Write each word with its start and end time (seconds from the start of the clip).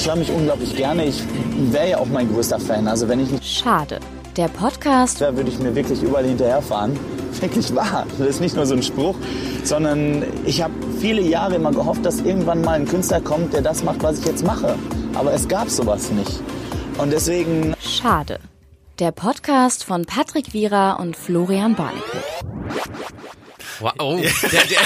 ich 0.00 0.08
höre 0.08 0.16
mich 0.16 0.30
unglaublich 0.30 0.74
gerne. 0.74 1.04
Ich 1.04 1.22
wäre 1.70 1.90
ja 1.90 1.98
auch 1.98 2.06
mein 2.06 2.32
größter 2.32 2.58
Fan. 2.58 2.88
Also 2.88 3.06
wenn 3.06 3.20
ich 3.20 3.30
nicht 3.30 3.44
Schade. 3.44 4.00
Der 4.36 4.48
Podcast 4.48 5.20
wäre, 5.20 5.36
würde 5.36 5.50
ich 5.50 5.58
mir 5.58 5.74
wirklich 5.74 6.02
überall 6.02 6.24
hinterherfahren. 6.24 6.98
Wirklich 7.40 7.74
wahr. 7.74 8.06
Das 8.18 8.26
ist 8.26 8.40
nicht 8.40 8.56
nur 8.56 8.66
so 8.66 8.74
ein 8.74 8.82
Spruch, 8.82 9.14
sondern 9.62 10.24
ich 10.44 10.62
habe 10.62 10.74
viele 11.00 11.22
Jahre 11.22 11.54
immer 11.54 11.70
gehofft, 11.70 12.04
dass 12.04 12.20
irgendwann 12.20 12.60
mal 12.62 12.72
ein 12.72 12.86
Künstler 12.86 13.20
kommt, 13.20 13.54
der 13.54 13.62
das 13.62 13.82
macht, 13.82 14.02
was 14.02 14.18
ich 14.18 14.26
jetzt 14.26 14.44
mache. 14.44 14.74
Aber 15.14 15.32
es 15.32 15.46
gab 15.48 15.70
sowas 15.70 16.10
nicht. 16.10 16.40
Und 16.98 17.12
deswegen 17.12 17.74
Schade. 17.80 18.40
Der 18.98 19.12
Podcast 19.12 19.84
von 19.84 20.06
Patrick 20.06 20.52
Wierer 20.52 20.98
und 20.98 21.16
Florian 21.16 21.76
Barnickel. 21.76 22.20
Wow. 23.78 23.92
Oh, 23.98 24.16
der, 24.42 24.64
der, 24.64 24.78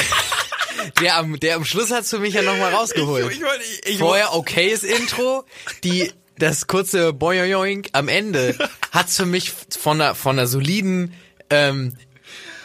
der, 1.01 1.17
am, 1.17 1.39
der 1.39 1.57
am 1.57 1.65
Schluss 1.65 1.91
hat's 1.91 2.11
für 2.11 2.19
mich 2.19 2.35
ja 2.35 2.43
nochmal 2.43 2.73
rausgeholt. 2.73 3.31
Ich, 3.31 3.41
ich, 3.41 3.93
ich, 3.93 3.99
Vorher 3.99 4.35
okayes 4.35 4.83
Intro, 4.83 5.45
die 5.83 6.13
das 6.39 6.67
kurze 6.67 7.13
Boyoyoink 7.13 7.89
am 7.93 8.09
Ende 8.09 8.57
hat's 8.91 9.17
für 9.17 9.27
mich 9.27 9.53
von 9.79 10.01
einer, 10.01 10.15
von 10.15 10.39
einer 10.39 10.47
soliden 10.47 11.15
ähm, 11.51 11.97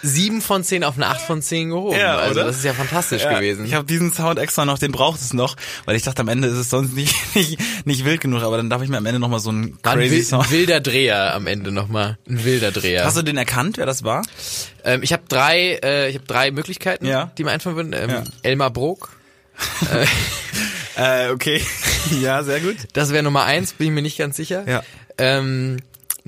7 0.01 0.41
von 0.41 0.63
10 0.63 0.83
auf 0.83 0.95
eine 0.95 1.07
8 1.07 1.21
von 1.21 1.41
10 1.41 1.69
gehoben. 1.69 1.97
Ja, 1.99 2.15
also 2.17 2.39
oder? 2.39 2.47
das 2.47 2.57
ist 2.57 2.63
ja 2.65 2.73
fantastisch 2.73 3.23
Ja, 3.23 3.33
gewesen. 3.33 3.65
Ich 3.65 3.73
habe 3.73 3.85
diesen 3.85 4.13
Sound 4.13 4.39
extra 4.39 4.65
noch, 4.65 4.79
den 4.79 4.91
braucht 4.91 5.19
es 5.19 5.33
noch, 5.33 5.55
weil 5.85 5.95
ich 5.95 6.03
dachte, 6.03 6.21
am 6.21 6.27
Ende 6.29 6.47
ist 6.47 6.57
es 6.57 6.69
sonst 6.69 6.93
nicht, 6.93 7.13
nicht, 7.35 7.59
nicht 7.85 8.05
wild 8.05 8.21
genug, 8.21 8.43
aber 8.43 8.57
dann 8.57 8.69
darf 8.69 8.81
ich 8.81 8.89
mir 8.89 8.97
am 8.97 9.05
Ende 9.05 9.19
nochmal 9.19 9.39
so 9.39 9.49
einen 9.49 9.77
War 9.83 9.93
ein, 9.93 9.99
crazy 9.99 10.15
wil 10.15 10.23
Sound. 10.23 10.45
ein 10.45 10.51
wilder 10.51 10.79
Dreher 10.79 11.33
am 11.35 11.47
Ende 11.47 11.71
nochmal. 11.71 12.17
Ein 12.29 12.43
wilder 12.45 12.71
Dreher. 12.71 13.05
Hast 13.05 13.17
du 13.17 13.21
den 13.21 13.37
erkannt, 13.37 13.77
wer 13.77 13.85
das 13.85 14.03
war? 14.03 14.23
ähm, 14.85 15.03
ich 15.03 15.11
habe 15.13 15.23
drei, 15.27 15.79
äh, 15.83 16.09
ich 16.09 16.15
habe 16.15 16.25
drei 16.25 16.51
Möglichkeiten, 16.51 17.05
Ja. 17.05 17.31
die 17.37 17.43
mir 17.43 17.51
einfallen 17.51 17.75
würden. 17.75 17.93
Ähm, 17.93 18.09
Ja. 18.09 18.23
Elmar 18.43 18.71
Brok, 18.71 19.09
Äh, 20.95 21.29
okay. 21.31 21.61
ja, 22.21 22.43
sehr 22.43 22.59
gut. 22.59 22.75
das 22.93 23.11
wäre 23.11 23.23
Nummer 23.23 23.43
eins, 23.45 23.73
bin 23.73 23.87
ich 23.87 23.93
mir 23.93 24.01
nicht 24.01 24.17
ganz 24.17 24.35
sicher. 24.37 24.63
Ja. 24.67 24.83
Ähm, 25.17 25.77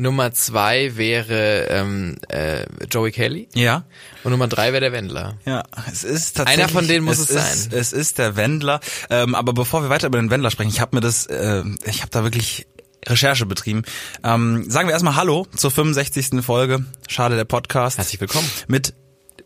Nummer 0.02 0.34
zwei 0.34 0.98
wäre 0.98 1.68
ähm, 1.70 2.18
äh, 2.28 2.66
Joey 2.90 3.12
Kelly 3.12 3.48
Ja. 3.54 3.84
und 4.24 4.32
Nummer 4.32 4.48
drei 4.48 4.72
wäre 4.74 4.82
der 4.82 4.92
Wendler. 4.92 5.38
Ja, 5.46 5.64
es 5.92 6.04
ist 6.04 6.38
tatsächlich. 6.38 6.64
Einer 6.66 6.74
von 6.74 6.88
denen 6.88 7.06
muss 7.06 7.20
es 7.20 7.30
es 7.30 7.36
ist, 7.36 7.64
sein. 7.72 7.80
Es 7.80 7.94
ist 7.94 8.18
der 8.18 8.36
Wendler. 8.36 8.80
Ähm, 9.12 9.36
aber 9.36 9.54
bevor 9.54 9.84
wir 9.84 9.90
weiter 9.90 10.08
über 10.08 10.18
den 10.20 10.32
Wendler 10.32 10.50
sprechen, 10.50 10.70
ich 10.70 10.82
habe 10.82 10.96
mir 10.96 11.02
das, 11.02 11.28
äh, 11.28 11.64
ich 11.86 12.02
habe 12.02 12.10
da 12.10 12.24
wirklich 12.24 12.66
Recherche 13.08 13.46
betrieben. 13.46 13.84
Ähm, 14.24 14.70
sagen 14.70 14.88
wir 14.88 14.94
erstmal 14.94 15.16
Hallo 15.16 15.46
zur 15.56 15.70
65. 15.70 16.44
Folge. 16.44 16.84
Schade 17.08 17.36
der 17.36 17.46
Podcast. 17.46 17.98
Herzlich 18.00 18.20
willkommen. 18.20 18.50
Mit 18.68 18.94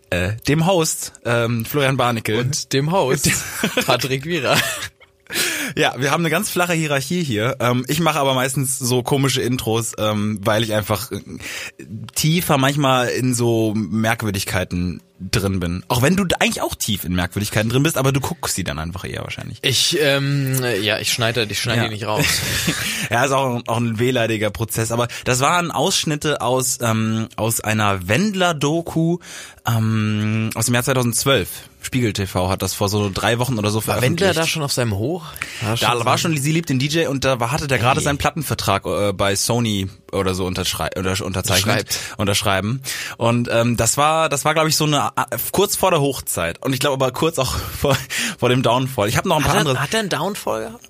äh, 0.09 0.34
dem 0.47 0.66
Host 0.66 1.14
ähm, 1.25 1.66
Florian 1.66 1.97
Barnickel. 1.97 2.38
Und 2.40 2.72
dem 2.72 2.92
Host 2.92 3.30
Patrick 3.86 4.25
Wierer. 4.25 4.58
Ja, 5.76 5.95
wir 5.98 6.12
haben 6.12 6.22
eine 6.22 6.30
ganz 6.30 6.50
flache 6.50 6.73
Hierarchie 6.73 7.23
hier. 7.23 7.58
Ähm, 7.59 7.84
ich 7.88 8.00
mache 8.00 8.20
aber 8.20 8.34
meistens 8.34 8.78
so 8.80 9.02
komische 9.04 9.42
Intros, 9.42 9.94
ähm, 9.98 10.40
weil 10.44 10.64
ich 10.64 10.73
einfach 10.73 11.12
äh, 11.12 11.20
tiefer 12.14 12.58
manchmal 12.58 13.08
in 13.09 13.34
so 13.34 13.73
Merkwürdigkeiten 13.76 15.02
drin 15.20 15.59
bin. 15.59 15.84
Auch 15.88 16.02
wenn 16.02 16.16
du 16.16 16.26
eigentlich 16.40 16.62
auch 16.62 16.76
tief 16.76 17.06
in 17.06 17.16
Merkwürdigkeiten 17.16 17.70
drin 17.70 17.84
bist, 17.84 17.98
aber 17.98 18.12
du 18.12 18.20
guckst 18.20 18.56
sie 18.56 18.64
dann 18.64 18.80
einfach 18.80 19.06
eher 19.06 19.23
wahrscheinlich. 19.23 19.59
Ich, 19.62 19.98
ähm, 20.02 20.62
ja, 20.81 21.00
ich 21.00 21.12
schneide, 21.12 21.48
ich 21.50 21.59
schneide 21.59 21.81
Ja. 21.84 21.88
die 21.88 21.94
nicht 21.94 22.06
raus. 22.06 22.26
ja, 23.09 23.26
ist 23.26 23.31
auch, 23.31 23.62
auch 23.68 23.78
ein 23.78 23.98
wehleidiger 23.98 24.50
Prozess. 24.52 24.92
Aber 24.92 25.08
das 25.23 25.40
waren 25.40 25.72
Ausschnitte 25.72 26.42
aus, 26.42 26.80
ähm, 26.81 27.28
aus 27.38 27.62
einer 27.62 28.08
Wendler-Doku 28.08 29.18
ähm, 29.68 30.50
aus 30.53 30.66
dem 30.66 30.73
Jahr 30.76 30.84
2012. 30.84 31.50
Spiegel 31.86 32.14
TV 32.14 32.50
hat 32.50 32.64
das 32.64 32.73
vor 32.73 32.89
so 32.89 33.11
drei 33.14 33.38
Wochen 33.38 33.59
oder 33.59 33.69
so 33.69 33.78
War 33.78 33.83
veröffentlicht. 33.83 34.22
Wendler 34.30 34.41
da 34.41 34.47
schon 34.47 34.64
auf 34.64 34.73
seinem 34.73 34.95
Hoch? 34.95 35.23
Da 35.80 36.03
war 36.03 36.17
schon, 36.17 36.36
sie 36.36 36.52
liebt 36.52 36.69
den 36.69 36.80
DJ 36.80 37.05
und 37.05 37.23
da 37.23 37.39
war, 37.39 37.52
hatte 37.52 37.67
der 37.67 37.78
gerade 37.78 38.02
seinen 38.02 38.17
Plattenvertrag 38.17 38.88
äh, 38.88 39.14
bei 39.14 39.36
Sony 39.36 39.88
oder 40.11 40.33
so 40.33 40.47
unterschrei 40.47 40.89
oder 40.97 41.16
unterzeichnet, 41.23 42.00
unterschreiben. 42.17 42.81
Und 43.17 43.50
ähm, 43.52 43.78
das 43.78 43.97
war, 43.97 44.29
das 44.29 44.45
war 44.45 44.56
glaube 44.56 44.69
ich 44.69 44.75
so 44.75 44.85
eine 44.85 45.12
äh, 45.16 45.38
kurz 45.51 45.75
vor 45.75 45.91
der 45.91 46.01
Hochzeit 46.01 46.59
und 46.63 46.74
ich 46.74 46.79
glaube 46.79 46.95
aber 46.95 47.12
kurz 47.12 47.38
auch 47.38 47.56
vor, 47.79 47.95
vor 48.40 48.50
dem 48.50 48.63
Downfall. 48.63 49.07
Ich 49.07 49.18
habe 49.18 49.29
noch 49.29 49.38
ein 49.38 49.44
paar 49.44 49.53
Hat 49.53 49.59
andere. 49.59 49.75
er, 49.75 49.84
hat 49.84 49.94
er 49.94 50.00
einen 50.00 50.09
Downfall 50.09 50.66
gehabt? 50.66 50.90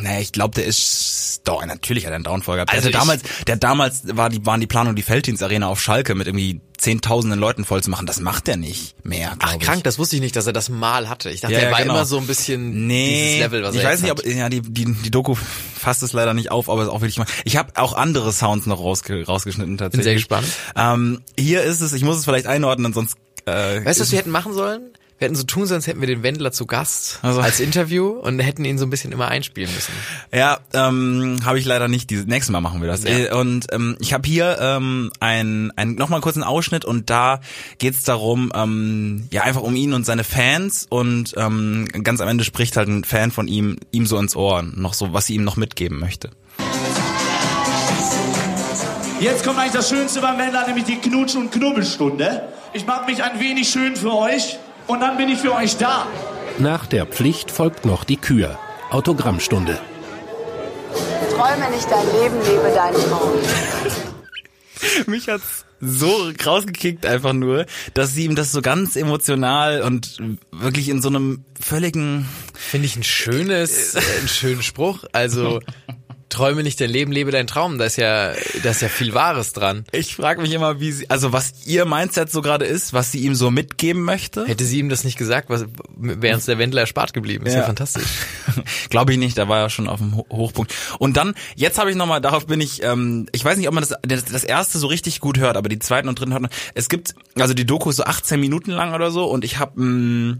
Nee, 0.00 0.20
ich 0.20 0.32
glaube, 0.32 0.54
der 0.54 0.64
ist 0.64 1.42
doch 1.44 1.64
natürlich 1.66 2.04
hat 2.06 2.12
er 2.12 2.16
einen 2.16 2.24
Downfall 2.24 2.56
gehabt. 2.56 2.70
Also 2.72 2.86
Also 2.88 2.98
damals, 2.98 3.22
der 3.46 3.56
damals 3.56 4.02
war 4.16 4.28
die 4.30 4.44
waren 4.46 4.60
die 4.60 4.66
Planung, 4.66 4.94
die 4.94 5.02
Felddienstarena 5.02 5.66
auf 5.68 5.80
Schalke 5.80 6.14
mit 6.14 6.26
irgendwie 6.26 6.60
zehntausenden 6.78 7.38
Leuten 7.38 7.64
voll 7.64 7.82
zu 7.82 7.90
machen. 7.90 8.06
Das 8.06 8.20
macht 8.20 8.48
er 8.48 8.56
nicht 8.56 8.96
mehr. 9.04 9.36
Ach, 9.38 9.54
ich. 9.54 9.60
krank, 9.60 9.84
das 9.84 9.98
wusste 9.98 10.16
ich 10.16 10.22
nicht, 10.22 10.34
dass 10.34 10.46
er 10.46 10.52
das 10.52 10.68
mal 10.68 11.08
hatte. 11.08 11.30
Ich 11.30 11.40
dachte, 11.40 11.54
Ja, 11.54 11.60
er 11.60 11.70
war 11.70 11.80
genau. 11.80 11.94
immer 11.94 12.04
so 12.04 12.18
ein 12.18 12.26
bisschen 12.26 12.86
Nee, 12.86 13.24
dieses 13.24 13.38
Level, 13.40 13.62
was 13.62 13.74
ich 13.74 13.82
er 13.82 13.90
weiß 13.90 14.02
nicht, 14.02 14.10
hat. 14.10 14.18
ob 14.20 14.26
ja 14.26 14.48
die 14.48 14.60
die 14.62 14.92
die 14.92 15.10
Doku 15.10 15.34
fasst 15.34 16.02
es 16.02 16.12
leider 16.12 16.34
nicht 16.34 16.50
auf, 16.50 16.68
aber 16.68 16.82
es 16.82 16.88
ist 16.88 16.92
auch 16.94 17.00
wirklich 17.00 17.18
mal. 17.18 17.26
Ich 17.44 17.56
habe 17.56 17.72
auch 17.76 17.92
andere 17.92 18.32
Sounds 18.32 18.66
noch 18.66 18.80
rausge 18.80 19.24
rausgeschnitten 19.26 19.78
tatsächlich. 19.78 20.04
sehr 20.04 20.14
gespannt. 20.14 20.46
Ähm, 20.76 21.20
hier 21.38 21.62
ist 21.62 21.80
es, 21.80 21.92
ich 21.92 22.02
muss 22.04 22.16
es 22.18 22.24
vielleicht 22.24 22.46
einordnen, 22.46 22.92
sonst 22.92 23.16
äh, 23.46 23.84
Weißt 23.84 23.98
du, 23.98 24.02
was 24.04 24.10
wir 24.12 24.18
hätten 24.18 24.30
machen 24.30 24.52
sollen? 24.52 24.90
Wir 25.22 25.26
hätten 25.28 25.36
so 25.36 25.44
tun 25.44 25.66
sollen, 25.66 25.76
als 25.78 25.86
hätten 25.86 26.00
wir 26.00 26.08
den 26.08 26.24
Wendler 26.24 26.50
zu 26.50 26.66
Gast 26.66 27.20
Also- 27.22 27.40
als 27.40 27.60
Interview 27.60 28.08
und 28.08 28.40
hätten 28.40 28.64
ihn 28.64 28.76
so 28.76 28.84
ein 28.84 28.90
bisschen 28.90 29.12
immer 29.12 29.28
einspielen 29.28 29.72
müssen. 29.72 29.92
Ja, 30.34 30.58
ähm, 30.74 31.38
habe 31.44 31.60
ich 31.60 31.64
leider 31.64 31.86
nicht. 31.86 32.10
Dieses 32.10 32.26
nächste 32.26 32.50
Mal 32.50 32.60
machen 32.60 32.80
wir 32.80 32.88
das. 32.88 33.04
Ja. 33.04 33.10
Äh, 33.10 33.30
Und 33.32 33.66
ähm, 33.72 33.96
ich 34.00 34.12
habe 34.12 34.26
hier 34.28 34.58
ähm, 34.60 35.12
ein, 35.20 35.70
ein 35.76 35.94
nochmal 35.94 36.16
einen 36.16 36.22
kurzen 36.24 36.42
Ausschnitt 36.42 36.84
und 36.84 37.08
da 37.08 37.40
geht's 37.78 38.02
darum, 38.02 38.50
ähm, 38.52 39.28
ja 39.30 39.42
einfach 39.44 39.62
um 39.62 39.76
ihn 39.76 39.94
und 39.94 40.04
seine 40.04 40.24
Fans 40.24 40.88
und 40.90 41.34
ähm, 41.36 41.86
ganz 42.02 42.20
am 42.20 42.26
Ende 42.26 42.42
spricht 42.42 42.76
halt 42.76 42.88
ein 42.88 43.04
Fan 43.04 43.30
von 43.30 43.46
ihm 43.46 43.76
ihm 43.92 44.06
so 44.06 44.18
ins 44.18 44.34
Ohr 44.34 44.62
noch 44.64 44.92
so, 44.92 45.12
was 45.12 45.26
sie 45.26 45.34
ihm 45.36 45.44
noch 45.44 45.54
mitgeben 45.56 46.00
möchte. 46.00 46.30
Jetzt 49.20 49.44
kommt 49.44 49.56
eigentlich 49.60 49.70
das 49.74 49.88
Schönste 49.88 50.20
beim 50.20 50.36
Wendler, 50.36 50.66
nämlich 50.66 50.84
die 50.84 50.96
Knutsch- 50.96 51.36
und 51.36 51.52
Knubbelstunde. 51.52 52.48
Ich 52.72 52.84
mache 52.86 53.04
mich 53.08 53.22
ein 53.22 53.38
wenig 53.38 53.68
schön 53.68 53.94
für 53.94 54.12
euch 54.14 54.58
und 54.86 55.00
dann 55.00 55.16
bin 55.16 55.28
ich 55.28 55.38
für 55.38 55.54
euch 55.54 55.76
da. 55.76 56.06
Nach 56.58 56.86
der 56.86 57.06
Pflicht 57.06 57.50
folgt 57.50 57.84
noch 57.84 58.04
die 58.04 58.16
Kür. 58.16 58.58
Autogrammstunde. 58.90 59.78
Träume 61.34 61.70
nicht 61.70 61.90
dein 61.90 62.06
Leben, 62.20 62.36
lebe 62.44 62.74
deinen 62.74 62.94
Traum. 63.08 63.32
Mich 65.06 65.28
hat's 65.28 65.64
so 65.80 66.30
rausgekickt 66.44 67.06
einfach 67.06 67.32
nur, 67.32 67.66
dass 67.94 68.14
sie 68.14 68.24
ihm 68.24 68.36
das 68.36 68.52
so 68.52 68.62
ganz 68.62 68.94
emotional 68.94 69.82
und 69.82 70.18
wirklich 70.52 70.88
in 70.88 71.02
so 71.02 71.08
einem 71.08 71.44
völligen 71.60 72.28
Finde 72.72 72.86
ich 72.86 72.96
ein 72.96 73.02
schönes, 73.02 73.94
äh, 73.94 74.00
einen 74.18 74.28
schönen 74.28 74.62
Spruch. 74.62 75.04
Also 75.12 75.60
träume 76.32 76.62
nicht 76.62 76.80
dein 76.80 76.90
Leben, 76.90 77.12
lebe 77.12 77.30
deinen 77.30 77.46
Traum. 77.46 77.78
Da 77.78 77.84
ist 77.84 77.96
ja, 77.96 78.32
da 78.62 78.70
ist 78.70 78.82
ja 78.82 78.88
viel 78.88 79.14
Wahres 79.14 79.52
dran. 79.52 79.84
Ich 79.92 80.16
frage 80.16 80.40
mich 80.40 80.52
immer, 80.52 80.80
wie 80.80 80.90
sie, 80.92 81.08
also 81.10 81.32
was 81.32 81.52
ihr 81.66 81.84
Mindset 81.84 82.30
so 82.32 82.42
gerade 82.42 82.64
ist, 82.64 82.92
was 82.92 83.12
sie 83.12 83.20
ihm 83.20 83.34
so 83.34 83.50
mitgeben 83.50 84.02
möchte. 84.02 84.46
Hätte 84.46 84.64
sie 84.64 84.78
ihm 84.78 84.88
das 84.88 85.04
nicht 85.04 85.18
gesagt, 85.18 85.50
was 85.50 85.66
wäre 85.96 86.34
uns 86.34 86.46
der 86.46 86.58
Wendler 86.58 86.80
erspart 86.82 87.12
geblieben. 87.12 87.46
Ist 87.46 87.52
ja, 87.54 87.60
Ja. 87.60 87.66
fantastisch. 87.66 88.04
Glaube 88.90 89.12
ich 89.12 89.18
nicht, 89.18 89.36
da 89.38 89.48
war 89.48 89.60
er 89.60 89.70
schon 89.70 89.88
auf 89.88 90.00
dem 90.00 90.16
Ho- 90.16 90.26
Hochpunkt. 90.30 90.74
Und 90.98 91.16
dann, 91.16 91.34
jetzt 91.54 91.78
habe 91.78 91.90
ich 91.90 91.96
nochmal, 91.96 92.20
darauf 92.20 92.46
bin 92.46 92.60
ich, 92.60 92.82
ähm, 92.82 93.26
ich 93.32 93.44
weiß 93.44 93.58
nicht, 93.58 93.68
ob 93.68 93.74
man 93.74 93.84
das, 93.86 93.94
das, 94.02 94.24
das 94.24 94.44
erste 94.44 94.78
so 94.78 94.86
richtig 94.86 95.20
gut 95.20 95.38
hört, 95.38 95.56
aber 95.56 95.68
die 95.68 95.78
zweiten 95.78 96.08
und 96.08 96.18
dritten 96.18 96.32
hört 96.32 96.42
man. 96.42 96.50
Es 96.74 96.88
gibt, 96.88 97.14
also 97.38 97.54
die 97.54 97.66
Doku 97.66 97.90
ist 97.90 97.96
so 97.96 98.04
18 98.04 98.40
Minuten 98.40 98.70
lang 98.70 98.94
oder 98.94 99.10
so 99.10 99.24
und 99.26 99.44
ich 99.44 99.58
habe 99.58 100.38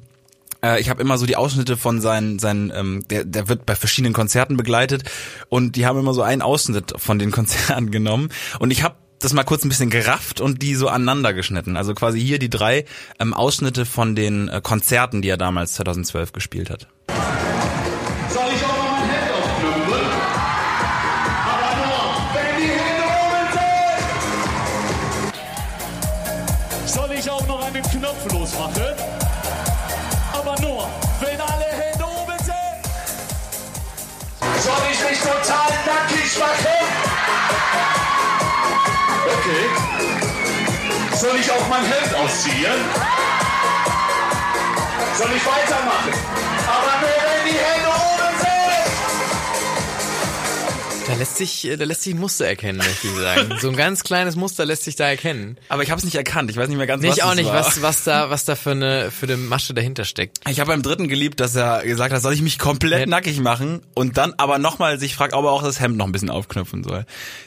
äh, 0.64 0.80
ich 0.80 0.88
habe 0.88 1.02
immer 1.02 1.18
so 1.18 1.26
die 1.26 1.36
Ausschnitte 1.36 1.76
von 1.76 2.00
seinen, 2.00 2.38
seinen 2.38 2.72
ähm, 2.74 3.04
der, 3.08 3.24
der 3.24 3.48
wird 3.48 3.66
bei 3.66 3.76
verschiedenen 3.76 4.12
Konzerten 4.14 4.56
begleitet 4.56 5.04
und 5.48 5.76
die 5.76 5.86
haben 5.86 5.98
immer 5.98 6.14
so 6.14 6.22
einen 6.22 6.42
Ausschnitt 6.42 6.94
von 6.96 7.18
den 7.18 7.30
Konzerten 7.32 7.90
genommen 7.90 8.30
und 8.58 8.70
ich 8.70 8.82
habe 8.82 8.96
das 9.18 9.32
mal 9.32 9.44
kurz 9.44 9.64
ein 9.64 9.68
bisschen 9.68 9.90
gerafft 9.90 10.40
und 10.40 10.62
die 10.62 10.74
so 10.74 10.88
aneinander 10.88 11.32
geschnitten. 11.32 11.76
Also 11.76 11.94
quasi 11.94 12.20
hier 12.20 12.38
die 12.38 12.50
drei 12.50 12.84
ähm, 13.20 13.34
Ausschnitte 13.34 13.86
von 13.86 14.16
den 14.16 14.48
äh, 14.48 14.60
Konzerten, 14.60 15.22
die 15.22 15.28
er 15.28 15.36
damals 15.36 15.74
2012 15.74 16.32
gespielt 16.32 16.70
hat. 16.70 16.88
Machen? 36.38 36.66
Okay. 39.26 39.64
Soll 41.16 41.36
ich 41.38 41.50
auch 41.50 41.68
mein 41.68 41.84
Hemd 41.84 42.14
ausziehen? 42.14 42.80
Soll 45.18 45.32
ich 45.36 45.46
weitermachen? 45.46 46.12
Aber 46.66 47.00
nur 47.00 47.10
wenn 47.10 47.52
die 47.52 47.58
Hände 47.58 47.88
oben 47.88 48.11
sind! 51.12 51.18
lässt 51.20 51.36
sich, 51.36 51.64
äh, 51.68 51.76
da 51.76 51.84
lässt 51.84 52.02
sich 52.02 52.14
ein 52.14 52.20
Muster 52.20 52.46
erkennen, 52.46 52.78
möchte 52.78 53.06
ich 53.06 53.14
sagen. 53.14 53.54
So 53.60 53.68
ein 53.68 53.76
ganz 53.76 54.02
kleines 54.04 54.36
Muster 54.36 54.64
lässt 54.64 54.84
sich 54.84 54.96
da 54.96 55.08
erkennen. 55.08 55.56
Aber 55.68 55.82
ich 55.82 55.90
habe 55.90 55.98
es 55.98 56.04
nicht 56.04 56.14
erkannt. 56.16 56.50
Ich 56.50 56.56
weiß 56.56 56.68
nicht 56.68 56.76
mehr 56.78 56.86
ganz, 56.86 57.02
Nee, 57.02 57.08
was 57.10 57.16
ich 57.16 57.22
auch 57.22 57.34
nicht, 57.34 57.46
war. 57.46 57.54
was, 57.54 57.82
was 57.82 58.04
da, 58.04 58.30
was 58.30 58.44
da 58.44 58.54
für 58.56 58.72
eine, 58.72 59.10
für 59.10 59.26
eine 59.26 59.36
Masche 59.36 59.74
dahinter 59.74 60.04
steckt. 60.04 60.38
Ich 60.48 60.60
habe 60.60 60.68
beim 60.72 60.82
dritten 60.82 61.08
geliebt, 61.08 61.40
dass 61.40 61.54
er 61.54 61.82
gesagt 61.84 62.12
hat, 62.12 62.22
soll 62.22 62.32
ich 62.34 62.42
mich 62.42 62.58
komplett 62.58 63.00
Ja. 63.00 63.06
nackig 63.06 63.38
machen 63.40 63.82
und 63.94 64.16
dann 64.16 64.34
aber 64.38 64.58
nochmal 64.58 64.98
sich 64.98 65.14
fragt, 65.14 65.34
ob 65.34 65.44
er 65.44 65.50
auch 65.50 65.62
das 65.62 65.80
Hemd 65.80 65.96
noch 65.96 66.06
ein 66.06 66.12
bisschen 66.12 66.30
aufknöpfen 66.30 66.82
soll. 66.84 67.04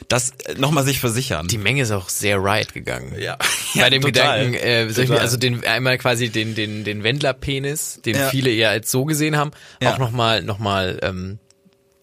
Das 0.08 0.32
nochmal 0.56 0.84
sich 0.84 0.98
versichern. 1.00 1.46
Die 1.48 1.58
Menge 1.58 1.82
ist 1.82 1.90
auch 1.90 2.08
sehr 2.08 2.42
right 2.42 2.72
gegangen. 2.72 3.14
ja. 3.18 3.36
Bei 3.74 3.90
dem 3.90 4.02
total. 4.02 4.46
Gedanken, 4.46 4.66
äh, 4.66 4.88
soll 4.90 5.04
ich 5.04 5.10
mir 5.10 5.20
also 5.20 5.36
den 5.36 5.64
einmal 5.66 5.98
quasi 5.98 6.30
den 6.30 6.54
den 6.54 6.84
den 6.84 7.02
Wendlerpenis, 7.02 8.00
den 8.04 8.16
Ja. 8.16 8.28
viele 8.28 8.50
eher 8.50 8.70
als 8.70 8.90
so 8.90 9.04
gesehen 9.04 9.36
haben, 9.36 9.50
auch 9.84 9.98
nochmal 9.98 10.42
noch 10.42 10.58
mal 10.58 10.98
ähm, 11.02 11.38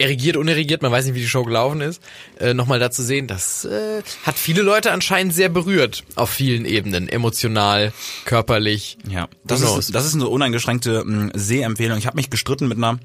erigiert, 0.03 0.37
unerregiert, 0.37 0.81
man 0.81 0.91
weiß 0.91 1.05
nicht, 1.05 1.15
wie 1.15 1.21
die 1.21 1.27
Show 1.27 1.43
gelaufen 1.43 1.81
ist, 1.81 2.01
äh, 2.39 2.53
nochmal 2.53 2.79
da 2.79 2.91
zu 2.91 3.01
sehen, 3.01 3.27
das 3.27 3.65
äh, 3.65 4.01
hat 4.23 4.37
viele 4.37 4.61
Leute 4.61 4.91
anscheinend 4.91 5.33
sehr 5.33 5.49
berührt 5.49 6.03
auf 6.15 6.29
vielen 6.29 6.65
Ebenen, 6.65 7.07
emotional, 7.07 7.93
körperlich. 8.25 8.97
Ja, 9.09 9.27
das 9.43 9.61
ist, 9.61 9.95
das 9.95 10.05
ist 10.05 10.13
eine 10.13 10.27
uneingeschränkte 10.27 11.03
mh, 11.05 11.31
Sehempfehlung. 11.33 11.97
Ich 11.97 12.05
habe 12.05 12.17
mich 12.17 12.29
gestritten 12.29 12.67
mit 12.67 12.77
einer 12.77 12.99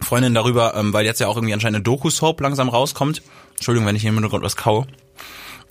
Freundin 0.00 0.34
darüber, 0.34 0.74
ähm, 0.76 0.92
weil 0.92 1.04
jetzt 1.04 1.20
ja 1.20 1.26
auch 1.26 1.36
irgendwie 1.36 1.54
anscheinend 1.54 1.76
eine 1.76 1.82
Doku-Soap 1.82 2.40
langsam 2.40 2.68
rauskommt. 2.68 3.22
Entschuldigung, 3.56 3.86
wenn 3.88 3.96
ich 3.96 4.02
hier 4.02 4.10
im 4.10 4.16
Hintergrund 4.16 4.44
was 4.44 4.56
kaue. 4.56 4.86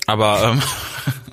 Aber 0.06 0.44
ähm, 0.44 0.62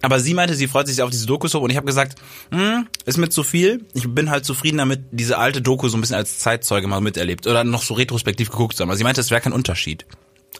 aber 0.00 0.20
sie 0.20 0.34
meinte, 0.34 0.54
sie 0.54 0.68
freut 0.68 0.86
sich 0.86 1.02
auf 1.02 1.10
diese 1.10 1.26
Doku-Soap 1.26 1.62
und 1.62 1.70
ich 1.70 1.76
habe 1.76 1.86
gesagt, 1.86 2.16
hm, 2.50 2.86
ist 3.04 3.18
mir 3.18 3.28
zu 3.28 3.42
viel. 3.42 3.84
Ich 3.94 4.08
bin 4.08 4.30
halt 4.30 4.44
zufrieden 4.44 4.78
damit, 4.78 5.00
diese 5.12 5.38
alte 5.38 5.60
Doku 5.62 5.88
so 5.88 5.96
ein 5.96 6.00
bisschen 6.00 6.16
als 6.16 6.38
Zeitzeuge 6.38 6.86
mal 6.86 7.00
miterlebt 7.00 7.46
oder 7.46 7.64
noch 7.64 7.82
so 7.82 7.94
retrospektiv 7.94 8.50
geguckt 8.50 8.76
zu 8.76 8.82
haben. 8.82 8.90
Also 8.90 8.98
sie 8.98 9.04
meinte, 9.04 9.20
es 9.20 9.30
wäre 9.30 9.40
kein 9.40 9.52
Unterschied. 9.52 10.04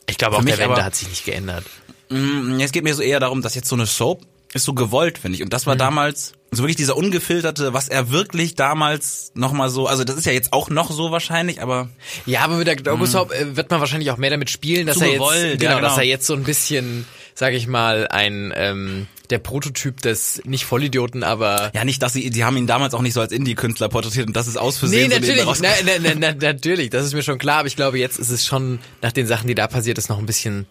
Ich 0.09 0.19
glaube 0.19 0.37
auch 0.37 0.45
der 0.45 0.59
Wende 0.59 0.75
aber- 0.75 0.85
hat 0.85 0.95
sich 0.95 1.09
nicht 1.09 1.25
geändert. 1.25 1.65
Mm, 2.11 2.61
Es 2.61 2.73
geht 2.73 2.85
mir 2.85 2.95
so 2.95 3.03
eher 3.03 3.21
darum, 3.21 3.43
dass 3.43 3.55
jetzt 3.55 3.69
so 3.69 3.77
eine 3.77 3.87
Soap 3.87 4.23
ist 4.55 4.65
so 4.65 4.75
gewollt, 4.75 5.17
finde 5.17 5.37
ich. 5.37 5.43
Und 5.43 5.47
Mhm. 5.47 5.51
das 5.51 5.67
war 5.67 5.77
damals 5.77 6.33
so 6.51 6.63
wirklich 6.63 6.77
dieser 6.77 6.95
ungefilterte, 6.99 7.73
was 7.73 7.89
er 7.89 8.11
wirklich 8.11 8.55
damals 8.55 9.33
nochmal 9.35 9.71
so, 9.71 9.87
also 9.87 10.05
das 10.05 10.17
ist 10.17 10.27
ja 10.27 10.33
jetzt 10.33 10.53
auch 10.53 10.69
noch 10.69 10.91
so 10.91 11.11
wahrscheinlich, 11.11 11.63
aber 11.63 11.89
Ja, 12.27 12.41
aber 12.43 12.57
mit 12.59 12.67
der 12.67 12.77
Doku-Soap 12.77 13.33
äh, 13.33 13.57
wird 13.57 13.71
man 13.71 13.81
wahrscheinlich 13.81 14.11
auch 14.11 14.19
mehr 14.19 14.29
damit 14.29 14.51
spielen, 14.51 14.87
dass 14.87 14.99
er 15.01 15.07
jetzt 15.07 15.15
gewollt, 15.15 15.59
genau, 15.59 15.71
ja, 15.73 15.77
genau. 15.79 15.89
dass 15.89 15.97
er 15.97 16.05
jetzt 16.05 16.27
so 16.27 16.35
ein 16.35 16.43
bisschen, 16.45 17.07
sag 17.35 17.53
ich 17.55 17.67
mal, 17.67 18.09
ein 18.09 18.53
ähm, 18.57 19.07
der 19.31 19.39
Prototyp 19.39 20.01
des 20.03 20.43
nicht 20.45 20.65
Vollidioten, 20.67 21.23
aber 21.23 21.71
ja 21.75 21.85
nicht, 21.85 22.03
dass 22.03 22.13
sie, 22.13 22.29
die 22.31 22.45
haben 22.45 22.57
ihn 22.57 22.67
damals 22.67 22.93
auch 22.95 23.01
nicht 23.03 23.15
so 23.15 23.21
als 23.21 23.33
Indie-Künstler 23.33 23.89
porträtiert 23.89 24.27
und 24.27 24.37
das 24.37 24.47
ist 24.47 24.57
aus 24.59 24.75
Nee, 24.75 24.79
Versehen 24.81 25.11
so 25.11 25.19
natürlich, 25.19 25.47
raus- 25.47 25.61
na, 25.63 25.69
na, 25.85 25.93
na, 26.03 26.11
na, 26.19 26.35
natürlich, 26.53 26.91
das 26.91 27.07
ist 27.07 27.15
mir 27.15 27.23
schon 27.23 27.39
klar, 27.39 27.59
aber 27.61 27.69
ich 27.69 27.77
glaube, 27.77 27.99
jetzt 27.99 28.19
ist 28.19 28.31
es 28.31 28.45
schon, 28.47 28.79
nach 29.01 29.13
den 29.13 29.27
Sachen, 29.27 29.47
die 29.49 29.55
da 29.55 29.67
passiert 29.69 29.97
ist, 29.99 30.09
noch 30.11 30.19
ein 30.19 30.27
bisschen 30.27 30.67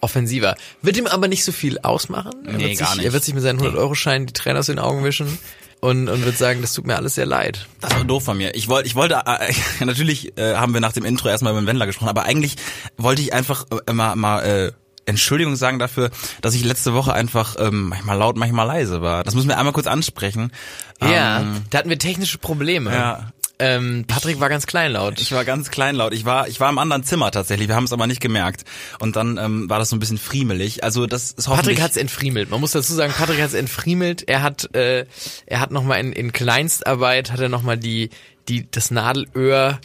offensiver. 0.00 0.54
Wird 0.82 0.96
ihm 0.96 1.06
aber 1.08 1.26
nicht 1.26 1.44
so 1.44 1.50
viel 1.50 1.78
ausmachen. 1.80 2.32
Er 2.46 2.52
Nee, 2.52 2.58
wird 2.60 2.68
sich, 2.70 2.78
gar 2.78 2.94
nicht. 2.94 3.04
Er 3.04 3.12
wird 3.12 3.24
sich 3.24 3.34
mit 3.34 3.42
seinen 3.42 3.60
100-Euro-Scheinen 3.60 4.26
die 4.28 4.32
Tränen 4.32 4.58
aus 4.58 4.66
den 4.66 4.78
Augen 4.78 5.02
wischen 5.02 5.38
und, 5.80 6.08
und 6.08 6.24
wird 6.24 6.38
sagen, 6.38 6.60
das 6.62 6.72
tut 6.72 6.86
mir 6.86 6.94
alles 6.96 7.16
sehr 7.16 7.26
leid. 7.26 7.66
Das 7.80 7.94
war 7.94 8.04
doof 8.04 8.24
von 8.24 8.36
mir. 8.36 8.54
Ich 8.54 8.68
wollte, 8.68 8.86
ich 8.86 8.94
wollte, 8.94 9.20
äh, 9.26 9.52
natürlich 9.84 10.38
äh, 10.38 10.54
haben 10.54 10.72
wir 10.72 10.80
nach 10.80 10.92
dem 10.92 11.04
Intro 11.04 11.28
erstmal 11.28 11.52
mit 11.52 11.62
dem 11.62 11.66
Wendler 11.66 11.86
gesprochen, 11.86 12.08
aber 12.10 12.24
eigentlich 12.24 12.54
wollte 12.96 13.22
ich 13.22 13.32
einfach 13.32 13.66
äh, 13.88 13.92
mal, 13.92 14.14
mal 14.14 14.40
äh, 14.44 14.72
Entschuldigung 15.08 15.56
sagen 15.56 15.78
dafür, 15.78 16.10
dass 16.42 16.54
ich 16.54 16.64
letzte 16.64 16.94
Woche 16.94 17.12
einfach 17.12 17.56
ähm, 17.58 17.88
manchmal 17.88 18.16
laut, 18.18 18.36
manchmal 18.36 18.66
leise 18.66 19.02
war. 19.02 19.24
Das 19.24 19.34
müssen 19.34 19.48
wir 19.48 19.58
einmal 19.58 19.72
kurz 19.72 19.86
ansprechen. 19.86 20.52
Ja, 21.00 21.40
Ähm, 21.40 21.62
da 21.70 21.78
hatten 21.78 21.88
wir 21.90 21.98
technische 21.98 22.38
Probleme. 22.38 22.92
Ja. 22.92 23.32
Ähm, 23.60 24.04
Patrick 24.06 24.38
war 24.38 24.48
ganz 24.48 24.66
kleinlaut. 24.66 25.20
Ich 25.20 25.32
war 25.32 25.44
ganz 25.44 25.70
kleinlaut. 25.72 26.12
Ich 26.12 26.24
war, 26.24 26.46
ich 26.46 26.60
war 26.60 26.70
im 26.70 26.78
anderen 26.78 27.02
Zimmer 27.02 27.32
tatsächlich. 27.32 27.66
Wir 27.66 27.74
haben 27.74 27.84
es 27.84 27.92
aber 27.92 28.06
nicht 28.06 28.20
gemerkt. 28.20 28.64
Und 29.00 29.16
dann 29.16 29.36
ähm, 29.36 29.68
war 29.68 29.80
das 29.80 29.88
so 29.88 29.96
ein 29.96 29.98
bisschen 29.98 30.18
friemelig. 30.18 30.84
Also 30.84 31.06
das 31.06 31.32
ist 31.32 31.48
hoffentlich. 31.48 31.76
Patrick 31.76 31.80
hat's 31.82 31.96
entfriemelt. 31.96 32.50
Man 32.50 32.60
muss 32.60 32.70
dazu 32.70 32.94
sagen, 32.94 33.12
Patrick 33.16 33.40
hat's 33.40 33.54
entfriemelt. 33.54 34.28
Er 34.28 34.42
hat, 34.42 34.72
äh, 34.76 35.06
er 35.46 35.58
hat 35.58 35.72
nochmal 35.72 35.98
in, 35.98 36.12
in 36.12 36.32
Kleinstarbeit 36.32 37.32
hat 37.32 37.40
er 37.40 37.48
noch 37.48 37.62
mal 37.62 37.76
die, 37.76 38.10
die, 38.48 38.70
das 38.70 38.92
Nadelöhr, 38.92 39.80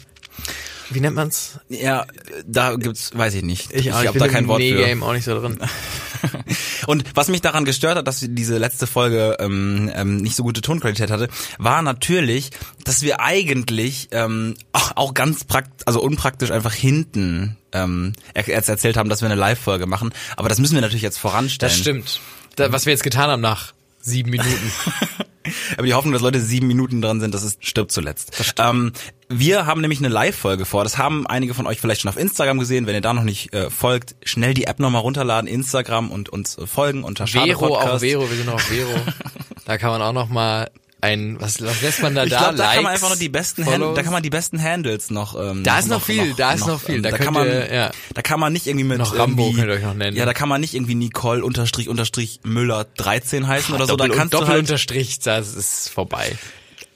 wie 0.90 1.00
nennt 1.00 1.16
man's? 1.16 1.58
ja, 1.68 2.06
da 2.46 2.76
gibt's, 2.76 3.10
weiß 3.14 3.34
ich 3.34 3.42
nicht. 3.42 3.72
Ich, 3.72 3.92
auch, 3.92 4.04
hab 4.04 4.12
bin 4.12 4.20
da 4.20 4.28
kein 4.28 4.48
Wort 4.48 4.62
für. 4.62 4.74
Nähgame 4.74 5.04
auch 5.04 5.12
nicht 5.12 5.24
so 5.24 5.38
drin. 5.38 5.58
Und 6.86 7.04
was 7.14 7.28
mich 7.28 7.40
daran 7.40 7.64
gestört 7.64 7.96
hat, 7.96 8.06
dass 8.06 8.24
diese 8.26 8.58
letzte 8.58 8.86
Folge 8.86 9.36
ähm, 9.40 9.90
ähm, 9.94 10.16
nicht 10.18 10.36
so 10.36 10.42
gute 10.42 10.60
Tonqualität 10.60 11.10
hatte, 11.10 11.28
war 11.58 11.82
natürlich, 11.82 12.50
dass 12.84 13.02
wir 13.02 13.20
eigentlich 13.20 14.08
ähm, 14.12 14.54
auch, 14.72 14.92
auch 14.96 15.14
ganz 15.14 15.44
prakt 15.44 15.86
also 15.86 16.00
unpraktisch 16.00 16.50
einfach 16.50 16.72
hinten 16.72 17.56
ähm, 17.72 18.12
er, 18.34 18.46
erzählt 18.48 18.96
haben, 18.96 19.08
dass 19.08 19.20
wir 19.20 19.26
eine 19.26 19.38
Live-Folge 19.38 19.86
machen. 19.86 20.12
Aber 20.36 20.48
das 20.48 20.58
müssen 20.58 20.74
wir 20.74 20.82
natürlich 20.82 21.02
jetzt 21.02 21.18
voranstellen. 21.18 21.72
Das 21.72 21.78
stimmt. 21.78 22.20
Da, 22.56 22.72
was 22.72 22.86
wir 22.86 22.92
jetzt 22.92 23.02
getan 23.02 23.30
haben 23.30 23.42
nach 23.42 23.74
sieben 24.04 24.30
Minuten. 24.30 24.72
Aber 25.76 25.86
die 25.86 25.94
Hoffnung, 25.94 26.12
dass 26.12 26.22
Leute 26.22 26.40
sieben 26.40 26.66
Minuten 26.66 27.02
dran 27.02 27.20
sind, 27.20 27.34
das 27.34 27.42
ist 27.42 27.64
stirbt 27.64 27.92
zuletzt. 27.92 28.54
Ähm, 28.58 28.92
wir 29.28 29.66
haben 29.66 29.80
nämlich 29.80 29.98
eine 29.98 30.08
Live-Folge 30.08 30.64
vor. 30.64 30.84
Das 30.84 30.96
haben 30.96 31.26
einige 31.26 31.54
von 31.54 31.66
euch 31.66 31.80
vielleicht 31.80 32.00
schon 32.00 32.08
auf 32.08 32.16
Instagram 32.16 32.58
gesehen. 32.58 32.86
Wenn 32.86 32.94
ihr 32.94 33.00
da 33.00 33.12
noch 33.12 33.24
nicht 33.24 33.52
äh, 33.52 33.68
folgt, 33.70 34.16
schnell 34.24 34.54
die 34.54 34.64
App 34.64 34.78
nochmal 34.78 35.02
runterladen, 35.02 35.46
Instagram 35.48 36.10
und 36.10 36.28
uns 36.28 36.56
äh, 36.56 36.66
folgen 36.66 37.04
unter 37.04 37.26
Vero, 37.26 37.76
auch. 37.76 38.00
Vero, 38.00 38.28
wir 38.28 38.36
sind 38.36 38.46
noch 38.46 38.54
auf 38.54 38.62
Vero. 38.62 38.90
Da 39.66 39.78
kann 39.78 39.88
man 39.88 40.02
auch 40.02 40.12
noch 40.12 40.28
mal 40.28 40.70
ein, 41.04 41.40
was, 41.40 41.60
was 41.62 41.80
lässt 41.82 42.02
man 42.02 42.14
da 42.14 42.24
Ich 42.24 42.30
da? 42.30 42.38
glaube, 42.38 42.56
da 42.56 42.64
kann 42.74 42.82
man 42.82 42.84
Likes, 42.84 42.94
einfach 43.02 43.10
noch 43.14 43.18
die 43.20 43.28
besten 43.28 43.66
Hand, 43.66 43.96
da 43.96 44.02
kann 44.02 44.12
man 44.12 44.22
die 44.22 44.30
besten 44.30 44.62
Handles 44.62 45.10
noch. 45.10 45.38
Ähm, 45.40 45.62
Da 45.62 45.78
ist 45.78 45.88
noch 45.88 46.02
viel, 46.02 46.34
da 46.34 46.52
ist 46.54 46.66
noch 46.66 46.80
viel. 46.80 46.96
ähm, 46.96 47.02
Da 47.02 47.10
da, 47.10 47.18
kann 47.18 47.32
man, 47.34 47.46
ihr- 47.46 47.72
ja. 47.72 47.90
da 48.14 48.22
kann 48.22 48.40
man 48.40 48.52
nicht 48.52 48.66
irgendwie 48.66 48.84
mit 48.84 48.98
Noch 48.98 49.16
Rambo 49.16 49.52
könnt 49.52 49.68
ihr 49.68 49.74
euch 49.74 49.82
noch 49.82 49.94
nennen. 49.94 50.16
Ja, 50.16 50.24
da 50.26 50.34
kann 50.34 50.48
man 50.48 50.60
nicht 50.60 50.74
irgendwie 50.74 50.94
Nicole 50.94 51.44
unterstrich 51.44 51.88
unterstrich 51.88 52.40
Müller 52.44 52.84
13 52.96 53.46
heißen 53.46 53.74
oder 53.74 53.86
so. 53.86 53.96
Da 53.96 54.04
Doppel, 54.06 54.16
kannst 54.18 54.34
du 54.34 54.38
halt, 54.38 54.48
Doppelunterstrich, 54.48 55.18
das 55.20 55.54
ist 55.54 55.90
vorbei. 55.90 56.36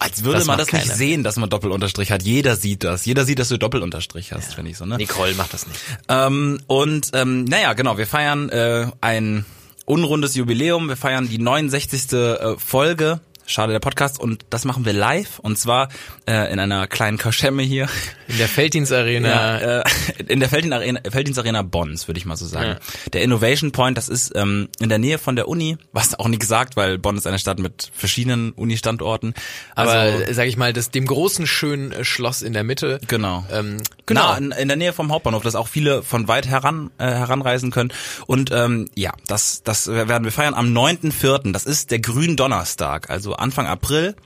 als 0.00 0.22
würde 0.24 0.38
das 0.38 0.46
man 0.46 0.58
das 0.58 0.72
nicht 0.72 0.82
keiner. 0.84 0.94
sehen, 0.94 1.22
dass 1.24 1.36
man 1.36 1.50
Doppelunterstrich 1.50 2.10
hat. 2.10 2.22
Jeder 2.22 2.56
sieht 2.56 2.84
das. 2.84 3.04
Jeder 3.04 3.24
sieht, 3.24 3.38
dass 3.38 3.48
du 3.48 3.58
Doppelunterstrich 3.58 4.32
hast, 4.32 4.54
finde 4.54 4.70
ich 4.70 4.78
so. 4.78 4.84
Ne? 4.86 4.96
Nicole 4.96 5.34
macht 5.34 5.52
das 5.52 5.66
nicht. 5.66 5.80
Ähm, 6.08 6.60
und 6.66 7.10
ähm, 7.14 7.44
naja, 7.44 7.72
genau, 7.74 7.98
wir 7.98 8.06
feiern 8.06 8.48
äh, 8.48 8.86
ein 9.00 9.44
unrundes 9.86 10.34
Jubiläum. 10.34 10.88
Wir 10.88 10.96
feiern 10.96 11.28
die 11.28 11.38
69. 11.38 12.12
Äh, 12.12 12.56
Folge. 12.58 13.20
Schade 13.50 13.72
der 13.72 13.80
Podcast 13.80 14.20
und 14.20 14.44
das 14.50 14.66
machen 14.66 14.84
wir 14.84 14.92
live 14.92 15.38
und 15.38 15.58
zwar 15.58 15.88
äh, 16.26 16.52
in 16.52 16.60
einer 16.60 16.86
kleinen 16.86 17.16
Kaschemme 17.16 17.62
hier 17.62 17.88
In 18.28 18.36
der 18.36 18.46
Felddienst 18.46 18.92
Arena. 18.92 19.28
ja, 19.28 19.78
äh, 19.78 19.84
in 20.28 20.38
der 20.38 20.50
Felddienst 20.50 20.74
Arena, 20.76 21.00
Felddienst 21.10 21.38
Arena 21.40 21.62
Bonns, 21.62 22.08
würde 22.08 22.18
ich 22.18 22.26
mal 22.26 22.36
so 22.36 22.44
sagen. 22.44 22.76
Der 23.14 23.22
Innovation 23.22 23.72
Point, 23.72 23.96
das 23.96 24.10
ist 24.10 24.32
ähm, 24.36 24.68
in 24.80 24.90
der 24.90 24.98
Nähe 24.98 25.16
von 25.16 25.34
der 25.34 25.48
Uni, 25.48 25.78
was 25.92 26.18
auch 26.18 26.28
nicht 26.28 26.40
gesagt, 26.40 26.76
weil 26.76 26.98
Bonn 26.98 27.16
ist 27.16 27.26
eine 27.26 27.38
Stadt 27.38 27.58
mit 27.58 27.90
verschiedenen 27.94 28.52
Uni-Standorten. 28.52 29.32
aber, 29.74 29.92
Also, 29.92 30.22
äh, 30.24 30.34
sag 30.34 30.46
ich 30.46 30.58
mal, 30.58 30.74
das, 30.74 30.90
dem 30.90 31.06
großen, 31.06 31.46
schönen 31.46 31.90
äh, 31.92 32.04
Schloss 32.04 32.42
in 32.42 32.52
der 32.52 32.64
Mitte. 32.64 33.00
Genau. 33.08 33.46
Ähm, 33.50 33.78
Genau, 34.08 34.34
in, 34.34 34.50
in 34.52 34.68
der 34.68 34.76
Nähe 34.76 34.92
vom 34.92 35.12
Hauptbahnhof, 35.12 35.42
dass 35.42 35.54
auch 35.54 35.68
viele 35.68 36.02
von 36.02 36.26
weit 36.28 36.46
heran 36.48 36.90
äh, 36.98 37.04
heranreisen 37.06 37.70
können. 37.70 37.92
Und 38.26 38.50
ähm, 38.52 38.88
ja, 38.94 39.12
das, 39.26 39.62
das 39.62 39.86
werden 39.86 40.24
wir 40.24 40.32
feiern 40.32 40.54
am 40.54 40.66
9.4. 40.76 41.52
Das 41.52 41.64
ist 41.66 41.90
der 41.90 42.00
Gründonnerstag, 42.00 43.10
also 43.10 43.34
Anfang 43.34 43.66
April. 43.66 44.16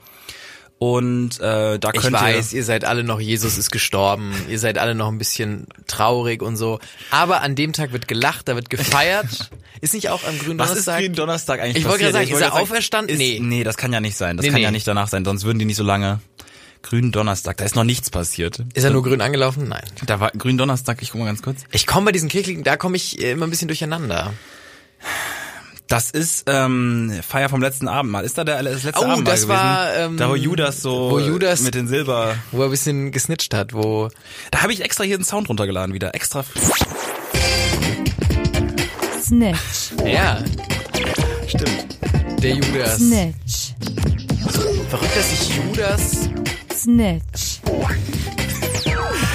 Und 0.79 1.39
äh, 1.39 1.79
da 1.79 1.91
Ich 1.93 2.01
könnt 2.01 2.13
weiß, 2.19 2.51
ihr... 2.51 2.57
ihr 2.57 2.63
seid 2.65 2.83
alle 2.83 3.05
noch, 3.05 3.21
Jesus 3.21 3.57
ist 3.57 3.71
gestorben, 3.71 4.33
ihr 4.49 4.59
seid 4.59 4.77
alle 4.77 4.95
noch 4.95 5.07
ein 5.07 5.17
bisschen 5.17 5.67
traurig 5.87 6.41
und 6.41 6.57
so. 6.57 6.79
Aber 7.09 7.41
an 7.41 7.55
dem 7.55 7.71
Tag 7.71 7.93
wird 7.93 8.09
gelacht, 8.09 8.49
da 8.49 8.55
wird 8.55 8.69
gefeiert. 8.69 9.49
ist 9.81 9.93
nicht 9.93 10.09
auch 10.09 10.25
am 10.27 10.37
grünen 10.39 10.59
Was 10.59 10.71
ist 10.71 10.87
Donnerstag? 10.87 10.99
Gründonnerstag 10.99 11.59
eigentlich 11.61 11.77
Ich 11.77 11.85
wollte 11.85 11.99
gerade 11.99 12.13
sagen, 12.13 12.25
ist 12.27 12.33
er 12.33 12.49
gerade 12.49 12.61
auferstanden? 12.61 13.13
Ist, 13.13 13.19
Nee. 13.19 13.39
nee, 13.41 13.63
das 13.63 13.77
kann 13.77 13.93
ja 13.93 14.01
nicht 14.01 14.17
sein. 14.17 14.35
Das 14.35 14.43
Nee, 14.43 14.49
kann 14.49 14.59
nee. 14.59 14.63
ja 14.63 14.71
nicht 14.71 14.85
danach 14.87 15.07
sein, 15.07 15.23
sonst 15.23 15.45
würden 15.45 15.59
die 15.59 15.65
nicht 15.65 15.77
so 15.77 15.83
lange... 15.83 16.19
Gründonnerstag, 16.83 17.57
da 17.57 17.65
ist 17.65 17.75
noch 17.75 17.83
nichts 17.85 18.09
passiert. 18.09 18.59
Ist 18.73 18.83
er 18.83 18.91
nur 18.91 19.01
grün 19.03 19.21
angelaufen? 19.21 19.67
Nein. 19.69 19.83
Da 20.05 20.19
war 20.19 20.31
Gründonnerstag, 20.31 21.01
ich 21.01 21.11
guck 21.11 21.19
mal 21.21 21.25
ganz 21.27 21.41
kurz. 21.41 21.61
Ich 21.71 21.87
komme 21.87 22.05
bei 22.07 22.11
diesen 22.11 22.29
Kirchlichen, 22.29 22.63
da 22.63 22.77
komme 22.77 22.97
ich 22.97 23.19
äh, 23.21 23.31
immer 23.31 23.47
ein 23.47 23.49
bisschen 23.49 23.67
durcheinander. 23.69 24.33
Das 25.87 26.11
ist 26.11 26.43
ähm, 26.47 27.19
Feier 27.27 27.49
vom 27.49 27.61
letzten 27.61 27.87
Abendmahl. 27.87 28.23
Ist 28.25 28.37
da 28.37 28.43
der 28.43 28.61
das 28.63 28.83
letzte 28.83 29.01
Oh, 29.01 29.05
Abendmahl 29.05 29.33
das 29.33 29.41
gewesen? 29.43 29.49
war, 29.49 29.95
ähm, 29.95 30.17
da 30.17 30.29
wo 30.29 30.35
Judas 30.35 30.81
so 30.81 31.11
wo 31.11 31.19
Judas- 31.19 31.61
mit 31.61 31.73
den 31.75 31.87
Silber. 31.87 32.35
Wo 32.51 32.59
er 32.61 32.65
ein 32.65 32.71
bisschen 32.71 33.11
gesnitcht 33.11 33.53
hat, 33.53 33.73
wo... 33.73 34.09
Da 34.51 34.61
habe 34.61 34.73
ich 34.73 34.81
extra 34.83 35.03
hier 35.03 35.15
einen 35.15 35.23
Sound 35.25 35.49
runtergeladen 35.49 35.93
wieder. 35.93 36.13
Extra. 36.15 36.43
Snitch, 39.21 39.91
Ja, 40.05 40.43
Stimmt. 41.47 41.97
der 42.43 42.55
Judas. 42.55 42.97
Snitch, 42.97 43.73
Verrückt, 44.89 45.15
dass 45.15 45.29
sich 45.29 45.55
Judas... 45.57 46.29
Snitch, 46.73 47.59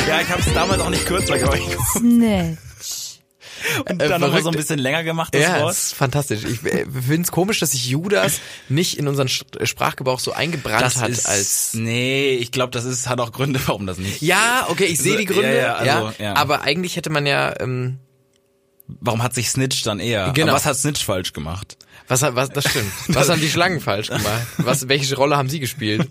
Ja, 0.08 0.20
ich 0.20 0.28
habe 0.28 0.40
es 0.40 0.52
damals 0.54 0.80
auch 0.80 0.90
nicht 0.90 1.06
kürzer 1.06 1.38
gemacht. 1.38 1.60
Snitch. 1.92 2.58
Und 3.90 4.00
Äh, 4.00 4.08
dann 4.08 4.20
nochmal 4.20 4.42
so 4.42 4.50
ein 4.50 4.56
bisschen 4.56 4.78
länger 4.78 5.02
gemacht, 5.04 5.34
das 5.34 5.42
Ja, 5.42 5.60
Wort. 5.60 5.70
das 5.70 5.78
ist 5.88 5.94
fantastisch. 5.94 6.44
Ich 6.44 6.60
finde 6.60 7.22
es 7.22 7.30
komisch, 7.32 7.58
dass 7.60 7.72
sich 7.72 7.86
Judas 7.88 8.40
nicht 8.68 8.98
in 8.98 9.08
unseren 9.08 9.26
Sch- 9.28 9.66
Sprachgebrauch 9.66 10.20
so 10.20 10.32
eingebrannt 10.32 10.80
Das 10.82 10.96
hat 10.96 11.10
ist, 11.10 11.26
als 11.26 11.74
nee, 11.74 12.34
ich 12.36 12.52
glaube, 12.52 12.70
das 12.70 12.84
ist, 12.84 13.08
hat 13.08 13.20
auch 13.20 13.32
Gründe, 13.32 13.60
warum 13.66 13.86
das 13.86 13.98
nicht. 13.98 14.22
ja, 14.22 14.66
okay, 14.68 14.84
ich 14.84 14.98
sehe 14.98 15.16
die 15.16 15.24
Ja, 15.24 15.30
Gründe, 15.32 15.56
ja, 15.56 15.74
also, 15.74 16.12
ja. 16.22 16.34
aber 16.36 16.62
eigentlich 16.62 16.96
hätte 16.96 17.10
man 17.10 17.26
ja, 17.26 17.54
ähm, 17.60 17.98
Warum 19.00 19.22
hat 19.22 19.34
sich 19.34 19.50
Snitch 19.50 19.82
dann 19.82 20.00
eher? 20.00 20.30
Genau. 20.32 20.48
Aber 20.48 20.56
was 20.56 20.64
hat 20.64 20.76
Snitch 20.78 21.04
falsch 21.04 21.32
gemacht? 21.34 21.76
was, 22.06 22.22
hat- 22.22 22.34
was, 22.36 22.48
das 22.48 22.64
stimmt. 22.70 22.90
Was 23.08 23.28
haben 23.28 23.40
die 23.40 23.50
Schlangen 23.50 23.80
falsch 23.80 24.08
gemacht? 24.08 24.46
Was, 24.56 24.88
welche 24.88 25.14
Rolle 25.16 25.36
haben 25.36 25.50
sie 25.50 25.60
gespielt? 25.60 26.08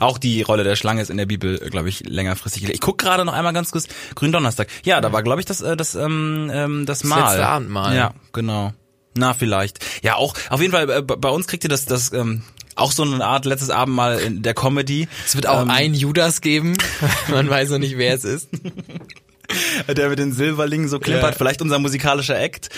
Auch 0.00 0.18
die 0.18 0.42
Rolle 0.42 0.64
der 0.64 0.76
Schlange 0.76 1.02
ist 1.02 1.10
in 1.10 1.16
der 1.16 1.26
Bibel, 1.26 1.58
glaube 1.70 1.88
ich, 1.88 2.00
längerfristig. 2.00 2.68
Ich 2.68 2.80
guck 2.80 2.98
gerade 2.98 3.24
noch 3.24 3.32
einmal 3.32 3.52
ganz 3.52 3.70
kurz 3.70 3.88
Gründonnerstag. 4.14 4.68
Ja, 4.84 5.00
da 5.00 5.12
war, 5.12 5.22
glaube 5.22 5.40
ich, 5.40 5.46
das, 5.46 5.60
äh, 5.60 5.76
das, 5.76 5.94
ähm, 5.94 6.50
ähm, 6.52 6.86
das 6.86 7.04
Mal. 7.04 7.20
letzte 7.20 7.46
Abendmahl. 7.46 7.96
Ja, 7.96 8.14
genau. 8.32 8.72
Na, 9.16 9.32
vielleicht. 9.34 9.84
Ja, 10.02 10.16
auch, 10.16 10.34
auf 10.50 10.60
jeden 10.60 10.72
Fall, 10.72 10.90
äh, 10.90 11.02
bei 11.02 11.28
uns 11.28 11.46
kriegt 11.46 11.62
ihr 11.64 11.70
das, 11.70 11.84
das, 11.86 12.12
ähm, 12.12 12.42
auch 12.76 12.90
so 12.90 13.04
eine 13.04 13.24
Art 13.24 13.44
letztes 13.44 13.70
Abendmahl 13.70 14.18
in 14.18 14.42
der 14.42 14.54
Comedy. 14.54 15.06
Es 15.24 15.36
wird 15.36 15.46
auch 15.46 15.62
Ähm, 15.62 15.70
ein 15.70 15.94
Judas 15.94 16.40
geben. 16.40 16.76
Man 17.28 17.48
weiß 17.48 17.70
noch 17.70 17.78
nicht, 17.78 17.96
wer 17.98 18.14
es 18.14 18.24
ist. 18.24 18.48
der 19.88 20.08
mit 20.08 20.18
den 20.18 20.32
Silberlingen 20.32 20.88
so 20.88 20.98
klimpert, 20.98 21.32
Ja. 21.32 21.36
vielleicht 21.36 21.62
unser 21.62 21.78
musikalischer 21.78 22.38
Act. 22.38 22.70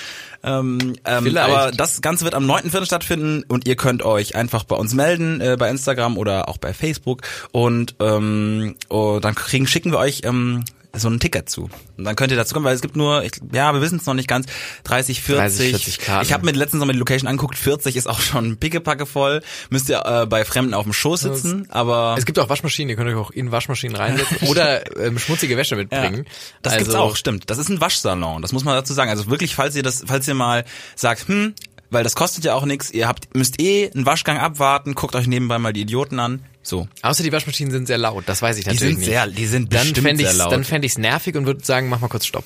Ähm, 0.45 0.95
ähm, 1.05 1.37
aber 1.37 1.73
das 1.73 2.01
Ganze 2.03 2.25
wird 2.25 2.35
am 2.35 2.49
9.4. 2.49 2.85
stattfinden 2.87 3.43
und 3.49 3.67
ihr 3.67 3.75
könnt 3.77 4.05
euch 4.05 4.37
einfach 4.37 4.65
bei 4.65 4.77
uns 4.77 4.95
melden, 4.95 5.41
äh, 5.41 5.57
bei 5.59 5.69
Instagram 5.71 6.19
oder 6.19 6.49
auch 6.49 6.59
bei 6.59 6.73
Facebook 6.73 7.23
und, 7.53 7.97
ähm, 8.01 8.77
oh, 8.89 9.19
dann 9.21 9.35
kriegen, 9.35 9.67
schicken 9.67 9.91
wir 9.93 9.99
euch 9.99 10.21
ähm, 10.25 10.65
so 10.95 11.09
ein 11.09 11.21
Ticket 11.21 11.49
zu. 11.49 11.69
Und 11.97 12.05
dann 12.05 12.17
könnt 12.17 12.31
ihr 12.31 12.37
dazu 12.37 12.55
kommen, 12.55 12.67
weil 12.67 12.75
es 12.75 12.81
gibt 12.81 12.97
nur, 12.97 13.23
ich, 13.25 13.33
ja, 13.53 13.73
wir 13.73 13.81
wissen 13.81 13.99
es 13.99 14.07
noch 14.07 14.15
nicht 14.15 14.29
ganz, 14.29 14.47
30, 14.85 15.21
40. 15.21 15.71
30, 15.71 15.71
40 15.71 15.99
Karten. 15.99 16.27
Ich 16.27 16.33
habe 16.33 16.45
mir 16.45 16.53
letztens 16.53 16.81
noch 16.81 16.87
mal 16.87 16.93
die 16.93 16.99
Location 16.99 17.29
angeguckt, 17.29 17.57
40 17.57 17.97
ist 17.97 18.07
auch 18.07 18.21
schon 18.21 18.57
pickepacke 18.57 19.07
voll. 19.07 19.43
Müsst 19.71 19.89
ihr 19.89 20.05
äh, 20.05 20.27
bei 20.27 20.45
Fremden 20.45 20.75
auf 20.75 20.85
dem 20.85 20.93
Schoß 20.93 21.21
sitzen, 21.21 21.69
aber... 21.71 22.15
Es 22.19 22.27
gibt 22.27 22.39
auch 22.39 22.49
Waschmaschinen, 22.49 22.91
ihr 22.91 22.97
könnt 22.97 23.11
euch 23.11 23.17
auch 23.17 23.31
in 23.31 23.53
Waschmaschinen 23.53 23.97
reinsetzen 23.97 24.39
oder 24.49 24.97
ähm, 24.99 25.19
schmutzige 25.19 25.57
Wäsche 25.57 25.77
mitbringen. 25.77 26.27
Das 26.63 26.75
also, 26.75 26.85
gibt's 26.85 26.99
auch, 26.99 27.17
stimmt. 27.17 27.51
Das 27.51 27.59
ist 27.59 27.69
ein 27.69 27.81
Waschsalon, 27.81 28.43
das 28.43 28.53
muss 28.53 28.65
man 28.65 28.75
dazu 28.75 28.93
sagen. 28.93 29.11
Also 29.11 29.31
wirklich, 29.31 29.55
falls 29.55 29.77
ihr 29.77 29.83
das, 29.83 30.05
falls 30.07 30.27
ihr 30.29 30.35
mal 30.35 30.65
sagt, 30.95 31.29
hm, 31.29 31.55
weil 31.91 32.05
das 32.05 32.15
kostet 32.15 32.45
ja 32.45 32.55
auch 32.55 32.65
nichts, 32.65 32.91
ihr 32.91 33.09
habt, 33.09 33.35
müsst 33.35 33.61
eh 33.61 33.91
einen 33.93 34.07
Waschgang 34.07 34.39
abwarten, 34.39 34.95
guckt 34.95 35.15
euch 35.15 35.27
nebenbei 35.27 35.59
mal 35.59 35.73
die 35.73 35.83
Idioten 35.83 36.19
an. 36.21 36.43
So. 36.63 36.89
Außer 37.03 37.23
die 37.23 37.33
Waschmaschinen 37.33 37.71
sind 37.71 37.87
sehr 37.87 37.99
laut, 37.99 38.25
das 38.27 38.43
weiß 38.43 38.59
ich 38.59 38.65
Die 38.65 38.71
natürlich 38.71 38.91
sind 38.95 38.99
nicht. 39.01 39.07
sehr, 39.09 39.27
die 39.29 39.47
sind 39.47 39.73
dann 39.73 39.83
bestimmt 39.83 40.07
fände 40.07 40.25
sehr 40.25 40.35
laut. 40.35 40.53
dann 40.53 40.65
fände 40.65 40.87
ich's 40.87 40.99
nervig 40.99 41.37
und 41.37 41.47
würde 41.47 41.65
sagen, 41.65 41.89
mach 41.89 42.01
mal 42.01 42.09
kurz 42.09 42.27
Stopp. 42.27 42.45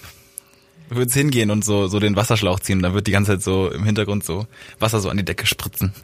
Du 0.91 0.97
würdest 0.97 1.17
hingehen 1.17 1.51
und 1.53 1.65
so, 1.65 1.87
so 1.87 2.01
den 2.01 2.17
Wasserschlauch 2.17 2.59
ziehen, 2.61 2.83
dann 2.83 2.95
wird 2.95 3.07
die 3.07 3.13
ganze 3.13 3.33
Zeit 3.33 3.43
so 3.43 3.71
im 3.71 3.85
Hintergrund 3.85 4.25
so 4.25 4.47
Wasser 4.81 5.01
so 5.01 5.09
an 5.09 5.17
die 5.17 5.25
Decke 5.25 5.47
spritzen. 5.47 5.93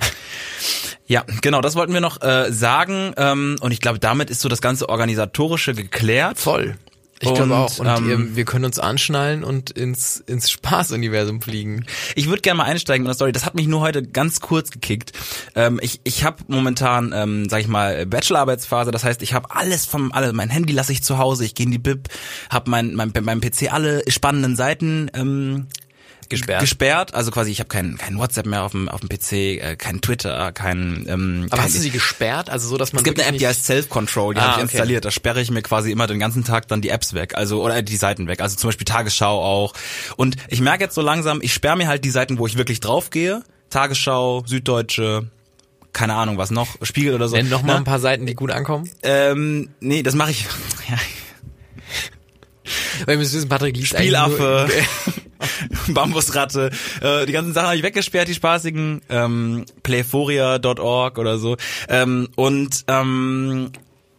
Ja, 1.09 1.25
genau, 1.41 1.61
das 1.61 1.77
wollten 1.77 1.93
wir 1.93 2.01
noch 2.01 2.21
äh, 2.21 2.51
sagen. 2.53 3.13
Ähm, 3.17 3.57
und 3.61 3.71
ich 3.71 3.81
glaube, 3.81 4.01
damit 4.01 4.29
ist 4.29 4.41
so 4.41 4.49
das 4.49 4.61
ganze 4.61 4.89
Organisatorische 4.89 5.73
geklärt. 5.73 6.37
Voll. 6.39 6.75
Ich 7.21 7.33
glaube 7.33 7.57
auch. 7.57 7.79
Und 7.79 7.87
ähm, 7.87 8.11
ähm, 8.11 8.37
wir 8.37 8.45
können 8.45 8.67
uns 8.67 8.79
anschnallen 8.79 9.43
und 9.43 9.71
ins, 9.71 10.23
ins 10.27 10.51
Spaßuniversum 10.51 11.41
fliegen. 11.41 11.87
Ich 12.15 12.29
würde 12.29 12.43
gerne 12.43 12.59
mal 12.59 12.65
einsteigen 12.65 13.05
mit 13.05 13.09
einer 13.09 13.15
Story. 13.15 13.33
Das 13.33 13.47
hat 13.47 13.55
mich 13.55 13.67
nur 13.67 13.81
heute 13.81 14.03
ganz 14.03 14.41
kurz 14.41 14.71
gekickt. 14.71 15.13
Ähm, 15.55 15.81
ich 15.83 16.01
ich 16.05 16.25
habe 16.25 16.45
momentan, 16.49 17.13
ähm, 17.15 17.49
sag 17.49 17.61
ich 17.61 17.69
mal, 17.69 18.05
Bachelorarbeitsphase. 18.05 18.91
Das 18.91 19.03
heißt, 19.05 19.23
ich 19.23 19.33
habe 19.33 19.51
alles 19.51 19.87
vom, 19.87 20.13
alle, 20.13 20.33
mein 20.35 20.51
Handy 20.51 20.75
lasse 20.75 20.93
ich 20.93 21.03
zu 21.03 21.17
Hause. 21.17 21.45
Ich 21.45 21.55
gehe 21.55 21.65
in 21.65 21.73
die 21.73 21.79
Bib, 21.79 22.09
habe 22.51 22.71
mein, 22.71 22.95
mein, 22.95 23.13
beim 23.13 23.41
PC 23.41 23.73
alle 23.73 24.03
spannenden 24.11 24.55
Seiten 24.55 25.11
ähm, 25.15 25.69
Gesperrt. 26.29 26.61
gesperrt. 26.61 27.15
Also 27.15 27.31
quasi, 27.31 27.51
ich 27.51 27.61
habe 27.61 27.69
kein, 27.69 27.97
kein 27.99 28.19
WhatsApp 28.19 28.47
mehr 28.47 28.63
auf 28.65 28.73
dem, 28.73 28.89
auf 28.89 29.01
dem 29.01 29.09
PC, 29.09 29.33
äh, 29.33 29.77
kein 29.77 30.01
Twitter, 30.01 30.53
kein. 30.53 31.05
Ähm, 31.09 31.47
Aber 31.51 31.57
kein, 31.59 31.67
hast 31.67 31.77
du 31.77 31.81
sie 31.81 31.91
gesperrt? 31.91 32.51
Also 32.51 32.69
so, 32.69 32.77
dass 32.77 32.93
man 32.93 33.01
es 33.01 33.05
gibt 33.05 33.21
eine 33.21 33.29
App, 33.29 33.39
die 33.39 33.47
heißt 33.47 33.65
Self-Control, 33.65 34.35
die 34.35 34.41
Ah, 34.41 34.43
habe 34.43 34.51
ich 34.53 34.57
okay. 34.57 34.63
installiert. 34.77 35.05
Da 35.05 35.11
sperre 35.11 35.41
ich 35.41 35.51
mir 35.51 35.63
quasi 35.63 35.91
immer 35.91 36.07
den 36.07 36.19
ganzen 36.19 36.45
Tag 36.45 36.69
dann 36.69 36.81
die 36.83 36.89
Apps 36.91 37.15
weg, 37.15 37.35
also 37.37 37.63
oder 37.63 37.83
die 37.83 37.97
Seiten 37.97 38.27
weg. 38.29 38.41
Also 38.41 38.57
zum 38.57 38.69
Beispiel 38.69 38.85
Tagesschau 38.85 39.43
auch. 39.43 39.73
Und 40.17 40.37
ich 40.49 40.61
merke 40.61 40.85
jetzt 40.85 40.95
so 40.95 41.03
langsam, 41.03 41.41
ich 41.43 41.53
sperre 41.55 41.77
mir 41.77 41.89
halt 41.89 42.05
die 42.05 42.11
Seiten, 42.11 42.39
wo 42.39 42.47
ich 42.47 42.57
wirklich 42.57 42.81
drauf 42.81 43.11
gehe. 43.11 43.43
Tagesschau, 43.71 44.45
Süddeutsche, 44.47 45.29
keine 45.93 46.15
Ahnung 46.15 46.39
was 46.39 46.51
noch, 46.51 46.77
Spiegel 46.83 47.15
oder 47.15 47.29
so. 47.29 47.37
Nenn 47.37 47.49
noch 47.49 47.63
mal 47.63 47.73
Na, 47.75 47.79
ein 47.79 47.85
paar 47.85 48.01
Seiten, 48.01 48.27
die 48.27 48.35
gut 48.35 48.51
ankommen. 48.51 48.91
Ähm, 49.03 49.71
nee, 49.81 50.03
das 50.03 50.15
mache 50.15 50.31
ich. 50.33 50.47
Ja, 50.89 50.97
Weil 53.07 53.15
wir 53.15 53.19
müssen 53.19 53.37
wissen, 53.37 53.49
Patrick 53.49 53.77
liest 53.77 53.95
Spielaffe, 53.97 54.69
eigentlich 54.71 55.25
Bambusratte, 55.89 56.71
äh, 57.01 57.27
die 57.27 57.33
ganzen 57.33 57.53
Sachen 57.53 57.67
habe 57.67 57.77
ich 57.77 57.83
weggesperrt, 57.83 58.29
die 58.29 58.35
spaßigen, 58.35 59.03
ähm, 59.09 59.65
playforia.org 59.83 61.19
oder 61.19 61.39
so. 61.39 61.57
Ähm, 61.89 62.29
und 62.37 62.85
ähm, 62.89 63.71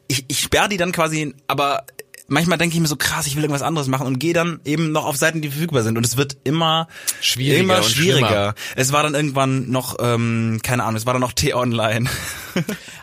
ich, 0.08 0.26
ich 0.28 0.40
sperre 0.40 0.70
die 0.70 0.78
dann 0.78 0.92
quasi, 0.92 1.34
aber 1.48 1.86
manchmal 2.28 2.58
denke 2.58 2.76
ich 2.76 2.82
mir 2.82 2.88
so 2.88 2.96
krass, 2.96 3.28
ich 3.28 3.36
will 3.36 3.44
irgendwas 3.44 3.62
anderes 3.62 3.88
machen 3.88 4.08
und 4.08 4.20
gehe 4.20 4.34
dann 4.34 4.60
eben 4.66 4.92
noch 4.92 5.06
auf 5.06 5.18
Seiten, 5.18 5.42
die 5.42 5.50
verfügbar 5.50 5.84
sind 5.84 5.98
und 5.98 6.06
es 6.06 6.18
wird 6.18 6.38
immer 6.44 6.88
Schwieriger 7.22 7.60
immer 7.60 7.84
schwieriger. 7.84 8.56
Es 8.76 8.92
war 8.92 9.04
dann 9.04 9.16
irgendwann 9.16 9.70
noch, 9.70 9.98
ähm, 10.00 10.60
keine 10.64 10.84
Ahnung, 10.84 10.98
es 10.98 11.06
war 11.06 11.14
dann 11.14 11.22
noch 11.22 11.34
T-Online. 11.34 12.10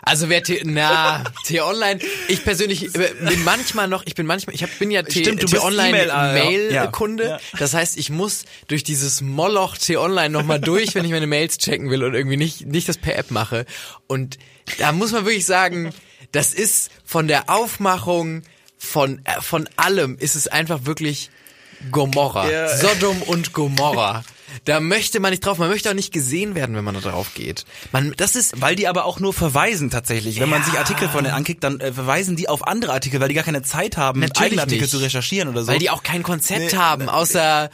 Also 0.07 0.29
wer 0.29 0.43
T 0.43 0.61
na 0.65 1.23
T-Online, 1.45 1.99
ich 2.27 2.43
persönlich 2.43 2.93
äh, 2.93 3.11
bin 3.27 3.43
manchmal 3.43 3.87
noch, 3.87 4.03
ich 4.05 4.13
bin 4.13 4.27
manchmal, 4.27 4.53
ich 4.53 4.61
hab, 4.61 4.69
bin 4.77 4.91
ja 4.91 5.01
T- 5.01 5.21
Stimmt, 5.21 5.41
du 5.41 5.47
bist 5.47 5.53
T-Online 5.55 5.89
E-Mail, 5.89 6.09
äh, 6.09 6.33
Mail 6.33 6.73
ja. 6.73 6.87
Kunde. 6.87 7.27
Ja. 7.29 7.39
Das 7.57 7.73
heißt, 7.73 7.97
ich 7.97 8.11
muss 8.11 8.45
durch 8.67 8.83
dieses 8.83 9.21
Moloch 9.21 9.77
T-Online 9.77 10.29
nochmal 10.29 10.59
durch, 10.59 10.93
wenn 10.93 11.05
ich 11.05 11.11
meine 11.11 11.25
Mails 11.25 11.57
checken 11.57 11.89
will 11.89 12.03
und 12.03 12.13
irgendwie 12.13 12.37
nicht 12.37 12.67
nicht 12.67 12.87
das 12.87 12.97
per 12.97 13.17
App 13.17 13.31
mache. 13.31 13.65
Und 14.05 14.37
da 14.77 14.91
muss 14.91 15.11
man 15.11 15.25
wirklich 15.25 15.45
sagen, 15.45 15.91
das 16.31 16.53
ist 16.53 16.91
von 17.03 17.27
der 17.27 17.49
Aufmachung 17.49 18.43
von 18.77 19.21
äh, 19.25 19.41
von 19.41 19.69
allem 19.75 20.17
ist 20.17 20.35
es 20.35 20.47
einfach 20.47 20.85
wirklich 20.85 21.29
Gomorra, 21.91 22.49
Ja. 22.49 22.77
Sodom 22.77 23.21
und 23.23 23.53
Gomorra. 23.53 24.23
Da 24.63 24.79
möchte 24.79 25.19
man 25.19 25.31
nicht 25.31 25.45
drauf, 25.45 25.57
man 25.57 25.69
möchte 25.69 25.89
auch 25.89 25.93
nicht 25.93 26.13
gesehen 26.13 26.55
werden, 26.55 26.75
wenn 26.75 26.83
man 26.83 26.95
da 26.95 27.01
drauf 27.01 27.33
geht. 27.35 27.65
Man, 27.91 28.13
das 28.17 28.35
ist, 28.35 28.61
Weil 28.61 28.75
die 28.75 28.87
aber 28.87 29.05
auch 29.05 29.19
nur 29.19 29.33
verweisen 29.33 29.89
tatsächlich. 29.89 30.39
Wenn 30.39 30.49
man 30.49 30.63
sich 30.63 30.77
Artikel 30.79 31.09
von 31.09 31.23
denen 31.23 31.35
ankickt, 31.35 31.63
dann 31.63 31.79
äh, 31.79 31.91
verweisen 31.91 32.35
die 32.35 32.47
auf 32.49 32.65
andere 32.67 32.93
Artikel, 32.93 33.19
weil 33.19 33.27
die 33.27 33.35
gar 33.35 33.43
keine 33.43 33.61
Zeit 33.61 33.97
haben, 33.97 34.21
Natürlich 34.21 34.41
eigene 34.51 34.61
Artikel 34.61 34.81
nicht. 34.83 34.91
zu 34.91 34.97
recherchieren 34.97 35.49
oder 35.49 35.63
so. 35.63 35.71
Weil 35.71 35.79
die 35.79 35.89
auch 35.89 36.03
kein 36.03 36.23
Konzept 36.23 36.71
Nee, 36.71 36.77
haben, 36.77 37.09
außer 37.09 37.69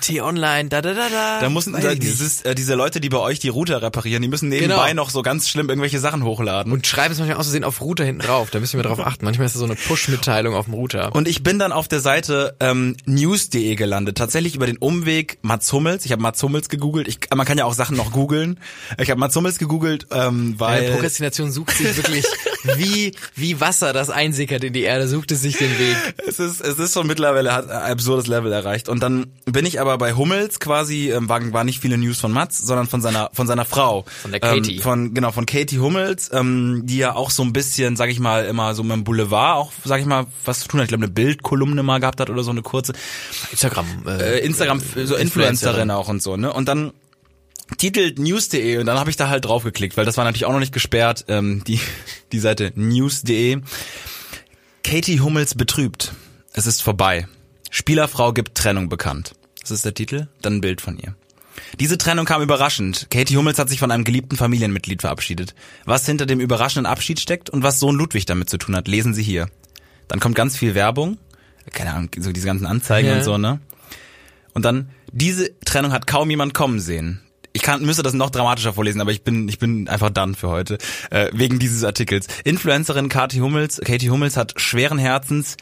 T-Online, 0.00 0.68
da 0.68 0.82
da 0.82 0.92
da 0.94 1.08
da. 1.08 1.40
da 1.40 1.48
müssen 1.48 1.72
da, 1.72 1.94
dieses, 1.94 2.42
äh, 2.42 2.54
diese 2.54 2.74
Leute, 2.74 3.00
die 3.00 3.08
bei 3.08 3.18
euch 3.18 3.38
die 3.38 3.48
Router 3.48 3.80
reparieren, 3.82 4.22
die 4.22 4.28
müssen 4.28 4.48
nebenbei 4.48 4.90
Genau. 4.90 5.02
noch 5.04 5.10
so 5.10 5.22
ganz 5.22 5.48
schlimm 5.48 5.68
irgendwelche 5.68 5.98
Sachen 6.00 6.22
hochladen. 6.24 6.72
und 6.72 6.86
schreiben 6.86 7.12
es 7.12 7.18
manchmal 7.18 7.38
aus 7.38 7.46
Versehen 7.46 7.64
auf 7.64 7.80
Router 7.80 8.04
hinten 8.04 8.22
drauf. 8.22 8.50
Da 8.50 8.60
müssen 8.60 8.76
wir 8.78 8.82
drauf 8.82 9.00
achten. 9.00 9.24
Manchmal 9.24 9.46
ist 9.46 9.52
das 9.54 9.60
so 9.60 9.64
eine 9.64 9.76
Push-Mitteilung 9.76 10.54
auf 10.54 10.66
dem 10.66 10.74
Router. 10.74 11.14
Und 11.14 11.28
ich 11.28 11.42
bin 11.42 11.58
dann 11.58 11.72
auf 11.72 11.88
der 11.88 12.00
Seite 12.00 12.56
ähm, 12.60 12.96
news.de 13.06 13.74
gelandet. 13.76 14.18
Tatsächlich 14.18 14.54
über 14.54 14.66
den 14.66 14.76
Umweg 14.78 15.38
Mats 15.42 15.72
Hummels. 15.72 16.04
Ich 16.04 16.12
habe 16.12 16.22
Mats 16.26 16.42
Hummels 16.42 16.68
gegoogelt. 16.68 17.06
Ich, 17.06 17.20
man 17.32 17.46
kann 17.46 17.56
ja 17.56 17.66
auch 17.66 17.74
Sachen 17.74 17.96
noch 17.96 18.10
googeln. 18.10 18.58
Ich 18.98 19.10
habe 19.10 19.20
Mats 19.20 19.36
Hummels 19.36 19.58
gegoelt, 19.58 20.08
ähm, 20.10 20.56
Meine 20.58 20.58
weil... 20.58 20.90
Prokrastination 20.90 21.52
sucht 21.52 21.76
sich 21.76 21.96
wirklich 21.96 22.24
wie, 22.76 23.12
wie 23.36 23.60
Wasser, 23.60 23.92
das 23.92 24.10
einsickert 24.10 24.64
in 24.64 24.72
die 24.72 24.82
Erde, 24.82 25.06
sucht 25.06 25.30
es 25.30 25.42
sich 25.42 25.56
den 25.56 25.70
Weg. 25.78 25.96
Es 26.26 26.40
ist, 26.40 26.60
es 26.60 26.80
ist 26.80 26.94
schon 26.94 27.06
mittlerweile 27.06 27.52
hat 27.52 27.70
ein 27.70 27.92
absurdes 27.92 28.26
Level 28.26 28.52
erreicht. 28.52 28.88
Und 28.88 29.04
dann 29.04 29.26
bin 29.44 29.64
ich 29.66 29.80
aber 29.80 29.98
bei 29.98 30.14
Hummels 30.14 30.58
quasi, 30.58 31.12
ähm, 31.12 31.28
war, 31.28 31.52
war 31.52 31.62
nicht 31.62 31.78
viele 31.78 31.96
News 31.96 32.18
von 32.18 32.32
Mats, 32.32 32.58
sondern 32.58 32.88
von 32.88 33.00
seiner, 33.00 33.30
von 33.32 33.46
seiner 33.46 33.64
Frau. 33.64 34.04
Von 34.22 34.32
der 34.32 34.40
Katie. 34.40 34.76
Ähm, 34.76 34.82
von, 34.82 35.14
genau, 35.14 35.30
von 35.30 35.46
Katie 35.46 35.78
Hummels, 35.78 36.30
ähm, 36.32 36.82
die 36.86 36.96
ja 36.96 37.14
auch 37.14 37.30
so 37.30 37.44
ein 37.44 37.52
bisschen, 37.52 37.94
sag 37.94 38.10
ich 38.10 38.18
mal, 38.18 38.46
immer 38.46 38.74
so 38.74 38.82
mit 38.82 38.92
dem 38.94 39.04
Boulevard 39.04 39.58
auch, 39.58 39.72
sag 39.84 40.00
ich 40.00 40.06
mal, 40.06 40.26
was 40.44 40.58
zu 40.58 40.66
tun 40.66 40.80
hat. 40.80 40.86
Ich 40.86 40.88
glaube, 40.88 41.04
eine 41.04 41.12
Bildkolumne 41.12 41.84
mal 41.84 42.00
gehabt 42.00 42.18
hat 42.18 42.30
oder 42.30 42.42
so 42.42 42.50
eine 42.50 42.62
kurze. 42.62 42.94
Instagram. 43.52 43.86
Äh, 44.08 44.40
Instagram, 44.40 44.82
so 45.04 45.14
Influencerin 45.14 45.92
auch 45.92 46.08
und 46.16 46.22
so, 46.22 46.36
ne? 46.36 46.52
Und 46.52 46.66
dann 46.68 46.92
titelt 47.78 48.18
news.de 48.18 48.78
und 48.78 48.86
dann 48.86 48.98
habe 48.98 49.10
ich 49.10 49.16
da 49.16 49.28
halt 49.28 49.44
drauf 49.44 49.64
geklickt, 49.64 49.96
weil 49.96 50.04
das 50.04 50.16
war 50.16 50.24
natürlich 50.24 50.44
auch 50.46 50.52
noch 50.52 50.60
nicht 50.60 50.72
gesperrt, 50.72 51.24
ähm, 51.28 51.62
die, 51.66 51.80
die 52.32 52.38
Seite 52.38 52.72
news.de. 52.74 53.60
Katie 54.84 55.20
Hummels 55.20 55.54
betrübt. 55.54 56.12
Es 56.52 56.66
ist 56.66 56.82
vorbei. 56.82 57.26
Spielerfrau 57.70 58.32
gibt 58.32 58.54
Trennung 58.56 58.88
bekannt. 58.88 59.34
Das 59.60 59.70
ist 59.72 59.84
der 59.84 59.94
Titel, 59.94 60.28
dann 60.42 60.54
ein 60.56 60.60
Bild 60.60 60.80
von 60.80 60.96
ihr. 60.98 61.14
Diese 61.80 61.98
Trennung 61.98 62.24
kam 62.24 62.40
überraschend. 62.42 63.08
Katie 63.10 63.36
Hummels 63.36 63.58
hat 63.58 63.68
sich 63.68 63.80
von 63.80 63.90
einem 63.90 64.04
geliebten 64.04 64.36
Familienmitglied 64.36 65.00
verabschiedet. 65.00 65.54
Was 65.84 66.06
hinter 66.06 66.24
dem 66.26 66.38
überraschenden 66.40 66.86
Abschied 66.90 67.18
steckt 67.18 67.50
und 67.50 67.62
was 67.62 67.80
Sohn 67.80 67.96
Ludwig 67.96 68.26
damit 68.26 68.48
zu 68.48 68.58
tun 68.58 68.76
hat, 68.76 68.86
lesen 68.88 69.12
Sie 69.14 69.22
hier. 69.22 69.48
Dann 70.06 70.20
kommt 70.20 70.36
ganz 70.36 70.56
viel 70.56 70.74
Werbung, 70.74 71.18
keine 71.72 71.92
Ahnung, 71.94 72.10
so 72.18 72.30
diese 72.30 72.46
ganzen 72.46 72.66
Anzeigen 72.66 73.08
Ja. 73.08 73.16
und 73.16 73.24
so, 73.24 73.38
ne? 73.38 73.58
Und 74.54 74.64
dann, 74.64 74.90
diese 75.12 75.58
Trennung 75.60 75.92
hat 75.92 76.06
kaum 76.06 76.30
jemand 76.30 76.54
kommen 76.54 76.80
sehen. 76.80 77.22
Ich 77.52 77.62
kann, 77.62 77.82
müsste 77.84 78.02
das 78.02 78.12
noch 78.12 78.28
dramatischer 78.30 78.74
vorlesen, 78.74 79.00
aber 79.00 79.12
ich 79.12 79.22
bin, 79.22 79.48
ich 79.48 79.58
bin 79.58 79.88
einfach 79.88 80.10
done 80.10 80.34
für 80.34 80.48
heute, 80.50 80.76
äh, 81.10 81.30
wegen 81.32 81.58
dieses 81.58 81.84
Artikels. 81.84 82.26
Influencerin 82.44 83.08
Katie 83.08 83.40
Hummels, 83.40 83.80
Katie 83.82 84.10
Hummels 84.10 84.36
hat 84.36 84.54
schweren 84.60 84.98
Herzens 84.98 85.56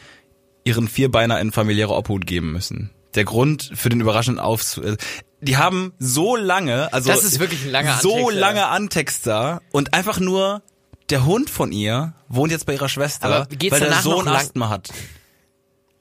ihren 0.65 0.87
Vierbeiner 0.89 1.39
in 1.39 1.51
familiäre 1.53 1.93
Obhut 1.95 2.25
geben 2.27 2.51
müssen. 2.51 2.91
der 3.13 3.23
Grund 3.23 3.71
für 3.75 3.87
den 3.87 4.01
überraschenden 4.01 4.43
Aufzug. 4.43 4.83
äh, 4.83 4.97
Die 5.39 5.55
haben 5.55 5.93
so 5.99 6.35
lange, 6.35 6.91
also 6.91 7.09
Das 7.09 7.23
ist 7.23 7.39
wirklich 7.39 7.63
ein 7.63 7.71
langer 7.71 7.97
so 8.01 8.13
Antext, 8.15 8.39
lange 8.39 8.65
Antext 8.67 9.27
da 9.27 9.61
und 9.71 9.93
einfach 9.93 10.19
nur 10.19 10.63
der 11.09 11.23
Hund 11.25 11.49
von 11.49 11.71
ihr 11.71 12.13
wohnt 12.27 12.51
jetzt 12.51 12.65
bei 12.65 12.73
ihrer 12.73 12.89
Schwester, 12.89 13.47
weil 13.49 13.79
der 13.79 14.01
Sohn 14.01 14.27
Asthma 14.27 14.67
hat. 14.67 14.89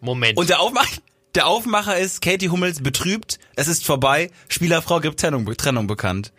Moment. 0.01 0.37
Und 0.39 0.49
der 0.49 0.59
Aufmacher, 0.61 0.89
der 1.35 1.47
Aufmacher 1.47 1.99
ist 1.99 2.21
Katie 2.23 2.49
Hummels 2.49 2.83
betrübt, 2.83 3.38
es 3.57 3.69
ist 3.69 3.85
vorbei, 3.85 4.31
Spielerfrau 4.49 5.00
gibt 5.00 5.21
Trennung, 5.21 5.45
Trennung 5.57 5.87
bekannt. 5.87 6.33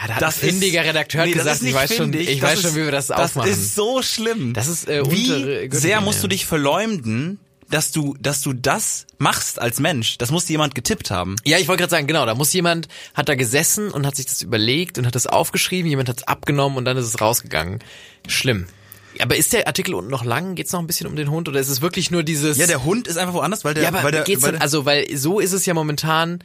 ja, 0.00 0.06
da 0.08 0.14
hat 0.16 0.22
ein 0.24 0.32
findiger 0.32 0.84
Redakteur 0.84 1.24
nee, 1.26 1.32
das 1.34 1.44
gesagt, 1.60 1.62
ich 1.62 1.74
weiß 1.74 1.96
schon, 1.96 2.12
findig, 2.12 2.28
ich 2.28 2.40
das 2.40 2.50
weiß 2.50 2.60
schon, 2.60 2.70
ist- 2.70 2.76
wie 2.76 2.84
wir 2.84 2.90
das, 2.92 3.10
aufmachen. 3.10 3.50
Das 3.50 3.58
ist 3.58 3.74
so 3.74 4.02
schlimm. 4.02 4.52
Das 4.54 4.66
ist, 4.68 4.88
äh, 4.88 5.02
Wie 5.10 5.26
Gürtellinie. 5.28 5.68
sehr 5.72 6.00
musst 6.00 6.22
du 6.22 6.28
dich 6.28 6.46
verleumden, 6.46 7.38
dass 7.70 7.90
du, 7.92 8.14
dass 8.20 8.42
du 8.42 8.52
das 8.52 9.06
machst 9.18 9.58
als 9.58 9.80
Mensch. 9.80 10.18
Das 10.18 10.30
muss 10.30 10.46
jemand 10.48 10.74
getippt 10.74 11.10
haben. 11.10 11.36
Ja, 11.44 11.58
ich 11.58 11.66
wollte 11.66 11.80
gerade 11.82 11.90
sagen, 11.92 12.06
genau, 12.06 12.26
da 12.26 12.34
muss 12.34 12.52
jemand, 12.52 12.88
hat 13.14 13.28
da 13.28 13.34
gesessen 13.36 13.90
und 13.90 14.06
hat 14.06 14.16
sich 14.16 14.26
das 14.26 14.42
überlegt 14.42 14.98
und 14.98 15.06
hat 15.06 15.14
das 15.14 15.26
aufgeschrieben, 15.26 15.88
jemand 15.88 16.08
hat 16.10 16.18
es 16.18 16.22
abgenommen 16.28 16.76
und 16.76 16.84
dann 16.84 16.96
ist 16.98 17.06
es 17.06 17.20
rausgegangen. 17.20 17.78
Schlimm. 18.28 18.66
Aber 19.20 19.36
ist 19.36 19.52
der 19.52 19.66
Artikel 19.66 19.94
unten 19.94 20.10
noch 20.10 20.24
lang? 20.24 20.54
Geht's 20.54 20.72
noch 20.72 20.80
ein 20.80 20.86
bisschen 20.86 21.06
um 21.06 21.16
den 21.16 21.30
Hund 21.30 21.48
oder 21.48 21.60
ist 21.60 21.68
es 21.68 21.80
wirklich 21.80 22.10
nur 22.10 22.22
dieses... 22.22 22.56
Ja, 22.58 22.66
der 22.66 22.84
Hund 22.84 23.06
ist 23.06 23.16
einfach 23.16 23.34
woanders, 23.34 23.64
weil 23.64 23.74
der, 23.74 23.84
ja, 23.84 23.88
aber 23.90 24.02
weil 24.02 24.12
der, 24.12 24.24
geht's 24.24 24.42
weil 24.42 24.52
dann, 24.52 24.60
also, 24.62 24.84
weil 24.84 25.16
so 25.16 25.40
ist 25.40 25.52
es 25.52 25.66
ja 25.66 25.74
momentan, 25.74 26.42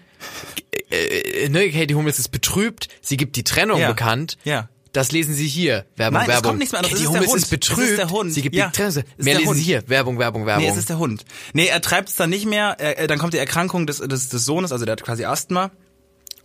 äh, 0.91 1.45
äh, 1.45 1.49
ne, 1.49 1.69
Katie 1.71 1.95
Hummels 1.95 2.19
ist 2.19 2.29
betrübt, 2.29 2.87
sie 3.01 3.17
gibt 3.17 3.35
die 3.35 3.43
Trennung 3.43 3.79
Ja. 3.79 3.87
bekannt. 3.89 4.37
Ja. 4.43 4.69
Das 4.91 5.11
lesen 5.11 5.35
Sie 5.35 5.47
hier. 5.47 5.85
Werbung, 5.97 6.15
Nein, 6.15 6.23
es 6.23 6.27
Werbung. 6.29 6.47
kommt 6.49 6.59
nichts 6.59 6.71
mehr 6.71 6.79
anderes. 6.79 6.93
Katie 6.97 7.03
ist 7.05 7.11
der 7.13 7.19
Hummels 7.19 7.31
Hund. 7.31 7.43
ist 7.43 7.49
betrübt. 7.51 7.79
Es 7.83 7.89
ist 7.91 7.97
der 7.99 8.09
Hund. 8.09 8.33
Sie 8.33 8.41
gibt 8.41 8.55
Ja, 8.55 8.67
die 8.67 8.71
Trennung. 8.71 9.03
Mehr 9.17 9.33
lesen 9.35 9.39
Sie 9.39 9.45
Hund. 9.45 9.57
hier. 9.59 9.83
Werbung, 9.87 10.17
Werbung, 10.17 10.45
Werbung. 10.47 10.63
Nee, 10.65 10.71
es 10.71 10.77
ist 10.77 10.89
der 10.89 10.97
Hund. 10.97 11.25
Nee, 11.53 11.67
er 11.67 11.79
treibt 11.81 12.09
es 12.09 12.15
dann 12.15 12.31
nicht 12.31 12.47
mehr. 12.47 12.75
Er, 12.79 13.05
dann 13.07 13.19
kommt 13.19 13.33
die 13.33 13.37
Erkrankung 13.37 13.85
des, 13.85 13.99
des, 13.99 14.29
des 14.29 14.45
Sohnes, 14.45 14.71
also 14.71 14.85
der 14.85 14.93
hat 14.93 15.03
quasi 15.03 15.25
Asthma. 15.25 15.69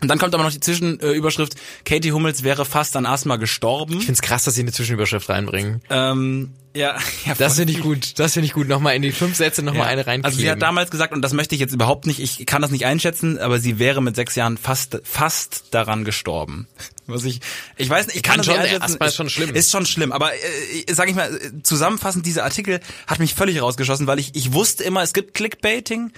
Und 0.04 0.08
dann 0.08 0.18
kommt 0.18 0.34
aber 0.34 0.44
noch 0.44 0.52
die 0.52 0.60
Zwischenüberschrift, 0.60 1.54
Katie 1.86 2.12
Hummels 2.12 2.42
wäre 2.42 2.66
fast 2.66 2.94
an 2.94 3.06
Asthma 3.06 3.36
gestorben. 3.36 3.98
ich 3.98 4.04
find's 4.04 4.20
krass, 4.20 4.44
dass 4.44 4.54
Sie 4.54 4.60
eine 4.60 4.70
Zwischenüberschrift 4.72 5.30
reinbringen. 5.30 5.80
Ähm, 5.88 6.52
ja, 6.76 6.98
ja, 7.24 7.34
Das 7.38 7.56
finde 7.56 7.72
ich 7.72 7.80
gut. 7.80 8.18
Das 8.18 8.34
finde 8.34 8.46
ich 8.46 8.52
gut. 8.52 8.68
Nochmal 8.68 8.96
in 8.96 9.00
die 9.02 9.12
fünf 9.12 9.34
Sätze 9.36 9.62
nochmal 9.62 9.84
Ja. 9.84 9.88
eine 9.92 10.06
reinkleben. 10.06 10.24
Also 10.26 10.38
sie 10.38 10.50
hat 10.50 10.60
damals 10.60 10.90
gesagt, 10.90 11.14
und 11.14 11.22
das 11.22 11.32
möchte 11.32 11.54
ich 11.54 11.60
jetzt 11.62 11.72
überhaupt 11.72 12.06
nicht, 12.06 12.18
ich 12.20 12.44
kann 12.44 12.60
das 12.60 12.70
nicht 12.70 12.84
einschätzen, 12.84 13.38
aber 13.38 13.58
sie 13.60 13.78
wäre 13.78 14.02
mit 14.02 14.14
sechs 14.14 14.34
Jahren 14.34 14.58
fast, 14.58 15.00
fast 15.04 15.66
daran 15.70 16.04
gestorben. 16.04 16.66
Was 17.06 17.24
ich, 17.24 17.40
ich 17.78 17.88
weiß 17.88 18.08
nicht, 18.08 18.16
ich 18.16 18.22
kann, 18.22 18.36
Kann 18.36 18.38
das 18.38 18.46
schon, 18.46 18.54
nicht 18.56 18.64
ey, 18.64 18.74
einschätzen. 18.74 18.92
Asthma 18.94 19.06
ist 19.06 19.16
schon 19.16 19.30
schlimm. 19.30 19.54
Ist 19.54 19.70
schon 19.70 19.86
schlimm, 19.86 20.12
aber 20.12 20.32
äh, 20.34 20.92
sag 20.92 21.08
ich 21.08 21.14
mal, 21.14 21.34
äh, 21.34 21.62
zusammenfassend, 21.62 22.26
dieser 22.26 22.44
Artikel 22.44 22.80
hat 23.06 23.20
mich 23.20 23.34
völlig 23.34 23.62
rausgeschossen, 23.62 24.06
weil 24.06 24.18
ich, 24.18 24.34
ich 24.34 24.52
wusste 24.52 24.84
immer, 24.84 25.02
es 25.02 25.12
gibt 25.14 25.32
Clickbaiting, 25.34 26.12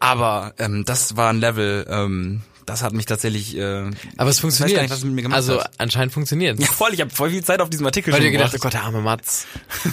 aber 0.00 0.54
ähm, 0.58 0.84
das 0.84 1.16
war 1.16 1.30
ein 1.30 1.38
Level, 1.40 1.86
ähm, 1.88 2.42
das 2.66 2.82
hat 2.82 2.92
mich 2.92 3.06
tatsächlich, 3.06 3.56
äh, 3.56 3.90
Aber 4.16 4.30
es 4.30 4.40
funktioniert. 4.40 4.80
nicht, 4.82 4.90
was 4.90 5.04
mit 5.04 5.14
mir 5.14 5.22
gemacht 5.22 5.36
also 5.36 5.60
hat. 5.60 5.70
anscheinend 5.78 6.12
funktioniert. 6.12 6.58
ja 6.60 6.66
voll, 6.66 6.94
ich 6.94 7.00
habe 7.00 7.10
voll 7.10 7.30
viel 7.30 7.44
Zeit 7.44 7.60
auf 7.60 7.70
diesem 7.70 7.86
Artikel 7.86 8.12
Weil 8.12 8.22
schon 8.22 8.32
gedacht, 8.32 8.54
oh. 8.54 8.58
Gott, 8.58 8.72
der 8.72 8.82
arme 8.84 9.00
Matz. 9.00 9.46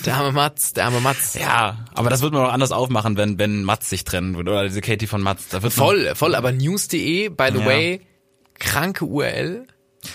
Der 0.05 0.15
arme 0.15 0.31
Matz, 0.31 0.73
der 0.73 0.85
arme 0.85 0.99
Matz. 1.01 1.35
Ja, 1.39 1.85
aber 1.93 2.09
das 2.09 2.21
wird 2.21 2.33
man 2.33 2.45
auch 2.45 2.51
anders 2.53 2.71
aufmachen, 2.71 3.17
wenn, 3.17 3.37
wenn 3.39 3.63
Mats 3.63 3.89
sich 3.89 4.03
trennen 4.03 4.35
würde, 4.35 4.51
oder 4.51 4.63
diese 4.63 4.81
Katie 4.81 5.07
von 5.07 5.21
Mats. 5.21 5.47
Da 5.49 5.61
wird 5.63 5.73
Voll, 5.73 6.13
voll, 6.15 6.35
aber 6.35 6.51
news.de, 6.51 7.29
by 7.29 7.49
the 7.53 7.59
Ja. 7.59 7.65
way, 7.65 8.01
kranke 8.59 9.05
URL. 9.05 9.65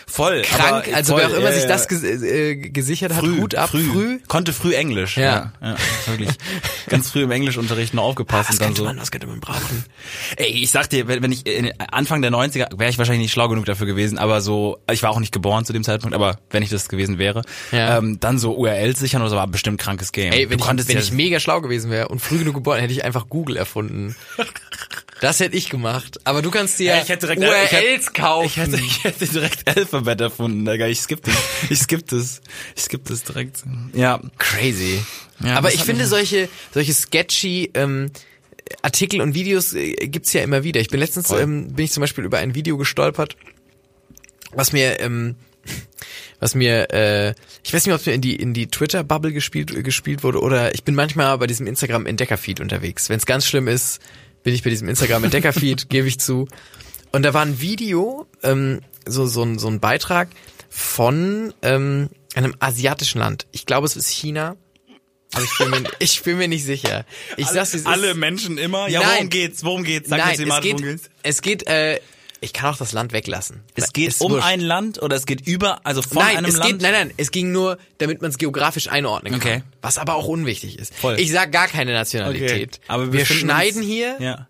Voll, 0.08 0.42
Krank, 0.42 0.88
also 0.92 1.12
voll, 1.12 1.22
wer 1.22 1.28
auch 1.30 1.38
immer 1.38 1.50
ja, 1.50 1.52
sich 1.54 1.66
das 1.66 1.86
ges 1.86 2.02
äh, 2.02 2.56
gesichert 2.56 3.14
hat, 3.14 3.20
früh, 3.20 3.38
Hut 3.40 3.54
ab, 3.54 3.70
früh, 3.70 3.84
früh. 3.84 4.18
konnte 4.26 4.52
früh 4.52 4.74
Englisch. 4.74 5.16
Ja. 5.16 5.52
ja, 5.60 5.70
ja 5.70 5.76
wirklich. 6.06 6.30
Ganz 6.88 7.10
früh 7.10 7.22
im 7.22 7.30
Englischunterricht 7.30 7.94
noch 7.94 8.02
aufgepasst 8.02 8.48
Was 8.48 8.56
und 8.56 8.60
dann 8.62 8.68
könnte 8.68 8.80
so. 8.80 8.84
man, 8.86 9.00
was 9.00 9.10
könnte 9.12 9.26
man 9.28 9.38
brauchen? 9.40 9.84
Ey, 10.36 10.48
ich 10.48 10.70
sag 10.70 10.90
dir, 10.90 11.06
wenn 11.06 11.22
wenn 11.22 11.30
ich 11.30 11.46
in 11.46 11.72
Anfang 11.80 12.20
der 12.22 12.32
90er 12.32 12.78
wäre 12.78 12.90
ich 12.90 12.98
wahrscheinlich 12.98 13.22
nicht 13.24 13.32
schlau 13.32 13.48
genug 13.48 13.64
dafür 13.66 13.86
gewesen, 13.86 14.18
aber 14.18 14.40
so, 14.40 14.78
ich 14.90 15.02
war 15.04 15.10
auch 15.10 15.20
nicht 15.20 15.32
geboren 15.32 15.64
zu 15.64 15.72
dem 15.72 15.84
Zeitpunkt, 15.84 16.14
aber 16.16 16.38
wenn 16.50 16.62
ich 16.64 16.70
das 16.70 16.88
gewesen 16.88 17.18
wäre, 17.18 17.42
Ja. 17.70 17.98
ähm, 17.98 18.18
dann 18.18 18.38
so 18.38 18.54
URLs 18.56 18.98
sichern 18.98 19.22
oder 19.22 19.30
so 19.30 19.36
war 19.36 19.46
bestimmt 19.46 19.80
krankes 19.80 20.10
Game. 20.10 20.32
Ey, 20.32 20.50
wenn, 20.50 20.58
du 20.58 20.64
ich, 20.82 20.88
wenn 20.88 20.98
ich 20.98 21.12
mega 21.12 21.38
schlau 21.38 21.60
gewesen 21.60 21.90
wäre 21.90 22.08
und 22.08 22.18
früh 22.20 22.38
genug 22.38 22.54
geboren, 22.54 22.80
hätte 22.80 22.92
ich 22.92 23.04
einfach 23.04 23.28
Google 23.28 23.56
erfunden. 23.56 24.16
Das 25.20 25.40
hätte 25.40 25.56
ich 25.56 25.70
gemacht. 25.70 26.18
Aber 26.24 26.42
du 26.42 26.50
kannst 26.50 26.78
dir 26.78 26.92
Ey, 26.94 27.02
ich 27.02 27.08
hätte 27.08 27.26
direkt 27.26 27.40
URLs 27.42 27.64
ich 27.64 27.72
hätte, 27.72 28.12
kaufen. 28.12 28.46
Ich 28.46 28.56
hätte, 28.56 28.76
ich 28.76 29.04
hätte 29.04 29.26
direkt 29.26 29.66
Alphabet 29.66 30.20
erfunden. 30.20 30.68
Ich 30.90 31.00
skipp 31.00 31.22
das. 31.22 31.34
Ich 31.70 31.78
skipp 31.78 32.06
das. 32.08 32.42
Ich 32.74 32.82
skipp 32.82 33.04
das 33.06 33.22
direkt. 33.24 33.62
Ja. 33.94 34.20
Crazy. 34.38 35.00
Ja, 35.42 35.56
Aber 35.56 35.72
ich 35.72 35.82
finde 35.84 36.06
solche, 36.06 36.48
solche 36.72 36.92
sketchy 36.92 37.70
ähm, 37.74 38.10
Artikel 38.82 39.20
und 39.20 39.34
Videos 39.34 39.74
äh, 39.74 39.94
gibt's 40.06 40.32
ja 40.32 40.42
immer 40.42 40.64
wieder. 40.64 40.80
Ich 40.80 40.88
bin 40.88 41.00
letztens, 41.00 41.28
Voll. 41.28 41.40
ähm, 41.40 41.72
bin 41.72 41.84
ich 41.84 41.92
zum 41.92 42.00
Beispiel 42.00 42.24
über 42.24 42.38
ein 42.38 42.54
Video 42.54 42.76
gestolpert, 42.76 43.36
was 44.52 44.72
mir, 44.72 45.00
ähm, 45.00 45.36
was 46.40 46.54
mir, 46.54 46.90
äh, 46.92 47.34
ich 47.62 47.72
weiß 47.72 47.86
nicht, 47.86 47.94
ob 47.94 48.00
es 48.00 48.06
mir 48.06 48.14
in 48.14 48.20
die 48.20 48.36
in 48.36 48.54
die 48.54 48.68
Twitter-Bubble 48.68 49.32
gespielt 49.32 49.84
gespielt 49.84 50.22
wurde 50.22 50.40
oder 50.40 50.74
ich 50.74 50.84
bin 50.84 50.94
manchmal 50.94 51.36
bei 51.38 51.46
diesem 51.46 51.66
Instagram-Entdecker-Feed 51.66 52.60
unterwegs. 52.60 53.08
Wenn 53.08 53.18
es 53.18 53.26
ganz 53.26 53.46
schlimm 53.46 53.68
ist, 53.68 54.00
bin 54.46 54.54
ich 54.54 54.62
bei 54.62 54.70
diesem 54.70 54.88
Instagram-Entdecker-Feed, 54.88 55.88
gebe 55.88 56.06
ich 56.06 56.20
zu. 56.20 56.46
Und 57.10 57.24
da 57.24 57.34
war 57.34 57.42
ein 57.42 57.60
Video, 57.60 58.28
ähm, 58.44 58.80
so 59.04 59.26
so 59.26 59.42
ein 59.42 59.58
so 59.58 59.66
ein 59.66 59.80
Beitrag 59.80 60.28
von 60.70 61.52
ähm, 61.62 62.10
einem 62.36 62.54
asiatischen 62.60 63.18
Land. 63.18 63.48
Ich 63.50 63.66
glaube, 63.66 63.86
es 63.86 63.96
ist 63.96 64.08
China. 64.08 64.54
Aber 65.32 65.42
ich 65.42 65.58
bin 65.58 65.70
mir, 65.70 65.82
ich 65.98 66.22
bin 66.22 66.38
mir 66.38 66.46
nicht 66.46 66.62
sicher. 66.62 67.04
Ich 67.36 67.48
sag's, 67.48 67.70
es 67.70 67.80
ist. 67.80 67.86
Alle 67.88 68.14
Menschen 68.14 68.56
immer. 68.56 68.88
Ja, 68.88 69.00
Nein. 69.00 69.10
worum 69.14 69.30
geht's? 69.30 69.64
Worum 69.64 69.82
geht's? 69.82 70.10
Sag 70.10 70.18
Nein, 70.20 70.30
es 70.30 70.38
thematisch, 70.38 70.62
geht, 70.62 70.72
worum 70.74 70.92
geht's? 70.92 71.10
es 71.24 71.42
geht, 71.42 71.66
äh, 71.66 71.98
ich 72.40 72.52
kann 72.52 72.72
auch 72.74 72.76
das 72.78 72.92
Land 72.92 73.12
weglassen. 73.12 73.62
Es 73.74 73.92
geht 73.92 74.08
Ist 74.08 74.20
um 74.20 74.32
wurscht. 74.32 74.46
ein 74.46 74.60
Land 74.60 75.02
oder 75.02 75.16
es 75.16 75.24
geht 75.26 75.46
über, 75.46 75.80
also 75.86 76.02
von 76.02 76.18
nein, 76.18 76.36
einem 76.38 76.46
es 76.46 76.56
Land? 76.58 76.70
geht, 76.70 76.82
nein, 76.82 76.92
nein, 76.92 77.12
es 77.16 77.30
ging 77.30 77.50
nur, 77.52 77.78
damit 77.98 78.20
man 78.20 78.30
es 78.30 78.38
geografisch 78.38 78.88
einordnen 78.88 79.32
kann. 79.38 79.40
Okay. 79.40 79.62
Was 79.82 79.96
aber 79.98 80.14
auch 80.14 80.26
unwichtig 80.26 80.78
ist. 80.78 80.94
Voll. 80.94 81.18
Ich 81.18 81.32
sag 81.32 81.50
gar 81.52 81.66
keine 81.68 81.92
Nationalität. 81.92 82.80
Aber 82.88 83.12
wir 83.12 83.20
befinden 83.20 83.40
schneiden 83.40 83.80
uns- 83.82 83.86
hier. 83.90 84.16
Ja. 84.20 84.48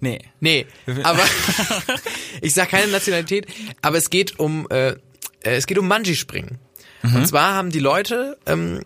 Nee. 0.00 0.20
Nee, 0.40 0.66
aber 1.04 1.22
ich 2.42 2.52
sag 2.54 2.70
keine 2.70 2.90
Nationalität, 2.92 3.46
aber 3.82 3.96
es 3.98 4.10
geht 4.10 4.38
um 4.38 4.66
äh, 4.70 4.88
äh, 4.90 4.96
es 5.42 5.66
geht 5.66 5.78
um 5.78 5.88
Bungee-Springen. 5.88 6.58
Mhm. 7.02 7.16
Und 7.16 7.26
zwar 7.26 7.54
haben 7.54 7.70
die 7.70 7.78
Leute, 7.78 8.36
ähm, 8.46 8.82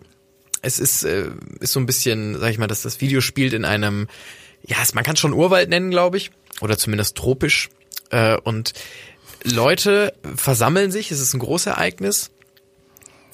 es 0.62 0.78
ist 0.78 1.02
äh, 1.04 1.30
ist 1.60 1.72
so 1.72 1.80
ein 1.80 1.86
bisschen, 1.86 2.38
sag 2.38 2.50
ich 2.50 2.58
mal, 2.58 2.66
dass 2.68 2.82
das 2.82 3.00
Video 3.00 3.20
spielt 3.20 3.52
in 3.54 3.64
einem, 3.64 4.08
ja, 4.66 4.76
es, 4.82 4.94
man 4.94 5.02
kann 5.04 5.14
es 5.14 5.20
schon 5.20 5.32
Urwald 5.32 5.68
nennen, 5.68 5.90
glaube 5.90 6.16
ich, 6.16 6.30
oder 6.60 6.76
zumindest 6.78 7.16
tropisch. 7.16 7.70
Äh, 8.10 8.36
und 8.38 8.72
Leute 9.44 10.12
versammeln 10.36 10.90
sich, 10.90 11.10
es 11.10 11.20
ist 11.20 11.32
ein 11.34 11.40
Großereignis 11.40 12.30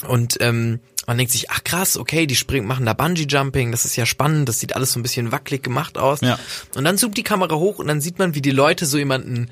und 0.06 0.36
ähm, 0.40 0.80
man 1.06 1.18
denkt 1.18 1.32
sich, 1.32 1.50
ach 1.50 1.62
krass, 1.64 1.96
okay, 1.96 2.26
die 2.26 2.34
springen, 2.36 2.66
machen 2.66 2.84
da 2.86 2.92
Bungee-Jumping, 2.92 3.70
das 3.70 3.84
ist 3.84 3.96
ja 3.96 4.06
spannend, 4.06 4.48
das 4.48 4.58
sieht 4.60 4.74
alles 4.74 4.92
so 4.92 4.98
ein 4.98 5.02
bisschen 5.02 5.30
wackelig 5.32 5.62
gemacht 5.62 5.98
aus. 5.98 6.20
Ja. 6.20 6.38
Und 6.74 6.84
dann 6.84 6.98
zoomt 6.98 7.16
die 7.16 7.22
Kamera 7.22 7.54
hoch 7.54 7.78
und 7.78 7.86
dann 7.88 8.00
sieht 8.00 8.18
man, 8.18 8.34
wie 8.34 8.42
die 8.42 8.50
Leute 8.50 8.86
so 8.86 8.98
jemanden 8.98 9.50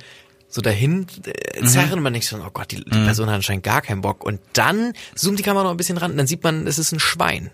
so 0.48 0.60
dahin 0.60 1.06
äh, 1.26 1.60
Mhm. 1.60 1.66
zerren 1.66 1.92
und 1.94 2.02
man 2.02 2.12
denkt 2.12 2.26
so, 2.28 2.36
oh 2.36 2.50
Gott, 2.52 2.70
die, 2.72 2.84
die 2.84 2.90
Person 3.04 3.26
hat 3.28 3.36
anscheinend 3.36 3.62
gar 3.64 3.82
keinen 3.82 4.00
Bock. 4.00 4.22
Und 4.24 4.40
dann 4.52 4.92
zoomt 5.14 5.38
die 5.38 5.42
Kamera 5.44 5.64
noch 5.64 5.70
ein 5.70 5.76
bisschen 5.76 5.96
ran 5.98 6.12
und 6.12 6.16
dann 6.18 6.26
sieht 6.26 6.42
man, 6.44 6.66
es 6.66 6.78
ist 6.78 6.92
ein 6.92 7.00
Schwein. 7.00 7.50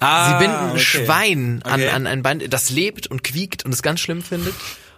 Ah, 0.00 0.28
Sie 0.28 0.38
binden 0.44 0.56
ein 0.56 0.70
okay. 0.72 0.80
Schwein 0.80 1.60
an, 1.64 1.80
Okay. 1.80 1.88
an 1.90 2.06
ein 2.06 2.22
Bein, 2.22 2.38
das 2.50 2.68
lebt 2.70 3.06
und 3.06 3.22
quiekt 3.24 3.64
und 3.64 3.72
es 3.72 3.82
ganz 3.82 4.00
schlimm 4.00 4.22
findet. 4.22 4.54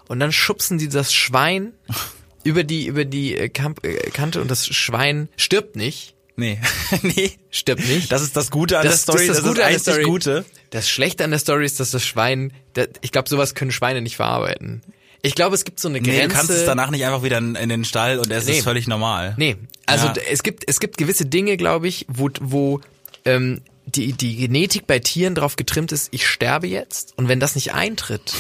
Und 0.09 0.21
dann 0.21 0.33
schubsen 0.33 0.79
sie 0.79 0.89
das 0.89 1.13
Schwein 1.15 1.73
über 2.45 2.65
die, 2.65 2.87
über 2.87 3.05
die 3.05 3.37
äh, 3.37 3.49
Kamp 3.49 3.85
äh, 3.85 4.11
Kante 4.11 4.41
und 4.41 4.51
das 4.51 4.67
Schwein 4.67 5.29
stirbt 5.37 5.77
nicht. 5.77 6.15
Nee. 6.37 6.59
nee. 7.03 7.33
Stirbt 7.51 7.87
nicht. 7.87 8.11
Das 8.11 8.21
ist 8.23 8.37
das 8.37 8.51
Gute 8.51 8.79
an 8.79 8.85
Das- 8.85 9.05
der 9.05 9.15
Story. 9.15 9.27
das 9.29 9.37
ist 9.39 9.43
das 9.45 9.49
Gute 9.51 9.65
an 9.65 9.71
der 9.71 9.79
Story. 9.81 10.03
Gute. 10.03 10.45
Das 10.71 10.89
Schlechte 10.91 11.23
an 11.25 11.31
der 11.31 11.39
Story 11.39 11.65
ist, 11.65 11.79
dass 11.79 11.93
das 11.93 12.05
Schwein, 12.05 12.53
das, 12.73 12.89
ich 13.03 13.13
glaube, 13.13 13.29
sowas 13.29 13.55
können 13.55 13.71
Schweine 13.71 14.03
nicht 14.03 14.17
verarbeiten. 14.17 14.83
Ich 15.23 15.35
glaube, 15.37 15.55
es 15.55 15.65
gibt 15.65 15.79
so 15.81 15.89
eine 15.89 16.01
Grenze. 16.03 16.19
Nee, 16.21 16.27
du 16.27 16.35
kannst 16.35 16.51
es 16.51 16.67
danach 16.67 16.91
nicht 16.91 17.05
einfach 17.07 17.23
wieder 17.23 17.39
in, 17.39 17.55
in 17.55 17.69
den 17.71 17.85
Stall 17.85 18.19
und 18.19 18.31
es 18.31 18.45
Nee. 18.47 18.59
ist 18.59 18.65
völlig 18.65 18.89
normal. 18.89 19.35
Nee, 19.39 19.57
also 19.87 20.07
Ja. 20.09 20.15
es 20.31 20.43
gibt 20.43 20.65
es 20.69 20.81
gibt 20.81 20.99
gewisse 20.99 21.25
Dinge, 21.25 21.57
glaube 21.57 21.89
ich, 21.89 22.05
wo 22.09 22.29
wo 22.41 22.81
ähm, 23.25 23.63
die 23.97 24.13
die 24.13 24.37
Genetik 24.37 24.87
bei 24.87 24.99
Tieren 24.99 25.35
darauf 25.35 25.57
getrimmt 25.57 25.93
ist, 25.93 26.09
ich 26.13 26.27
sterbe 26.27 26.67
jetzt 26.67 27.13
und 27.17 27.29
wenn 27.29 27.41
das 27.41 27.55
nicht 27.55 27.73
eintritt, 27.75 28.35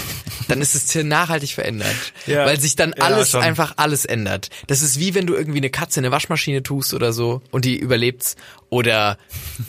dann 0.49 0.61
ist 0.61 0.75
das 0.75 0.87
Tier 0.87 1.05
nachhaltig 1.05 1.53
verändert, 1.55 1.95
Ja. 2.27 2.45
weil 2.47 2.61
sich 2.61 2.77
dann 2.77 2.95
Ja, 2.97 3.05
alles 3.05 3.31
schon. 3.31 3.43
einfach 3.43 3.75
alles 3.77 4.05
ändert. 4.05 4.51
Das 4.67 4.83
ist 4.83 4.99
wie 5.01 5.15
wenn 5.15 5.27
du 5.27 5.35
irgendwie 5.35 5.59
eine 5.59 5.71
Katze 5.71 6.01
in 6.01 6.05
eine 6.07 6.13
Waschmaschine 6.13 6.63
tust 6.63 6.95
oder 6.95 7.13
so 7.13 7.43
und 7.51 7.65
die 7.65 7.79
überlebt's 7.79 8.37
oder 8.71 9.19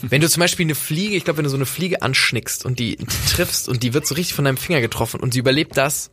wenn 0.01 0.21
du 0.21 0.29
zum 0.29 0.41
Beispiel 0.41 0.65
eine 0.65 0.75
Fliege, 0.75 1.15
ich 1.15 1.23
glaube, 1.23 1.37
wenn 1.37 1.43
du 1.45 1.49
so 1.49 1.55
eine 1.57 1.65
Fliege 1.65 2.01
anschnickst 2.01 2.65
und 2.65 2.79
die, 2.79 2.95
die 2.97 3.05
triffst 3.31 3.69
und 3.69 3.83
die 3.83 3.93
wird 3.93 4.07
so 4.07 4.15
richtig 4.15 4.33
von 4.35 4.45
deinem 4.45 4.57
Finger 4.57 4.81
getroffen 4.81 5.19
und 5.19 5.33
sie 5.33 5.39
überlebt 5.39 5.77
das, 5.77 6.09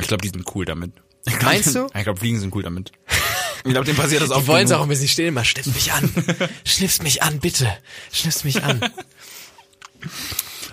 Ich 0.00 0.06
glaube, 0.08 0.22
die 0.22 0.28
sind 0.28 0.44
cool 0.54 0.64
damit. 0.64 0.92
Meinst 1.42 1.74
du? 1.74 1.86
Ich 1.94 2.04
glaube, 2.04 2.20
Fliegen 2.20 2.38
sind 2.38 2.54
cool 2.54 2.62
damit. 2.62 2.92
Ich 3.66 3.72
glaube, 3.72 3.84
dem 3.86 3.96
passiert 3.96 4.22
das 4.22 4.30
auch 4.30 4.40
Die 4.40 4.46
wollen 4.46 4.66
es 4.66 4.72
auch 4.72 4.82
ein 4.82 4.88
bisschen 4.88 5.08
stehen, 5.08 5.34
mal 5.34 5.44
schnippst 5.44 5.74
mich 5.74 5.92
an. 5.92 6.10
schnippst 6.64 7.02
mich 7.02 7.22
an, 7.22 7.38
bitte. 7.40 7.68
Schnippst 8.12 8.44
mich 8.44 8.62
an. 8.62 8.80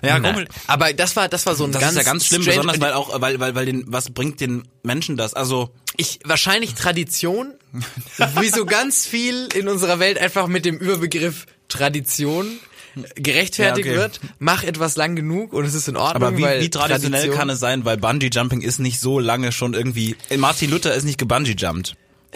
Ja, 0.02 0.20
komisch. 0.20 0.48
aber 0.68 0.92
das 0.94 1.16
war 1.16 1.30
das 1.30 1.46
war 1.46 1.56
so 1.56 1.64
ein 1.64 1.72
Das 1.72 1.82
ganz 1.82 1.94
ist 1.94 1.98
ja 1.98 2.04
ganz 2.04 2.26
schlimm, 2.26 2.42
strange- 2.42 2.58
besonders 2.60 2.82
weil 2.82 2.92
auch, 2.94 3.22
weil, 3.22 3.40
weil, 3.40 3.56
weil 3.56 3.66
den, 3.66 3.86
was 3.88 4.10
bringt 4.10 4.42
den 4.42 4.68
Menschen 4.84 5.16
das? 5.16 5.34
Also, 5.34 5.70
ich 5.96 6.20
wahrscheinlich 6.26 6.74
Tradition, 6.74 7.54
wie 8.42 8.50
so 8.50 8.66
ganz 8.66 9.06
viel 9.06 9.48
in 9.56 9.70
unserer 9.70 10.00
Welt 10.00 10.18
einfach 10.18 10.48
mit 10.48 10.66
dem 10.66 10.78
Überbegriff 10.78 11.46
Tradition 11.70 12.58
gerechtfertigt 13.16 13.88
Ja, 13.88 13.94
okay. 13.94 14.02
wird. 14.02 14.20
Mach 14.40 14.64
etwas 14.64 14.98
lang 14.98 15.16
genug 15.16 15.54
und 15.54 15.64
es 15.66 15.74
ist 15.74 15.88
in 15.88 15.96
Ordnung. 15.96 16.22
aber 16.28 16.38
wie, 16.38 16.42
weil 16.44 16.62
wie 16.62 16.70
traditionell 16.70 17.22
Tradition, 17.22 17.38
kann 17.40 17.50
es 17.50 17.60
sein? 17.60 17.86
Weil 17.86 17.96
Bungee 17.98 18.30
Jumping 18.32 18.62
ist 18.62 18.80
nicht 18.80 19.00
so 19.00 19.20
lange 19.20 19.52
schon 19.54 19.74
irgendwie, 19.74 20.18
äh, 20.30 20.36
Martin 20.38 20.70
Luther 20.70 20.94
ist 20.94 21.06
nicht 21.06 21.18
gebungee 21.18 21.56
jumped. 21.58 21.96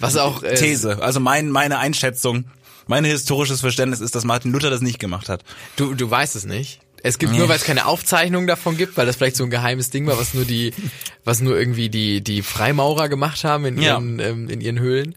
was 0.00 0.16
auch 0.16 0.42
äh, 0.42 0.54
These. 0.54 1.02
Also 1.02 1.20
mein, 1.20 1.50
meine 1.50 1.78
Einschätzung, 1.78 2.44
mein 2.86 3.04
historisches 3.04 3.60
Verständnis 3.60 4.00
ist, 4.00 4.14
dass 4.14 4.24
Martin 4.24 4.52
Luther 4.52 4.70
das 4.70 4.80
nicht 4.80 4.98
gemacht 4.98 5.28
hat. 5.28 5.44
Du, 5.76 5.94
du 5.94 6.10
weißt 6.10 6.36
es 6.36 6.44
nicht. 6.44 6.80
Es 7.02 7.18
gibt 7.18 7.32
nur, 7.32 7.48
weil 7.48 7.56
es 7.56 7.64
keine 7.64 7.86
Aufzeichnung 7.86 8.48
davon 8.48 8.76
gibt, 8.76 8.96
weil 8.96 9.06
das 9.06 9.14
vielleicht 9.16 9.36
so 9.36 9.44
ein 9.44 9.50
geheimes 9.50 9.90
Ding 9.90 10.06
war, 10.08 10.18
was 10.18 10.34
nur 10.34 10.44
die, 10.44 10.74
was 11.24 11.40
nur 11.40 11.56
irgendwie 11.56 11.90
die, 11.90 12.22
die 12.22 12.42
Freimaurer 12.42 13.08
gemacht 13.08 13.44
haben 13.44 13.64
in 13.66 13.80
Ja. 13.80 13.94
ihren, 13.94 14.18
ähm, 14.18 14.48
in 14.48 14.60
ihren 14.60 14.80
Höhlen. 14.80 15.14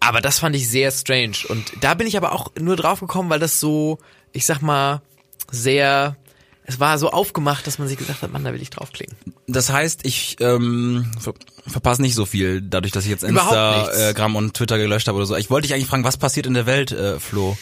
Aber 0.00 0.20
das 0.20 0.40
fand 0.40 0.56
ich 0.56 0.68
sehr 0.68 0.90
strange. 0.90 1.36
Und 1.48 1.72
da 1.80 1.94
bin 1.94 2.08
ich 2.08 2.16
aber 2.16 2.32
auch 2.32 2.50
nur 2.58 2.74
drauf 2.74 2.98
gekommen, 2.98 3.30
weil 3.30 3.38
das 3.38 3.60
so, 3.60 3.98
ich 4.32 4.46
sag 4.46 4.62
mal, 4.62 5.00
sehr, 5.50 6.16
es 6.64 6.78
war 6.78 6.98
so 6.98 7.10
aufgemacht, 7.10 7.66
dass 7.66 7.78
man 7.78 7.88
sich 7.88 7.98
gesagt 7.98 8.22
hat, 8.22 8.32
Mann, 8.32 8.44
da 8.44 8.52
will 8.52 8.62
ich 8.62 8.70
draufklicken. 8.70 9.16
Das 9.48 9.70
heißt, 9.72 10.00
ich 10.04 10.36
ähm, 10.40 11.10
ver 11.20 11.34
verpasse 11.66 12.02
nicht 12.02 12.14
so 12.14 12.24
viel, 12.26 12.60
dadurch, 12.60 12.92
dass 12.92 13.04
ich 13.04 13.10
jetzt. 13.10 13.24
Instagram 13.24 14.36
und 14.36 14.54
Twitter 14.54 14.78
gelöscht 14.78 15.08
habe 15.08 15.16
oder 15.16 15.26
so. 15.26 15.36
Ich 15.36 15.50
wollte 15.50 15.66
dich 15.66 15.74
eigentlich 15.74 15.88
fragen, 15.88 16.04
was 16.04 16.16
passiert 16.16 16.46
in 16.46 16.54
der 16.54 16.66
Welt, 16.66 16.92
äh, 16.92 17.18
Flo? 17.20 17.56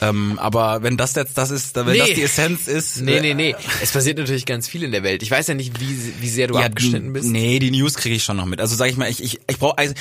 Ähm, 0.00 0.38
aber 0.38 0.82
wenn 0.82 0.96
das 0.96 1.14
jetzt 1.14 1.38
das 1.38 1.50
ist, 1.50 1.74
wenn 1.76 1.86
Nee. 1.86 1.98
das 1.98 2.08
die 2.08 2.22
Essenz 2.22 2.68
ist, 2.68 2.96
Nee, 3.02 3.16
äh, 3.16 3.20
nee, 3.20 3.34
nee. 3.34 3.56
Es 3.82 3.92
passiert 3.92 4.18
natürlich 4.18 4.46
ganz 4.46 4.68
viel 4.68 4.82
in 4.82 4.92
der 4.92 5.02
Welt. 5.02 5.22
Ich 5.22 5.30
weiß 5.30 5.46
ja 5.46 5.54
nicht, 5.54 5.80
wie, 5.80 6.12
wie 6.20 6.28
sehr 6.28 6.46
du 6.48 6.54
ja, 6.54 6.66
abgeschnitten 6.66 7.12
bist. 7.12 7.26
Nee, 7.26 7.58
die 7.58 7.70
News 7.70 7.94
kriege 7.94 8.14
ich 8.14 8.24
schon 8.24 8.36
noch 8.36 8.46
mit. 8.46 8.60
Also 8.60 8.76
sage 8.76 8.90
ich 8.90 8.96
mal, 8.96 9.08
ich 9.10 9.22
ich 9.22 9.40
ich 9.46 9.58
brauche 9.58 9.78
also, 9.78 9.94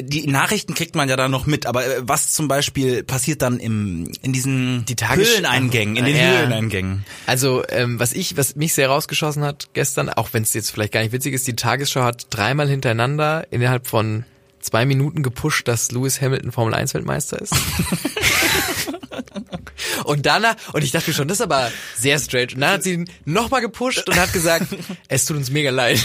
die 0.00 0.26
Nachrichten 0.26 0.74
kriegt 0.74 0.94
man 0.94 1.08
ja 1.08 1.16
da 1.16 1.28
noch 1.28 1.46
mit, 1.46 1.66
aber 1.66 1.86
äh, 1.86 2.00
was 2.02 2.32
zum 2.32 2.48
Beispiel 2.48 3.04
passiert 3.04 3.42
dann 3.42 3.58
im 3.60 4.10
in 4.22 4.32
diesen 4.32 4.84
Die 4.86 4.96
Tages- 4.96 5.28
Höhleneingängen, 5.28 5.96
in 5.96 6.04
den 6.04 6.16
Ja. 6.16 6.38
Höhleneingängen? 6.38 7.04
Also, 7.26 7.62
ähm, 7.68 8.00
was 8.00 8.12
ich, 8.12 8.36
was 8.36 8.56
mich 8.56 8.74
sehr 8.74 8.88
rausgeschossen 8.88 9.44
hat 9.44 9.68
gestern, 9.72 10.08
auch 10.08 10.30
wenn 10.32 10.42
es 10.42 10.52
jetzt 10.54 10.70
vielleicht 10.70 10.92
gar 10.92 11.00
nicht 11.00 11.12
witzig 11.12 11.34
ist, 11.34 11.46
die 11.46 11.56
Tagesschau 11.56 12.02
hat 12.02 12.26
dreimal 12.30 12.68
hintereinander 12.68 13.46
innerhalb 13.50 13.86
von 13.86 14.24
zwei 14.60 14.84
Minuten 14.86 15.22
gepusht, 15.22 15.68
dass 15.68 15.92
Lewis 15.92 16.20
Hamilton 16.20 16.50
Formel 16.50 16.74
1 16.74 16.94
Weltmeister 16.94 17.40
ist. 17.40 17.52
und 20.04 20.26
danach, 20.26 20.56
und 20.72 20.82
ich 20.82 20.90
dachte 20.90 21.12
schon, 21.12 21.28
das 21.28 21.38
ist 21.38 21.42
aber 21.42 21.70
sehr 21.96 22.18
strange. 22.18 22.48
Und 22.54 22.60
dann 22.60 22.70
hat 22.72 22.82
sie 22.82 22.94
ihn 22.94 23.10
nochmal 23.24 23.60
gepusht 23.60 24.08
und 24.08 24.16
hat 24.18 24.32
gesagt, 24.32 24.66
es 25.08 25.26
tut 25.26 25.36
uns 25.36 25.50
mega 25.50 25.70
leid. 25.70 26.02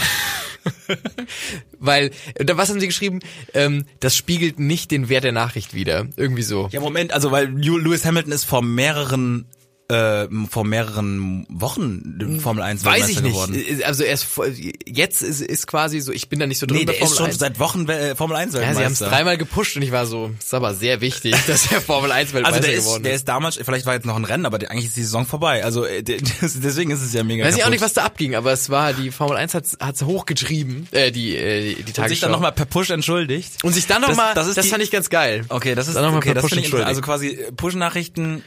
Weil, 1.80 2.10
was 2.38 2.68
haben 2.68 2.78
sie 2.78 2.86
geschrieben? 2.86 3.20
Ähm, 3.54 3.86
das 4.00 4.14
spiegelt 4.14 4.58
nicht 4.60 4.90
den 4.90 5.08
Wert 5.08 5.24
der 5.24 5.32
Nachricht 5.32 5.74
wider. 5.74 6.06
Irgendwie 6.16 6.42
so. 6.42 6.68
Ja, 6.72 6.80
Moment, 6.80 7.12
also 7.12 7.30
weil 7.30 7.46
Lew- 7.46 7.78
Lewis 7.78 8.04
Hamilton 8.04 8.32
ist 8.32 8.44
vor 8.44 8.62
mehreren 8.62 9.46
äh, 9.90 10.28
vor 10.48 10.64
mehreren 10.64 11.46
Wochen 11.48 12.38
Formel 12.42 12.62
1 12.62 12.84
Weiß 12.84 13.08
ich 13.08 13.20
nicht. 13.22 13.32
geworden. 13.34 13.62
Also 13.84 14.04
er 14.04 14.14
ist 14.14 14.22
voll- 14.24 14.54
jetzt 14.86 15.22
ist, 15.22 15.40
ist 15.40 15.66
quasi 15.66 16.00
so, 16.00 16.12
ich 16.12 16.28
bin 16.28 16.38
da 16.38 16.46
nicht 16.46 16.58
so 16.58 16.66
drin 16.66 16.78
Nee, 16.78 16.84
der 16.84 17.00
ist 17.02 17.16
schon 17.16 17.26
1. 17.26 17.38
seit 17.38 17.58
Wochen 17.58 17.88
äh, 17.88 18.14
Formel 18.14 18.36
1 18.36 18.54
Ja, 18.54 18.60
Weltmeister. 18.60 18.78
sie 18.80 18.84
haben 18.84 18.92
es 18.92 18.98
dreimal 19.00 19.36
gepusht 19.38 19.76
und 19.76 19.82
ich 19.82 19.92
war 19.92 20.06
so, 20.06 20.30
ist 20.38 20.54
aber 20.54 20.74
sehr 20.74 21.00
wichtig, 21.00 21.34
dass 21.46 21.70
er 21.72 21.80
Formel 21.80 22.12
1 22.12 22.32
Weltmeister 22.32 22.56
Also 22.56 22.66
der 22.68 22.76
ist, 22.76 22.84
geworden 22.84 23.02
der 23.02 23.12
ist. 23.12 23.20
ist 23.20 23.28
damals, 23.28 23.56
vielleicht 23.56 23.86
war 23.86 23.94
jetzt 23.94 24.06
noch 24.06 24.16
ein 24.16 24.24
Rennen, 24.24 24.46
aber 24.46 24.58
eigentlich 24.70 24.86
ist 24.86 24.96
die 24.96 25.02
Saison 25.02 25.26
vorbei. 25.26 25.64
Also 25.64 25.84
äh, 25.84 26.02
deswegen 26.04 26.90
ist 26.90 27.02
es 27.02 27.12
ja 27.12 27.24
mega 27.24 27.44
Weiß 27.44 27.54
ich 27.54 27.60
auch 27.62 27.64
kaputt. 27.64 27.72
nicht, 27.72 27.82
was 27.82 27.92
da 27.94 28.04
abging, 28.04 28.34
aber 28.34 28.52
es 28.52 28.70
war, 28.70 28.92
die 28.92 29.10
Formel 29.10 29.36
1 29.36 29.54
hat 29.54 29.64
es 29.64 30.02
hochgetrieben, 30.02 30.86
äh, 30.92 31.10
die, 31.10 31.36
äh, 31.36 31.74
die 31.74 31.76
Und 31.80 31.86
sich 31.86 31.94
Tagesschau. 31.94 32.26
dann 32.26 32.32
nochmal 32.32 32.52
per 32.52 32.66
Push 32.66 32.90
entschuldigt. 32.90 33.64
und 33.64 33.72
sich 33.72 33.86
dann 33.86 34.02
Das- 34.02 34.10
nochmal, 34.10 34.34
das 34.34 34.46
das, 34.46 34.56
ist 34.58 34.64
die- 34.64 34.68
fand 34.70 34.82
ich 34.82 34.90
ganz 34.90 35.10
geil. 35.10 35.44
Okay, 35.48 35.74
das 35.74 35.88
ist 35.88 35.94
Dann 35.96 36.04
noch 36.04 36.12
mal 36.12 36.18
okay, 36.18 36.28
per 36.28 36.34
das 36.34 36.42
Push 36.44 36.52
interessant. 36.52 36.84
Also 36.86 37.00
quasi 37.00 37.28
äh, 37.28 37.52
Push-Nachrichten. 37.52 38.42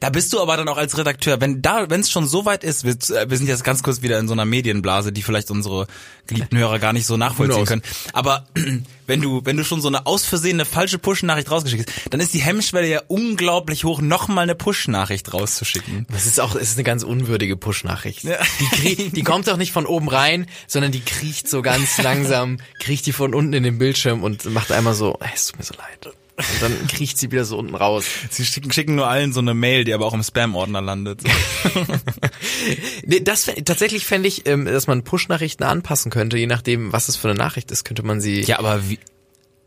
Da 0.00 0.10
bist 0.10 0.32
du 0.32 0.40
aber 0.40 0.56
dann 0.56 0.68
auch 0.68 0.76
als 0.76 0.96
Redakteur, 0.98 1.40
wenn 1.40 1.62
da, 1.62 1.88
wenn 1.90 2.00
es 2.00 2.10
schon 2.10 2.26
so 2.26 2.44
weit 2.44 2.64
ist, 2.64 2.84
wir, 2.84 2.92
äh, 3.16 3.28
wir 3.30 3.36
sind 3.36 3.46
jetzt 3.48 3.64
ganz 3.64 3.82
kurz 3.82 4.02
wieder 4.02 4.18
in 4.18 4.26
so 4.28 4.32
einer 4.34 4.44
Medienblase, 4.44 5.12
die 5.12 5.22
vielleicht 5.22 5.50
unsere 5.50 5.86
geliebten 6.26 6.56
Hörer 6.58 6.78
gar 6.78 6.92
nicht 6.92 7.06
so 7.06 7.16
nachvollziehen 7.16 7.56
können. 7.66 7.82
Aber 8.12 8.46
wenn 9.06 9.20
du, 9.20 9.42
wenn 9.44 9.56
du 9.56 9.64
schon 9.64 9.80
so 9.80 9.88
eine 9.88 10.06
aus 10.06 10.24
Versehen 10.24 10.56
eine 10.56 10.64
falsche 10.64 10.98
Push-Nachricht 10.98 11.50
rausgeschickt 11.50 11.90
hast, 11.90 12.12
dann 12.12 12.20
ist 12.20 12.32
die 12.32 12.40
Hemmschwelle 12.40 12.88
ja 12.88 13.02
unglaublich 13.08 13.84
hoch, 13.84 14.00
nochmal 14.00 14.44
eine 14.44 14.54
Push-Nachricht 14.54 15.32
rauszuschicken. 15.34 16.06
Das 16.10 16.26
ist 16.26 16.40
auch, 16.40 16.54
es 16.54 16.70
ist 16.70 16.76
eine 16.76 16.84
ganz 16.84 17.02
unwürdige 17.02 17.56
Push-Nachricht. 17.56 18.24
Die, 18.24 18.64
krie- 18.66 19.10
die 19.12 19.22
kommt 19.22 19.46
doch 19.48 19.56
nicht 19.58 19.72
von 19.72 19.84
oben 19.86 20.08
rein, 20.08 20.46
sondern 20.66 20.92
die 20.92 21.00
kriecht 21.00 21.48
so 21.48 21.60
ganz 21.62 21.98
langsam, 22.02 22.58
kriecht 22.80 23.06
die 23.06 23.12
von 23.12 23.34
unten 23.34 23.52
in 23.52 23.62
den 23.62 23.78
Bildschirm 23.78 24.22
und 24.22 24.44
macht 24.46 24.72
einmal 24.72 24.94
so, 24.94 25.18
"Ey, 25.20 25.28
es 25.34 25.48
tut 25.48 25.58
mir 25.58 25.64
so 25.64 25.74
leid. 25.74 26.14
Und 26.36 26.62
dann 26.62 26.86
kriecht 26.88 27.18
sie 27.18 27.30
wieder 27.30 27.44
so 27.44 27.58
unten 27.58 27.74
raus. 27.74 28.06
Sie 28.30 28.44
schicken, 28.44 28.72
schicken 28.72 28.94
nur 28.96 29.08
allen 29.08 29.32
so 29.32 29.40
eine 29.40 29.54
Mail, 29.54 29.84
die 29.84 29.94
aber 29.94 30.06
auch 30.06 30.14
im 30.14 30.22
Spam-Ordner 30.22 30.80
landet. 30.80 31.22
Nee, 33.06 33.20
das 33.20 33.50
tatsächlich 33.64 34.06
fände 34.06 34.28
ich, 34.28 34.46
ähm, 34.46 34.64
dass 34.64 34.86
man 34.86 35.04
Push-Nachrichten 35.04 35.62
anpassen 35.62 36.10
könnte, 36.10 36.38
je 36.38 36.46
nachdem, 36.46 36.92
was 36.92 37.08
es 37.08 37.16
für 37.16 37.28
eine 37.28 37.38
Nachricht 37.38 37.70
ist, 37.70 37.84
könnte 37.84 38.02
man 38.02 38.20
sie 38.20 38.42
ja, 38.42 38.58
aber 38.58 38.88
wie, 38.88 38.98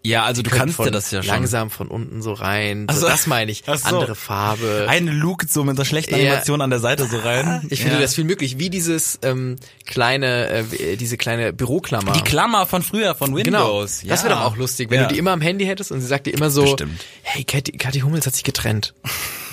ja, 0.08 0.24
also 0.24 0.42
du 0.42 0.50
kannst 0.50 0.80
ja 0.80 0.90
das 0.90 1.12
ja 1.12 1.22
schon. 1.22 1.32
langsam 1.34 1.70
von 1.70 1.88
unten 1.88 2.22
so 2.22 2.34
rein. 2.34 2.88
So, 2.92 3.02
so. 3.02 3.08
das 3.08 3.28
meine 3.28 3.52
ich. 3.52 3.64
So. 3.66 3.72
Andere 3.74 4.16
Farbe. 4.16 4.86
Eine 4.88 5.12
lugt 5.12 5.52
so 5.52 5.64
mit 5.64 5.78
einer 5.78 5.86
schlechten 5.86 6.16
Ja. 6.16 6.22
Animation 6.22 6.62
an 6.62 6.70
der 6.70 6.80
Seite 6.80 7.06
so 7.08 7.18
rein. 7.18 7.66
ich 7.70 7.82
finde 7.82 7.96
Ja. 7.96 8.02
das 8.02 8.16
viel 8.16 8.24
möglich, 8.24 8.58
wie 8.60 8.70
dieses 8.70 9.20
ähm, 9.24 9.58
kleine, 9.86 10.48
äh, 10.50 10.96
diese 10.98 11.18
kleine 11.18 11.54
Büroklammer. 11.54 12.14
Die 12.14 12.22
Klammer 12.22 12.66
von 12.66 12.84
früher, 12.84 13.16
von 13.16 13.34
Genau, 13.36 13.60
Windows. 13.76 14.04
das 14.06 14.24
wäre 14.24 14.36
doch 14.36 14.42
auch 14.42 14.58
lustig, 14.58 14.90
wenn 14.90 15.02
Ja. 15.02 15.08
du 15.08 15.14
die 15.14 15.20
immer 15.20 15.32
am 15.32 15.42
Handy 15.42 15.66
hättest 15.66 15.92
und 15.92 16.02
sie 16.02 16.08
sagt 16.08 16.28
dir 16.28 16.34
immer 16.34 16.50
so, 16.50 16.64
Bestimmt. 16.64 17.00
hey, 17.24 17.44
Kathi, 17.44 17.72
Kathi 17.74 18.00
Hummels 18.02 18.26
hat 18.26 18.34
sich 18.36 18.44
getrennt. 18.44 18.94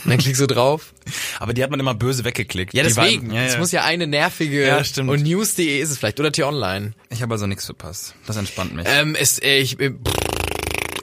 Und 0.05 0.11
dann 0.11 0.19
klickst 0.19 0.41
du 0.43 0.47
drauf. 0.47 0.93
Aber 1.39 1.55
die 1.55 1.63
hat 1.63 1.71
man 1.71 1.81
immer 1.81 1.95
böse 1.95 2.25
weggeklickt. 2.25 2.75
Ja, 2.75 2.83
deswegen. 2.83 3.29
waren- 3.29 3.37
ja, 3.37 3.43
Es 3.45 3.55
ja. 3.55 3.59
muss 3.59 3.73
ja 3.73 3.85
eine 3.85 4.07
nervige 4.07 4.67
Ja, 4.67 4.85
stimmt. 4.85 5.09
und 5.09 5.23
news.de 5.23 5.81
ist 5.81 5.91
es 5.91 5.97
vielleicht 5.99 6.21
oder 6.21 6.31
T-Online. 6.31 6.93
Ich 7.09 7.23
habe 7.23 7.33
also 7.35 7.47
nichts 7.47 7.65
verpasst. 7.65 8.15
Das 8.27 8.37
entspannt 8.37 8.75
mich. 8.75 8.87
Ähm, 8.89 9.17
es, 9.19 9.39
äh, 9.39 9.57
ich, 9.59 9.81
äh, 9.81 9.91
pff, 9.91 10.14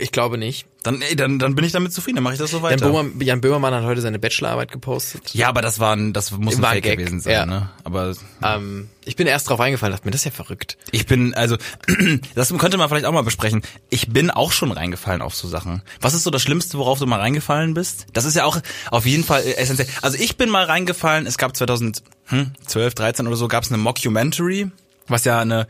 ich 0.01 0.11
glaube 0.11 0.37
nicht. 0.37 0.65
Dann, 0.83 1.01
ey, 1.01 1.15
dann, 1.15 1.37
dann 1.37 1.53
bin 1.53 1.63
ich 1.63 1.71
damit 1.71 1.93
zufrieden, 1.93 2.15
dann 2.15 2.23
mache 2.23 2.33
ich 2.33 2.39
das 2.39 2.49
so 2.49 2.63
weiter. 2.63 2.83
Jan, 2.85 2.93
Böhmer, 2.93 3.23
Jan 3.23 3.41
Böhmermann 3.41 3.73
hat 3.73 3.83
heute 3.83 4.01
seine 4.01 4.17
Bachelorarbeit 4.17 4.71
gepostet. 4.71 5.33
ja, 5.33 5.47
aber 5.47 5.61
das 5.61 5.79
war 5.79 5.95
ein, 5.95 6.11
das 6.11 6.31
muss 6.31 6.55
ein 6.55 6.61
War 6.63 6.69
ein 6.69 6.75
Fake 6.77 6.83
Gag, 6.83 6.97
gewesen 6.97 7.19
sein, 7.19 7.33
ja. 7.33 7.45
ne? 7.45 7.69
Aber 7.83 8.15
Ähm, 8.43 8.89
ich 9.05 9.15
bin 9.15 9.27
erst 9.27 9.47
drauf 9.47 9.59
eingefallen, 9.59 9.91
dachte 9.93 10.07
mir, 10.07 10.11
das 10.11 10.21
ist 10.21 10.25
ja 10.25 10.31
verrückt. 10.31 10.77
ich 10.91 11.05
bin, 11.05 11.35
also, 11.35 11.57
das 12.35 12.49
könnte 12.57 12.77
man 12.77 12.89
vielleicht 12.89 13.05
auch 13.05 13.11
mal 13.11 13.21
besprechen. 13.23 13.61
Ich 13.89 14.09
bin 14.09 14.31
auch 14.31 14.51
schon 14.51 14.71
reingefallen 14.71 15.21
auf 15.21 15.35
so 15.35 15.47
Sachen. 15.47 15.83
Was 15.99 16.15
ist 16.15 16.23
so 16.23 16.31
das 16.31 16.41
Schlimmste, 16.41 16.79
worauf 16.79 16.97
du 16.97 17.05
mal 17.05 17.19
reingefallen 17.19 17.75
bist? 17.75 18.07
Das 18.13 18.25
ist 18.25 18.35
ja 18.35 18.45
auch 18.45 18.59
auf 18.89 19.05
jeden 19.05 19.23
Fall 19.23 19.43
äh, 19.43 19.57
essentiell. 19.57 19.87
Also 20.01 20.17
ich 20.17 20.35
bin 20.35 20.49
mal 20.49 20.65
reingefallen, 20.65 21.27
es 21.27 21.37
gab 21.37 21.55
2012, 21.55 22.95
13 22.95 23.27
oder 23.27 23.35
so, 23.35 23.47
gab 23.47 23.63
es 23.63 23.69
eine 23.69 23.77
Mockumentary, 23.77 24.71
was 25.07 25.25
ja 25.25 25.39
eine 25.39 25.67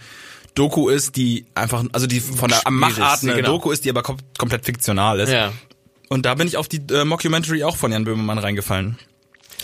Doku 0.56 0.90
ist, 0.90 1.16
die 1.16 1.46
einfach, 1.56 1.84
also 1.94 2.08
die 2.08 2.20
von 2.20 2.50
der 2.50 2.62
Machart 2.70 3.24
eine 3.24 3.36
genau. 3.36 3.54
Doku 3.54 3.72
ist, 3.72 3.86
die 3.86 3.90
aber 3.90 4.04
kom 4.04 4.18
komplett 4.38 4.66
fiktional 4.66 5.20
ist. 5.20 5.32
Ja. 5.32 5.54
Und 6.10 6.26
da 6.26 6.36
bin 6.36 6.48
ich 6.48 6.58
auf 6.58 6.68
die 6.68 6.82
äh, 6.92 7.06
Mockumentary 7.06 7.64
auch 7.64 7.78
von 7.78 7.92
Jan 7.92 8.04
Böhmermann 8.04 8.38
reingefallen. 8.38 8.98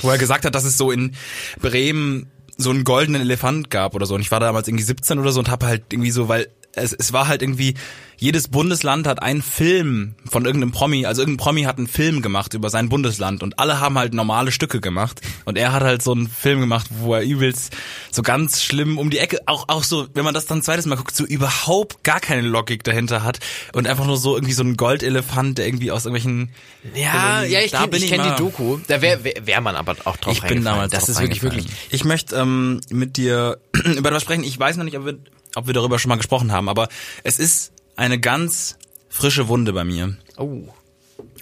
Wo 0.02 0.10
er 0.10 0.18
gesagt 0.18 0.46
hat, 0.46 0.56
dass 0.56 0.64
es 0.64 0.78
so 0.78 0.92
in 0.92 1.16
Bremen 1.60 2.32
so 2.58 2.70
einen 2.70 2.84
goldenen 2.84 3.22
Elefant 3.22 3.70
gab 3.70 3.96
oder 3.96 4.06
so. 4.06 4.16
Und 4.16 4.22
ich 4.22 4.32
war 4.32 4.40
damals 4.40 4.68
irgendwie 4.68 4.84
17 4.84 5.20
oder 5.20 5.32
so 5.32 5.40
und 5.40 5.50
habe 5.50 5.66
halt 5.66 5.84
irgendwie 5.92 6.12
so, 6.12 6.28
weil 6.28 6.48
es, 6.78 6.94
es 6.94 7.14
war 7.14 7.28
halt 7.28 7.42
irgendwie, 7.42 7.76
jedes 8.20 8.48
Bundesland 8.48 9.06
hat 9.06 9.22
einen 9.22 9.44
Film 9.44 10.16
von 10.28 10.46
irgendeinem 10.46 10.72
Promi, 10.72 11.06
also 11.06 11.22
irgendein 11.22 11.44
Promi 11.44 11.64
hat 11.64 11.78
einen 11.78 11.88
Film 11.88 12.24
gemacht 12.24 12.56
über 12.56 12.70
sein 12.70 12.90
Bundesland 12.90 13.44
und 13.44 13.60
alle 13.60 13.80
haben 13.80 13.98
halt 13.98 14.14
normale 14.14 14.52
Stücke 14.52 14.82
gemacht. 14.82 15.22
Und 15.46 15.58
er 15.58 15.72
hat 15.72 15.84
halt 15.84 16.02
so 16.02 16.14
einen 16.14 16.28
Film 16.28 16.60
gemacht, 16.60 16.88
wo 16.90 17.14
er 17.14 17.22
übelst 17.22 17.76
so 18.12 18.24
ganz 18.24 18.64
schlimm 18.64 18.98
um 18.98 19.12
die 19.12 19.20
Ecke, 19.20 19.40
auch, 19.46 19.66
auch 19.68 19.84
so, 19.84 20.08
wenn 20.16 20.26
man 20.26 20.34
das 20.34 20.48
dann 20.48 20.64
zweites 20.64 20.88
Mal 20.88 20.96
guckt, 20.96 21.16
so 21.16 21.26
überhaupt 21.26 22.04
gar 22.04 22.20
keine 22.20 22.42
Logik 22.42 22.84
dahinter 22.84 23.24
hat 23.24 23.40
und 23.74 23.88
einfach 23.88 24.06
nur 24.06 24.18
so 24.18 24.36
irgendwie 24.36 24.54
so 24.54 24.64
ein 24.64 24.78
Goldelefant, 24.78 25.60
der 25.60 25.68
irgendwie 25.68 25.92
aus 25.92 26.06
irgendwelchen 26.06 26.50
Ja, 26.96 27.44
ja, 27.44 27.60
ich 27.60 27.72
kenne 27.72 28.00
kenn 28.00 28.24
die 28.24 28.36
Doku. 28.36 28.80
Da 28.88 29.02
wäre 29.02 29.24
wär, 29.24 29.34
wär 29.46 29.62
man 29.62 29.76
aber 29.76 29.96
auch 30.06 30.18
drauf 30.18 30.34
ich 30.34 30.42
bin 30.42 30.64
damals 30.64 30.92
Das 30.92 31.08
ist 31.08 31.22
wirklich, 31.22 31.44
wirklich. 31.44 31.68
Ich 31.92 32.04
möchte 32.04 32.36
ähm, 32.36 32.82
mit 32.90 33.18
dir 33.18 33.60
über 33.74 34.10
etwas 34.10 34.24
sprechen. 34.24 34.44
Ich 34.44 34.60
weiß 34.60 34.78
noch 34.78 34.86
nicht, 34.86 34.98
ob 34.98 35.06
wir, 35.06 35.18
ob 35.58 35.68
wir 35.68 35.74
darüber 35.74 36.00
schon 36.00 36.10
mal 36.10 36.16
gesprochen 36.18 36.52
haben, 36.52 36.70
aber 36.70 36.88
es 37.24 37.40
ist 37.40 37.74
eine 37.96 38.20
ganz 38.20 38.78
frische 39.10 39.48
Wunde 39.48 39.74
bei 39.74 39.84
mir. 39.84 40.16
Oh. 40.38 40.64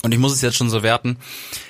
Und 0.01 0.13
ich 0.13 0.19
muss 0.19 0.33
es 0.33 0.41
jetzt 0.41 0.55
schon 0.55 0.69
so 0.69 0.83
werten. 0.83 1.17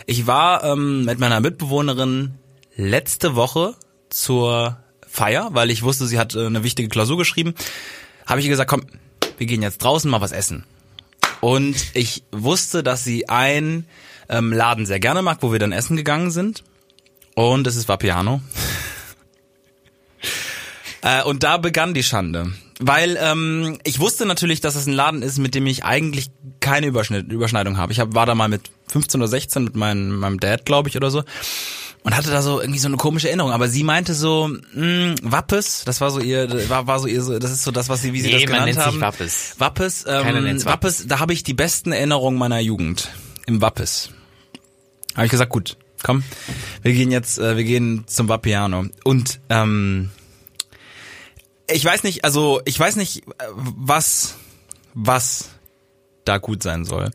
Ich 0.06 0.28
war 0.28 0.64
ähm, 0.64 1.06
mit 1.06 1.20
meiner 1.20 1.40
Mitbewohnerin 1.40 2.36
letzte 2.76 3.36
Woche 3.36 3.76
zur 4.10 4.78
Feier, 5.08 5.50
weil 5.54 5.72
ich 5.72 5.82
wusste, 5.82 6.06
sie 6.06 6.20
hat 6.20 6.36
äh, 6.36 6.46
eine 6.46 6.64
wichtige 6.64 6.88
Klausur 6.88 7.18
geschrieben. 7.18 7.56
Habe 8.28 8.40
ich 8.40 8.46
ihr 8.46 8.52
gesagt, 8.52 8.70
komm, 8.70 8.86
wir 9.38 9.48
gehen 9.48 9.64
jetzt 9.64 9.80
draußen 9.80 10.10
mal 10.10 10.22
was 10.22 10.32
essen. 10.32 10.66
Und 11.42 11.76
ich 11.94 12.24
wusste, 12.32 12.84
dass 12.84 13.04
sie 13.04 13.28
einen 13.28 13.88
ähm, 14.30 14.54
Laden 14.54 14.86
sehr 14.86 15.00
gerne 15.00 15.22
mag, 15.22 15.40
wo 15.42 15.52
wir 15.52 15.60
dann 15.60 15.72
essen 15.72 15.98
gegangen 15.98 16.30
sind. 16.30 16.64
Und 17.34 17.66
es 17.66 17.76
ist 17.76 17.90
Vapiano. 17.90 18.42
Äh, 21.06 21.24
und 21.24 21.44
da 21.44 21.58
begann 21.58 21.94
die 21.94 22.02
Schande. 22.04 22.52
Weil 22.80 23.18
ähm, 23.22 23.78
ich 23.84 24.00
wusste 24.00 24.26
natürlich, 24.26 24.60
dass 24.60 24.76
es 24.76 24.88
ein 24.88 24.94
Laden 24.94 25.22
ist, 25.22 25.38
mit 25.38 25.54
dem 25.54 25.68
ich 25.68 25.86
eigentlich 25.86 26.32
keine 26.60 26.88
Überschnitt, 26.88 27.32
Überschneidung 27.32 27.78
habe. 27.78 27.94
Ich 27.94 28.00
hab, 28.00 28.16
war 28.16 28.26
da 28.26 28.34
mal 28.34 28.50
mit 28.50 28.72
15 28.88 29.22
oder 29.22 29.28
16 29.28 29.64
mit 29.64 29.76
meinem, 29.76 30.18
meinem 30.18 30.40
Dad, 30.40 30.66
glaube 30.66 30.90
ich, 30.90 30.98
oder 30.98 31.12
so. 31.12 31.24
Und 32.04 32.18
hatte 32.18 32.32
da 32.32 32.42
so 32.42 32.60
irgendwie 32.60 32.80
so 32.80 32.88
eine 32.88 32.98
komische 32.98 33.28
Erinnerung. 33.28 33.52
Aber 33.52 33.68
sie 33.68 33.84
meinte 33.84 34.16
so, 34.16 34.50
mh, 34.74 35.16
Wappes, 35.22 35.84
das 35.86 36.02
war 36.02 36.10
so 36.10 36.20
ihr, 36.20 36.70
war, 36.70 36.88
war 36.88 37.00
so 37.00 37.08
ihr, 37.08 37.22
so, 37.22 37.38
das 37.38 37.52
ist 37.52 37.64
so 37.64 37.72
das, 37.72 37.88
was 37.88 38.02
sie, 38.02 38.12
wie 38.14 38.22
sie 38.22 38.28
Nee, 38.28 38.34
das 38.34 38.42
man 38.42 38.50
genannt 38.50 38.66
nennt's 38.66 38.82
haben. 38.86 38.94
nicht 38.96 39.02
Wappes. 39.02 39.56
Wappes, 39.60 40.06
ähm, 40.08 40.26
Wappes, 40.26 40.66
Wappes. 40.66 41.08
da 41.08 41.20
habe 41.20 41.34
ich 41.34 41.44
die 41.44 41.54
besten 41.54 41.92
Erinnerungen 41.92 42.38
meiner 42.40 42.60
Jugend. 42.60 43.12
Im 43.46 43.62
Wappes. 43.62 44.10
Habe 45.16 45.26
ich 45.26 45.32
gesagt, 45.32 45.52
gut, 45.52 45.78
komm, 46.04 46.24
wir 46.82 46.94
gehen 46.94 47.12
jetzt, 47.12 47.38
äh, 47.38 47.56
wir 47.58 47.64
gehen 47.64 48.04
zum 48.08 48.28
Vapiano. 48.28 48.86
Und 49.04 49.40
ähm, 49.50 50.10
ich 51.72 51.84
weiß 51.84 52.04
nicht, 52.04 52.24
also 52.24 52.62
ich 52.66 52.80
weiß 52.80 52.96
nicht, 52.96 53.28
äh, 53.28 53.46
was, 53.56 54.36
was 54.94 55.50
da 56.26 56.38
gut 56.38 56.64
sein 56.64 56.86
soll. 56.86 57.12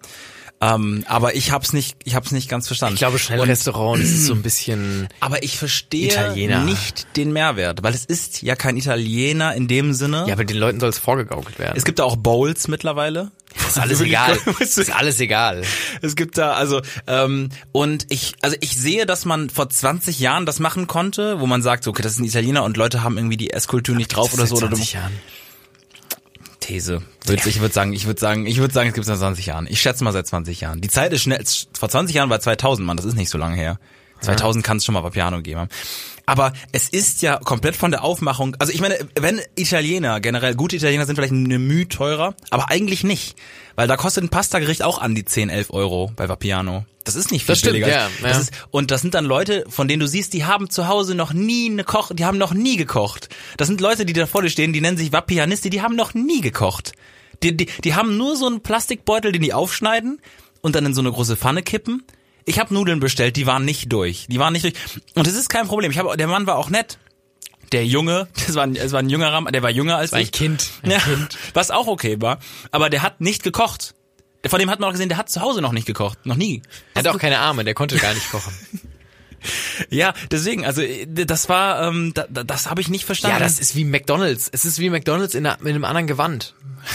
Ähm, 0.62 1.04
aber 1.08 1.34
ich 1.36 1.52
hab's 1.52 1.72
nicht, 1.72 1.96
ich 2.04 2.14
hab's 2.14 2.32
nicht 2.32 2.50
ganz 2.50 2.66
verstanden. 2.66 2.94
Ich 2.94 2.98
glaube, 3.00 3.18
Schnellrestaurant 3.18 4.02
ist 4.02 4.26
so 4.26 4.34
ein 4.34 4.42
bisschen. 4.42 5.08
aber 5.20 5.42
ich 5.42 5.56
verstehe 5.56 6.08
Italiener. 6.08 6.64
nicht 6.64 7.16
den 7.16 7.32
Mehrwert, 7.32 7.82
weil 7.82 7.94
es 7.94 8.04
ist 8.04 8.42
ja 8.42 8.56
kein 8.56 8.76
Italiener 8.76 9.54
in 9.54 9.68
dem 9.68 9.94
Sinne. 9.94 10.24
Ja, 10.26 10.34
aber 10.34 10.44
den 10.44 10.58
Leuten 10.58 10.78
soll 10.78 10.90
es 10.90 10.98
vorgegaukelt 10.98 11.58
werden. 11.58 11.74
Es 11.76 11.84
gibt 11.86 11.98
da 11.98 12.04
auch 12.04 12.16
Bowls 12.16 12.68
mittlerweile. 12.68 13.30
Ist 13.68 13.78
alles 13.78 14.00
egal. 14.00 14.38
ist 14.60 14.90
alles 14.94 15.20
egal. 15.20 15.62
Es 16.02 16.16
gibt 16.16 16.38
da 16.38 16.52
also 16.52 16.80
ähm, 17.06 17.50
und 17.72 18.06
ich 18.08 18.34
also 18.42 18.56
ich 18.60 18.76
sehe, 18.76 19.06
dass 19.06 19.24
man 19.24 19.50
vor 19.50 19.68
20 19.68 20.20
Jahren 20.20 20.46
das 20.46 20.60
machen 20.60 20.86
konnte, 20.86 21.40
wo 21.40 21.46
man 21.46 21.62
sagt, 21.62 21.86
okay, 21.86 22.02
das 22.02 22.12
ist 22.12 22.18
ein 22.18 22.24
Italiener 22.24 22.64
und 22.64 22.76
Leute 22.76 23.02
haben 23.02 23.16
irgendwie 23.16 23.36
die 23.36 23.50
Esskultur 23.50 23.94
nicht 23.96 24.08
drauf 24.08 24.32
oder 24.34 24.46
so 24.46 24.56
oder 24.56 24.68
du, 24.68 24.76
20 24.76 24.94
Jahren. 24.94 25.12
These. 26.60 27.02
Ich 27.26 27.60
würde 27.60 27.74
sagen, 27.74 27.92
ich 27.92 28.06
würde 28.06 28.20
sagen, 28.20 28.46
ich 28.46 28.58
würde 28.58 28.72
sagen, 28.72 28.88
es 28.88 28.94
gibt 28.94 29.02
es 29.02 29.08
seit 29.08 29.18
20 29.18 29.46
Jahren. 29.46 29.66
Ich 29.68 29.80
schätze 29.80 30.04
mal 30.04 30.12
seit 30.12 30.26
20 30.26 30.60
Jahren. 30.60 30.80
Die 30.80 30.88
Zeit 30.88 31.12
ist 31.12 31.22
schnell. 31.22 31.42
Vor 31.78 31.88
20 31.88 32.14
Jahren 32.14 32.30
war 32.30 32.40
2000, 32.40 32.86
Mann, 32.86 32.96
das 32.96 33.06
ist 33.06 33.14
nicht 33.14 33.30
so 33.30 33.38
lange 33.38 33.56
her. 33.56 33.78
2000 34.20 34.64
kann 34.64 34.76
es 34.76 34.84
schon 34.84 34.92
mal 34.92 35.02
Vapiano 35.02 35.40
geben. 35.40 35.68
Aber 36.30 36.52
es 36.70 36.88
ist 36.88 37.22
ja 37.22 37.38
komplett 37.38 37.74
von 37.74 37.90
der 37.90 38.04
Aufmachung. 38.04 38.54
Also 38.60 38.72
ich 38.72 38.80
meine, 38.80 38.96
wenn 39.18 39.40
Italiener 39.56 40.20
generell 40.20 40.54
gute 40.54 40.76
Italiener 40.76 41.04
sind 41.04 41.16
vielleicht 41.16 41.32
eine 41.32 41.58
Mühe 41.58 41.88
teurer, 41.88 42.36
aber 42.50 42.70
eigentlich 42.70 43.02
nicht, 43.02 43.34
weil 43.74 43.88
da 43.88 43.96
kostet 43.96 44.22
ein 44.22 44.28
Pastagericht 44.28 44.84
auch 44.84 45.00
an 45.00 45.16
die 45.16 45.24
10, 45.24 45.48
11 45.48 45.70
Euro 45.70 46.12
bei 46.14 46.28
Vapiano. 46.28 46.84
Das 47.02 47.16
ist 47.16 47.32
nicht 47.32 47.46
viel 47.46 47.54
Das 47.54 47.58
stimmt, 47.58 47.72
billiger. 47.72 47.88
ja, 47.88 48.08
Das 48.22 48.36
ja. 48.36 48.42
ist, 48.42 48.52
und 48.70 48.92
das 48.92 49.00
sind 49.00 49.14
dann 49.14 49.24
Leute, 49.24 49.64
von 49.68 49.88
denen 49.88 49.98
du 49.98 50.06
siehst, 50.06 50.32
die 50.32 50.44
haben 50.44 50.70
zu 50.70 50.86
Hause 50.86 51.16
noch 51.16 51.32
nie 51.32 51.68
eine 51.68 51.82
Koch, 51.82 52.12
die 52.14 52.24
haben 52.24 52.38
noch 52.38 52.54
nie 52.54 52.76
gekocht. 52.76 53.28
Das 53.56 53.66
sind 53.66 53.80
Leute, 53.80 54.06
die 54.06 54.12
da 54.12 54.26
vor 54.26 54.42
dir 54.42 54.50
stehen, 54.50 54.72
die 54.72 54.80
nennen 54.80 54.98
sich 54.98 55.12
Vapianisti, 55.12 55.68
die 55.68 55.82
haben 55.82 55.96
noch 55.96 56.14
nie 56.14 56.40
gekocht. 56.42 56.92
Die, 57.42 57.56
die, 57.56 57.66
die 57.82 57.94
haben 57.96 58.16
nur 58.16 58.36
so 58.36 58.46
einen 58.46 58.60
Plastikbeutel, 58.60 59.32
den 59.32 59.42
die 59.42 59.52
aufschneiden 59.52 60.20
und 60.60 60.76
dann 60.76 60.86
in 60.86 60.94
so 60.94 61.00
eine 61.00 61.10
große 61.10 61.36
Pfanne 61.36 61.64
kippen. 61.64 62.04
Ich 62.50 62.58
habe 62.58 62.74
Nudeln 62.74 62.98
bestellt, 62.98 63.36
die 63.36 63.46
waren 63.46 63.64
nicht 63.64 63.92
durch. 63.92 64.26
Die 64.28 64.40
waren 64.40 64.52
nicht 64.52 64.64
durch. 64.64 64.74
Und 65.14 65.24
das 65.24 65.34
ist 65.34 65.48
kein 65.48 65.68
Problem. 65.68 65.92
Ich 65.92 65.98
hab, 65.98 66.16
der 66.16 66.26
Mann 66.26 66.48
war 66.48 66.58
auch 66.58 66.68
nett. 66.68 66.98
Der 67.70 67.86
Junge, 67.86 68.26
das 68.44 68.56
war 68.56 68.64
ein, 68.64 68.74
das 68.74 68.90
war 68.90 68.98
ein 68.98 69.08
jüngerer, 69.08 69.40
Mann, 69.40 69.52
der 69.52 69.62
war 69.62 69.70
jünger 69.70 69.98
als 69.98 70.10
War 70.10 70.18
ein 70.18 70.24
ich. 70.24 70.32
Kind, 70.32 70.68
ein 70.82 70.90
ja, 70.90 70.98
Kind. 70.98 71.38
Was 71.54 71.70
auch 71.70 71.86
okay 71.86 72.20
war. 72.20 72.40
Aber 72.72 72.90
der 72.90 73.02
hat 73.02 73.20
nicht 73.20 73.44
gekocht. 73.44 73.94
Von 74.44 74.58
dem 74.58 74.68
hat 74.68 74.80
man 74.80 74.88
auch 74.88 74.92
gesehen, 74.92 75.08
der 75.08 75.18
hat 75.18 75.30
zu 75.30 75.40
Hause 75.42 75.60
noch 75.60 75.70
nicht 75.70 75.86
gekocht. 75.86 76.26
Noch 76.26 76.34
nie. 76.34 76.60
Er 76.94 77.04
hat 77.04 77.06
auch 77.06 77.18
keine 77.20 77.38
Arme, 77.38 77.62
der 77.62 77.74
konnte 77.74 77.96
gar 77.98 78.14
nicht 78.14 78.28
kochen. 78.32 78.52
Ja, 79.88 80.12
deswegen, 80.30 80.64
also 80.66 80.82
äh, 80.82 81.06
das 81.06 81.48
war, 81.48 81.82
ähm, 81.88 82.12
da, 82.14 82.26
da, 82.28 82.44
das 82.44 82.68
habe 82.68 82.80
ich 82.80 82.88
nicht 82.88 83.04
verstanden. 83.04 83.36
Ja, 83.38 83.42
das 83.42 83.58
ist 83.58 83.74
wie 83.76 83.84
McDonalds. 83.84 84.48
Es 84.52 84.64
ist 84.64 84.78
wie 84.78 84.90
McDonalds 84.90 85.34
in, 85.34 85.46
einer, 85.46 85.60
in 85.62 85.68
einem 85.68 85.84
anderen 85.84 86.06
Gewand. 86.06 86.54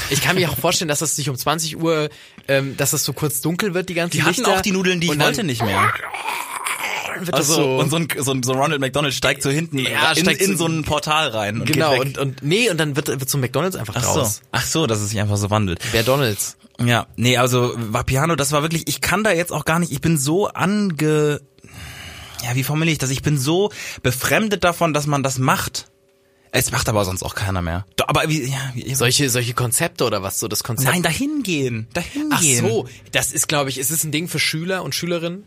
Ich 0.09 0.21
kann 0.21 0.35
mir 0.35 0.49
auch 0.49 0.57
vorstellen, 0.57 0.89
dass 0.89 0.99
das 0.99 1.15
sich 1.15 1.29
um 1.29 1.35
20 1.35 1.77
Uhr, 1.77 2.09
ähm, 2.47 2.75
dass 2.77 2.91
das 2.91 3.03
so 3.03 3.13
kurz 3.13 3.41
dunkel 3.41 3.73
wird, 3.73 3.89
die 3.89 3.93
ganzen 3.93 4.17
die 4.17 4.23
hatten 4.23 4.35
Lichter. 4.41 4.51
auch 4.53 4.61
die 4.61 4.71
Nudeln, 4.71 4.99
die 4.99 5.11
ich 5.11 5.19
wollte, 5.19 5.43
nicht 5.43 5.63
mehr. 5.63 5.91
Also, 7.31 7.53
so, 7.53 7.77
und 7.77 7.89
so 7.89 7.95
ein, 7.95 8.07
so 8.17 8.31
ein 8.31 8.43
so 8.43 8.53
Ronald 8.53 8.81
McDonald 8.81 9.13
steigt 9.13 9.41
so 9.41 9.49
hinten 9.49 9.77
Ja, 9.79 10.11
in, 10.11 10.17
steigt 10.23 10.41
in 10.41 10.57
so- 10.57 10.65
ein 10.67 10.83
Portal 10.83 11.29
rein. 11.29 11.61
Und 11.61 11.65
genau, 11.65 11.99
und, 11.99 12.17
und 12.17 12.43
nee, 12.43 12.69
und 12.69 12.77
dann 12.77 12.95
wird, 12.97 13.07
wird 13.07 13.29
so 13.29 13.37
McDonalds 13.37 13.75
einfach 13.77 13.95
Ach 13.97 14.03
draus. 14.03 14.35
so. 14.37 14.41
Ach 14.51 14.65
so, 14.65 14.85
dass 14.87 14.99
es 14.99 15.11
sich 15.11 15.19
einfach 15.21 15.37
so 15.37 15.49
wandelt. 15.49 15.79
McDonalds. 15.93 16.57
Ja, 16.83 17.07
nee, 17.15 17.37
also 17.37 17.71
Vapiano, 17.77 18.35
das 18.35 18.51
war 18.51 18.63
wirklich, 18.63 18.83
ich 18.87 18.99
kann 18.99 19.23
da 19.23 19.31
jetzt 19.31 19.53
auch 19.53 19.63
gar 19.63 19.79
nicht, 19.79 19.93
ich 19.93 20.01
bin 20.01 20.17
so 20.17 20.47
ange, 20.49 21.39
ja, 22.43 22.55
wie 22.55 22.63
formuliere 22.63 22.93
ich 22.93 22.99
das? 22.99 23.09
Ich 23.09 23.21
bin 23.21 23.37
so 23.37 23.71
befremdet 24.03 24.63
davon, 24.63 24.93
dass 24.93 25.07
man 25.07 25.23
das 25.23 25.37
macht. 25.37 25.87
Es 26.51 26.71
macht 26.71 26.87
aber 26.87 27.03
sonst 27.03 27.21
auch 27.21 27.35
keiner 27.35 27.61
mehr. 27.61 27.85
Doch, 27.97 28.07
Aber 28.07 28.29
wie, 28.29 28.43
ja, 28.43 28.71
wie 28.73 28.95
Solche, 28.95 29.29
solche 29.29 29.53
Konzepte 29.53 30.05
oder 30.05 30.23
was 30.23 30.39
so, 30.39 30.47
das 30.47 30.63
Konzept. 30.63 30.89
Nein, 30.89 31.03
dahin 31.03 31.43
gehen, 31.43 31.87
dahin 31.93 32.29
Ach 32.31 32.41
so, 32.41 32.87
das 33.11 33.33
ist, 33.33 33.49
glaube 33.49 33.69
ich, 33.69 33.77
es 33.77 33.91
ist 33.91 34.05
ein 34.05 34.11
Ding 34.11 34.29
für 34.29 34.39
Schüler 34.39 34.83
und 34.83 34.95
Schülerinnen. 34.95 35.43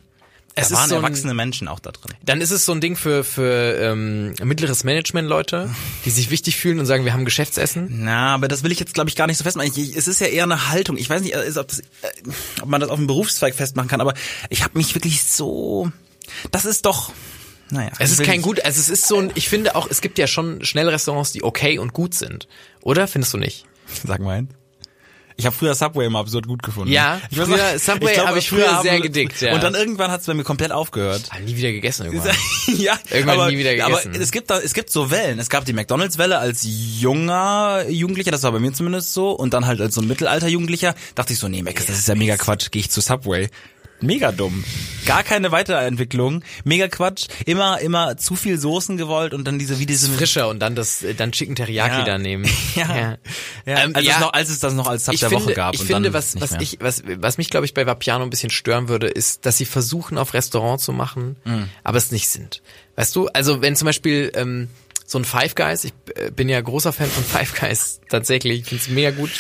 Es 0.55 0.69
Da 0.69 0.75
waren 0.75 0.89
so 0.89 0.97
ein, 0.97 1.05
erwachsene 1.05 1.35
Menschen 1.35 1.69
auch 1.69 1.79
da 1.79 1.93
drin. 1.93 2.15
Dann 2.25 2.41
ist 2.41 2.51
es 2.51 2.67
so 2.67 2.73
ein 2.73 2.81
Ding 2.81 2.97
für, 2.97 3.23
für 3.23 3.79
ähm, 3.81 4.35
mittleres 4.43 4.83
Management-Leute, 4.83 5.71
die 6.05 6.11
sich 6.11 6.31
wichtig 6.31 6.57
fühlen 6.57 6.81
und 6.81 6.87
sagen, 6.87 7.05
wir 7.05 7.13
haben 7.13 7.25
Geschäftsessen. 7.25 7.89
Na, 8.05 8.35
aber 8.35 8.49
das 8.49 8.65
will 8.65 8.73
ich 8.73 8.81
jetzt, 8.81 8.93
glaube 8.93 9.09
ich, 9.09 9.17
gar 9.17 9.29
nicht 9.29 9.39
so 9.39 9.45
festmachen. 9.45 9.71
Ich, 9.75 9.97
es 9.97 10.09
ist 10.09 10.21
ja 10.21 10.27
eher 10.27 10.45
eine 10.45 10.69
Haltung. 10.69 10.97
Ich 10.97 11.09
weiß 11.09 11.23
nicht, 11.23 11.35
äh, 11.35 11.53
ob, 11.57 11.69
das, 11.69 11.79
äh, 11.79 11.85
ob 12.61 12.69
man 12.69 12.81
das 12.81 12.91
auf 12.91 12.99
einen 12.99 13.07
Berufszweig 13.07 13.55
festmachen 13.55 13.89
kann, 13.89 14.01
aber 14.01 14.15
ich 14.51 14.65
habe 14.65 14.77
mich 14.77 14.95
wirklich 14.95 15.23
so. 15.23 15.91
Das 16.51 16.65
ist 16.65 16.85
doch. 16.87 17.13
Naja. 17.71 17.91
Es 17.99 18.11
ist 18.13 18.23
kein 18.23 18.41
gut, 18.41 18.65
also 18.65 18.81
es 18.81 18.89
ist 18.89 19.07
so 19.07 19.19
ein, 19.19 19.31
ich 19.35 19.49
finde 19.51 19.77
auch, 19.77 19.87
es 19.91 20.01
gibt 20.01 20.19
ja 20.19 20.27
schon 20.27 20.65
Schnellrestaurants, 20.65 21.33
die 21.33 21.43
okay 21.45 21.79
und 21.79 21.93
gut 21.93 22.15
sind. 22.15 22.49
Oder? 22.83 23.07
Findest 23.07 23.35
du 23.35 23.39
nicht? 23.39 23.67
Sag 24.07 24.21
mal 24.21 24.39
eins. 24.39 24.51
Ich 25.41 25.47
habe 25.47 25.55
früher 25.55 25.73
Subway 25.77 26.07
immer 26.07 26.19
absurd 26.19 26.49
gut 26.49 26.65
gefunden. 26.65 26.91
Ja, 26.93 27.21
ich 27.31 27.39
weiß 27.39 27.47
früher- 27.47 27.73
noch- 27.75 27.79
Subway 27.79 28.17
habe 28.17 28.39
ich 28.41 28.49
früher 28.49 28.73
haben- 28.75 28.83
sehr 28.83 29.01
gedickt, 29.01 29.41
ja. 29.41 29.55
Und 29.55 29.63
dann 29.63 29.77
irgendwann 29.77 30.11
hat 30.11 30.21
es 30.23 30.27
bei 30.27 30.35
mir 30.35 30.43
komplett 30.43 30.73
aufgehört. 30.73 31.31
Hab 31.31 31.41
nie 31.43 31.55
wieder 31.57 31.71
gegessen 31.71 32.07
irgendwann. 32.07 32.35
ja, 32.77 32.99
Irgendwann 33.11 33.39
aber, 33.39 33.51
nie 33.51 33.59
wieder 33.59 33.75
gegessen. 33.77 34.11
aber 34.15 34.21
es 34.21 34.33
gibt 34.33 34.51
da, 34.51 34.59
es 34.59 34.75
gibt 34.75 34.91
so 34.91 35.13
Wellen. 35.13 35.39
Es 35.39 35.49
gab 35.49 35.65
die 35.65 35.73
McDonalds-Welle 35.75 36.39
als 36.39 36.67
junger 36.67 37.85
Jugendlicher, 37.89 38.31
das 38.33 38.43
war 38.43 38.51
bei 38.53 38.59
mir 38.59 38.73
zumindest 38.73 39.15
so, 39.15 39.31
und 39.31 39.55
dann 39.55 39.67
halt 39.67 39.81
als 39.81 39.95
so 39.95 40.01
ein 40.01 40.09
Mittelalter-Jugendlicher 40.09 40.95
dachte 41.15 41.33
ich 41.35 41.39
so, 41.39 41.47
nee, 41.49 41.63
Mac, 41.63 41.77
das 41.87 41.97
ist 41.99 42.09
ja 42.09 42.17
mega 42.17 42.37
Quatsch, 42.37 42.71
gehe 42.73 42.81
ich 42.81 42.91
zu 42.91 43.01
Subway. 43.01 43.49
Mega 44.01 44.31
dumm. 44.33 44.65
Gar 45.07 45.23
keine 45.25 45.51
Weiterentwicklung. 45.51 46.45
Mega 46.65 46.87
Quatsch. 46.89 47.27
Immer, 47.47 47.81
immer 47.81 48.17
zu 48.17 48.37
viel 48.37 48.59
Soßen 48.59 48.97
gewollt 48.97 49.33
und 49.35 49.45
dann 49.45 49.59
diese, 49.59 49.79
wie 49.79 49.87
diese 49.87 50.11
Frischer 50.11 50.49
und 50.49 50.61
dann 50.61 50.75
das, 50.77 51.05
dann 51.17 51.33
Chicken 51.33 51.57
Teriyaki 51.57 51.99
Ja. 51.99 52.05
da 52.05 52.19
nehmen. 52.19 52.45
Ja. 52.77 53.17
Ja, 53.67 53.85
Ähm, 53.85 53.97
als, 53.97 54.05
ja. 54.07 54.15
Es 54.15 54.21
noch, 54.21 54.33
als 54.33 54.51
es 54.51 54.61
das 54.61 54.75
noch 54.75 54.87
als 54.87 55.05
Sub 55.07 55.15
ich 55.15 55.21
der 55.21 55.31
finde, 55.31 55.45
Woche 55.47 55.55
gab. 55.55 55.75
Ich 55.75 55.81
und 55.81 55.87
finde, 55.87 56.13
was, 56.13 56.41
was 56.41 56.53
mehr. 56.53 56.61
ich, 56.61 56.79
was, 56.81 57.03
was 57.07 57.39
mich, 57.39 57.51
glaube 57.51 57.67
ich, 57.67 57.75
bei 57.75 57.87
Vapiano 57.87 58.23
ein 58.23 58.31
bisschen 58.31 58.51
stören 58.51 58.89
würde, 58.89 59.09
ist, 59.09 59.47
dass 59.47 59.57
sie 59.59 59.65
versuchen, 59.65 60.17
auf 60.19 60.35
Restaurant 60.35 60.81
zu 60.81 60.93
machen, 60.93 61.37
Mhm. 61.45 61.69
aber 61.83 61.99
es 61.99 62.13
nicht 62.13 62.29
sind. 62.29 62.63
Weißt 62.97 63.17
du, 63.17 63.29
also 63.29 63.63
wenn 63.63 63.75
zum 63.77 63.87
Beispiel, 63.87 64.31
ähm, 64.35 64.69
so 65.07 65.19
ein 65.19 65.25
Five 65.25 65.55
Guys, 65.55 65.85
ich 65.85 65.93
äh, 66.15 66.31
bin 66.31 66.49
ja 66.51 66.61
großer 66.61 66.93
Fan 66.93 67.09
von 67.09 67.25
Five 67.25 67.59
Guys, 67.59 68.01
tatsächlich, 68.11 68.61
ich 68.61 68.67
finde 68.67 68.83
es 68.85 68.91
mega 68.91 69.11
gut, 69.11 69.31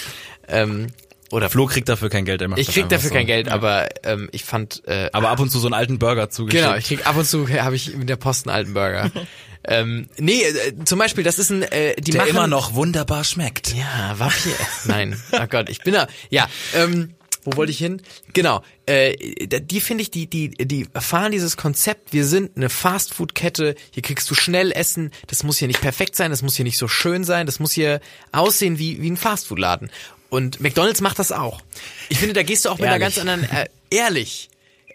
ähm, 0.48 0.86
oder 1.30 1.50
Flo 1.50 1.66
kriegt 1.66 1.88
dafür 1.88 2.08
kein 2.08 2.24
Geld. 2.24 2.40
Er 2.40 2.48
macht 2.48 2.60
ich 2.60 2.68
krieg 2.68 2.88
dafür 2.88 3.08
so. 3.08 3.14
kein 3.14 3.26
Geld, 3.26 3.48
aber 3.48 3.88
ähm, 4.04 4.28
ich 4.32 4.44
fand, 4.44 4.82
äh, 4.86 5.10
Aber 5.12 5.28
ab 5.28 5.40
und 5.40 5.50
zu 5.50 5.58
so 5.58 5.66
einen 5.66 5.74
alten 5.74 5.98
Burger 5.98 6.30
zugeschickt. 6.30 6.64
Genau, 6.64 6.76
ich 6.76 6.86
krieg 6.86 7.06
ab 7.06 7.16
und 7.16 7.26
zu 7.26 7.48
habe 7.62 7.76
ich 7.76 7.94
mit 7.96 8.08
der 8.08 8.16
Post 8.16 8.46
einen 8.46 8.56
alten 8.56 8.74
Burger. 8.74 9.10
ähm, 9.64 10.08
nee, 10.16 10.42
äh, 10.42 10.84
zum 10.84 10.98
Beispiel, 10.98 11.24
das 11.24 11.38
ist 11.38 11.50
ein, 11.50 11.62
äh, 11.62 11.96
die 12.00 12.12
der 12.12 12.22
machen 12.22 12.30
immer 12.30 12.46
noch 12.46 12.74
wunderbar 12.74 13.24
schmeckt. 13.24 13.74
Ja, 13.74 14.18
Vapier. 14.18 14.54
Nein, 14.84 15.20
oh 15.32 15.46
Gott, 15.48 15.68
ich 15.68 15.80
bin 15.80 15.94
da. 15.94 16.06
Ja, 16.30 16.48
ähm, 16.74 17.14
wo 17.44 17.56
wollte 17.56 17.70
ich 17.70 17.78
hin? 17.78 18.02
Genau, 18.32 18.62
äh, 18.86 19.16
die 19.46 19.80
finde 19.80 20.02
ich, 20.02 20.10
die, 20.10 20.26
die, 20.26 20.50
die 20.50 20.86
fahren 20.98 21.32
dieses 21.32 21.56
Konzept. 21.56 22.12
Wir 22.12 22.26
sind 22.26 22.56
eine 22.56 22.68
Fastfood-Kette. 22.68 23.74
Hier 23.90 24.02
kriegst 24.02 24.30
du 24.30 24.34
schnell 24.34 24.72
Essen. 24.72 25.12
Das 25.28 25.44
muss 25.44 25.58
hier 25.58 25.68
nicht 25.68 25.80
perfekt 25.80 26.16
sein. 26.16 26.30
Das 26.30 26.42
muss 26.42 26.56
hier 26.56 26.64
nicht 26.64 26.78
so 26.78 26.88
schön 26.88 27.24
sein. 27.24 27.46
Das 27.46 27.58
muss 27.58 27.72
hier 27.72 28.00
aussehen 28.32 28.78
wie 28.78 29.00
wie 29.00 29.10
ein 29.10 29.16
Fastfood-Laden. 29.16 29.90
Und 30.30 30.60
McDonald's 30.60 31.00
macht 31.00 31.18
das 31.18 31.32
auch. 31.32 31.60
Ich 32.08 32.18
finde, 32.18 32.34
da 32.34 32.42
gehst 32.42 32.64
du 32.64 32.70
auch 32.70 32.78
mit 32.78 32.88
einer 32.88 32.98
ganz 32.98 33.18
anderen 33.18 33.44
äh, 33.44 33.66
ehrlich. 33.90 34.50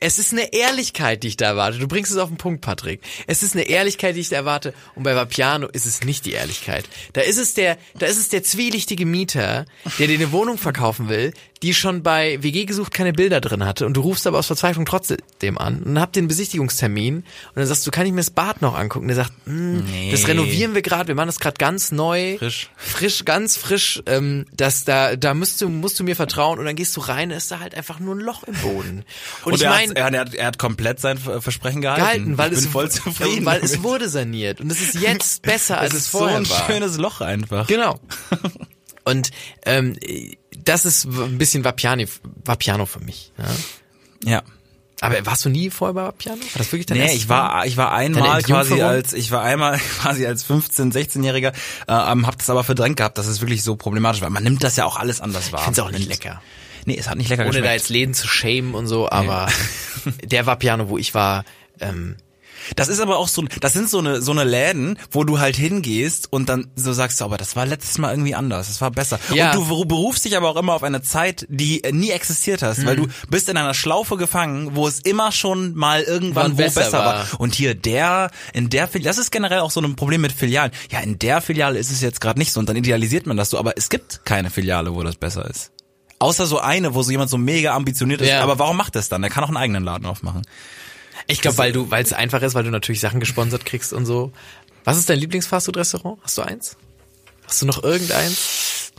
Es 0.05 0.19
ist 0.19 0.33
eine 0.33 0.51
Ehrlichkeit, 0.51 1.23
die 1.23 1.29
ich 1.29 1.37
da 1.37 1.45
erwarte. 1.45 1.79
Du 1.79 1.87
bringst 1.87 2.11
es 2.11 2.17
auf 2.17 2.27
den 2.27 2.37
Punkt, 2.37 2.59
Patrick. 2.59 2.99
Es 3.25 3.41
ist 3.41 3.55
eine 3.55 3.63
Ehrlichkeit, 3.63 4.17
die 4.17 4.19
ich 4.19 4.27
da 4.27 4.35
erwarte. 4.35 4.73
Und 4.95 5.03
bei 5.03 5.15
Vapiano 5.15 5.67
ist 5.67 5.85
es 5.85 6.03
nicht 6.03 6.25
die 6.25 6.33
Ehrlichkeit. 6.33 6.83
Da 7.13 7.21
ist 7.21 7.37
es 7.37 7.53
der, 7.53 7.77
da 7.97 8.05
ist 8.05 8.17
es 8.17 8.27
der 8.27 8.43
zwielichtige 8.43 9.05
Mieter, 9.05 9.65
der 9.97 10.07
dir 10.07 10.15
eine 10.15 10.33
Wohnung 10.33 10.57
verkaufen 10.57 11.07
will, 11.07 11.33
die 11.63 11.73
schon 11.73 12.03
bei 12.03 12.37
WG 12.43 12.65
gesucht 12.65 12.93
keine 12.93 13.13
Bilder 13.13 13.41
drin 13.41 13.65
hatte 13.65 13.85
und 13.85 13.93
du 13.95 14.01
rufst 14.01 14.27
aber 14.27 14.37
aus 14.37 14.47
Verzweiflung 14.47 14.85
trotzdem 14.85 15.57
an 15.57 15.81
und 15.81 15.99
habt 15.99 16.15
den 16.15 16.27
Besichtigungstermin 16.27 17.15
und 17.17 17.25
dann 17.55 17.65
sagst 17.65 17.87
du, 17.87 17.91
kann 17.91 18.05
ich 18.05 18.11
mir 18.11 18.17
das 18.19 18.29
Bad 18.29 18.61
noch 18.61 18.77
angucken? 18.77 19.05
Und 19.05 19.07
der 19.07 19.15
sagt, 19.17 19.31
hm, 19.45 19.83
Nee. 19.85 20.11
das 20.11 20.27
renovieren 20.27 20.75
wir 20.75 20.81
gerade, 20.81 21.07
wir 21.07 21.15
machen 21.15 21.27
das 21.27 21.39
gerade 21.39 21.55
ganz 21.57 21.91
neu, 21.91 22.37
Frisch. 22.37 22.69
frisch, 22.77 23.25
ganz 23.25 23.57
frisch. 23.57 24.03
Ähm, 24.05 24.45
das 24.55 24.83
da, 24.83 25.15
da 25.15 25.33
musst 25.33 25.61
du, 25.61 25.69
musst 25.69 25.99
du 25.99 26.03
mir 26.03 26.15
vertrauen 26.15 26.59
und 26.59 26.65
dann 26.65 26.75
gehst 26.75 26.95
du 26.97 27.01
rein, 27.01 27.31
ist 27.31 27.49
da 27.49 27.59
halt 27.59 27.73
einfach 27.75 27.99
nur 27.99 28.13
ein 28.15 28.19
Loch 28.19 28.43
im 28.43 28.53
Boden. 28.55 29.03
Und, 29.45 29.53
Und, 29.53 29.55
ich 29.55 29.63
er, 29.63 29.69
meine, 29.69 29.89
hat, 30.03 30.13
er, 30.13 30.19
hat, 30.19 30.33
er 30.35 30.45
hat 30.47 30.59
komplett 30.59 30.99
sein 30.99 31.17
Ver- 31.17 31.41
Versprechen 31.41 31.81
gehalten. 31.81 32.01
gehalten, 32.03 32.37
weil 32.37 32.51
es 32.53 32.61
bin 32.63 32.71
voll 32.71 32.91
zufrieden. 32.91 33.45
weil 33.45 33.63
es 33.63 33.81
wurde 33.83 34.09
saniert 34.09 34.59
und 34.61 34.71
es 34.71 34.81
ist 34.81 34.95
jetzt 34.95 35.41
besser 35.43 35.77
als 35.79 35.93
es 35.93 35.99
es 35.99 36.05
ist 36.05 36.11
so 36.11 36.17
vorher 36.19 36.37
ein 36.37 36.49
war. 36.49 36.67
schönes 36.67 36.97
Loch 36.97 37.21
einfach. 37.21 37.67
Genau. 37.67 37.99
Und 39.05 39.31
ähm, 39.65 39.97
das 40.65 40.85
ist 40.85 41.05
ein 41.05 41.37
bisschen 41.37 41.63
Vapiani, 41.63 42.07
Vapiano 42.45 42.85
für 42.85 42.99
mich. 42.99 43.31
Ja? 43.37 44.31
Ja. 44.31 44.43
Aber 45.01 45.25
warst 45.25 45.43
du 45.43 45.49
nie 45.49 45.69
vorher 45.69 45.93
bei 45.93 46.03
Vapiano? 46.03 46.39
War 46.39 46.47
das 46.57 46.71
wirklich 46.71 46.85
dein 46.85 46.97
Nee, 46.97 47.13
ich 47.13 47.27
war 47.27 47.65
ich 47.65 47.75
war 47.75 47.91
einmal 47.91 48.41
quasi 48.41 48.81
als 48.81 49.11
ich 49.11 49.31
war 49.31 49.41
einmal 49.41 49.77
quasi 49.99 50.25
als 50.25 50.43
15, 50.43 50.93
16-Jähriger, 50.93 51.51
äh, 51.87 52.11
ähm, 52.11 52.25
hab 52.25 52.37
das 52.37 52.49
aber 52.49 52.63
verdrängt 52.63 52.97
gehabt, 52.97 53.17
das 53.17 53.27
ist 53.27 53.41
wirklich 53.41 53.63
so 53.63 53.75
problematisch, 53.75 54.21
weil 54.21 54.29
man 54.29 54.43
nimmt 54.43 54.63
das 54.63 54.77
ja 54.77 54.85
auch 54.85 54.97
alles 54.97 55.19
anders 55.19 55.51
wahr. 55.51 55.59
Ich 55.59 55.65
find's 55.65 55.79
auch 55.79 55.91
nicht 55.91 56.07
lecker. 56.07 56.41
Nee, 56.85 56.97
es 56.97 57.09
hat 57.09 57.17
nicht 57.17 57.29
lecker 57.29 57.43
Ohne 57.43 57.51
da 57.51 57.59
geschmeckt. 57.59 57.81
jetzt 57.81 57.89
Läden 57.89 58.13
zu 58.13 58.27
schämen 58.27 58.75
und 58.75 58.87
so, 58.87 59.09
aber 59.09 59.49
der 60.23 60.45
Vapiano, 60.45 60.89
wo 60.89 60.97
ich 60.97 61.13
war, 61.13 61.43
ähm, 61.79 62.15
Das 62.75 62.87
ist 62.87 62.99
aber 62.99 63.17
auch 63.17 63.27
so, 63.27 63.43
das 63.61 63.73
sind 63.73 63.89
so 63.89 63.99
eine, 63.99 64.21
so 64.21 64.31
eine 64.31 64.43
Läden, 64.43 64.97
wo 65.11 65.23
du 65.23 65.39
halt 65.39 65.55
hingehst 65.55 66.31
und 66.31 66.49
dann 66.49 66.67
so 66.75 66.93
sagst, 66.93 67.19
du, 67.21 67.25
aber 67.25 67.37
das 67.37 67.55
war 67.55 67.65
letztes 67.65 67.97
Mal 67.97 68.11
irgendwie 68.11 68.35
anders, 68.35 68.67
das 68.67 68.81
war 68.81 68.91
besser. 68.91 69.19
Ja. 69.33 69.51
Und 69.51 69.55
du 69.55 69.73
beru- 69.73 69.85
berufst 69.85 70.25
dich 70.25 70.37
aber 70.37 70.49
auch 70.49 70.55
immer 70.55 70.73
auf 70.73 70.83
eine 70.83 71.01
Zeit, 71.01 71.45
die 71.49 71.81
nie 71.91 72.11
existiert 72.11 72.61
hast, 72.61 72.85
weil 72.85 72.95
du 72.95 73.07
bist 73.29 73.49
in 73.49 73.57
einer 73.57 73.73
Schlaufe 73.73 74.17
gefangen, 74.17 74.75
wo 74.75 74.87
es 74.87 74.99
immer 74.99 75.31
schon 75.31 75.73
mal 75.75 76.01
irgendwann 76.03 76.43
Wann 76.43 76.51
wo 76.53 76.57
besser 76.57 76.81
besser, 76.81 76.97
war. 76.99 77.05
war. 77.31 77.39
Und 77.39 77.55
hier 77.55 77.75
der, 77.75 78.31
in 78.53 78.69
der 78.69 78.87
Filiale, 78.87 79.09
das 79.09 79.17
ist 79.17 79.31
generell 79.31 79.59
auch 79.59 79.71
so 79.71 79.81
ein 79.81 79.95
Problem 79.95 80.21
mit 80.21 80.31
Filialen. 80.31 80.71
Ja, 80.91 80.99
in 80.99 81.19
der 81.19 81.41
Filiale 81.41 81.79
ist 81.79 81.91
es 81.91 82.01
jetzt 82.01 82.21
gerade 82.21 82.39
nicht 82.39 82.51
so 82.51 82.59
und 82.59 82.69
dann 82.69 82.75
idealisiert 82.75 83.25
man 83.27 83.37
das 83.37 83.49
so, 83.49 83.57
aber 83.57 83.73
es 83.77 83.89
gibt 83.89 84.21
keine 84.25 84.49
Filiale, 84.49 84.93
wo 84.95 85.03
das 85.03 85.15
besser 85.15 85.49
ist. 85.49 85.71
Außer 86.19 86.45
so 86.45 86.59
eine, 86.59 86.95
wo 86.95 87.03
so 87.03 87.11
jemand 87.11 87.29
so 87.29 87.37
mega 87.37 87.73
ambitioniert 87.75 88.21
ist. 88.21 88.29
Ja. 88.29 88.41
Aber 88.41 88.57
warum 88.57 88.77
macht 88.77 88.95
das 88.95 89.09
dann? 89.09 89.21
Der 89.21 89.29
kann 89.29 89.43
auch 89.43 89.49
einen 89.49 89.57
eigenen 89.57 89.83
Laden 89.83 90.05
aufmachen. 90.05 90.43
Ich 91.27 91.41
glaube, 91.41 91.57
weil 91.57 91.71
du, 91.71 91.91
weil 91.91 92.03
es 92.03 92.13
einfach 92.13 92.41
ist, 92.41 92.55
weil 92.55 92.63
du 92.63 92.71
natürlich 92.71 93.01
Sachen 93.01 93.19
gesponsert 93.19 93.65
kriegst 93.65 93.93
und 93.93 94.05
so. 94.05 94.31
Was 94.83 94.97
ist 94.97 95.09
dein 95.09 95.19
Lieblingsfastfood-Restaurant? 95.19 96.19
Hast 96.23 96.37
du 96.37 96.41
eins? 96.41 96.77
Hast 97.45 97.61
du 97.61 97.65
noch 97.65 97.83
irgendeins? 97.83 98.91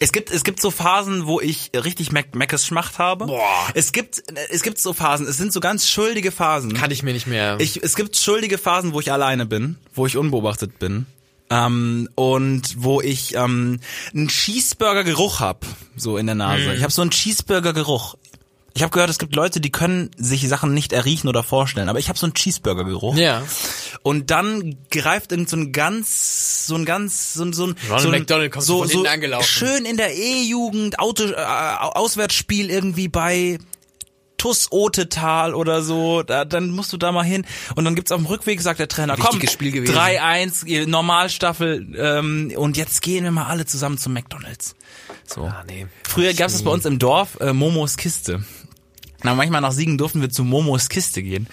Es 0.00 0.12
gibt, 0.12 0.30
es 0.30 0.44
gibt 0.44 0.60
so 0.60 0.70
Phasen, 0.70 1.26
wo 1.26 1.40
ich 1.40 1.70
richtig 1.74 2.12
Mac 2.12 2.34
Meckes 2.34 2.66
Schmacht 2.66 2.98
habe. 2.98 3.26
Boah. 3.26 3.68
Es 3.74 3.92
gibt, 3.92 4.22
es 4.50 4.62
gibt 4.62 4.78
so 4.78 4.92
Phasen, 4.92 5.26
es 5.26 5.36
sind 5.36 5.52
so 5.52 5.60
ganz 5.60 5.88
schuldige 5.88 6.32
Phasen. 6.32 6.74
Kann 6.74 6.90
ich 6.90 7.02
mir 7.02 7.12
nicht 7.12 7.26
mehr. 7.26 7.56
Ich, 7.60 7.82
es 7.82 7.94
gibt 7.94 8.16
schuldige 8.16 8.58
Phasen, 8.58 8.92
wo 8.92 9.00
ich 9.00 9.12
alleine 9.12 9.46
bin, 9.46 9.76
wo 9.94 10.06
ich 10.06 10.16
unbeobachtet 10.16 10.78
bin. 10.78 11.06
Ähm, 11.50 12.08
und 12.14 12.74
wo 12.78 13.00
ich 13.00 13.34
ähm, 13.34 13.78
einen 14.14 14.28
Cheeseburger-Geruch 14.28 15.40
hab, 15.40 15.64
so 15.94 16.16
in 16.16 16.26
der 16.26 16.34
Nase. 16.34 16.74
Ich 16.74 16.82
habe 16.82 16.92
so 16.92 17.02
einen 17.02 17.10
Cheeseburger-Geruch. 17.10 18.16
Ich 18.76 18.82
habe 18.82 18.90
gehört, 18.90 19.08
es 19.08 19.18
gibt 19.18 19.36
Leute, 19.36 19.60
die 19.60 19.70
können 19.70 20.10
sich 20.16 20.48
Sachen 20.48 20.74
nicht 20.74 20.92
erriechen 20.92 21.28
oder 21.28 21.44
vorstellen, 21.44 21.88
aber 21.88 22.00
ich 22.00 22.08
habe 22.08 22.18
so 22.18 22.26
einen 22.26 22.34
Cheeseburger-Geruch. 22.34 23.16
ja. 23.16 23.42
Und 24.02 24.30
dann 24.30 24.76
greift 24.90 25.32
irgend 25.32 25.48
so 25.48 25.56
ein 25.56 25.72
ganz, 25.72 26.66
so 26.66 26.74
ein 26.74 26.84
ganz, 26.84 27.32
so 27.34 27.44
ein, 27.44 27.52
so 27.52 27.68
ein, 27.68 27.76
Ronald 27.86 28.02
so 28.02 28.08
ein 28.08 28.18
McDonald 28.18 28.52
kommt 28.52 28.64
so, 28.64 28.78
von 28.80 28.88
so 28.88 29.04
angelaufen. 29.06 29.46
schön 29.46 29.86
in 29.86 29.96
der 29.96 30.14
E-Jugend, 30.14 30.98
Auto, 30.98 31.24
äh, 31.24 31.36
Auswärtsspiel 31.36 32.68
irgendwie 32.68 33.08
bei 33.08 33.58
TUS 34.36 34.68
Otetal 34.72 35.54
oder 35.54 35.80
so, 35.80 36.22
da, 36.22 36.44
dann 36.44 36.68
musst 36.68 36.92
du 36.92 36.98
da 36.98 37.12
mal 37.12 37.22
hin. 37.22 37.46
Und 37.76 37.86
dann 37.86 37.94
gibt's 37.94 38.12
auf 38.12 38.18
dem 38.18 38.26
Rückweg, 38.26 38.60
sagt 38.60 38.78
der 38.78 38.88
Trainer, 38.88 39.14
komm, 39.16 39.26
Wichtiges 39.26 39.52
Spiel 39.52 39.72
gewesen. 39.72 39.96
3-1, 39.96 40.66
ihr 40.66 40.86
Normalstaffel, 40.86 41.86
ähm, 41.96 42.52
und 42.54 42.76
jetzt 42.76 43.00
gehen 43.00 43.24
wir 43.24 43.30
mal 43.30 43.46
alle 43.46 43.64
zusammen 43.64 43.96
zum 43.96 44.12
McDonalds. 44.12 44.76
So. 45.26 45.44
Ah, 45.44 45.64
nee. 45.66 45.86
Früher 46.06 46.34
gab's 46.34 46.52
das 46.52 46.62
bei 46.62 46.70
uns 46.70 46.84
im 46.84 46.98
Dorf, 46.98 47.40
äh, 47.40 47.54
Momos 47.54 47.96
Kiste. 47.96 48.44
Na, 49.24 49.34
manchmal 49.34 49.60
nach 49.62 49.72
Siegen 49.72 49.98
durften 49.98 50.20
wir 50.20 50.30
zu 50.30 50.44
Momos 50.44 50.88
Kiste 50.88 51.22
gehen. 51.22 51.48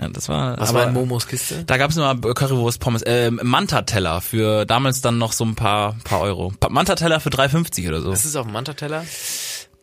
Ja, 0.00 0.08
das 0.10 0.28
war, 0.28 0.58
Was 0.60 0.68
aber, 0.70 0.80
war 0.80 0.86
in 0.88 0.94
Momos 0.94 1.26
Kiste? 1.26 1.64
da 1.64 1.76
gab's 1.78 1.96
immer 1.96 2.14
Currywurst, 2.14 2.80
Pommes, 2.80 3.02
äh, 3.02 3.30
Manta-Teller 3.30 4.20
für 4.20 4.66
damals 4.66 5.00
dann 5.00 5.18
noch 5.18 5.32
so 5.32 5.44
ein 5.44 5.54
paar, 5.54 5.96
paar 6.04 6.20
Euro. 6.20 6.52
Manta-Teller 6.68 7.20
für 7.20 7.30
3,50 7.30 7.88
oder 7.88 8.00
so. 8.02 8.10
Was 8.12 8.24
ist 8.24 8.36
auf 8.36 8.44
dem 8.44 8.52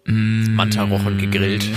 Manta-Teller? 0.05 0.87
Manta-Rochen 0.87 1.17
gegrillt. 1.17 1.63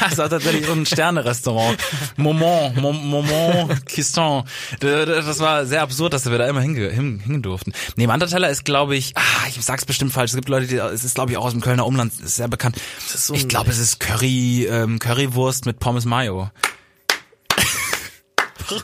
Ja, 0.00 0.08
es 0.12 0.18
war 0.18 0.28
tatsächlich 0.28 0.66
so 0.66 0.72
ein 0.72 0.84
Sterne-Restaurant. 0.84 1.78
Moment, 2.18 2.76
Mom- 2.76 3.08
Moment, 3.08 3.86
Kiston. 3.86 4.44
Das 4.80 5.38
war 5.38 5.64
sehr 5.64 5.80
absurd, 5.80 6.12
dass 6.12 6.30
wir 6.30 6.36
da 6.36 6.46
immer 6.46 6.60
hinge 6.60 6.90
hin, 6.90 7.20
hingehen 7.20 7.40
durften. 7.40 7.72
Nee, 7.96 8.06
Manta-Teller 8.06 8.50
ist, 8.50 8.66
glaube 8.66 8.96
ich, 8.96 9.12
ah, 9.16 9.20
ich 9.48 9.64
sag's 9.64 9.86
bestimmt 9.86 10.12
falsch. 10.12 10.32
Es 10.32 10.36
gibt 10.36 10.50
Leute, 10.50 10.66
die, 10.66 10.76
es 10.76 11.04
ist, 11.04 11.14
glaube 11.14 11.30
ich, 11.32 11.38
auch 11.38 11.46
aus 11.46 11.52
dem 11.52 11.62
Kölner 11.62 11.86
Umland, 11.86 12.12
ist 12.20 12.36
sehr 12.36 12.48
bekannt. 12.48 12.76
ist 12.98 13.26
so 13.28 13.32
ich 13.32 13.48
glaube, 13.48 13.70
es 13.70 13.78
ist 13.78 13.98
Curry, 13.98 14.66
ähm, 14.70 14.98
Currywurst 14.98 15.64
mit 15.64 15.78
Pommes 15.80 16.04
Mayo. 16.04 16.50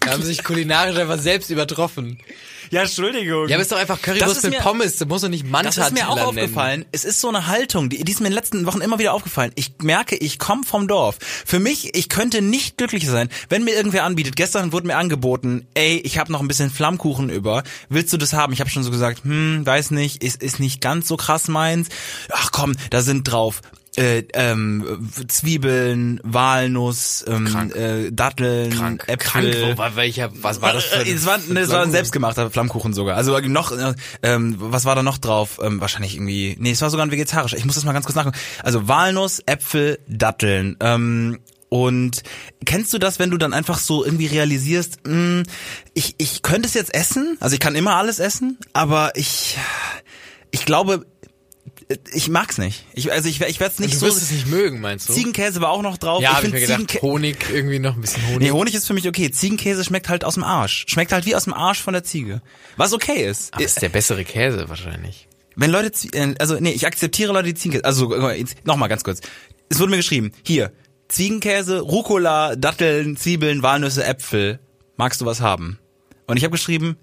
Da 0.00 0.10
haben 0.12 0.22
sich 0.22 0.42
kulinarisch 0.44 0.96
einfach 0.96 1.18
selbst 1.18 1.50
übertroffen. 1.50 2.18
Ja, 2.70 2.82
Entschuldigung. 2.82 3.46
Ja, 3.48 3.56
aber 3.56 3.62
ist 3.62 3.70
doch 3.70 3.76
einfach 3.76 3.96
Das 3.98 4.04
Currywurst 4.04 4.36
ist 4.38 4.42
mit 4.44 4.52
mir- 4.54 4.58
Pommes. 4.60 4.96
Du 4.96 5.04
musst 5.06 5.22
doch 5.22 5.28
nicht 5.28 5.44
Das 5.44 5.50
Manta-Teller 5.50 5.86
ist 5.88 5.92
mir 5.92 6.08
auch 6.08 6.14
nennen. 6.16 6.26
aufgefallen. 6.28 6.84
Es 6.92 7.04
ist 7.04 7.20
so 7.20 7.28
eine 7.28 7.46
Haltung, 7.46 7.90
die, 7.90 8.02
die 8.02 8.10
ist 8.10 8.20
mir 8.20 8.26
in 8.26 8.32
den 8.32 8.36
letzten 8.36 8.64
Wochen 8.66 8.80
immer 8.80 8.98
wieder 8.98 9.12
aufgefallen. 9.12 9.52
Ich 9.54 9.72
merke, 9.82 10.16
ich 10.16 10.38
komme 10.38 10.64
vom 10.64 10.88
Dorf. 10.88 11.18
Für 11.44 11.60
mich, 11.60 11.94
ich 11.94 12.08
könnte 12.08 12.40
nicht 12.40 12.78
glücklicher 12.78 13.10
sein, 13.12 13.28
wenn 13.50 13.64
mir 13.64 13.74
irgendwer 13.74 14.04
anbietet. 14.04 14.34
Gestern 14.34 14.72
wurde 14.72 14.86
mir 14.86 14.96
angeboten, 14.96 15.66
ey, 15.74 15.98
ich 15.98 16.18
habe 16.18 16.32
noch 16.32 16.40
ein 16.40 16.48
bisschen 16.48 16.70
Flammkuchen 16.70 17.28
über. 17.28 17.62
Willst 17.90 18.12
du 18.12 18.16
das 18.16 18.32
haben? 18.32 18.52
Ich 18.54 18.60
habe 18.60 18.70
schon 18.70 18.82
so 18.82 18.90
gesagt, 18.90 19.24
hm, 19.24 19.64
weiß 19.66 19.90
nicht, 19.90 20.22
ist, 20.24 20.42
ist 20.42 20.58
nicht 20.58 20.80
ganz 20.80 21.06
so 21.06 21.16
krass 21.16 21.48
meins. 21.48 21.88
Ach 22.32 22.50
komm, 22.50 22.74
da 22.90 23.02
sind 23.02 23.24
drauf. 23.24 23.60
Äh, 23.96 24.24
ähm, 24.32 25.08
Zwiebeln, 25.28 26.20
Walnuss, 26.24 27.24
ähm, 27.28 27.44
Krank. 27.44 27.76
äh, 27.76 28.10
Datteln, 28.10 28.70
Krank. 28.70 29.04
Äpfel. 29.06 29.52
Krank, 29.52 29.78
war 29.78 29.94
welcher, 29.96 30.30
was 30.42 30.60
war 30.60 30.72
das 30.72 30.84
für 30.84 31.04
Äh, 31.06 31.12
Es 31.12 31.26
war, 31.26 31.38
ne, 31.38 31.60
es 31.60 31.70
war 31.70 31.82
ein 31.82 31.92
selbstgemachter 31.92 32.50
Flammkuchen 32.50 32.92
sogar. 32.92 33.16
Also 33.16 33.38
noch, 33.38 33.70
äh, 33.70 33.94
ähm, 34.22 34.56
was 34.58 34.84
war 34.84 34.96
da 34.96 35.02
noch 35.04 35.18
drauf? 35.18 35.60
Ähm, 35.62 35.80
wahrscheinlich 35.80 36.16
irgendwie, 36.16 36.56
nee, 36.58 36.72
es 36.72 36.82
war 36.82 36.90
sogar 36.90 37.06
ein 37.06 37.12
vegetarischer. 37.12 37.56
Ich 37.56 37.64
muss 37.64 37.76
das 37.76 37.84
mal 37.84 37.92
ganz 37.92 38.04
kurz 38.06 38.16
nachgucken. 38.16 38.36
Also 38.62 38.88
Walnuss, 38.88 39.40
Äpfel, 39.46 39.98
Datteln. 40.08 40.76
Ähm, 40.80 41.38
und 41.68 42.22
kennst 42.64 42.92
du 42.92 42.98
das, 42.98 43.18
wenn 43.18 43.30
du 43.30 43.36
dann 43.36 43.52
einfach 43.52 43.78
so 43.78 44.04
irgendwie 44.04 44.26
realisierst, 44.26 45.06
mh, 45.06 45.42
ich, 45.92 46.14
ich 46.18 46.42
könnte 46.42 46.68
es 46.68 46.74
jetzt 46.74 46.94
essen, 46.94 47.36
also 47.40 47.54
ich 47.54 47.60
kann 47.60 47.74
immer 47.74 47.96
alles 47.96 48.20
essen, 48.20 48.58
aber 48.72 49.12
ich, 49.16 49.56
ich 50.52 50.64
glaube, 50.66 51.04
ich 52.12 52.28
mag's 52.28 52.58
nicht. 52.58 52.84
Ich, 52.94 53.12
also 53.12 53.28
ich, 53.28 53.40
ich 53.40 53.60
werde 53.60 53.72
es 53.74 53.78
nicht 53.80 53.94
Du 53.94 53.98
so. 53.98 54.06
wirst 54.06 54.22
es 54.22 54.30
nicht 54.30 54.46
mögen, 54.46 54.80
meinst 54.80 55.08
du? 55.08 55.12
Ziegenkäse 55.12 55.60
war 55.60 55.70
auch 55.70 55.82
noch 55.82 55.98
drauf. 55.98 56.22
ja, 56.22 56.30
ich 56.30 56.36
hab 56.36 56.44
ich 56.44 56.50
find 56.50 56.54
mir 56.54 56.60
gedacht, 56.60 56.80
Ziegenkä- 56.90 57.02
Honig, 57.02 57.36
irgendwie 57.52 57.78
noch 57.78 57.94
ein 57.94 58.00
bisschen 58.00 58.26
Honig. 58.28 58.40
Nee, 58.40 58.50
Honig 58.50 58.74
ist 58.74 58.86
für 58.86 58.94
mich 58.94 59.06
okay. 59.08 59.30
Ziegenkäse 59.30 59.84
schmeckt 59.84 60.08
halt 60.08 60.24
aus 60.24 60.34
dem 60.34 60.44
Arsch. 60.44 60.84
Schmeckt 60.88 61.12
halt 61.12 61.26
wie 61.26 61.34
aus 61.34 61.44
dem 61.44 61.52
Arsch 61.54 61.80
von 61.82 61.92
der 61.92 62.04
Ziege. 62.04 62.40
Was 62.76 62.92
okay 62.92 63.26
ist. 63.28 63.52
Aber 63.54 63.62
ist 63.64 63.80
der 63.82 63.88
bessere 63.90 64.24
Käse 64.24 64.68
wahrscheinlich. 64.68 65.28
Wenn 65.56 65.70
Leute, 65.70 65.92
äh, 66.16 66.34
also 66.38 66.56
nee, 66.58 66.72
ich 66.72 66.86
akzeptiere 66.86 67.32
Leute, 67.32 67.48
die 67.48 67.54
Ziegenkäse, 67.54 67.84
also 67.84 68.14
nochmal 68.64 68.88
ganz 68.88 69.04
kurz. 69.04 69.20
Es 69.68 69.78
wurde 69.78 69.90
mir 69.90 69.96
geschrieben, 69.98 70.32
hier, 70.42 70.72
Ziegenkäse, 71.08 71.80
Rucola, 71.80 72.56
Datteln, 72.56 73.16
Zwiebeln, 73.16 73.62
Walnüsse, 73.62 74.04
Äpfel. 74.04 74.58
Magst 74.96 75.20
du 75.20 75.26
was 75.26 75.40
haben? 75.40 75.78
Und 76.26 76.36
ich 76.38 76.44
habe 76.44 76.52
geschrieben, 76.52 76.96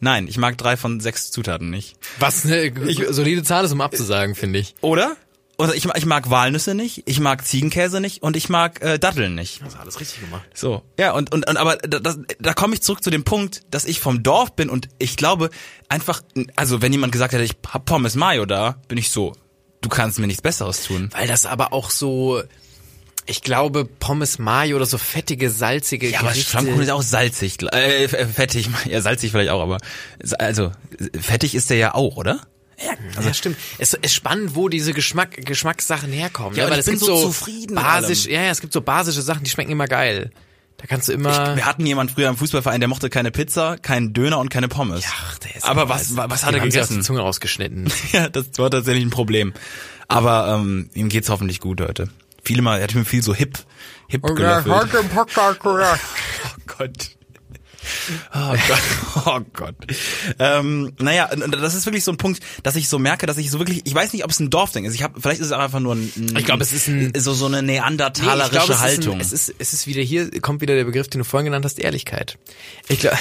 nein, 0.00 0.28
ich 0.28 0.38
mag 0.38 0.58
drei 0.58 0.76
von 0.76 1.00
sechs 1.00 1.30
Zutaten 1.30 1.70
nicht. 1.70 1.96
Was 2.18 2.44
eine 2.44 2.72
solide 3.12 3.42
Zahl 3.42 3.64
ist, 3.64 3.72
um 3.72 3.80
abzusagen, 3.80 4.34
finde 4.34 4.58
ich. 4.58 4.74
Oder? 4.80 5.16
Oder 5.58 5.74
ich, 5.74 5.86
ich 5.86 6.04
mag 6.04 6.28
Walnüsse 6.28 6.74
nicht, 6.74 7.04
ich 7.06 7.18
mag 7.18 7.46
Ziegenkäse 7.46 8.00
nicht 8.00 8.22
und 8.22 8.36
ich 8.36 8.50
mag 8.50 8.82
äh, 8.82 8.98
Datteln 8.98 9.34
nicht. 9.34 9.62
Das 9.64 9.76
alles 9.76 10.00
richtig 10.00 10.20
gemacht. 10.20 10.44
So, 10.52 10.82
ja, 10.98 11.12
und, 11.12 11.32
und, 11.32 11.48
und 11.48 11.56
aber 11.56 11.76
da, 11.76 11.98
das, 11.98 12.18
da 12.38 12.52
komme 12.52 12.74
ich 12.74 12.82
zurück 12.82 13.02
zu 13.02 13.08
dem 13.08 13.24
Punkt, 13.24 13.62
dass 13.70 13.86
ich 13.86 14.00
vom 14.00 14.22
Dorf 14.22 14.54
bin 14.54 14.68
und 14.68 14.88
ich 14.98 15.16
glaube 15.16 15.48
einfach, 15.88 16.20
also 16.56 16.82
wenn 16.82 16.92
jemand 16.92 17.12
gesagt 17.12 17.32
hätte, 17.32 17.44
ich 17.44 17.56
hab 17.68 17.86
Pommes 17.86 18.16
Mayo 18.16 18.44
da, 18.44 18.76
bin 18.88 18.98
ich 18.98 19.10
so, 19.10 19.32
du 19.80 19.88
kannst 19.88 20.18
mir 20.18 20.26
nichts 20.26 20.42
Besseres 20.42 20.84
tun. 20.84 21.08
Weil 21.12 21.26
das 21.26 21.46
aber 21.46 21.72
auch 21.72 21.90
so, 21.90 22.42
ich 23.26 23.42
glaube, 23.42 23.84
Pommes 23.84 24.38
Mayo 24.38 24.76
oder 24.76 24.86
so 24.86 24.98
fettige, 24.98 25.50
salzige 25.50 26.08
Ja, 26.08 26.20
aber 26.20 26.28
Gerichte. 26.30 26.50
Flammkuchen 26.50 26.82
ist 26.82 26.90
auch 26.90 27.02
salzig, 27.02 27.56
äh, 27.72 28.04
f- 28.04 28.34
fettig, 28.34 28.68
ja 28.86 29.00
salzig 29.00 29.30
vielleicht 29.32 29.50
auch, 29.50 29.60
aber 29.62 29.78
also 30.38 30.72
fettig 31.20 31.54
ist 31.54 31.70
der 31.70 31.76
ja 31.76 31.94
auch, 31.94 32.16
oder? 32.16 32.40
Ja, 33.24 33.32
stimmt. 33.32 33.56
Es 33.78 33.94
ist 33.94 34.12
spannend, 34.14 34.54
wo 34.54 34.68
diese 34.68 34.92
Geschmack, 34.92 35.44
Geschmackssachen 35.46 36.12
herkommen. 36.12 36.54
Ja, 36.56 36.64
ne? 36.64 36.66
aber 36.66 36.72
weil 36.72 36.80
ich 36.80 36.86
es 36.86 36.90
gibt 36.92 37.04
so 37.04 37.22
zufrieden 37.22 37.74
basisch, 37.74 38.26
ja, 38.26 38.42
ja, 38.42 38.50
es 38.50 38.60
gibt 38.60 38.72
so 38.74 38.82
basische 38.82 39.22
Sachen, 39.22 39.44
die 39.44 39.50
schmecken 39.50 39.72
immer 39.72 39.86
geil. 39.88 40.30
Da 40.76 40.84
kannst 40.86 41.08
du 41.08 41.12
immer. 41.12 41.56
Wir 41.56 41.64
hatten 41.64 41.86
jemand 41.86 42.10
früher 42.10 42.28
im 42.28 42.36
Fußballverein, 42.36 42.80
der 42.80 42.88
mochte 42.88 43.08
keine 43.08 43.30
Pizza, 43.30 43.78
keinen 43.78 44.12
Döner 44.12 44.38
und 44.38 44.50
keine 44.50 44.68
Pommes. 44.68 45.04
Ach, 45.10 45.38
der 45.38 45.56
ist 45.56 45.64
Aber 45.64 45.88
was, 45.88 46.16
was, 46.18 46.28
was 46.28 46.44
hat 46.44 46.52
er 46.54 46.60
gegessen? 46.60 46.96
der 46.96 47.02
Zunge 47.02 47.20
rausgeschnitten. 47.20 47.90
Ja, 48.12 48.28
das 48.28 48.46
war 48.58 48.70
tatsächlich 48.70 49.02
ein 49.02 49.10
Problem. 49.10 49.54
Aber 50.08 50.54
ähm, 50.60 50.90
ihm 50.92 51.08
geht's 51.08 51.30
hoffentlich 51.30 51.60
gut 51.60 51.80
heute. 51.80 52.10
Viele 52.46 52.62
mal, 52.62 52.78
er 52.78 52.84
hat 52.84 52.94
mir 52.94 53.04
viel 53.04 53.22
so 53.22 53.34
hip, 53.34 53.58
hip 54.08 54.22
gelöffelt. 54.36 54.66
Oh 56.46 56.62
Gott. 56.78 57.10
Oh 58.34 58.54
Gott. 58.68 58.80
Oh 59.26 59.40
Gott. 59.54 59.74
Ähm, 60.38 60.92
naja, 61.00 61.28
und 61.32 61.50
das 61.52 61.74
ist 61.74 61.84
wirklich 61.86 62.04
so 62.04 62.12
ein 62.12 62.16
Punkt, 62.16 62.40
dass 62.62 62.76
ich 62.76 62.88
so 62.88 62.98
merke, 63.00 63.26
dass 63.26 63.38
ich 63.38 63.50
so 63.50 63.58
wirklich, 63.58 63.80
ich 63.84 63.94
weiß 63.94 64.12
nicht, 64.12 64.24
ob 64.24 64.30
es 64.30 64.38
ein 64.38 64.50
Dorfding 64.50 64.84
ist. 64.84 64.94
Ich 64.94 65.02
habe, 65.02 65.20
vielleicht 65.20 65.40
ist 65.40 65.46
es 65.46 65.52
auch 65.52 65.58
einfach 65.58 65.80
nur 65.80 65.94
ein, 65.96 66.12
ein 66.16 66.36
Ich 66.36 66.44
glaube, 66.44 66.62
es 66.62 66.72
ist 66.72 66.86
ein- 66.88 67.12
so 67.16 67.34
so 67.34 67.46
eine 67.46 67.62
Nee, 67.62 67.74
neandertalerische 67.78 68.50
glaube, 68.50 68.72
es 68.74 68.78
Haltung. 68.80 69.20
Ist 69.20 69.32
ein, 69.32 69.36
es 69.36 69.48
ist, 69.48 69.54
es 69.58 69.72
ist 69.72 69.86
wieder 69.88 70.02
hier, 70.02 70.30
kommt 70.40 70.60
wieder 70.60 70.74
der 70.76 70.84
Begriff, 70.84 71.08
den 71.08 71.20
du 71.20 71.24
vorhin 71.24 71.46
genannt 71.46 71.64
hast, 71.64 71.78
Ehrlichkeit. 71.80 72.38
Ich 72.88 73.00
glaube, 73.00 73.18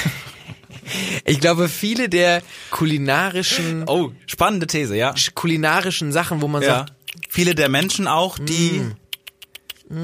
ich 1.25 1.39
glaube, 1.39 1.67
viele 1.69 2.09
der 2.09 2.43
kulinarischen, 2.71 3.83
oh, 3.87 4.11
spannende 4.27 4.67
These, 4.67 4.95
ja. 4.95 5.13
kulinarischen 5.33 6.11
Sachen, 6.11 6.41
wo 6.41 6.47
man 6.47 6.61
Ja. 6.61 6.67
sagt, 6.79 6.93
Viele 7.29 7.55
der 7.55 7.69
Menschen 7.69 8.07
auch, 8.07 8.37
die 8.39 8.81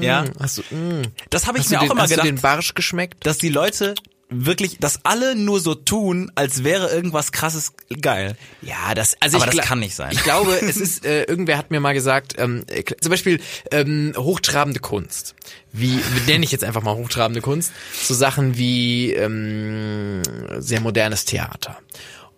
ja, 0.00 0.24
hast 0.38 0.58
du, 0.58 0.62
mm, 0.74 1.02
das 1.30 1.46
habe 1.46 1.58
ich 1.58 1.64
hast 1.64 1.70
mir 1.70 1.76
du 1.76 1.82
auch 1.82 1.86
den, 1.86 1.92
immer 1.92 2.02
hast 2.02 2.10
du 2.10 2.14
gedacht. 2.14 2.28
den 2.28 2.40
Barsch 2.40 2.74
geschmeckt? 2.74 3.26
dass 3.26 3.38
die 3.38 3.48
Leute 3.48 3.94
wirklich, 4.34 4.78
dass 4.78 5.04
alle 5.04 5.34
nur 5.36 5.60
so 5.60 5.74
tun, 5.74 6.32
als 6.34 6.64
wäre 6.64 6.90
irgendwas 6.90 7.32
krasses 7.32 7.72
geil. 8.00 8.36
Ja, 8.62 8.94
das, 8.94 9.16
also 9.20 9.36
Aber 9.38 9.48
ich 9.48 9.56
das 9.56 9.66
kann 9.66 9.78
nicht 9.80 9.94
sein. 9.94 10.12
Ich 10.12 10.22
glaube, 10.22 10.54
es 10.60 10.76
ist, 10.78 11.04
äh, 11.04 11.24
irgendwer 11.24 11.58
hat 11.58 11.70
mir 11.70 11.80
mal 11.80 11.92
gesagt, 11.92 12.34
ähm, 12.38 12.64
äh, 12.68 12.82
zum 13.00 13.10
Beispiel 13.10 13.40
ähm, 13.70 14.14
hochtrabende 14.16 14.80
Kunst. 14.80 15.34
Wie 15.72 15.98
wie 15.98 16.30
nenne 16.30 16.44
ich 16.44 16.52
jetzt 16.52 16.64
einfach 16.64 16.82
mal 16.82 16.94
hochtrabende 16.94 17.40
Kunst? 17.40 17.72
So 18.02 18.14
Sachen 18.14 18.56
wie 18.56 19.12
ähm, 19.12 20.22
sehr 20.58 20.80
modernes 20.80 21.24
Theater. 21.24 21.78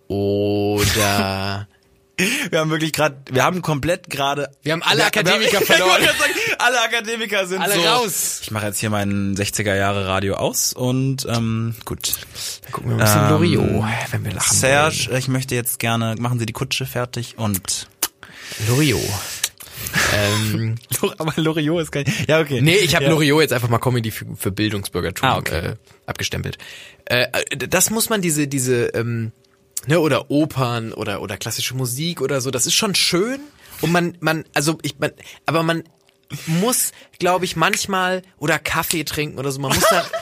Oder 0.09 1.69
Wir 2.51 2.61
haben 2.61 2.71
wirklich 2.71 2.93
gerade, 2.93 3.17
wir 3.31 3.43
haben 3.43 3.61
komplett 3.61 4.09
gerade. 4.09 4.49
Wir 4.63 4.73
haben 4.75 4.83
alle 4.83 4.99
wir- 4.99 5.07
Akademiker 5.07 5.59
wir 5.61 5.67
verloren. 5.67 6.03
Sagen, 6.03 6.33
alle 6.59 6.81
Akademiker 6.83 7.47
sind 7.47 7.61
Alle 7.61 7.75
so. 7.75 7.81
raus. 7.81 8.39
Ich 8.43 8.51
mache 8.53 8.67
jetzt 8.67 8.79
hier 8.79 8.91
meinen 8.91 9.35
60er 9.37 9.75
Jahre 9.75 10.07
Radio 10.07 10.35
aus 10.35 10.73
und 10.73 11.27
ähm, 11.29 11.75
gut. 11.85 12.15
gucken 12.71 12.91
wir 12.91 12.97
ein 12.97 13.01
bisschen 13.01 13.23
Ähm, 13.25 13.31
Loriot, 13.31 13.85
wenn 14.13 14.25
wir 14.25 14.33
lachen 14.33 14.57
Serge, 14.57 15.11
ich 15.19 15.27
möchte 15.29 15.55
jetzt 15.57 15.79
gerne, 15.81 16.15
machen 16.19 16.39
Sie 16.39 16.47
die 16.47 16.53
Kutsche 16.53 16.87
fertig 16.87 17.35
und. 17.37 17.89
wollen. 18.59 18.69
Loriot. 18.69 19.01
ähm, 20.15 20.77
Aber 21.19 21.33
Loriot 21.37 21.83
ist 21.83 21.91
kein. 21.93 22.05
Ja 22.29 22.41
okay. 22.41 22.61
Nee, 22.63 22.77
ich 22.77 22.95
habe 22.95 23.05
ja. 23.07 23.11
Loriot 23.11 23.41
jetzt 23.43 23.53
einfach 23.53 23.69
mal 23.69 23.79
Comedy 23.79 24.11
für, 24.13 24.25
für 24.37 24.51
Bildungsbürgertum 24.53 25.29
Ah, 25.29 25.37
okay. 25.39 25.67
äh, 25.71 25.77
abgestempelt. 26.07 26.59
Äh, 27.07 27.27
äh, 27.51 27.57
das 27.69 27.91
muss 27.91 28.09
man 28.09 28.21
diese 28.23 28.47
diese 28.49 28.87
ähm, 28.95 29.33
ne 29.87 30.01
oder 30.01 30.31
Opern 30.31 30.93
oder 30.93 31.21
oder 31.23 31.37
klassische 31.37 31.75
Musik 31.75 32.21
oder 32.21 32.41
so, 32.41 32.51
das 32.51 32.67
ist 32.67 32.75
schon 32.75 32.95
schön 32.95 33.41
und 33.81 33.93
man 33.93 34.17
man 34.21 34.45
also 34.55 34.79
ich 34.83 34.99
man 34.99 35.13
aber 35.47 35.63
man 35.63 35.85
muss 36.47 36.93
glaube 37.19 37.45
ich 37.45 37.57
manchmal 37.57 38.23
oder 38.39 38.59
Kaffee 38.59 39.05
trinken 39.05 39.39
oder 39.39 39.53
so, 39.53 39.61
man 39.61 39.75
muss 39.75 39.85
da 39.89 40.05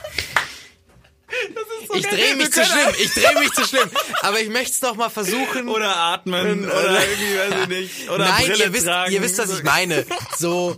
ich 1.94 2.06
drehe 2.06 2.36
mich 2.36 2.50
zu 2.50 2.64
schlimm, 2.64 2.94
ich 2.98 3.12
drehe 3.14 3.38
mich 3.40 3.52
zu 3.52 3.64
schlimm, 3.66 3.90
aber 4.22 4.40
ich 4.40 4.48
möchte 4.48 4.72
es 4.72 4.80
doch 4.80 4.96
mal 4.96 5.08
versuchen. 5.10 5.68
Oder 5.68 5.94
atmen 5.96 6.64
oder, 6.64 6.74
Oder- 6.74 7.00
irgendwie, 7.08 7.38
weiß 7.38 7.62
ich 7.62 7.68
nicht. 7.68 8.10
Oder 8.10 8.24
Nein, 8.28 8.46
Brille 8.46 8.64
ihr 8.64 8.72
wisst, 8.72 8.86
tragen. 8.86 9.12
ihr 9.12 9.22
wisst, 9.22 9.38
was 9.38 9.58
ich 9.58 9.62
meine. 9.62 10.06
So, 10.38 10.76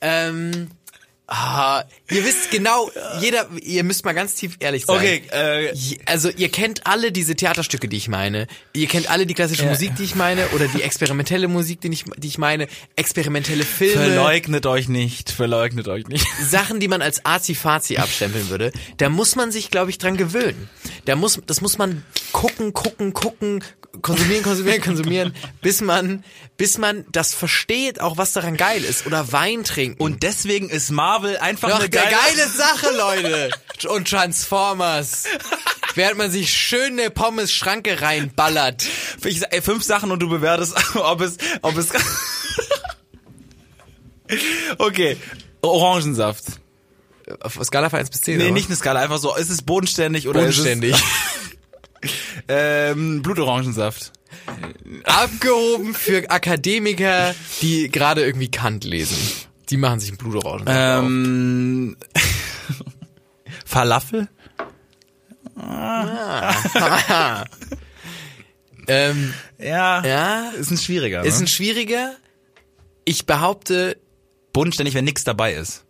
ähm, 0.00 0.70
ah, 1.26 1.84
ihr 2.10 2.24
wisst 2.24 2.50
genau, 2.50 2.90
jeder, 3.20 3.48
ihr 3.62 3.82
müsst 3.84 4.04
mal 4.04 4.12
ganz 4.12 4.34
tief 4.34 4.56
ehrlich 4.60 4.84
sein. 4.86 4.96
Okay, 4.96 5.22
äh, 5.30 5.74
Also 6.06 6.28
ihr 6.28 6.50
kennt 6.50 6.86
alle 6.86 7.12
diese 7.12 7.34
Theaterstücke, 7.34 7.88
die 7.88 7.96
ich 7.96 8.08
meine. 8.08 8.46
Ihr 8.74 8.86
kennt 8.86 9.10
alle 9.10 9.26
die 9.26 9.34
klassische 9.34 9.64
Musik, 9.64 9.96
die 9.96 10.04
ich 10.04 10.14
meine, 10.14 10.46
oder 10.48 10.68
die 10.68 10.82
experimentelle 10.82 11.48
Musik, 11.48 11.80
die 11.80 11.88
ich, 11.92 12.04
die 12.16 12.28
ich 12.28 12.38
meine, 12.38 12.68
experimentelle 12.96 13.64
Filme. 13.64 14.04
Verleugnet 14.04 14.66
euch 14.66 14.88
nicht, 14.88 15.30
verleugnet 15.30 15.88
euch 15.88 16.06
nicht. 16.08 16.26
Sachen, 16.42 16.80
die 16.80 16.88
man 16.88 17.02
als 17.02 17.24
Azi-Fazi 17.24 17.96
abstempeln 17.96 18.48
würde, 18.50 18.72
da 18.98 19.08
muss 19.08 19.36
man 19.36 19.50
sich, 19.50 19.70
glaube 19.70 19.90
ich, 19.90 19.98
dran 19.98 20.16
gewöhnen. 20.16 20.68
Da 21.06 21.16
muss, 21.16 21.40
das 21.46 21.60
muss 21.60 21.78
man 21.78 22.04
gucken, 22.32 22.72
gucken, 22.72 23.12
gucken, 23.14 23.62
konsumieren, 24.02 24.42
konsumieren, 24.42 24.80
konsumieren, 24.84 25.34
bis 25.60 25.80
man, 25.80 26.24
bis 26.56 26.78
man 26.78 27.04
das 27.12 27.34
versteht, 27.34 28.00
auch 28.00 28.16
was 28.16 28.32
daran 28.32 28.56
geil 28.56 28.82
ist. 28.84 29.06
Oder 29.06 29.32
Wein 29.32 29.64
trinken. 29.64 30.02
Und 30.02 30.22
deswegen 30.22 30.68
ist 30.70 30.90
Marvel 30.90 31.36
einfach 31.38 31.68
Doch, 31.70 31.80
eine 31.80 31.88
geile, 31.90 32.10
geile 32.10 32.48
Sache, 32.56 32.88
Leute. 32.96 33.50
Und 33.88 34.08
Transformers. 34.08 35.24
Während 35.94 36.18
man 36.18 36.30
sich 36.30 36.52
schön 36.52 36.98
eine 36.98 37.10
Pommes-Schranke 37.10 38.00
reinballert. 38.02 38.84
Ich 39.24 39.40
sag, 39.40 39.52
ey, 39.54 39.62
fünf 39.62 39.84
Sachen 39.84 40.10
und 40.10 40.20
du 40.20 40.28
bewertest, 40.28 40.74
ob 40.96 41.20
es, 41.20 41.36
ob 41.62 41.76
es. 41.76 41.88
okay. 44.78 45.16
Orangensaft. 45.62 46.44
Auf 47.40 47.58
Skala 47.64 47.88
von 47.88 48.00
1 48.00 48.10
bis 48.10 48.20
10, 48.20 48.36
Nee, 48.36 48.44
oder? 48.44 48.52
nicht 48.52 48.68
eine 48.68 48.76
Skala, 48.76 49.00
einfach 49.00 49.18
so, 49.18 49.34
ist 49.34 49.48
es 49.48 49.62
bodenständig 49.62 50.28
oder 50.28 50.40
Bodenständig. 50.40 50.92
ist 50.92 50.98
es 51.00 51.43
ähm, 52.48 53.22
Blutorangensaft. 53.22 54.12
Abgehoben 55.04 55.94
für 55.94 56.28
Akademiker, 56.30 57.34
die 57.62 57.88
gerade 57.90 58.24
irgendwie 58.24 58.50
Kant 58.50 58.84
lesen. 58.84 59.16
Die 59.70 59.76
machen 59.76 60.00
sich 60.00 60.10
einen 60.10 60.18
Blutorangen. 60.18 60.64
Ähm, 60.68 61.96
Falafel? 63.64 64.28
ähm, 68.88 69.34
Ja. 69.58 70.04
ja, 70.04 70.50
Ist 70.50 70.70
ein 70.70 70.78
schwieriger. 70.78 71.24
ist 71.24 71.38
ne? 71.38 71.44
ein 71.44 71.48
schwieriger. 71.48 72.14
Ich 73.04 73.26
behaupte, 73.26 73.96
bodenständig, 74.52 74.94
wenn 74.94 75.04
nichts 75.04 75.24
dabei 75.24 75.54
ist. 75.54 75.84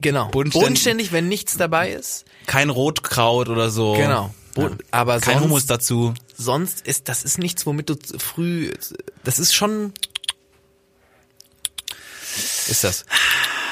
genau, 0.00 0.28
Bodenständig- 0.30 0.52
bodenständig, 0.52 1.12
wenn 1.12 1.28
nichts 1.28 1.56
dabei 1.56 1.90
ist. 1.90 2.24
Kein 2.46 2.70
Rotkraut 2.70 3.48
oder 3.48 3.70
so. 3.70 3.94
Genau. 3.94 4.34
Bo 4.54 4.62
Ja. 4.62 4.70
Aber 4.90 5.20
Kein 5.20 5.34
sonst, 5.34 5.44
Hummus 5.44 5.66
dazu. 5.66 6.14
sonst 6.36 6.86
ist, 6.86 7.08
das 7.08 7.22
ist 7.24 7.38
nichts, 7.38 7.66
womit 7.66 7.88
du 7.90 7.96
früh, 8.18 8.72
das 9.24 9.38
ist 9.38 9.54
schon, 9.54 9.92
ist 12.68 12.84
das. 12.84 13.04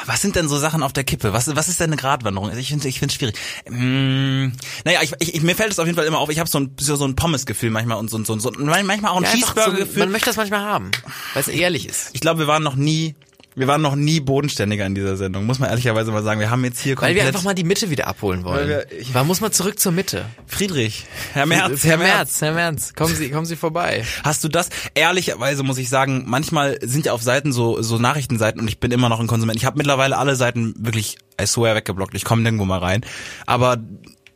Was 0.06 0.22
sind 0.22 0.36
denn 0.36 0.48
so 0.48 0.58
Sachen 0.58 0.82
auf 0.82 0.94
der 0.94 1.04
Kippe? 1.04 1.34
Was, 1.34 1.54
was 1.54 1.68
ist 1.68 1.80
denn 1.80 1.88
eine 1.92 1.96
Gratwanderung? 2.00 2.56
Ich 2.56 2.68
finde 2.68 2.88
ich 2.88 2.98
finde 2.98 3.14
schwierig. 3.14 3.36
Mm, 3.68 4.52
naja, 4.84 5.02
ich, 5.02 5.12
ich, 5.20 5.42
mir 5.42 5.54
fällt 5.54 5.70
es 5.70 5.78
auf 5.78 5.84
jeden 5.86 5.96
Fall 5.96 6.06
immer 6.06 6.18
auf, 6.18 6.30
ich 6.30 6.38
habe 6.38 6.48
so 6.48 6.58
ein, 6.60 6.74
so, 6.80 6.96
so 6.96 7.04
ein 7.04 7.14
Pommes-Gefühl 7.14 7.68
manchmal 7.70 7.98
und 7.98 8.08
so, 8.10 8.24
so, 8.24 8.38
so 8.38 8.50
manchmal 8.56 9.12
auch 9.12 9.18
ein 9.18 9.24
Ja, 9.24 9.30
einfach 9.30 9.48
so, 9.48 9.54
Cheeseburger-Gefühl. 9.54 9.98
man 9.98 10.10
möchte 10.12 10.26
das 10.30 10.36
manchmal 10.36 10.60
haben, 10.60 10.90
weil 11.34 11.42
es 11.42 11.48
ehrlich 11.48 11.86
ist. 11.86 12.08
ich 12.14 12.20
glaube, 12.22 12.40
wir 12.40 12.46
waren 12.46 12.62
noch 12.62 12.74
nie, 12.74 13.16
wir 13.54 13.66
waren 13.66 13.82
noch 13.82 13.96
nie 13.96 14.20
bodenständiger 14.20 14.86
in 14.86 14.94
dieser 14.94 15.16
Sendung, 15.16 15.44
muss 15.44 15.58
man 15.58 15.68
ehrlicherweise 15.70 16.12
mal 16.12 16.22
sagen. 16.22 16.38
Wir 16.38 16.50
haben 16.50 16.64
jetzt 16.64 16.78
hier 16.80 16.92
Weil 16.92 17.08
komplett... 17.08 17.16
wir 17.16 17.26
einfach 17.26 17.42
mal 17.42 17.54
die 17.54 17.64
Mitte 17.64 17.90
wieder 17.90 18.06
abholen 18.06 18.44
wollen. 18.44 18.56
Weil 18.56 18.68
wir- 18.68 18.92
ich- 19.00 19.12
Man 19.14 19.26
muss 19.26 19.40
mal 19.40 19.50
zurück 19.50 19.80
zur 19.80 19.90
Mitte. 19.90 20.26
Friedrich, 20.46 21.06
Herr 21.32 21.46
Merz, 21.46 21.82
Herr 21.82 21.96
Merz, 21.98 22.40
Herr 22.40 22.52
Merz, 22.52 22.94
kommen 22.94 23.14
Sie, 23.16 23.30
kommen 23.30 23.46
Sie 23.46 23.56
vorbei. 23.56 24.04
Hast 24.22 24.44
du 24.44 24.48
das? 24.48 24.68
Ehrlicherweise 24.94 25.64
muss 25.64 25.78
ich 25.78 25.88
sagen, 25.88 26.24
manchmal 26.28 26.78
sind 26.82 27.06
ja 27.06 27.12
auf 27.12 27.22
Seiten 27.22 27.52
so 27.52 27.82
so 27.82 27.98
Nachrichtenseiten 27.98 28.60
und 28.60 28.68
ich 28.68 28.78
bin 28.78 28.92
immer 28.92 29.08
noch 29.08 29.18
ein 29.18 29.26
Konsument. 29.26 29.56
Ich 29.58 29.64
habe 29.64 29.76
mittlerweile 29.78 30.18
alle 30.18 30.36
Seiten 30.36 30.74
wirklich, 30.78 31.18
I 31.40 31.46
swear, 31.46 31.74
weggeblockt. 31.74 32.14
Ich 32.14 32.24
komme 32.24 32.42
nirgendwo 32.42 32.64
mal 32.64 32.78
rein. 32.78 33.04
Aber 33.46 33.76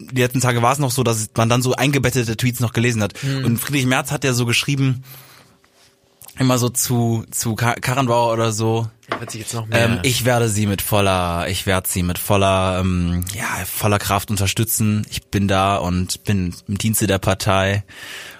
die 0.01 0.21
letzten 0.21 0.41
Tage 0.41 0.63
war 0.63 0.73
es 0.73 0.81
noch 0.81 0.91
so, 0.91 1.05
dass 1.05 1.31
man 1.37 1.49
dann 1.49 1.63
so 1.63 1.75
eingebettete 1.77 2.37
Tweets 2.37 2.59
noch 2.59 2.73
gelesen 2.73 3.01
hat. 3.05 3.13
Und 3.23 3.59
Friedrich 3.59 3.87
Merz 3.87 4.11
hat 4.11 4.25
ja 4.25 4.33
so 4.33 4.47
geschrieben, 4.47 5.05
immer 6.39 6.59
so 6.59 6.69
zu 6.71 7.25
zu 7.31 7.55
Kar 7.55 7.75
Karrenbauer 7.77 8.33
oder 8.33 8.51
so. 8.53 8.89
Wird 9.23 9.31
sich 9.31 9.43
jetzt 9.43 9.55
noch 9.55 9.67
mehr. 9.69 9.85
Ähm, 9.85 9.99
ich 10.03 10.25
werde 10.25 10.49
sie 10.49 10.67
mit 10.67 10.83
voller, 10.83 11.47
ich 11.49 11.65
werde 11.65 11.89
sie 11.89 12.03
mit 12.03 12.19
voller, 12.19 12.81
ähm, 12.81 13.25
ja, 13.33 13.45
voller 13.65 14.01
Kraft 14.01 14.33
unterstützen. 14.33 15.07
Ich 15.11 15.23
bin 15.27 15.47
da 15.47 15.77
und 15.77 16.25
bin 16.25 16.53
im 16.67 16.77
Dienste 16.77 17.07
der 17.07 17.21
Partei. 17.21 17.85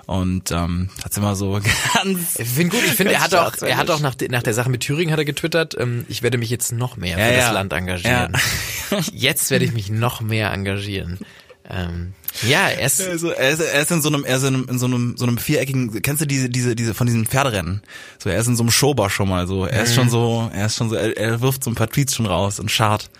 Und 0.07 0.51
ähm, 0.51 0.91
hat's 1.05 1.17
immer 1.17 1.37
so 1.37 1.61
ganz. 1.95 2.37
Ich 2.37 2.49
finde 2.49 2.77
gut, 2.77 2.85
ich 2.85 2.95
finde, 2.95 3.13
er 3.13 3.21
hat 3.21 3.33
auch, 3.33 3.55
er 3.63 3.77
hat 3.77 3.91
auch 3.91 4.01
nach, 4.01 4.17
de- 4.17 4.29
nach 4.29 4.43
der 4.43 4.55
Sache 4.55 4.71
mit 4.71 4.81
Thüringen 4.81 5.13
hat 5.13 5.21
er 5.21 5.25
getwittert, 5.25 5.77
ähm, 5.79 6.05
ich 6.09 6.25
werde 6.25 6.37
mich 6.37 6.51
jetzt 6.51 6.73
noch 6.73 6.97
mehr 6.97 7.17
Ja, 7.17 7.27
für 7.27 7.33
ja. 7.33 7.39
das 7.43 7.53
Land 7.53 7.73
engagieren. 7.73 8.37
Jetzt 9.13 9.53
werde 9.53 9.65
ich 9.65 9.73
mich 9.73 9.89
noch 9.89 10.21
mehr 10.21 10.53
engagieren. 10.53 11.19
Ähm, 11.71 12.13
ja, 12.49 12.69
er 12.69 12.87
ist, 12.87 13.01
Also 13.01 13.31
er 13.31 13.51
ist, 13.51 13.61
er 13.61 13.81
ist 13.83 13.91
in 13.93 14.03
so 14.03 14.09
einem, 14.09 14.25
er 14.25 14.37
ist 14.37 14.43
in, 14.43 14.55
einem, 14.55 14.67
in 14.69 14.79
so 14.79 14.87
einem, 14.87 15.17
so 15.17 15.25
einem 15.25 15.39
viereckigen. 15.39 16.03
Kennst 16.03 16.21
du 16.23 16.27
diese, 16.27 16.49
diese, 16.49 16.75
diese 16.75 16.93
von 16.95 17.07
diesen 17.07 17.25
Pferderennen? 17.27 17.83
So, 18.19 18.31
er 18.31 18.39
ist 18.41 18.47
in 18.49 18.57
so 18.57 18.63
einem 18.63 18.71
Showbar 18.73 19.11
schon 19.11 19.29
mal 19.29 19.47
so. 19.47 19.65
Er 19.67 19.83
ist 19.85 19.95
schon 19.95 20.11
so, 20.11 20.51
er 20.53 20.67
ist 20.67 20.77
schon 20.77 20.89
so, 20.89 20.97
er, 20.97 21.17
er 21.17 21.41
wirft 21.41 21.63
so 21.63 21.71
ein 21.71 21.75
paar 21.75 21.89
Tweets 21.89 22.15
schon 22.17 22.27
raus 22.27 22.59
und 22.59 22.71
schart. 22.71 23.11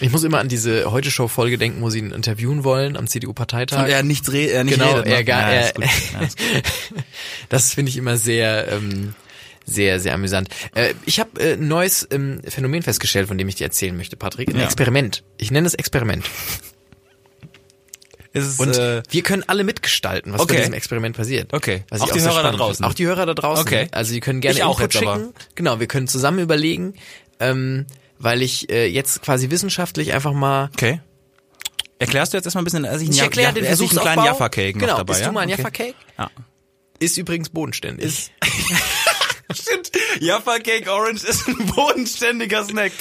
ich 0.00 0.10
muss 0.10 0.24
immer 0.24 0.38
an 0.40 0.48
diese 0.48 0.90
Heute-Show-Folge 0.90 1.56
denken, 1.58 1.80
wo 1.82 1.90
sie 1.90 1.98
ihn 2.00 2.10
interviewen 2.10 2.64
wollen 2.64 2.96
am 2.96 3.06
CDU-Parteitag. 3.06 3.78
Und 3.84 3.90
er 3.90 4.02
nichts 4.02 4.32
re, 4.32 4.46
er 4.46 4.64
nicht 4.64 4.74
genau, 4.78 4.92
redet. 4.92 5.06
ne? 5.06 5.12
er 5.12 5.24
gar, 5.24 5.40
ja, 5.42 5.60
er. 5.60 5.72
Ja, 5.80 6.28
das 7.48 7.74
finde 7.74 7.90
ich 7.90 7.96
immer 7.96 8.16
sehr, 8.16 8.66
ähm, 8.72 9.14
sehr, 9.66 10.00
sehr 10.00 10.14
amüsant. 10.14 10.48
Äh, 10.74 10.94
ich 11.04 11.20
habe 11.20 11.38
äh, 11.40 11.52
ein 11.52 11.68
neues 11.68 12.08
ähm, 12.10 12.40
Phänomen 12.48 12.82
festgestellt, 12.82 13.28
von 13.28 13.38
dem 13.38 13.48
ich 13.48 13.56
dir 13.56 13.64
erzählen 13.64 13.96
möchte, 13.96 14.16
Patrick. 14.16 14.48
Ein 14.48 14.56
Ja. 14.56 14.64
Experiment. 14.64 15.22
Ich 15.36 15.50
nenne 15.50 15.66
es 15.66 15.74
Experiment. 15.74 16.24
Ist, 18.38 18.60
Und 18.60 18.76
äh, 18.76 19.02
wir 19.10 19.22
können 19.22 19.44
alle 19.46 19.64
mitgestalten, 19.64 20.32
was 20.32 20.40
okay. 20.40 20.54
bei 20.54 20.60
diesem 20.60 20.74
Experiment 20.74 21.16
passiert. 21.16 21.52
Okay. 21.52 21.84
Auch 21.90 22.06
ich 22.06 22.12
die 22.12 22.20
Hörer 22.20 22.42
da 22.42 22.52
draußen. 22.52 22.76
finde. 22.76 22.88
Auch 22.88 22.94
die 22.94 23.06
Hörer 23.06 23.26
da 23.26 23.34
draußen. 23.34 23.62
Okay. 23.66 23.88
Also 23.92 24.12
die 24.12 24.20
können 24.20 24.40
gerne 24.40 24.56
Ich 24.58 24.62
auch 24.64 24.78
Input 24.80 24.94
jetzt 24.94 25.02
aber. 25.06 25.16
schicken. 25.16 25.34
Genau, 25.54 25.80
wir 25.80 25.86
können 25.86 26.08
zusammen 26.08 26.38
überlegen, 26.38 26.94
ähm, 27.40 27.86
weil 28.18 28.42
ich 28.42 28.70
äh, 28.70 28.86
jetzt 28.86 29.22
quasi 29.22 29.50
wissenschaftlich 29.50 30.12
einfach 30.12 30.32
mal 30.32 30.70
okay. 30.74 31.00
Erklärst 32.00 32.32
du 32.32 32.36
jetzt 32.36 32.44
erstmal 32.46 32.62
ein 32.62 32.64
bisschen, 32.64 32.84
also 32.84 33.02
ich, 33.04 33.10
ich 33.10 33.20
erkläre 33.20 33.52
den 33.52 33.64
esse 33.64 33.82
ich 33.84 33.90
einen 33.90 33.98
kleinen 34.00 34.24
Jaffa-Cake 34.24 34.78
noch 34.78 34.86
genau, 34.86 34.96
dabei. 34.98 35.12
isst 35.14 35.22
ja? 35.22 35.26
du 35.28 35.32
mal 35.32 35.40
einen 35.40 35.52
Okay. 35.52 35.62
Jaffa-Cake? 35.62 35.94
Ja. 36.16 36.30
Ist 37.00 37.18
übrigens 37.18 37.48
bodenständig. 37.48 38.30
Stimmt. 39.52 39.90
Jaffa 40.20 40.58
Cake 40.58 40.90
Orange 40.92 41.24
ist 41.24 41.48
ein 41.48 41.56
bodenständiger 41.74 42.64
Snack. 42.64 42.92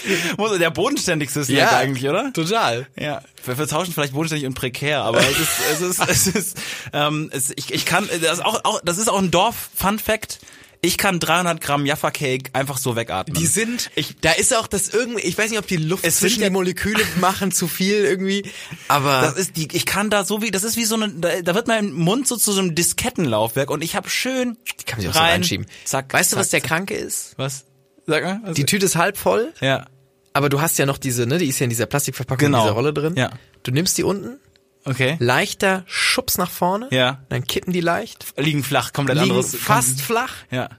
Der 0.59 0.69
bodenständigste 0.71 1.43
Snack 1.43 1.57
Ja. 1.57 1.77
eigentlich, 1.77 2.07
oder? 2.09 2.31
Total. 2.33 2.87
Ja, 2.97 3.21
wir 3.45 3.55
vertauschen 3.55 3.93
vielleicht 3.93 4.13
bodenständig 4.13 4.47
und 4.47 4.53
prekär, 4.53 5.01
aber 5.01 5.19
es 5.19 5.39
ist, 5.39 5.49
es 5.73 5.81
ist, 5.81 5.99
es 6.07 6.27
ist, 6.27 6.57
ähm, 6.93 7.29
es, 7.33 7.51
ich, 7.55 7.73
ich 7.73 7.85
kann, 7.85 8.07
das 8.21 8.39
ist 8.39 8.45
auch, 8.45 8.63
auch, 8.63 8.81
das 8.83 8.97
ist 8.97 9.09
auch 9.09 9.17
ein 9.19 9.31
Dorf-Fun 9.31 9.99
Fact. 9.99 10.39
Ich 10.81 10.97
kann 10.97 11.19
300 11.19 11.59
Gramm 11.59 11.85
Jaffa 11.85 12.11
Cake 12.11 12.51
einfach 12.53 12.77
so 12.77 12.95
wegatmen. 12.95 13.35
Die 13.35 13.47
sind, 13.47 13.89
da 14.21 14.31
ist 14.33 14.55
auch 14.55 14.67
das 14.67 14.89
irgendwie, 14.89 15.21
ich 15.21 15.35
weiß 15.37 15.49
nicht, 15.49 15.59
ob 15.59 15.65
die 15.67 15.77
Luft 15.77 16.05
Es 16.05 16.17
zwischen 16.17 16.43
die 16.43 16.49
Moleküle 16.51 17.03
machen 17.19 17.51
zu 17.51 17.67
viel 17.67 18.05
irgendwie, 18.05 18.43
aber 18.87 19.21
Das 19.21 19.37
ist 19.37 19.57
die, 19.57 19.67
ich 19.73 19.85
kann 19.87 20.09
da 20.09 20.23
so 20.23 20.41
wie, 20.41 20.51
das 20.51 20.63
ist 20.63 20.77
wie 20.77 20.85
so 20.85 20.95
eine, 20.95 21.09
da, 21.09 21.41
da 21.41 21.55
wird 21.55 21.67
mein 21.67 21.91
Mund 21.93 22.27
so 22.27 22.37
zu 22.37 22.51
so 22.51 22.61
einem 22.61 22.75
Diskettenlaufwerk 22.75 23.71
und 23.71 23.83
ich 23.83 23.95
habe 23.95 24.09
schön 24.09 24.57
die 24.79 24.83
kann 24.85 24.97
man 24.97 25.01
sich 25.01 25.09
auch 25.09 25.13
so 25.13 25.19
rein, 25.19 25.31
reinschieben. 25.31 25.65
Zack, 25.83 26.13
weißt 26.13 26.33
du, 26.33 26.37
was 26.37 26.49
zack, 26.49 26.61
der 26.61 26.69
Kranke 26.69 26.93
ist? 26.93 27.33
Was? 27.37 27.65
Sag 28.05 28.23
mal. 28.23 28.39
Was? 28.43 28.53
Die 28.55 28.65
Tüte 28.65 28.85
ist 28.85 28.95
halb 28.95 29.17
voll, 29.17 29.53
ja. 29.59 29.87
aber 30.33 30.49
du 30.49 30.61
hast 30.61 30.77
ja 30.77 30.85
noch 30.85 30.97
diese, 30.99 31.25
ne, 31.25 31.39
die 31.39 31.47
ist 31.47 31.59
ja 31.59 31.63
in 31.65 31.69
dieser 31.71 31.87
Plastikverpackung, 31.87 32.45
Genau. 32.45 32.59
in 32.59 32.63
dieser 32.65 32.73
Rolle 32.75 32.93
drin. 32.93 33.15
Ja. 33.15 33.31
Du 33.63 33.71
nimmst 33.71 33.97
die 33.97 34.03
unten, 34.03 34.39
Okay. 34.87 35.17
leichter 35.19 35.83
Schubs 35.85 36.37
nach 36.37 36.49
vorne, 36.49 36.87
Ja. 36.91 37.19
dann 37.29 37.43
kippen 37.45 37.73
die 37.73 37.81
leicht, 37.81 38.25
Liegen 38.37 38.63
flach, 38.63 38.93
komplett 38.93 39.17
liegen 39.17 39.31
anderes. 39.31 39.55
fast 39.55 40.01
flach, 40.01 40.33
Ja. 40.49 40.69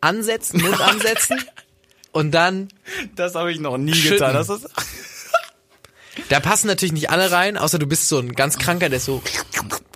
ansetzen, 0.00 0.60
Mund 0.60 0.80
ansetzen 0.80 1.42
und 2.12 2.32
dann, 2.32 2.68
Das 3.16 3.34
habe 3.34 3.50
ich 3.52 3.58
noch 3.60 3.78
nie 3.78 3.94
Schütten. 3.94 4.18
getan. 4.18 4.34
Das 4.34 4.48
ist, 4.50 4.68
da 6.28 6.40
passen 6.40 6.66
natürlich 6.66 6.92
nicht 6.92 7.10
alle 7.10 7.30
rein, 7.30 7.56
außer 7.56 7.78
du 7.78 7.86
bist 7.86 8.08
so 8.08 8.18
ein 8.18 8.32
ganz 8.32 8.58
Kranker, 8.58 8.88
der 8.88 9.00
so 9.00 9.22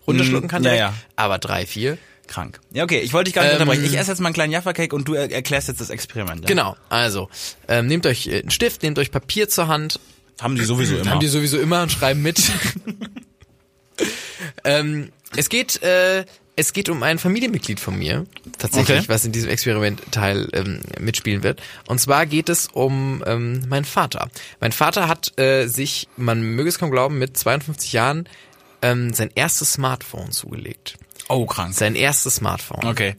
runterschlucken 0.06 0.48
kann 0.48 0.62
Mm, 0.62 0.64
ja, 0.64 0.70
direkt, 0.72 0.92
ja. 0.94 0.94
aber 1.16 1.38
drei, 1.38 1.66
vier. 1.66 1.98
krank. 2.26 2.60
Ja, 2.72 2.84
okay, 2.84 3.00
ich 3.00 3.12
wollte 3.12 3.24
dich 3.28 3.34
gar 3.34 3.42
nicht 3.42 3.52
Ähm, 3.52 3.60
unterbrechen. 3.60 3.84
Ich 3.84 3.96
esse 3.98 4.10
jetzt 4.12 4.20
mal 4.20 4.28
einen 4.28 4.34
kleinen 4.34 4.52
Jaffa-Cake 4.52 4.94
und 4.94 5.08
du 5.08 5.14
er 5.14 5.30
erklärst 5.30 5.68
jetzt 5.68 5.80
das 5.80 5.88
Experiment. 5.90 6.42
Ja? 6.42 6.46
Genau, 6.46 6.76
also 6.90 7.28
ähm, 7.68 7.86
nehmt 7.86 8.04
euch 8.06 8.26
äh, 8.26 8.40
einen 8.40 8.50
Stift, 8.50 8.82
nehmt 8.82 8.98
euch 8.98 9.10
Papier 9.10 9.48
zur 9.48 9.68
Hand, 9.68 9.98
Haben 10.40 10.54
die 10.56 10.64
sowieso 10.64 10.96
immer. 10.96 11.10
haben 11.10 11.20
die 11.20 11.28
sowieso 11.28 11.58
immer 11.58 11.82
und 11.82 11.90
schreiben 11.92 12.20
mit. 12.22 12.40
ähm, 14.64 15.10
es 15.36 15.48
geht, 15.48 15.82
äh, 15.82 16.24
es 16.56 16.72
geht 16.72 16.88
um 16.88 17.02
ein 17.02 17.18
Familienmitglied 17.18 17.78
von 17.78 17.96
mir, 17.98 18.26
tatsächlich, 18.58 18.98
Okay. 19.00 19.08
was 19.08 19.24
in 19.24 19.32
diesem 19.32 19.48
Experiment 19.50 20.02
Teil 20.10 20.48
ähm, 20.52 20.80
mitspielen 20.98 21.42
wird. 21.42 21.62
Und 21.86 22.00
zwar 22.00 22.26
geht 22.26 22.48
es 22.48 22.68
um 22.68 23.22
ähm, 23.26 23.62
meinen 23.68 23.84
Vater. 23.84 24.28
Mein 24.60 24.72
Vater 24.72 25.06
hat 25.06 25.38
äh, 25.38 25.66
sich, 25.66 26.08
man 26.16 26.42
möge 26.42 26.68
es 26.68 26.78
kaum 26.78 26.90
glauben, 26.90 27.18
mit 27.18 27.36
52 27.36 27.92
Jahren 27.92 28.28
ähm, 28.82 29.12
sein 29.12 29.30
erstes 29.34 29.74
Smartphone 29.74 30.32
zugelegt. 30.32 30.96
oh, 31.28 31.46
krank. 31.46 31.74
Sein 31.74 31.94
erstes 31.94 32.36
Smartphone. 32.36 32.84
Okay. 32.86 33.14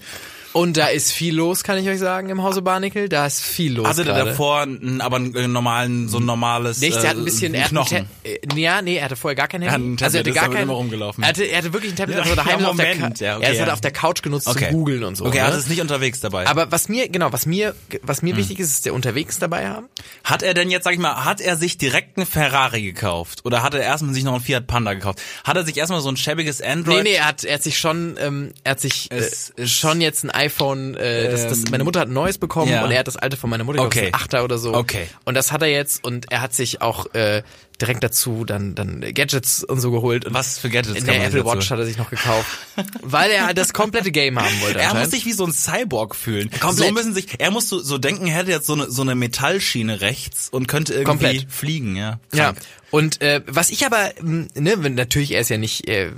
Und 0.53 0.77
da 0.77 0.87
ist 0.87 1.11
viel 1.11 1.35
los, 1.35 1.63
kann 1.63 1.77
ich 1.77 1.87
euch 1.87 1.99
sagen, 1.99 2.29
im 2.29 2.41
Hause 2.41 2.61
Barnickel. 2.61 3.07
Da 3.07 3.25
ist 3.27 3.41
viel 3.41 3.75
los. 3.75 3.87
Hatte 3.87 4.03
der 4.03 4.25
davor 4.25 4.61
einen, 4.61 4.99
aber 5.01 5.17
einen 5.17 5.35
äh, 5.35 5.47
normalen, 5.47 6.09
so 6.09 6.17
ein 6.17 6.25
normales 6.25 6.79
Nichts, 6.81 6.97
äh, 6.97 7.01
der 7.01 7.09
hat 7.11 7.17
ein 7.17 7.25
bisschen, 7.25 7.53
er 7.53 7.65
hat 7.65 7.71
ein 7.71 7.75
Knochen. 7.75 8.09
Äh, 8.23 8.39
ja, 8.55 8.81
nee, 8.81 8.97
er 8.97 9.05
hatte 9.05 9.15
vorher 9.15 9.35
gar 9.35 9.47
kein 9.47 9.61
Er 9.61 9.71
hat 9.71 9.79
Handy. 9.79 10.03
also 10.03 10.17
er 10.17 10.19
hatte 10.21 10.31
gar 10.31 10.49
kein. 10.49 10.69
Er 10.69 11.27
hatte, 11.27 11.43
er 11.43 11.57
hatte 11.59 11.73
wirklich 11.73 11.93
ein 11.93 11.95
Tablet, 11.95 12.17
war 12.17 12.35
daheim 12.35 12.61
ja, 12.61 12.67
auf 12.67 12.75
der, 12.77 12.95
Moment, 12.95 13.19
ja, 13.19 13.37
okay, 13.37 13.45
er 13.45 13.51
ist 13.51 13.59
halt 13.59 13.67
ja. 13.67 13.73
auf 13.73 13.81
der 13.81 13.91
Couch 13.91 14.23
genutzt 14.23 14.47
Okay. 14.47 14.69
zum 14.69 14.73
Googeln 14.73 15.03
und 15.03 15.15
so. 15.15 15.25
Okay, 15.25 15.37
er 15.37 15.47
ne? 15.47 15.53
hat 15.53 15.59
es 15.59 15.67
nicht 15.67 15.81
unterwegs 15.81 16.19
dabei. 16.19 16.47
Aber 16.47 16.71
was 16.71 16.89
mir, 16.89 17.09
genau, 17.09 17.31
was 17.31 17.45
mir, 17.45 17.75
was 18.01 18.21
Hm. 18.21 18.29
mir 18.29 18.37
wichtig 18.37 18.59
ist, 18.59 18.71
ist 18.71 18.85
der 18.85 18.93
unterwegs 18.93 19.37
dabei 19.39 19.67
haben. 19.69 19.87
Hat 20.23 20.41
er 20.41 20.53
denn 20.55 20.71
jetzt, 20.71 20.83
sag 20.83 20.93
ich 20.93 20.99
mal, 20.99 21.25
hat 21.25 21.41
er 21.41 21.57
sich 21.57 21.77
direkt 21.77 22.17
einen 22.17 22.25
Ferrari 22.25 22.81
gekauft? 22.81 23.41
Oder 23.45 23.61
hat 23.61 23.75
er 23.75 23.81
erstmal 23.81 24.13
sich 24.13 24.23
noch 24.23 24.33
einen 24.33 24.43
Fiat 24.43 24.65
Panda 24.67 24.93
gekauft? 24.93 25.21
Hat 25.43 25.57
er 25.57 25.63
sich 25.65 25.77
erstmal 25.77 26.01
so 26.01 26.09
ein 26.09 26.17
schäbiges 26.17 26.61
Android? 26.61 27.03
Nee, 27.03 27.11
nee, 27.11 27.15
er 27.15 27.27
hat, 27.27 27.43
er 27.43 27.55
hat 27.55 27.63
sich 27.63 27.77
schon, 27.77 28.15
ähm, 28.19 28.51
er 28.63 28.71
hat 28.71 28.79
sich 28.79 29.09
äh, 29.11 29.67
schon 29.67 30.01
jetzt 30.01 30.23
ein 30.23 30.29
iPhone, 30.39 30.95
äh, 30.95 31.29
das, 31.29 31.47
das, 31.47 31.69
meine 31.69 31.83
Mutter 31.83 31.99
hat 31.99 32.07
ein 32.07 32.13
neues 32.13 32.37
bekommen 32.37 32.71
ja. 32.71 32.83
und 32.83 32.91
er 32.91 32.99
hat 32.99 33.07
das 33.07 33.17
alte 33.17 33.37
von 33.37 33.49
meiner 33.49 33.63
Mutter, 33.63 33.79
ich 33.79 33.85
Okay. 33.85 34.09
Achter 34.13 34.43
oder 34.43 34.57
so. 34.57 34.73
Okay. 34.73 35.07
Und 35.25 35.35
das 35.35 35.51
hat 35.51 35.61
er 35.61 35.67
jetzt 35.67 36.03
und 36.03 36.31
er 36.31 36.41
hat 36.41 36.53
sich 36.53 36.81
auch 36.81 37.13
äh, 37.13 37.43
direkt 37.81 38.03
dazu 38.03 38.45
dann 38.45 38.75
dann 38.75 39.01
Gadgets 39.13 39.63
und 39.63 39.79
so 39.79 39.91
geholt. 39.91 40.25
Und 40.25 40.33
Was 40.33 40.57
für 40.59 40.69
Gadgets 40.69 40.97
In 40.99 41.05
der 41.05 41.15
Apple 41.15 41.31
sich 41.31 41.41
dazu- 41.43 41.57
Watch 41.57 41.71
hat 41.71 41.79
er 41.79 41.85
sich 41.85 41.97
noch 41.97 42.09
gekauft, 42.09 42.47
weil 43.01 43.31
er 43.31 43.53
das 43.53 43.73
komplette 43.73 44.11
Game 44.11 44.39
haben 44.39 44.61
wollte. 44.61 44.79
Er 44.79 44.93
muss 44.95 45.11
sich 45.11 45.25
wie 45.25 45.33
so 45.33 45.45
ein 45.45 45.53
Cyborg 45.53 46.15
fühlen. 46.15 46.49
Komplett. 46.59 46.87
So 46.87 46.93
müssen 46.93 47.13
sich, 47.13 47.27
er 47.39 47.51
muss 47.51 47.69
so, 47.69 47.79
so 47.79 47.97
denken, 47.97 48.27
er 48.27 48.35
hätte 48.37 48.51
jetzt 48.51 48.67
so 48.67 48.73
eine, 48.73 48.89
so 48.91 49.01
eine 49.01 49.15
Metallschiene 49.15 50.01
rechts 50.01 50.49
und 50.49 50.67
könnte 50.67 50.93
irgendwie 50.93 51.05
Komplett. 51.09 51.51
fliegen, 51.51 51.95
ja. 51.95 52.19
Ja, 52.33 52.45
Krank. 52.53 52.59
und 52.91 53.21
äh, 53.21 53.41
was 53.47 53.69
ich 53.69 53.85
aber, 53.85 54.11
ne, 54.21 54.47
wenn- 54.77 54.95
natürlich, 54.95 55.31
er 55.31 55.41
ist 55.41 55.49
ja 55.49 55.57
nicht, 55.57 55.87
äh, 55.87 56.11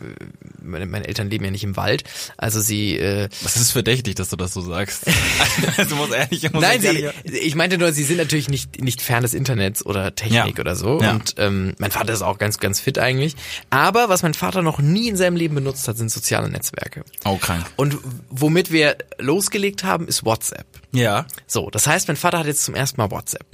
meine, 0.64 0.86
meine 0.86 1.08
Eltern 1.08 1.30
leben 1.30 1.46
ja 1.46 1.52
nicht 1.52 1.64
im 1.64 1.76
Wald, 1.78 2.04
also 2.38 2.60
sie, 2.62 2.98
äh, 2.98 3.30
Das 3.44 3.56
ist 3.58 3.72
verdächtig, 3.72 4.16
dass 4.16 4.30
du 4.30 4.36
das 4.36 4.54
so 4.54 4.62
sagst. 4.62 5.04
also 5.78 5.96
muss 5.96 6.12
ehrlich, 6.12 6.52
muss 6.52 6.62
nein, 6.62 6.82
ehrlich- 6.84 7.06
sie, 7.26 7.38
ich 7.40 7.56
meinte 7.56 7.78
nur, 7.78 7.92
sie 7.94 8.04
sind 8.04 8.18
natürlich 8.18 8.50
nicht 8.50 8.82
nicht 8.82 9.02
fern 9.02 9.24
des 9.24 9.34
Internets 9.34 9.86
oder 9.86 10.14
Technik 10.16 10.58
Ja. 10.58 10.62
oder 10.62 10.76
so 10.76 11.00
Ja. 11.02 11.12
und 11.12 11.36
ähm, 11.38 11.51
mein 11.52 11.92
Vater 11.92 12.14
ist 12.14 12.22
auch 12.22 12.38
ganz, 12.38 12.60
ganz 12.60 12.80
fit 12.80 13.00
eigentlich, 13.00 13.36
aber 13.70 14.10
was 14.10 14.24
mein 14.24 14.34
Vater 14.34 14.62
noch 14.62 14.80
nie 14.80 15.08
in 15.08 15.16
seinem 15.16 15.36
Leben 15.36 15.56
benutzt 15.56 15.88
hat, 15.88 15.98
sind 15.98 16.12
soziale 16.12 16.50
Netzwerke. 16.50 17.04
Oh, 17.26 17.38
krank. 17.38 17.66
Und 17.76 17.98
womit 18.30 18.72
wir 18.72 18.98
losgelegt 19.18 19.84
haben, 19.84 20.08
ist 20.08 20.26
WhatsApp. 20.26 20.68
Ja. 20.92 21.26
So, 21.48 21.70
das 21.70 21.88
heißt, 21.88 22.08
mein 22.08 22.18
Vater 22.18 22.40
hat 22.40 22.48
jetzt 22.48 22.64
zum 22.64 22.76
ersten 22.76 23.00
Mal 23.00 23.12
WhatsApp. 23.12 23.46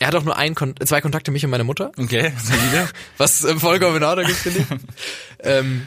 Er 0.00 0.06
hat 0.06 0.14
auch 0.14 0.24
nur 0.24 0.36
ein, 0.36 0.54
Kon 0.54 0.74
zwei 0.82 1.02
Kontakte, 1.02 1.30
mich 1.30 1.44
und 1.44 1.50
meine 1.50 1.62
Mutter. 1.62 1.92
Okay, 1.98 2.32
solide. 2.42 2.88
Was 3.18 3.44
äh, 3.44 3.54
vollkommen 3.56 3.98
in 3.98 4.02
Ordnung 4.02 4.26
ist, 4.26 4.38
finde 4.38 4.60
ich. 4.60 4.66
ähm, 5.40 5.86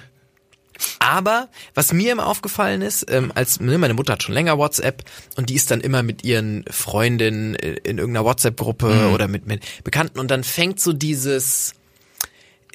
aber 0.99 1.49
was 1.75 1.93
mir 1.93 2.11
immer 2.13 2.27
aufgefallen 2.27 2.81
ist, 2.81 3.05
ähm, 3.09 3.31
als 3.35 3.59
ne, 3.59 3.77
meine 3.77 3.93
Mutter 3.93 4.13
hat 4.13 4.23
schon 4.23 4.33
länger 4.33 4.57
WhatsApp 4.57 5.03
und 5.35 5.49
die 5.49 5.55
ist 5.55 5.69
dann 5.71 5.81
immer 5.81 6.03
mit 6.03 6.23
ihren 6.23 6.65
Freundinnen 6.69 7.55
in, 7.55 7.75
in 7.77 7.97
irgendeiner 7.97 8.25
WhatsApp-Gruppe 8.25 9.11
oder 9.13 9.27
mit, 9.27 9.45
mit 9.47 9.63
Bekannten 9.83 10.19
und 10.19 10.31
dann 10.31 10.43
fängt 10.43 10.79
so 10.79 10.93
dieses, 10.93 11.73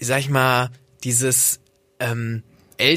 sag 0.01 0.21
ich 0.21 0.29
mal, 0.31 0.71
dieses 1.05 1.61
ähm, 2.01 2.43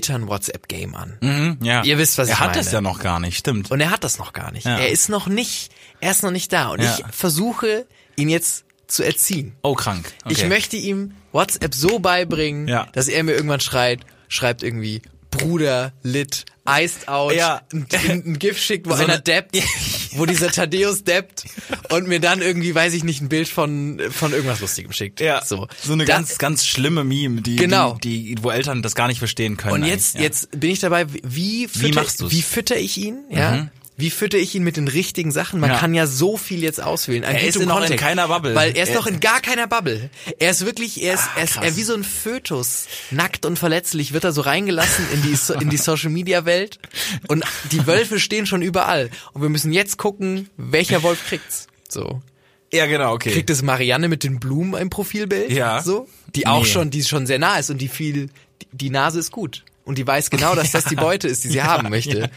Eltern-WhatsApp-Game 0.06 0.96
an. 0.96 1.18
Mhm, 1.22 1.58
ja. 1.62 1.84
Ihr 1.84 1.98
wisst, 1.98 2.18
was 2.18 2.28
er 2.30 2.34
ich 2.36 2.40
hat 2.40 2.50
meine. 2.52 2.62
es 2.62 2.72
ja 2.72 2.82
noch 2.82 3.00
gar 3.00 3.20
nicht, 3.20 3.38
stimmt. 3.38 3.72
Und 3.72 3.80
er 3.82 3.90
hat 3.92 4.04
das 4.04 4.20
noch 4.20 4.34
gar 4.34 4.52
nicht. 4.52 4.66
Ja. 4.66 4.78
Er 4.78 4.90
ist 4.90 5.10
noch 5.10 5.28
nicht, 5.28 5.72
er 6.00 6.12
ist 6.12 6.24
noch 6.24 6.32
nicht 6.32 6.52
da. 6.54 6.70
Und 6.70 6.82
Ja. 6.82 6.98
ich 7.00 7.16
versuche, 7.16 7.86
ihn 8.16 8.30
jetzt 8.30 8.66
zu 8.88 9.04
erziehen. 9.04 9.54
oh, 9.62 9.74
krank. 9.74 10.12
Okay. 10.26 10.34
Ich 10.34 10.46
möchte 10.48 10.76
ihm 10.78 11.14
WhatsApp 11.32 11.74
so 11.74 12.00
beibringen, 12.00 12.68
Ja. 12.68 12.88
dass 12.94 13.08
er 13.08 13.24
mir 13.24 13.32
irgendwann 13.34 13.62
schreit, 13.62 14.02
schreibt 14.32 14.64
irgendwie 14.64 15.02
Bruder, 15.30 15.94
lit, 16.04 16.44
iced 16.68 17.08
out, 17.08 17.34
Ja. 17.34 17.62
ein, 17.72 17.88
ein, 18.10 18.24
ein 18.26 18.40
GIF 18.40 18.58
schickt, 18.60 18.86
wo 18.86 18.92
So 18.96 19.04
einer 19.04 19.14
eine- 19.14 19.22
deppt, 19.22 19.58
wo 20.18 20.26
dieser 20.26 20.52
Thaddeus 20.52 21.06
deppt 21.06 21.46
und 21.90 22.08
mir 22.10 22.20
dann 22.20 22.42
irgendwie, 22.42 22.76
weiß 22.76 22.94
ich 22.94 23.06
nicht, 23.06 23.22
ein 23.22 23.30
Bild 23.30 23.48
von, 23.48 24.02
von 24.12 24.34
irgendwas 24.34 24.60
Lustigem 24.60 24.92
schickt. 24.92 25.22
Ja, 25.22 25.42
so. 25.46 25.68
so 25.82 25.94
eine 25.94 26.04
Da- 26.04 26.16
ganz, 26.16 26.38
ganz 26.38 26.66
schlimme 26.66 27.06
Meme, 27.06 27.42
die, 27.42 27.56
Genau. 27.56 27.98
die, 28.04 28.36
die, 28.36 28.44
wo 28.44 28.50
Eltern 28.52 28.82
das 28.82 28.94
gar 28.94 29.08
nicht 29.08 29.20
verstehen 29.20 29.56
können. 29.56 29.76
Und 29.76 29.86
jetzt, 29.86 30.16
ja. 30.16 30.22
jetzt 30.22 30.52
bin 30.60 30.72
ich 30.72 30.80
dabei, 30.82 31.06
wie 31.24 31.70
fütter, 31.70 32.02
machst 32.02 32.20
du's? 32.20 32.32
wie 32.32 32.42
fütter 32.42 32.78
ich 32.78 32.98
ihn, 32.98 33.20
ja? 33.30 33.70
Wie 33.98 34.10
fütter 34.10 34.38
ich 34.38 34.56
ihn 34.56 34.64
mit 34.64 34.78
den 34.78 34.88
richtigen 34.88 35.32
Sachen? 35.32 35.60
Man 35.60 35.70
Ja. 35.72 35.78
kann 35.78 35.94
ja 35.94 36.08
so 36.08 36.38
viel 36.38 36.64
jetzt 36.64 36.82
auswählen. 36.82 37.24
An 37.24 37.36
Er 37.36 37.44
ist 37.44 37.56
noch 37.56 37.62
in 37.64 37.70
Content. 37.70 38.00
keiner 38.00 38.28
Bubble. 38.30 38.56
Weil 38.56 38.76
er 38.76 38.84
ist 38.84 38.90
Er- 38.90 38.96
noch 38.96 39.06
in 39.06 39.20
gar 39.20 39.42
keiner 39.42 39.68
Bubble. 39.68 40.10
Er 40.40 40.50
ist 40.52 40.66
wirklich, 40.66 41.04
er 41.04 41.14
ist, 41.16 41.24
Ah, 41.36 41.38
er 41.40 41.44
ist 41.44 41.58
er 41.58 41.76
wie 41.76 41.84
so 41.84 41.94
ein 41.94 42.04
Fötus. 42.04 42.88
Nackt 43.12 43.46
und 43.46 43.60
verletzlich 43.60 44.14
wird 44.14 44.24
er 44.24 44.32
so 44.32 44.42
reingelassen 44.42 45.06
in 45.14 45.22
die, 45.22 45.36
So- 45.36 45.54
in 45.54 45.70
die 45.70 45.78
Social 45.78 46.10
Media 46.10 46.46
Welt. 46.46 46.80
Und 47.28 47.44
die 47.72 47.86
Wölfe 47.86 48.20
stehen 48.20 48.46
schon 48.48 48.62
überall. 48.62 49.10
Und 49.34 49.42
wir 49.44 49.50
müssen 49.50 49.72
jetzt 49.72 49.98
gucken, 49.98 50.50
welcher 50.58 51.04
Wolf 51.04 51.28
kriegt's. 51.28 51.68
So. 51.90 52.22
ja, 52.74 52.86
genau, 52.86 53.14
okay. 53.14 53.32
Kriegt 53.32 53.50
es 53.50 53.62
Marianne 53.62 54.08
mit 54.08 54.24
den 54.24 54.40
Blumen 54.40 54.80
im 54.82 54.90
Profilbild? 54.90 55.52
Ja. 55.52 55.84
So? 55.84 56.08
Die 56.36 56.48
auch 56.48 56.64
Nee. 56.64 56.70
schon, 56.70 56.90
die 56.90 57.04
schon 57.04 57.28
sehr 57.28 57.38
nah 57.38 57.58
ist 57.60 57.70
und 57.70 57.80
die 57.80 57.90
viel, 57.90 58.30
die, 58.62 58.68
die 58.72 58.90
Nase 58.90 59.20
ist 59.20 59.32
gut. 59.32 59.64
Und 59.84 59.98
die 59.98 60.08
weiß 60.08 60.30
genau, 60.30 60.56
dass 60.56 60.72
das 60.72 60.86
die 60.86 60.96
Beute 61.10 61.28
ist, 61.28 61.44
die 61.44 61.50
sie 61.50 61.64
haben 61.64 61.90
möchte. 61.90 62.30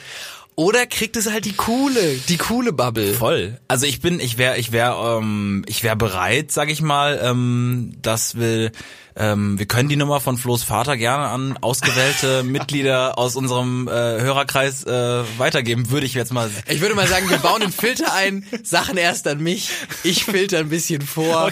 Oder 0.57 0.87
kriegt 0.87 1.17
es 1.17 1.31
halt 1.31 1.47
die 1.47 1.55
coole, 1.55 2.17
die 2.29 2.37
coole 2.37 2.73
Bubble. 2.73 3.15
Voll. 3.15 3.59
Also 3.67 3.87
ich 3.87 4.01
bin, 4.01 4.21
ich 4.21 4.39
wäre, 4.39 4.57
ich 4.57 4.71
wäre, 4.71 5.19
ähm, 5.19 5.65
ich 5.67 5.83
wäre 5.83 5.97
bereit, 5.97 6.53
sag 6.53 6.71
ich 6.71 6.81
mal, 6.81 7.21
ähm, 7.23 7.95
das 8.03 8.37
will. 8.37 8.71
Ähm, 9.17 9.59
wir 9.59 9.67
können 9.67 9.89
die 9.89 9.97
Nummer 9.97 10.21
von 10.21 10.37
Flo's 10.37 10.65
Vater 10.65 10.97
gerne 10.97 11.27
an 11.29 11.57
ausgewählte 11.61 12.43
Mitglieder 12.45 13.17
aus 13.17 13.37
unserem 13.37 13.87
äh, 13.87 13.91
Hörerkreis 13.93 14.85
äh, 14.85 15.23
weitergeben, 15.39 15.91
würde 15.91 16.07
ich 16.07 16.15
jetzt 16.15 16.33
mal. 16.33 16.51
Ich 16.69 16.81
würde 16.81 16.95
mal 16.95 17.07
sagen, 17.07 17.31
wir 17.31 17.39
bauen 17.39 17.63
einen 17.63 17.73
Filter 17.73 18.13
ein, 18.13 18.45
Sachen 18.65 18.97
erst 18.97 19.29
an 19.29 19.41
mich, 19.41 19.71
ich 20.03 20.25
filter 20.25 20.59
ein 20.59 20.69
bisschen 20.69 21.03
vor. 21.03 21.51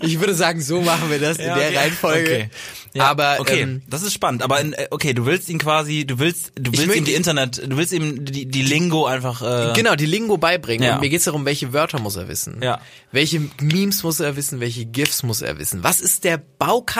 Ich 0.00 0.20
würde 0.20 0.34
sagen, 0.34 0.60
so 0.60 0.80
machen 0.80 1.10
wir 1.10 1.18
das 1.18 1.38
in 1.38 1.46
Ja, 1.46 1.56
der 1.56 1.68
okay. 1.68 1.76
Reihenfolge. 1.78 2.22
Okay. 2.34 2.50
Ja, 2.94 3.06
Aber 3.06 3.38
okay, 3.40 3.62
ähm, 3.62 3.82
das 3.88 4.02
ist 4.02 4.12
spannend. 4.12 4.42
Aber 4.42 4.60
in, 4.60 4.74
äh, 4.74 4.86
okay, 4.90 5.14
du 5.14 5.24
willst 5.24 5.48
ihn 5.48 5.58
quasi, 5.58 6.04
du 6.04 6.18
willst, 6.18 6.52
du 6.56 6.72
willst 6.72 6.94
ihm 6.94 7.06
die 7.06 7.14
Internet, 7.14 7.62
du 7.66 7.76
willst 7.78 7.92
ihm 7.92 8.26
die, 8.26 8.44
die 8.46 8.62
Lingo 8.62 9.06
einfach. 9.06 9.40
Äh, 9.42 9.72
Genau, 9.74 9.94
die 9.96 10.04
Lingo 10.06 10.36
beibringen. 10.36 10.86
Ja. 10.86 10.94
Und 10.96 11.00
mir 11.00 11.08
geht's 11.08 11.24
darum, 11.24 11.46
welche 11.46 11.72
Wörter 11.72 11.98
muss 12.00 12.16
er 12.16 12.28
wissen. 12.28 12.60
Ja. 12.62 12.80
Welche 13.10 13.40
Memes 13.60 14.02
muss 14.02 14.20
er 14.20 14.36
wissen, 14.36 14.60
welche 14.60 14.84
GIFs 14.84 15.22
muss 15.22 15.40
er 15.40 15.58
wissen. 15.58 15.82
Was 15.82 16.00
ist 16.02 16.24
der 16.24 16.36
Baukasten, 16.36 16.91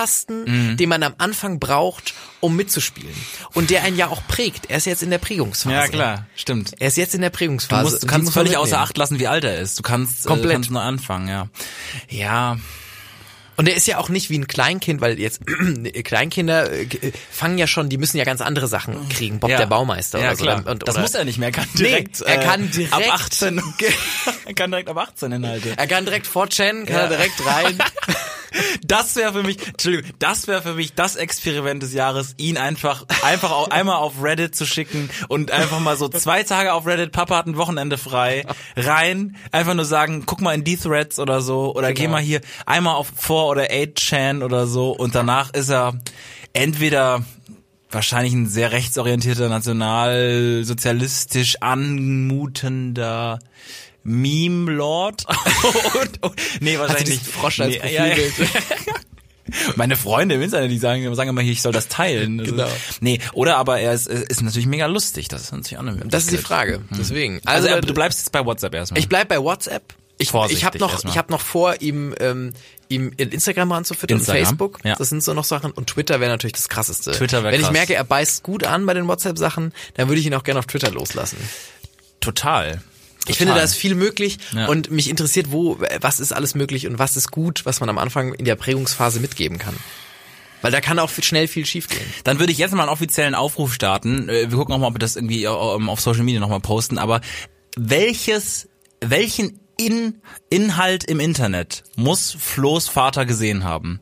Mhm. 0.46 0.76
den 0.76 0.88
man 0.88 1.02
am 1.02 1.14
Anfang 1.18 1.58
braucht, 1.60 2.14
um 2.40 2.56
mitzuspielen? 2.56 3.14
Und 3.54 3.70
der 3.70 3.82
einen 3.84 3.96
ja 3.96 4.08
auch 4.08 4.26
prägt. 4.26 4.70
Er 4.70 4.78
ist 4.78 4.86
jetzt 4.86 5.02
in 5.02 5.10
der 5.10 5.18
Prägungsphase. 5.18 5.74
Ja 5.74 5.88
klar, 5.88 6.26
stimmt. 6.34 6.72
Er 6.78 6.88
ist 6.88 6.96
jetzt 6.96 7.14
in 7.14 7.20
der 7.20 7.30
Du, 7.30 7.36
Prägungsphase. 7.36 7.82
musst, 7.90 8.02
du 8.02 8.06
kannst 8.06 8.26
muss 8.26 8.34
man 8.34 8.44
völlig 8.46 8.56
außer. 8.58 8.78
Acht 8.80 8.96
lassen, 8.96 9.18
wie 9.18 9.28
alt 9.28 9.44
er 9.44 9.58
ist. 9.58 9.78
Du 9.78 9.82
kannst 9.82 10.24
Komplett. 10.26 10.50
Äh, 10.50 10.54
kannst 10.54 10.70
nur 10.70 10.82
anfangen, 10.82 11.28
ja. 11.28 11.48
Ja, 12.08 12.58
Und 13.56 13.68
er 13.68 13.74
ist 13.76 13.86
ja 13.86 13.98
auch 13.98 14.08
nicht 14.08 14.30
wie 14.30 14.38
ein 14.38 14.46
Kleinkind, 14.46 15.00
weil 15.00 15.18
jetzt 15.20 15.40
Kleinkinder 16.04 16.72
äh, 16.72 16.86
g- 16.86 17.12
fangen 17.30 17.58
ja 17.58 17.66
schon, 17.66 17.88
die 17.88 17.98
müssen 17.98 18.16
ja 18.16 18.24
ganz 18.24 18.40
andere 18.40 18.66
Sachen 18.66 19.08
kriegen. 19.08 19.40
Bob 19.40 19.50
ja. 19.50 19.58
der 19.58 19.66
Baumeister 19.66 20.18
ja, 20.18 20.28
oder 20.28 20.36
so. 20.36 20.44
Klar. 20.44 20.66
Und, 20.66 20.88
das 20.88 20.98
muss 20.98 21.14
er 21.14 21.24
nicht 21.24 21.38
mehr. 21.38 21.48
Er 21.48 21.52
kann 21.52 21.66
Nee, 21.74 21.82
direkt. 21.84 22.20
er 22.22 22.38
kann 22.38 22.64
äh, 22.64 22.68
direkt- 22.68 22.92
ab 22.94 23.02
18. 23.08 23.62
er 24.46 24.54
kann 24.54 24.70
direkt 24.70 24.88
ab 24.88 24.96
18 24.98 25.32
Inhalte. 25.32 25.74
Er 25.76 25.86
kann 25.86 26.04
direkt 26.04 26.26
fortchannen, 26.26 26.86
kann 26.86 26.94
Ja. 26.96 27.02
er 27.02 27.08
direkt 27.08 27.44
rein. 27.46 27.78
Das 28.84 29.16
wäre 29.16 29.32
für 29.32 29.42
mich, 29.42 29.66
Entschuldigung, 29.66 30.10
das 30.18 30.46
wäre 30.46 30.60
für 30.60 30.74
mich 30.74 30.92
das 30.92 31.16
Experiment 31.16 31.82
des 31.82 31.94
Jahres, 31.94 32.34
ihn 32.36 32.58
einfach, 32.58 33.06
einfach 33.22 33.50
auch 33.50 33.70
einmal 33.70 33.96
auf 33.96 34.22
Reddit 34.22 34.54
zu 34.54 34.66
schicken 34.66 35.08
und 35.28 35.50
einfach 35.50 35.80
mal 35.80 35.96
so 35.96 36.06
zwei 36.10 36.42
Tage 36.42 36.74
auf 36.74 36.84
Reddit, 36.86 37.12
Papa 37.12 37.36
hat 37.38 37.46
ein 37.46 37.56
Wochenende 37.56 37.96
frei, 37.96 38.44
rein, 38.76 39.36
einfach 39.52 39.72
nur 39.72 39.86
sagen, 39.86 40.24
guck 40.26 40.42
mal 40.42 40.54
in 40.54 40.64
die 40.64 40.76
Threads 40.76 41.18
oder 41.18 41.40
so, 41.40 41.74
oder 41.74 41.94
geh 41.94 42.02
Genau. 42.02 42.12
mal 42.16 42.20
hier 42.22 42.42
einmal 42.66 42.94
auf 42.96 43.08
4 43.42 43.50
oder 43.50 43.64
8chan 43.70 44.42
oder 44.44 44.66
so 44.66 44.90
und 44.90 45.14
danach 45.14 45.52
ist 45.54 45.70
er 45.70 45.94
entweder 46.52 47.24
wahrscheinlich 47.90 48.32
ein 48.32 48.46
sehr 48.46 48.72
rechtsorientierter, 48.72 49.48
nationalsozialistisch 49.48 51.56
anmutender 51.60 53.38
Meme-Lord. 54.04 55.24
und, 56.00 56.22
und, 56.22 56.34
nee, 56.60 56.78
wahrscheinlich 56.78 57.08
nicht. 57.08 57.26
Frosch 57.26 57.60
als 57.60 57.76
nee, 57.82 57.94
ja, 57.94 58.06
ja. 58.06 58.16
Meine 59.76 59.96
Freunde 59.96 60.36
im 60.36 60.42
Internet, 60.42 60.70
die 60.70 60.78
sagen, 60.78 61.14
sagen 61.14 61.28
immer 61.28 61.42
hier, 61.42 61.52
ich 61.52 61.60
soll 61.62 61.72
das 61.72 61.88
teilen. 61.88 62.40
Also, 62.40 62.52
Genau. 62.52 62.68
Nee, 63.00 63.18
oder 63.34 63.58
aber 63.58 63.80
er 63.80 63.92
ist, 63.92 64.08
ist 64.08 64.40
natürlich 64.40 64.66
mega 64.66 64.86
lustig. 64.86 65.28
Das 65.28 65.42
ist 65.42 65.52
natürlich 65.52 65.76
auch 65.76 65.82
eine 65.82 65.96
Das 66.06 66.24
ist 66.24 66.32
die. 66.32 66.38
Frage. 66.38 66.80
Deswegen. 66.96 67.40
Also, 67.44 67.68
Also, 67.68 67.80
du 67.82 67.92
bleibst 67.92 68.20
jetzt 68.20 68.32
bei 68.32 68.44
WhatsApp 68.44 68.74
erstmal. 68.74 68.98
ich 68.98 69.08
bleib 69.08 69.28
bei 69.28 69.38
WhatsApp. 69.38 69.82
Ich, 70.22 70.32
ich 70.58 70.64
habe 70.64 70.78
noch, 70.78 71.04
ich 71.04 71.18
habe 71.18 71.30
noch 71.32 71.40
vor, 71.40 71.80
ihm, 71.80 72.14
ähm, 72.20 72.52
ihm 72.88 73.12
in 73.16 73.30
Instagram 73.30 73.72
ranzufüttern 73.72 74.18
Instagram, 74.18 74.40
und 74.40 74.46
Facebook. 74.46 74.78
ja. 74.84 74.94
Das 74.96 75.08
sind 75.08 75.22
so 75.22 75.34
noch 75.34 75.44
Sachen. 75.44 75.72
Und 75.72 75.88
Twitter 75.88 76.20
wäre 76.20 76.30
natürlich 76.30 76.52
das 76.54 76.68
krasseste. 76.68 77.12
Twitter 77.12 77.42
wär 77.42 77.52
Wenn 77.52 77.60
ich 77.60 77.66
krass. 77.66 77.72
merke, 77.72 77.94
er 77.94 78.04
beißt 78.04 78.42
gut 78.42 78.64
an 78.64 78.86
bei 78.86 78.94
den 78.94 79.08
WhatsApp-Sachen, 79.08 79.72
dann 79.94 80.08
würde 80.08 80.20
ich 80.20 80.26
ihn 80.26 80.34
auch 80.34 80.44
gerne 80.44 80.58
auf 80.60 80.66
Twitter 80.66 80.90
loslassen. 80.90 81.38
Total. 82.20 82.82
Ich 83.28 83.36
finde, 83.38 83.54
da 83.54 83.60
ist 83.60 83.74
viel 83.74 83.94
möglich 83.94 84.38
Ja. 84.52 84.66
und 84.66 84.90
mich 84.90 85.08
interessiert, 85.08 85.52
wo, 85.52 85.78
was 86.00 86.18
ist 86.18 86.32
alles 86.32 86.54
möglich 86.56 86.86
und 86.88 86.98
was 86.98 87.16
ist 87.16 87.30
gut, 87.30 87.64
was 87.64 87.78
man 87.80 87.88
am 87.88 87.98
Anfang 87.98 88.34
in 88.34 88.44
der 88.44 88.56
Prägungsphase 88.56 89.20
mitgeben 89.20 89.58
kann. 89.58 89.76
Weil 90.60 90.72
da 90.72 90.80
kann 90.80 90.98
auch 90.98 91.10
schnell 91.10 91.48
viel 91.48 91.66
schiefgehen. 91.66 92.04
Dann 92.24 92.38
würde 92.38 92.52
ich 92.52 92.58
jetzt 92.58 92.72
mal 92.72 92.82
einen 92.82 92.90
offiziellen 92.90 93.34
Aufruf 93.34 93.74
starten. 93.74 94.28
Äh, 94.28 94.50
Wir 94.50 94.56
gucken 94.58 94.74
auch 94.74 94.78
mal, 94.78 94.88
ob 94.88 94.94
wir 94.94 94.98
das 95.00 95.16
irgendwie 95.16 95.44
ähm, 95.44 95.88
auf 95.88 96.00
Social 96.00 96.22
Media 96.22 96.40
nochmal 96.40 96.60
posten. 96.60 96.98
Aber 96.98 97.20
welches, 97.76 98.68
welchen 99.00 99.58
In 99.76 100.20
Inhalt 100.50 101.04
im 101.04 101.18
Internet 101.20 101.82
muss 101.96 102.36
Flo's 102.38 102.88
Vater 102.88 103.24
gesehen 103.26 103.64
haben? 103.64 104.00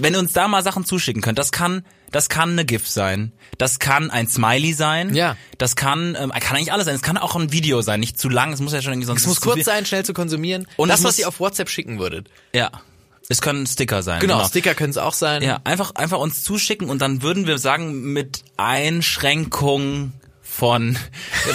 Wenn 0.00 0.14
ihr 0.14 0.20
uns 0.20 0.32
da 0.32 0.46
mal 0.48 0.62
Sachen 0.62 0.84
zuschicken 0.84 1.20
könnt, 1.20 1.38
das 1.38 1.50
kann, 1.50 1.84
das 2.12 2.28
kann 2.28 2.50
eine 2.50 2.64
GIF 2.64 2.88
sein, 2.88 3.32
das 3.58 3.80
kann 3.80 4.10
ein 4.10 4.28
Smiley 4.28 4.72
sein, 4.72 5.12
Ja. 5.14 5.36
das 5.58 5.74
kann, 5.74 6.16
ähm, 6.18 6.30
kann 6.30 6.56
eigentlich 6.56 6.72
alles 6.72 6.86
sein, 6.86 6.94
es 6.94 7.02
kann 7.02 7.18
auch 7.18 7.34
ein 7.34 7.50
Video 7.52 7.82
sein, 7.82 7.98
nicht 8.00 8.18
zu 8.18 8.28
lang, 8.28 8.52
es 8.52 8.60
muss 8.60 8.72
ja 8.72 8.82
schon 8.82 8.92
irgendwie 8.92 9.06
sonst 9.06 9.22
Es 9.22 9.26
muss 9.26 9.40
kurz 9.40 9.64
sein, 9.64 9.84
schnell 9.86 10.04
zu 10.04 10.14
konsumieren. 10.14 10.66
Und 10.76 10.88
das, 10.90 11.00
was 11.00 11.12
muss- 11.14 11.18
ihr 11.18 11.28
auf 11.28 11.40
WhatsApp 11.40 11.68
schicken 11.68 11.98
würdet. 11.98 12.28
Ja, 12.54 12.70
es 13.28 13.40
können 13.42 13.66
Sticker 13.66 14.02
sein. 14.04 14.20
Genau, 14.20 14.44
Sticker 14.46 14.74
können 14.76 14.90
es 14.90 14.96
auch 14.98 15.12
sein. 15.14 15.42
Ja, 15.42 15.60
einfach, 15.64 15.94
einfach 15.96 16.18
uns 16.18 16.44
zuschicken 16.44 16.88
und 16.88 17.02
dann 17.02 17.22
würden 17.22 17.46
wir 17.48 17.58
sagen, 17.58 18.12
mit 18.12 18.44
Einschränkung 18.56 20.12
von, 20.50 20.98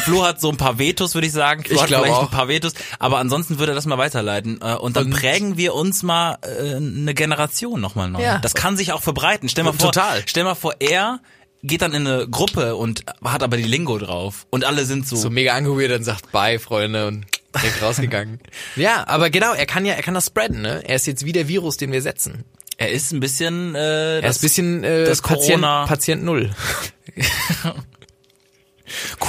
Flo 0.05 0.23
hat 0.25 0.39
so 0.41 0.49
ein 0.49 0.57
paar 0.57 0.79
Vetos, 0.79 1.13
würde 1.13 1.27
ich 1.27 1.33
sagen. 1.33 1.63
Flo 1.63 1.75
Ich 1.75 1.81
hat 1.81 1.87
glaube 1.89 2.05
vielleicht 2.05 2.19
auch. 2.19 2.23
ein 2.23 2.29
paar 2.31 2.47
Vetos, 2.47 2.73
aber 2.99 3.17
ansonsten 3.19 3.59
würde 3.59 3.73
er 3.73 3.75
das 3.75 3.85
mal 3.85 3.97
weiterleiten. 3.97 4.59
Äh, 4.61 4.75
Und 4.75 4.95
dann 4.97 5.05
Und- 5.05 5.13
prägen 5.13 5.57
wir 5.57 5.73
uns 5.75 6.01
mal 6.03 6.37
äh, 6.41 6.75
eine 6.75 7.13
Generation 7.13 7.81
nochmal 7.81 8.09
neu. 8.09 8.21
Ja. 8.21 8.39
Das 8.39 8.53
kann 8.55 8.77
sich 8.77 8.91
auch 8.93 9.01
verbreiten. 9.03 9.49
Stell 9.49 9.63
mal 9.63 9.73
vor, 9.73 9.91
Total. 9.91 10.23
stell 10.25 10.43
mal 10.43 10.55
vor, 10.55 10.73
er 10.79 11.19
geht 11.63 11.81
dann 11.81 11.93
in 11.93 12.05
eine 12.07 12.27
Gruppe 12.27 12.75
und 12.75 13.03
hat 13.23 13.41
aber 13.43 13.57
die 13.57 13.63
Lingo 13.63 13.97
drauf 13.97 14.45
und 14.51 14.65
alle 14.65 14.85
sind 14.85 15.07
so, 15.07 15.15
So 15.15 15.29
mega 15.29 15.53
angewidert 15.53 15.97
und 15.99 16.03
sagt 16.03 16.31
Bye, 16.31 16.59
Freunde 16.59 17.07
und 17.07 17.25
direkt 17.55 17.81
rausgegangen. 17.81 18.39
ja, 18.75 19.07
aber 19.07 19.29
genau, 19.29 19.53
er 19.53 19.65
kann 19.65 19.83
ja, 19.85 19.93
er 19.93 20.03
kann 20.03 20.13
das 20.13 20.27
spreaden, 20.27 20.61
ne? 20.61 20.81
Er 20.87 20.95
ist 20.95 21.07
jetzt 21.07 21.25
wie 21.25 21.31
der 21.31 21.47
Virus, 21.47 21.77
den 21.77 21.91
wir 21.91 22.01
setzen. 22.03 22.43
er 22.77 22.91
ist 22.91 23.11
ein 23.13 23.19
bisschen 23.19 23.73
äh, 23.73 24.19
Er 24.19 24.29
ist 24.29 24.39
ein 24.39 24.41
bisschen 24.41 24.83
äh, 24.83 25.05
das 25.05 25.21
Patient, 25.21 25.61
Corona- 25.63 25.85
Patient 25.87 26.23
Null. 26.23 26.51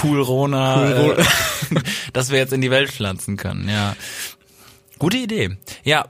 cool 0.02 0.20
Rona, 0.20 0.90
äh, 1.12 1.24
dass 2.12 2.30
wir 2.30 2.38
jetzt 2.38 2.52
in 2.52 2.60
die 2.60 2.70
Welt 2.70 2.90
pflanzen 2.90 3.36
können, 3.36 3.68
ja. 3.68 3.96
Gute 4.98 5.16
Idee. 5.18 5.56
Ja, 5.84 6.06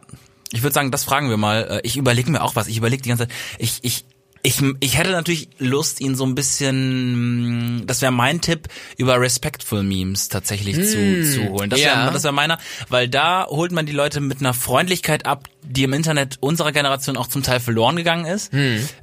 ich 0.53 0.63
würde 0.63 0.75
sagen, 0.75 0.91
das 0.91 1.05
fragen 1.05 1.29
wir 1.29 1.37
mal. 1.37 1.63
Äh, 1.65 1.81
Ich 1.83 1.97
überlege 1.97 2.31
mir 2.31 2.43
auch 2.43 2.55
was. 2.57 2.69
Ich 2.69 2.77
überlege 2.77 3.03
die 3.03 3.09
ganze 3.09 3.27
Zeit. 3.27 3.37
Ich, 3.59 3.79
ich, 3.83 4.05
ich, 4.47 4.63
ich 4.79 4.97
hätte 4.97 5.11
natürlich 5.11 5.49
Lust, 5.59 6.01
ihn 6.01 6.15
so 6.15 6.25
ein 6.25 6.37
bisschen, 6.37 7.83
das 7.85 8.01
wäre 8.01 8.13
mein 8.13 8.41
Tipp, 8.41 8.69
über 8.97 9.21
Respectful 9.21 9.83
Memes 9.83 10.29
tatsächlich 10.29 10.77
zu, 10.77 11.25
zu 11.25 11.49
holen. 11.49 11.69
Das 11.69 11.81
ja. 11.81 12.05
wäre 12.05 12.13
das 12.13 12.23
wär 12.23 12.31
meiner, 12.31 12.59
weil 12.89 13.09
da 13.09 13.47
holt 13.49 13.73
man 13.73 13.87
die 13.87 13.93
Leute 13.93 14.21
mit 14.21 14.39
einer 14.39 14.55
Freundlichkeit 14.55 15.27
ab, 15.27 15.49
die 15.63 15.83
im 15.83 15.93
Internet 15.93 16.37
unserer 16.39 16.71
Generation 16.71 17.17
auch 17.17 17.27
zum 17.27 17.43
Teil 17.43 17.59
verloren 17.59 17.97
gegangen 17.97 18.25
ist. 18.25 18.53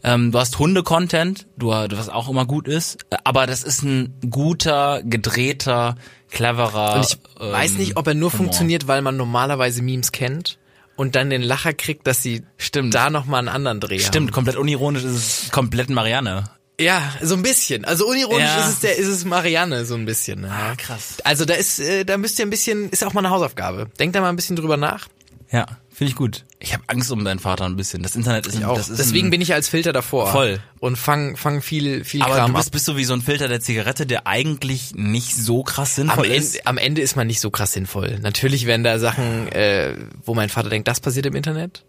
Ähm, 0.03 0.31
du 0.31 0.39
hast 0.39 0.59
Hunde-Content, 0.59 1.45
du, 1.57 1.71
was 1.71 2.07
auch 2.07 2.29
immer 2.29 2.45
gut 2.45 2.69
ist, 2.69 2.99
aber 3.25 3.45
das 3.45 3.63
ist 3.63 3.83
ein 3.83 4.13
guter, 4.29 5.01
gedrehter, 5.03 5.95
cleverer. 6.31 6.95
Und 6.95 7.05
ich 7.05 7.51
weiß 7.51 7.73
nicht, 7.73 7.97
ob 7.97 8.07
er 8.07 8.13
nur 8.13 8.31
funktioniert, 8.31 8.87
weil 8.87 9.01
man 9.01 9.17
normalerweise 9.17 9.81
Memes 9.81 10.13
kennt 10.13 10.57
und 10.95 11.15
dann 11.15 11.29
den 11.29 11.41
Lacher 11.41 11.73
kriegt, 11.73 12.05
dass 12.07 12.21
sie 12.21 12.43
Stimmt. 12.57 12.93
da 12.93 13.09
nochmal 13.09 13.39
einen 13.39 13.49
anderen 13.49 13.79
Dreh 13.79 13.99
Stimmt, 13.99 14.31
komplett 14.31 14.55
unironisch 14.55 15.03
ist 15.03 15.43
es 15.45 15.51
komplett 15.51 15.89
Marianne. 15.89 16.31
haben. 16.35 16.49
Ja, 16.79 17.13
so 17.21 17.35
ein 17.35 17.43
bisschen. 17.43 17.85
Also 17.85 18.07
unironisch 18.07 18.43
Ja. 18.43 18.65
ist 18.65 18.73
es 18.73 18.79
der, 18.79 18.97
ist 18.97 19.07
es 19.07 19.25
Marianne 19.25 19.85
so 19.85 19.93
ein 19.95 20.05
bisschen. 20.05 20.43
Ja. 20.43 20.75
krass. 20.75 21.17
Also 21.23 21.45
da 21.45 21.53
ist, 21.53 21.79
äh, 21.79 22.03
da 22.03 22.17
müsst 22.17 22.39
ihr 22.39 22.45
ein 22.45 22.49
bisschen, 22.49 22.89
ist 22.89 23.03
auch 23.03 23.13
mal 23.13 23.21
eine 23.21 23.29
Hausaufgabe. 23.29 23.89
Denkt 23.99 24.15
da 24.15 24.21
mal 24.21 24.29
ein 24.29 24.35
bisschen 24.35 24.55
drüber 24.55 24.75
nach. 24.77 25.07
Ja, 25.51 25.67
finde 25.93 26.09
ich 26.11 26.15
gut. 26.15 26.45
Ich 26.59 26.73
habe 26.73 26.83
Angst 26.87 27.11
um 27.11 27.23
deinen 27.25 27.39
Vater 27.39 27.65
ein 27.65 27.75
bisschen. 27.75 28.03
Das 28.03 28.15
Internet 28.15 28.47
ist, 28.47 28.55
ein, 28.57 28.63
Auch. 28.65 28.77
das 28.77 28.89
ist 28.89 28.97
Deswegen 28.99 29.29
bin 29.29 29.41
ich 29.41 29.53
als 29.53 29.67
Filter 29.69 29.93
davor. 29.93 30.31
Voll. 30.31 30.59
Und 30.79 30.97
fang, 30.97 31.35
fang 31.37 31.61
viel, 31.61 32.03
viel 32.03 32.21
aber 32.21 32.35
Kram 32.35 32.51
du 32.51 32.57
bist, 32.57 32.67
ab. 32.69 32.71
bist 32.73 32.85
so 32.85 32.97
wie 32.97 33.03
so 33.05 33.13
ein 33.13 33.21
Filter 33.21 33.47
der 33.47 33.59
Zigarette, 33.59 34.05
der 34.05 34.25
eigentlich 34.27 34.93
nicht 34.95 35.35
so 35.35 35.63
krass 35.63 35.97
Am 35.99 36.07
sinnvoll 36.07 36.25
Ende, 36.25 36.37
ist. 36.37 36.67
am 36.67 36.77
Ende 36.77 37.01
ist 37.01 37.15
man 37.15 37.27
nicht 37.27 37.39
so 37.39 37.51
krass 37.51 37.73
sinnvoll. 37.73 38.19
Natürlich 38.21 38.65
werden 38.65 38.83
da 38.83 38.97
Sachen, 38.99 39.47
äh, 39.51 39.95
wo 40.25 40.33
mein 40.33 40.49
Vater 40.49 40.69
denkt, 40.69 40.87
das 40.87 40.99
passiert 40.99 41.25
im 41.25 41.35
Internet. 41.35 41.83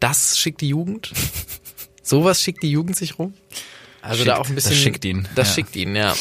Das 0.00 0.38
schickt 0.38 0.60
die 0.60 0.68
Jugend. 0.68 1.12
Sowas 2.02 2.42
schickt 2.42 2.62
die 2.62 2.70
Jugend 2.70 2.96
sich 2.96 3.18
rum. 3.18 3.34
Also 4.02 4.24
da 4.24 4.36
Schickt. 4.36 4.40
auch 4.44 4.48
ein 4.48 4.54
bisschen. 4.54 4.70
Das 4.72 4.80
schickt 4.80 5.04
ihn, 5.04 5.28
Das 5.34 5.48
ja. 5.48 5.54
schickt 5.54 5.74
ihn, 5.76 5.96
ja. 5.96 6.14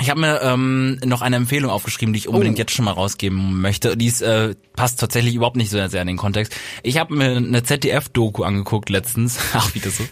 Ich 0.00 0.10
habe 0.10 0.20
mir 0.20 0.40
ähm, 0.42 1.00
noch 1.04 1.22
eine 1.22 1.36
Empfehlung 1.36 1.70
aufgeschrieben, 1.70 2.12
die 2.12 2.18
ich 2.20 2.28
unbedingt 2.28 2.56
Oh. 2.56 2.60
jetzt 2.60 2.72
schon 2.72 2.84
mal 2.84 2.92
rausgeben 2.92 3.60
möchte. 3.60 3.96
Die 3.96 4.06
ist, 4.06 4.20
äh, 4.22 4.54
passt 4.76 5.00
tatsächlich 5.00 5.34
überhaupt 5.34 5.56
nicht 5.56 5.70
so 5.70 5.86
sehr 5.88 6.00
in 6.02 6.06
den 6.08 6.16
Kontext. 6.16 6.54
Ich 6.82 6.98
habe 6.98 7.14
mir 7.14 7.36
eine 7.36 7.62
ZDF-Doku 7.62 8.44
angeguckt 8.44 8.90
letztens. 8.90 9.38
Ach, 9.54 9.74
wieder 9.74 9.90
so. 9.90 10.04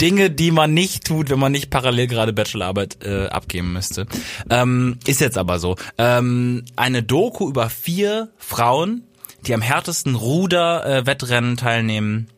Dinge, 0.00 0.30
die 0.30 0.52
man 0.52 0.72
nicht 0.72 1.04
tut, 1.04 1.30
wenn 1.30 1.40
man 1.40 1.50
nicht 1.50 1.70
parallel 1.70 2.06
gerade 2.06 2.32
Bachelorarbeit 2.32 2.98
äh, 3.04 3.26
abgeben 3.26 3.72
müsste. 3.72 4.06
Ähm, 4.48 4.98
ist 5.06 5.20
jetzt 5.20 5.36
aber 5.38 5.58
so. 5.58 5.74
Ähm, 5.98 6.64
eine 6.76 7.02
Doku 7.02 7.48
über 7.48 7.68
vier 7.70 8.30
Frauen, 8.38 9.02
die 9.46 9.54
am 9.54 9.62
härtesten 9.62 10.14
Ruder-Wettrennen 10.14 11.56
teilnehmen 11.56 12.28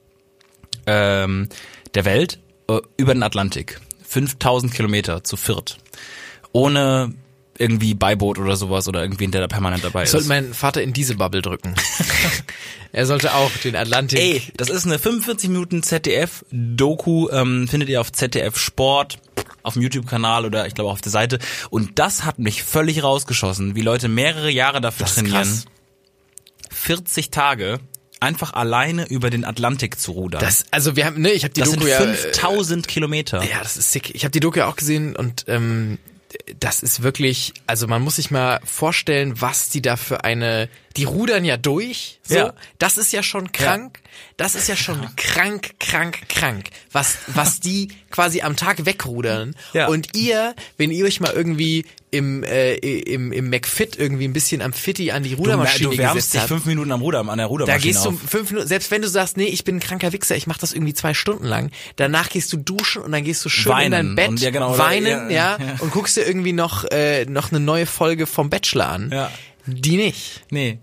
ähm, 0.87 1.49
der 1.95 2.05
Welt 2.07 2.39
äh, 2.68 2.78
über 2.97 3.12
den 3.12 3.22
Atlantik. 3.22 3.80
5000 4.09 4.72
Kilometer 4.72 5.22
zu 5.24 5.37
viert. 5.37 5.78
Ohne 6.53 7.14
irgendwie 7.59 7.94
Beiboot 7.94 8.38
oder 8.38 8.57
sowas 8.57 8.88
oder 8.88 9.03
irgendwen, 9.03 9.30
der 9.30 9.42
da 9.42 9.46
permanent 9.46 9.84
dabei 9.84 10.03
Ich 10.03 10.07
ist. 10.07 10.12
sollte 10.12 10.28
meinen 10.28 10.55
Vater 10.55 10.82
in 10.82 10.92
diese 10.92 11.16
Bubble 11.16 11.42
drücken. 11.42 11.74
er 12.92 13.07
sollte 13.07 13.34
auch 13.34 13.50
den 13.62 13.76
Atlantik. 13.76 14.18
Ey, 14.18 14.42
das 14.57 14.70
ist 14.70 14.86
eine 14.86 14.98
45 14.98 15.50
Minuten 15.50 15.82
ZDF-Doku, 15.82 17.28
ähm, 17.30 17.68
findet 17.68 17.88
ihr 17.88 18.00
auf 18.00 18.11
ZDF 18.11 18.57
Sport, 18.59 19.18
auf 19.62 19.74
dem 19.74 19.82
YouTube-Kanal 19.82 20.44
oder 20.46 20.66
ich 20.66 20.74
glaube 20.74 20.88
auch 20.88 20.94
auf 20.94 21.00
der 21.03 21.12
Seite. 21.12 21.38
Und 21.70 21.98
das 21.98 22.24
hat 22.24 22.38
mich 22.38 22.62
völlig 22.62 23.03
rausgeschossen, 23.03 23.76
wie 23.76 23.82
Leute 23.82 24.09
mehrere 24.09 24.50
Jahre 24.50 24.80
dafür 24.80 25.05
Das 25.05 25.16
ist 25.16 25.22
trainieren, 25.22 25.42
krass. 25.42 25.64
40 26.70 27.30
Tage 27.30 27.80
einfach 28.18 28.55
alleine 28.55 29.07
über 29.09 29.30
den 29.30 29.44
Atlantik 29.44 29.98
zu 30.00 30.12
rudern. 30.12 30.40
Das, 30.40 30.64
also 30.70 30.96
wir 30.96 31.05
haben, 31.05 31.20
ne, 31.20 31.32
ich 31.32 31.44
habe 31.44 31.53
die 31.53 31.61
das 31.61 31.70
Doku 31.70 31.82
sind 31.82 31.90
ja. 31.90 31.98
5000 31.98 32.88
Kilometer. 32.88 33.42
Ja, 33.44 33.59
das 33.62 33.76
ist 33.76 33.92
sick. 33.92 34.14
Ich 34.14 34.24
habe 34.24 34.30
die 34.30 34.40
Doku 34.40 34.59
ja 34.61 34.68
auch 34.68 34.76
gesehen 34.76 35.16
und 35.16 35.44
ähm, 35.48 35.98
das 36.59 36.83
ist 36.83 37.03
wirklich, 37.03 37.53
also 37.66 37.87
man 37.87 38.03
muss 38.03 38.16
sich 38.16 38.30
mal 38.30 38.61
vorstellen, 38.64 39.41
was 39.41 39.68
die 39.68 39.83
da 39.83 39.97
für 39.97 40.24
eine, 40.24 40.68
die 40.97 41.05
rudern 41.05 41.45
ja 41.45 41.57
durch, 41.57 42.20
so. 42.22 42.35
Ja. 42.35 42.55
Das 42.78 42.99
ist 42.99 43.12
ja 43.12 43.22
schon 43.22 43.53
krank. 43.53 44.01
Das 44.36 44.54
ist 44.54 44.68
ja 44.68 44.76
schon 44.76 45.00
krank, 45.16 45.74
krank, 45.78 46.28
krank. 46.28 46.66
Was, 46.90 47.18
was 47.28 47.60
die 47.60 47.88
quasi 48.10 48.42
am 48.42 48.56
Tag 48.56 48.84
wegrudern. 48.86 49.54
Ja. 49.72 49.88
Und 49.88 50.16
ihr, 50.16 50.54
wenn 50.76 50.90
ihr 50.90 51.04
euch 51.04 51.20
mal 51.20 51.32
irgendwie 51.32 51.84
im, 52.10 52.44
äh, 52.44 52.74
im, 52.74 53.32
im 53.32 53.48
McFit 53.48 53.96
irgendwie 53.96 54.28
ein 54.28 54.34
bisschen 54.34 54.60
am 54.60 54.72
Fitti 54.74 55.10
an 55.12 55.22
die 55.22 55.30
Du, 55.30 55.36
Rudermaschine 55.38 55.90
du 55.90 55.98
wärmst 55.98 56.14
gesetzt 56.14 56.34
dich 56.34 56.40
habt, 56.40 56.48
fünf 56.48 56.66
Minuten 56.66 56.92
am 56.92 57.00
Ruder, 57.00 57.20
an 57.20 57.26
der 57.26 57.36
da 57.36 57.44
Rudermaschine 57.46 57.80
gehst 57.92 58.04
du 58.04 58.12
fünf 58.12 58.50
Minuten, 58.50 58.68
selbst 58.68 58.90
wenn 58.90 59.00
du 59.00 59.08
sagst, 59.08 59.38
nee, 59.38 59.44
ich 59.46 59.64
bin 59.64 59.76
ein 59.76 59.80
kranker 59.80 60.12
Wichser, 60.12 60.36
ich 60.36 60.46
mach 60.46 60.58
das 60.58 60.74
irgendwie 60.74 60.92
zwei 60.92 61.14
Stunden 61.14 61.46
lang, 61.46 61.70
danach 61.96 62.28
gehst 62.28 62.52
du 62.52 62.58
duschen 62.58 63.00
und 63.02 63.12
dann 63.12 63.24
gehst 63.24 63.42
du 63.44 63.48
schön 63.48 63.72
in 63.72 63.78
Weinen 63.78 63.90
dein 63.92 64.14
Bett, 64.14 64.28
und- 64.28 64.40
ja, 64.42 64.50
genau, 64.50 64.76
weinen, 64.76 65.30
ja, 65.30 65.56
ja, 65.56 65.58
ja. 65.58 65.76
und 65.78 65.90
guckst 65.90 66.18
dir 66.18 66.26
irgendwie 66.26 66.52
noch, 66.52 66.84
äh, 66.90 67.24
noch 67.24 67.50
eine 67.50 67.60
neue 67.60 67.86
Folge 67.86 68.26
vom 68.26 68.50
Bachelor 68.50 68.88
an. 68.88 69.10
Ja. 69.10 69.30
Die 69.64 69.96
nicht. 69.96 70.42
Nee. 70.50 70.80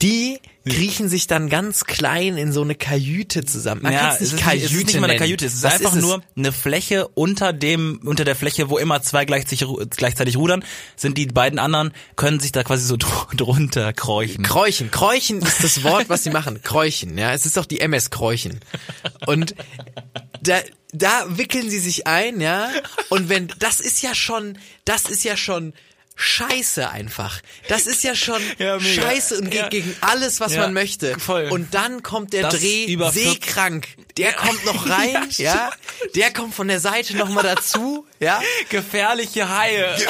Die 0.00 0.38
kriechen 0.68 1.08
sich 1.08 1.26
dann 1.26 1.48
ganz 1.48 1.84
klein 1.84 2.36
in 2.36 2.52
so 2.52 2.62
eine 2.62 2.74
Kajüte 2.74 3.44
zusammen. 3.44 3.82
Man 3.82 3.92
ja, 3.92 4.00
kann 4.00 4.14
es 4.14 4.20
nicht 4.20 4.32
ist, 4.34 4.40
Kajüte 4.40 4.64
es 4.66 4.72
ist 4.72 4.86
nicht 4.86 5.00
mal 5.00 5.10
eine. 5.10 5.18
Kajüte, 5.18 5.46
es 5.46 5.54
ist 5.54 5.62
Was 5.62 5.74
einfach 5.74 5.94
es? 5.94 6.02
nur 6.02 6.22
eine 6.36 6.52
Fläche 6.52 7.08
unter 7.08 7.52
dem, 7.52 8.00
unter 8.04 8.24
der 8.24 8.36
Fläche, 8.36 8.70
wo 8.70 8.78
immer 8.78 9.02
zwei 9.02 9.24
gleichzeitig, 9.24 9.66
gleichzeitig 9.96 10.36
rudern, 10.36 10.64
sind 10.96 11.18
die 11.18 11.26
beiden 11.26 11.58
anderen, 11.58 11.92
können 12.16 12.40
sich 12.40 12.52
da 12.52 12.62
quasi 12.64 12.84
so 12.86 12.96
dr- 12.98 13.28
drunter 13.36 13.92
kräuchen. 13.92 14.44
Kräuchen. 14.44 14.90
Kräuchen 14.90 15.42
ist 15.42 15.62
das 15.64 15.82
Wort, 15.82 16.08
was 16.08 16.24
sie 16.24 16.30
machen. 16.30 16.62
Kräuchen, 16.62 17.18
ja. 17.18 17.32
Es 17.32 17.46
ist 17.46 17.56
doch 17.56 17.66
die 17.66 17.80
MS 17.80 18.10
Kräuchen. 18.10 18.60
Und 19.26 19.54
da, 20.42 20.58
da 20.92 21.24
wickeln 21.28 21.68
sie 21.70 21.78
sich 21.80 22.06
ein, 22.06 22.40
ja. 22.40 22.68
Und 23.10 23.28
wenn, 23.28 23.48
das 23.58 23.80
ist 23.80 24.02
ja 24.02 24.14
schon, 24.14 24.58
das 24.84 25.04
ist 25.06 25.24
ja 25.24 25.36
schon 25.36 25.72
Scheiße 26.20 26.90
einfach. 26.90 27.40
Das 27.68 27.86
ist 27.86 28.02
ja 28.02 28.14
schon 28.16 28.42
Ja. 28.58 28.80
Scheiße 28.80 29.38
und 29.38 29.50
geht 29.50 29.60
Ja. 29.60 29.68
gegen 29.68 29.94
alles, 30.00 30.40
was 30.40 30.52
Ja, 30.54 30.62
man 30.62 30.72
möchte. 30.72 31.18
voll. 31.20 31.46
Und 31.50 31.74
dann 31.74 32.02
kommt 32.02 32.32
der 32.32 32.42
Das 32.42 32.58
Dreh 32.58 32.98
seekrank. 33.12 33.86
Der 34.16 34.32
kommt 34.32 34.64
noch 34.64 34.88
rein, 34.90 35.28
ja. 35.36 35.70
Der 36.16 36.32
kommt 36.32 36.54
von 36.54 36.66
der 36.68 36.80
Seite 36.80 37.16
noch 37.16 37.28
mal 37.28 37.42
dazu, 37.42 38.04
ja. 38.18 38.42
Gefährliche 38.68 39.48
Haie. 39.48 39.96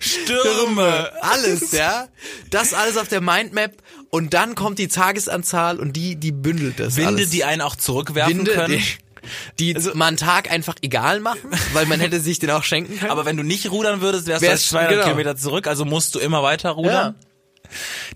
Stürme. 0.00 1.12
alles, 1.22 1.72
ja. 1.72 2.08
Das 2.50 2.72
alles 2.74 2.96
auf 2.96 3.08
der 3.08 3.20
Mindmap 3.20 3.72
und 4.10 4.32
dann 4.34 4.54
kommt 4.54 4.78
die 4.78 4.88
Tagesanzahl 4.88 5.78
und 5.78 5.92
die, 5.94 6.16
die 6.16 6.32
bündelt 6.32 6.80
das 6.80 6.96
Winde, 6.96 7.08
alles. 7.08 7.30
die 7.30 7.44
einen 7.44 7.60
auch 7.60 7.76
zurückwerfen 7.76 8.38
Winde, 8.38 8.52
können. 8.52 8.78
die, 8.78 9.07
die 9.58 9.74
mal 9.94 10.06
einen 10.06 10.16
Tag 10.16 10.50
einfach 10.50 10.74
egal 10.82 11.20
machen, 11.20 11.50
weil 11.72 11.86
man 11.86 12.00
hätte 12.00 12.20
sich 12.20 12.38
den 12.38 12.50
auch 12.50 12.62
schenken 12.64 12.98
können. 12.98 13.10
Aber 13.10 13.24
wenn 13.24 13.36
du 13.36 13.42
nicht 13.42 13.70
rudern 13.70 14.00
würdest, 14.00 14.26
wärst 14.26 14.42
du 14.42 14.46
Wär's- 14.46 14.52
erst 14.60 14.68
200 14.70 14.90
genau. 14.92 15.04
Kilometer 15.04 15.36
zurück, 15.36 15.66
also 15.66 15.84
musst 15.84 16.14
du 16.14 16.18
immer 16.18 16.42
weiter 16.42 16.70
rudern. 16.70 17.14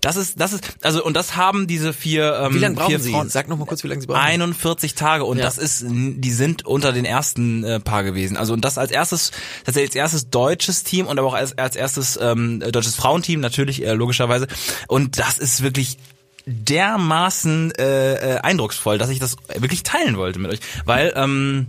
Das 0.01 0.15
ist, 0.15 0.39
das 0.39 0.51
ist, 0.51 0.63
also, 0.81 1.03
und 1.05 1.13
das 1.15 1.35
haben 1.35 1.67
diese 1.67 1.93
vier, 1.93 2.39
ähm, 2.43 2.55
wie 2.55 2.59
lange 2.59 2.75
vier 2.75 2.83
brauchen 2.85 3.01
Sie? 3.01 3.11
Frauen. 3.11 3.29
Sag 3.29 3.47
noch 3.49 3.57
mal 3.59 3.65
kurz, 3.65 3.83
wie 3.83 3.87
lange 3.87 4.01
Sie 4.01 4.07
brauchen. 4.07 4.19
41 4.19 4.95
Tage 4.95 5.25
und 5.25 5.37
Ja. 5.37 5.43
das 5.45 5.59
ist, 5.59 5.85
die 5.87 6.31
sind 6.31 6.65
unter 6.65 6.91
den 6.91 7.05
ersten 7.05 7.63
äh, 7.63 7.79
Paar 7.79 8.03
gewesen. 8.03 8.35
Also 8.35 8.53
und 8.53 8.65
das 8.65 8.79
als 8.79 8.89
erstes, 8.89 9.29
tatsächlich 9.63 9.91
als 9.91 9.95
erstes 9.95 10.29
deutsches 10.31 10.83
Team 10.83 11.05
und 11.05 11.19
aber 11.19 11.27
auch 11.27 11.33
als, 11.35 11.55
als 11.59 11.75
erstes 11.75 12.17
ähm, 12.19 12.61
deutsches 12.61 12.95
Frauenteam 12.95 13.41
natürlich 13.41 13.85
äh, 13.85 13.93
logischerweise. 13.93 14.47
Und 14.87 15.19
das 15.19 15.37
ist 15.37 15.61
wirklich 15.61 15.97
dermaßen 16.45 17.71
äh, 17.75 18.13
äh, 18.35 18.37
eindrucksvoll, 18.39 18.97
dass 18.97 19.09
ich 19.09 19.19
das 19.19 19.35
wirklich 19.55 19.83
teilen 19.83 20.17
wollte 20.17 20.39
mit 20.39 20.51
euch, 20.51 20.59
weil 20.85 21.13
ähm, 21.15 21.67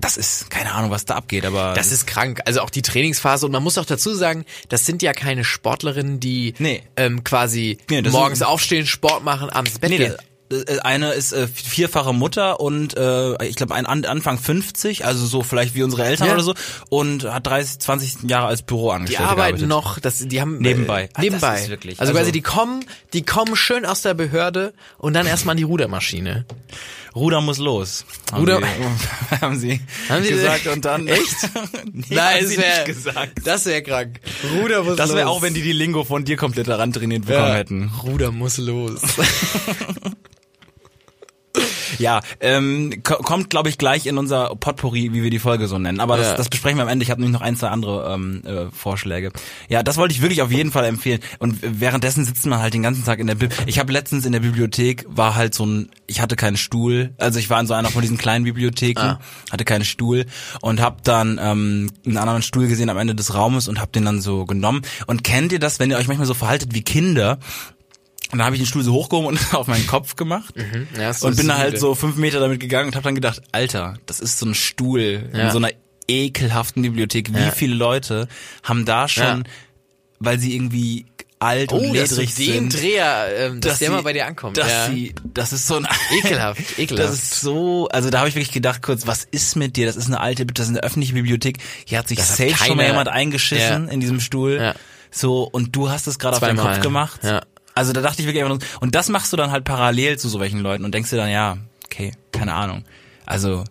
das 0.00 0.16
ist 0.16 0.48
keine 0.48 0.72
Ahnung, 0.72 0.90
was 0.90 1.04
da 1.04 1.16
abgeht, 1.16 1.44
aber 1.44 1.74
Das 1.74 1.92
ist 1.92 2.06
krank. 2.06 2.40
Also 2.46 2.62
auch 2.62 2.70
die 2.70 2.80
Trainingsphase. 2.80 3.44
Und 3.44 3.52
man 3.52 3.62
muss 3.62 3.76
auch 3.76 3.84
dazu 3.84 4.14
sagen, 4.14 4.46
das 4.70 4.86
sind 4.86 5.02
ja 5.02 5.12
keine 5.12 5.44
Sportlerinnen, 5.44 6.18
die 6.18 6.54
Nee. 6.58 6.82
ähm, 6.96 7.24
quasi 7.24 7.76
Nee, 7.90 8.00
morgens 8.02 8.38
sind- 8.38 8.46
aufstehen, 8.48 8.86
Sport 8.86 9.22
machen, 9.22 9.50
abends 9.50 9.72
ins 9.72 9.78
Bett 9.80 9.90
Nee, 9.90 9.98
gehen. 9.98 10.14
Das, 10.48 10.62
äh, 10.64 10.78
eine 10.80 11.12
ist 11.12 11.32
äh, 11.32 11.46
vierfache 11.48 12.12
Mutter 12.12 12.60
und 12.60 12.96
äh, 12.96 13.44
ich 13.44 13.56
glaube 13.56 13.74
ein 13.74 13.86
An 13.86 14.04
Anfang 14.04 14.38
50, 14.38 15.04
also 15.04 15.26
so 15.26 15.42
vielleicht 15.42 15.74
wie 15.74 15.82
unsere 15.82 16.04
Eltern 16.04 16.28
Ja. 16.28 16.34
oder 16.34 16.42
so 16.42 16.54
und 16.88 17.24
hat 17.24 17.46
30, 17.46 17.78
20 17.80 18.16
Jahre 18.30 18.46
als 18.46 18.60
Die 18.60 18.64
Büroangestellte 18.66 19.22
arbeiten 19.30 19.58
gearbeitet. 19.58 19.68
noch, 19.68 19.98
das, 20.00 20.18
die 20.18 20.40
haben 20.40 20.58
Nebenbei. 20.58 21.10
Äh, 21.16 21.20
nebenbei. 21.22 21.52
das 21.52 21.62
ist 21.62 21.68
wirklich- 21.70 22.00
also, 22.00 22.10
also- 22.10 22.20
quasi 22.20 22.32
die 22.32 22.42
kommen, 22.42 22.84
die 23.12 23.22
kommen 23.22 23.56
schön 23.56 23.84
aus 23.84 24.02
der 24.02 24.14
Behörde 24.14 24.72
und 24.98 25.14
dann 25.14 25.26
erstmal 25.26 25.52
an 25.52 25.58
die 25.58 25.62
Rudermaschine. 25.64 26.44
Ruder 27.14 27.40
muss 27.40 27.56
los. 27.56 28.04
Haben 28.30 28.40
Ruder- 28.40 28.58
sie, 28.60 29.36
haben 29.40 29.58
sie, 29.58 29.80
Haben 30.10 30.22
sie 30.22 30.28
gesagt 30.30 30.66
und 30.66 30.84
dann 30.84 31.08
Echt? 31.08 31.34
nee, 31.92 32.04
Nein, 32.10 32.40
haben 32.40 32.46
sie 32.46 32.56
das 32.56 32.64
wär, 32.64 32.74
nicht 32.74 32.86
gesagt. 32.86 33.32
Das 33.44 33.64
wäre 33.64 33.82
krank. 33.82 34.20
Ruder 34.60 34.82
muss 34.84 34.96
Das 34.96 35.08
los. 35.08 35.16
wäre 35.16 35.28
auch, 35.30 35.40
wenn 35.40 35.54
die 35.54 35.62
die 35.62 35.72
Lingo 35.72 36.04
von 36.04 36.26
dir 36.26 36.36
komplett 36.36 36.68
daran 36.68 36.92
trainiert 36.92 37.24
bekommen 37.24 37.48
ja. 37.48 37.54
hätten. 37.54 37.90
Ruder 38.02 38.32
muss 38.32 38.58
los. 38.58 39.00
Ja, 41.98 42.20
ähm, 42.40 43.02
ko- 43.02 43.16
kommt 43.22 43.50
glaube 43.50 43.68
ich 43.68 43.78
gleich 43.78 44.06
in 44.06 44.18
unser 44.18 44.54
Potpourri, 44.56 45.12
wie 45.12 45.22
wir 45.22 45.30
die 45.30 45.38
Folge 45.38 45.66
so 45.68 45.78
nennen. 45.78 46.00
Aber 46.00 46.16
das, 46.16 46.26
Ja. 46.28 46.34
das 46.36 46.48
besprechen 46.48 46.78
wir 46.78 46.82
am 46.82 46.88
Ende. 46.88 47.02
Ich 47.02 47.10
habe 47.10 47.20
nämlich 47.20 47.38
noch 47.38 47.44
ein, 47.46 47.56
zwei 47.56 47.68
andere 47.68 48.12
ähm, 48.14 48.42
äh, 48.44 48.66
Vorschläge. 48.70 49.30
Ja, 49.68 49.82
das 49.82 49.96
wollte 49.96 50.14
ich 50.14 50.20
wirklich 50.22 50.42
auf 50.42 50.50
jeden 50.52 50.70
Fall 50.72 50.84
empfehlen. 50.84 51.20
Und 51.38 51.58
währenddessen 51.62 52.24
sitzt 52.24 52.46
man 52.46 52.58
halt 52.60 52.74
den 52.74 52.82
ganzen 52.82 53.04
Tag 53.04 53.18
in 53.18 53.26
der 53.26 53.34
Bib. 53.34 53.54
Ich 53.66 53.78
habe 53.78 53.92
letztens 53.92 54.24
in 54.26 54.32
der 54.32 54.40
Bibliothek 54.40 55.04
war 55.08 55.34
halt 55.34 55.54
so 55.54 55.64
ein, 55.66 55.90
ich 56.06 56.20
hatte 56.20 56.36
keinen 56.36 56.56
Stuhl. 56.56 57.14
Also 57.18 57.38
ich 57.38 57.50
war 57.50 57.60
in 57.60 57.66
so 57.66 57.74
einer 57.74 57.90
von 57.90 58.02
diesen 58.02 58.18
kleinen 58.18 58.44
Bibliotheken, 58.44 59.00
Ah. 59.00 59.20
hatte 59.50 59.64
keinen 59.64 59.84
Stuhl 59.84 60.26
und 60.60 60.80
habe 60.80 60.96
dann 61.04 61.38
ähm, 61.42 61.90
einen 62.06 62.16
anderen 62.16 62.42
Stuhl 62.42 62.66
gesehen 62.68 62.90
am 62.90 62.98
Ende 62.98 63.14
des 63.14 63.34
Raumes 63.34 63.68
und 63.68 63.80
habe 63.80 63.92
den 63.92 64.04
dann 64.04 64.20
so 64.20 64.44
genommen. 64.44 64.82
Und 65.06 65.24
kennt 65.24 65.52
ihr 65.52 65.58
das, 65.58 65.78
wenn 65.78 65.90
ihr 65.90 65.96
euch 65.96 66.08
manchmal 66.08 66.26
so 66.26 66.34
verhaltet 66.34 66.74
wie 66.74 66.82
Kinder? 66.82 67.38
Und 68.32 68.38
dann 68.38 68.46
habe 68.46 68.56
ich 68.56 68.62
den 68.62 68.66
Stuhl 68.66 68.82
so 68.82 68.92
hochgehoben 68.92 69.28
und 69.28 69.38
auf 69.54 69.66
meinen 69.68 69.86
Kopf 69.86 70.16
gemacht 70.16 70.54
Ja, 70.98 71.12
so 71.12 71.28
und 71.28 71.36
bin 71.36 71.48
da 71.48 71.58
halt 71.58 71.78
so 71.78 71.94
fünf 71.94 72.16
Meter 72.16 72.40
damit 72.40 72.58
gegangen 72.60 72.88
und 72.88 72.96
habe 72.96 73.04
dann 73.04 73.14
gedacht, 73.14 73.40
Alter, 73.52 73.94
das 74.06 74.20
ist 74.20 74.38
so 74.38 74.46
ein 74.46 74.54
Stuhl 74.54 75.30
Ja. 75.32 75.46
in 75.46 75.50
so 75.50 75.58
einer 75.58 75.70
ekelhaften 76.08 76.82
Bibliothek. 76.82 77.32
Wie 77.34 77.38
Ja. 77.40 77.50
viele 77.50 77.74
Leute 77.74 78.28
haben 78.62 78.84
da 78.84 79.08
schon, 79.08 79.44
weil 80.18 80.38
sie 80.38 80.54
irgendwie 80.54 81.06
alt 81.38 81.70
und 81.72 81.80
Oh, 81.80 81.94
dass 81.94 82.10
du 82.10 82.16
ledrig 82.16 82.34
den 82.34 82.70
sind, 82.70 82.80
Dreher, 82.82 83.26
ähm, 83.38 83.60
dass, 83.60 83.78
der 83.78 83.88
sie- 83.88 83.94
mal 83.94 84.02
bei 84.02 84.12
dir 84.14 84.26
ankommt. 84.26 84.56
Dass 84.56 84.70
ja. 84.70 84.86
sie, 84.86 85.14
das 85.34 85.52
ist 85.52 85.66
so 85.66 85.76
ein 85.76 85.86
Ekelhaft, 86.18 86.78
ekelhaft. 86.78 87.08
Das 87.10 87.14
ist 87.14 87.40
so, 87.40 87.88
also 87.88 88.08
da 88.08 88.18
habe 88.20 88.28
ich 88.30 88.34
wirklich 88.34 88.52
gedacht 88.52 88.80
kurz, 88.82 89.06
was 89.06 89.24
ist 89.30 89.54
mit 89.54 89.76
dir? 89.76 89.84
Das 89.86 89.96
ist 89.96 90.06
eine 90.06 90.18
alte, 90.20 90.46
das 90.46 90.66
ist 90.66 90.70
eine 90.70 90.82
öffentliche 90.82 91.12
Bibliothek. 91.12 91.58
Hier 91.84 91.98
hat 91.98 92.08
sich 92.08 92.16
Das 92.18 92.30
hat 92.30 92.36
safe 92.38 92.64
schon 92.64 92.76
mal 92.78 92.86
jemand 92.86 93.08
eingeschissen 93.08 93.86
Ja. 93.86 93.92
in 93.92 94.00
diesem 94.00 94.20
Stuhl. 94.20 94.58
Ja. 94.60 94.74
So, 95.10 95.42
und 95.44 95.76
du 95.76 95.90
hast 95.90 96.06
es 96.06 96.18
gerade 96.18 96.36
auf 96.36 96.40
deinen 96.40 96.56
Zweimal. 96.56 96.72
Kopf 96.74 96.82
gemacht. 96.82 97.20
Ja. 97.22 97.42
Also 97.76 97.92
da 97.92 98.00
dachte 98.00 98.22
ich 98.22 98.26
wirklich 98.26 98.42
einfach, 98.42 98.58
nur- 98.58 98.80
und 98.80 98.94
das 98.94 99.10
machst 99.10 99.32
du 99.32 99.36
dann 99.36 99.50
halt 99.52 99.64
parallel 99.64 100.18
zu 100.18 100.28
so 100.30 100.40
welchen 100.40 100.60
Leuten 100.60 100.84
und 100.84 100.92
denkst 100.94 101.10
dir 101.10 101.18
dann, 101.18 101.30
ja, 101.30 101.58
okay, 101.84 102.12
keine 102.32 102.54
Ahnung. 102.54 102.84
Also 103.26 103.64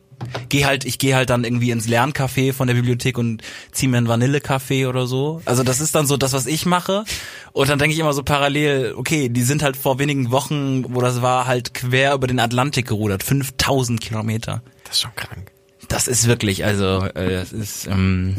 geh 0.50 0.66
halt, 0.66 0.86
ich 0.86 1.00
gehe 1.00 1.16
halt 1.16 1.32
dann 1.32 1.44
irgendwie 1.44 1.72
ins 1.72 1.88
Lerncafé 1.88 2.54
von 2.54 2.68
der 2.68 2.76
Bibliothek 2.76 3.18
und 3.18 3.42
zieh 3.72 3.88
mir 3.88 3.98
einen 3.98 4.08
Vanillekaffee 4.08 4.86
oder 4.86 5.08
so. 5.08 5.42
Also 5.46 5.64
das 5.64 5.82
ist 5.82 5.96
dann 5.96 6.06
so 6.06 6.18
das, 6.18 6.34
was 6.34 6.46
ich 6.46 6.68
mache. 6.68 7.04
Und 7.52 7.68
dann 7.70 7.80
denke 7.80 7.96
ich 7.96 8.00
immer 8.00 8.14
so 8.14 8.22
parallel, 8.22 8.94
okay, 8.96 9.28
die 9.28 9.42
sind 9.42 9.64
halt 9.64 9.76
vor 9.76 9.98
wenigen 9.98 10.30
Wochen, 10.30 10.94
wo 10.94 11.02
das 11.02 11.24
war, 11.24 11.48
halt 11.48 11.74
quer 11.74 12.14
über 12.14 12.28
den 12.28 12.40
Atlantik 12.40 12.88
gerudert, 12.88 13.24
5000 13.24 14.00
Kilometer. 14.02 14.62
Das 14.84 14.98
ist 14.98 15.02
schon 15.02 15.16
krank. 15.16 15.52
Das 15.88 16.08
ist 16.08 16.28
wirklich, 16.28 16.64
also 16.64 17.06
äh, 17.16 17.32
das 17.32 17.52
ist, 17.54 17.88
ähm, 17.88 18.36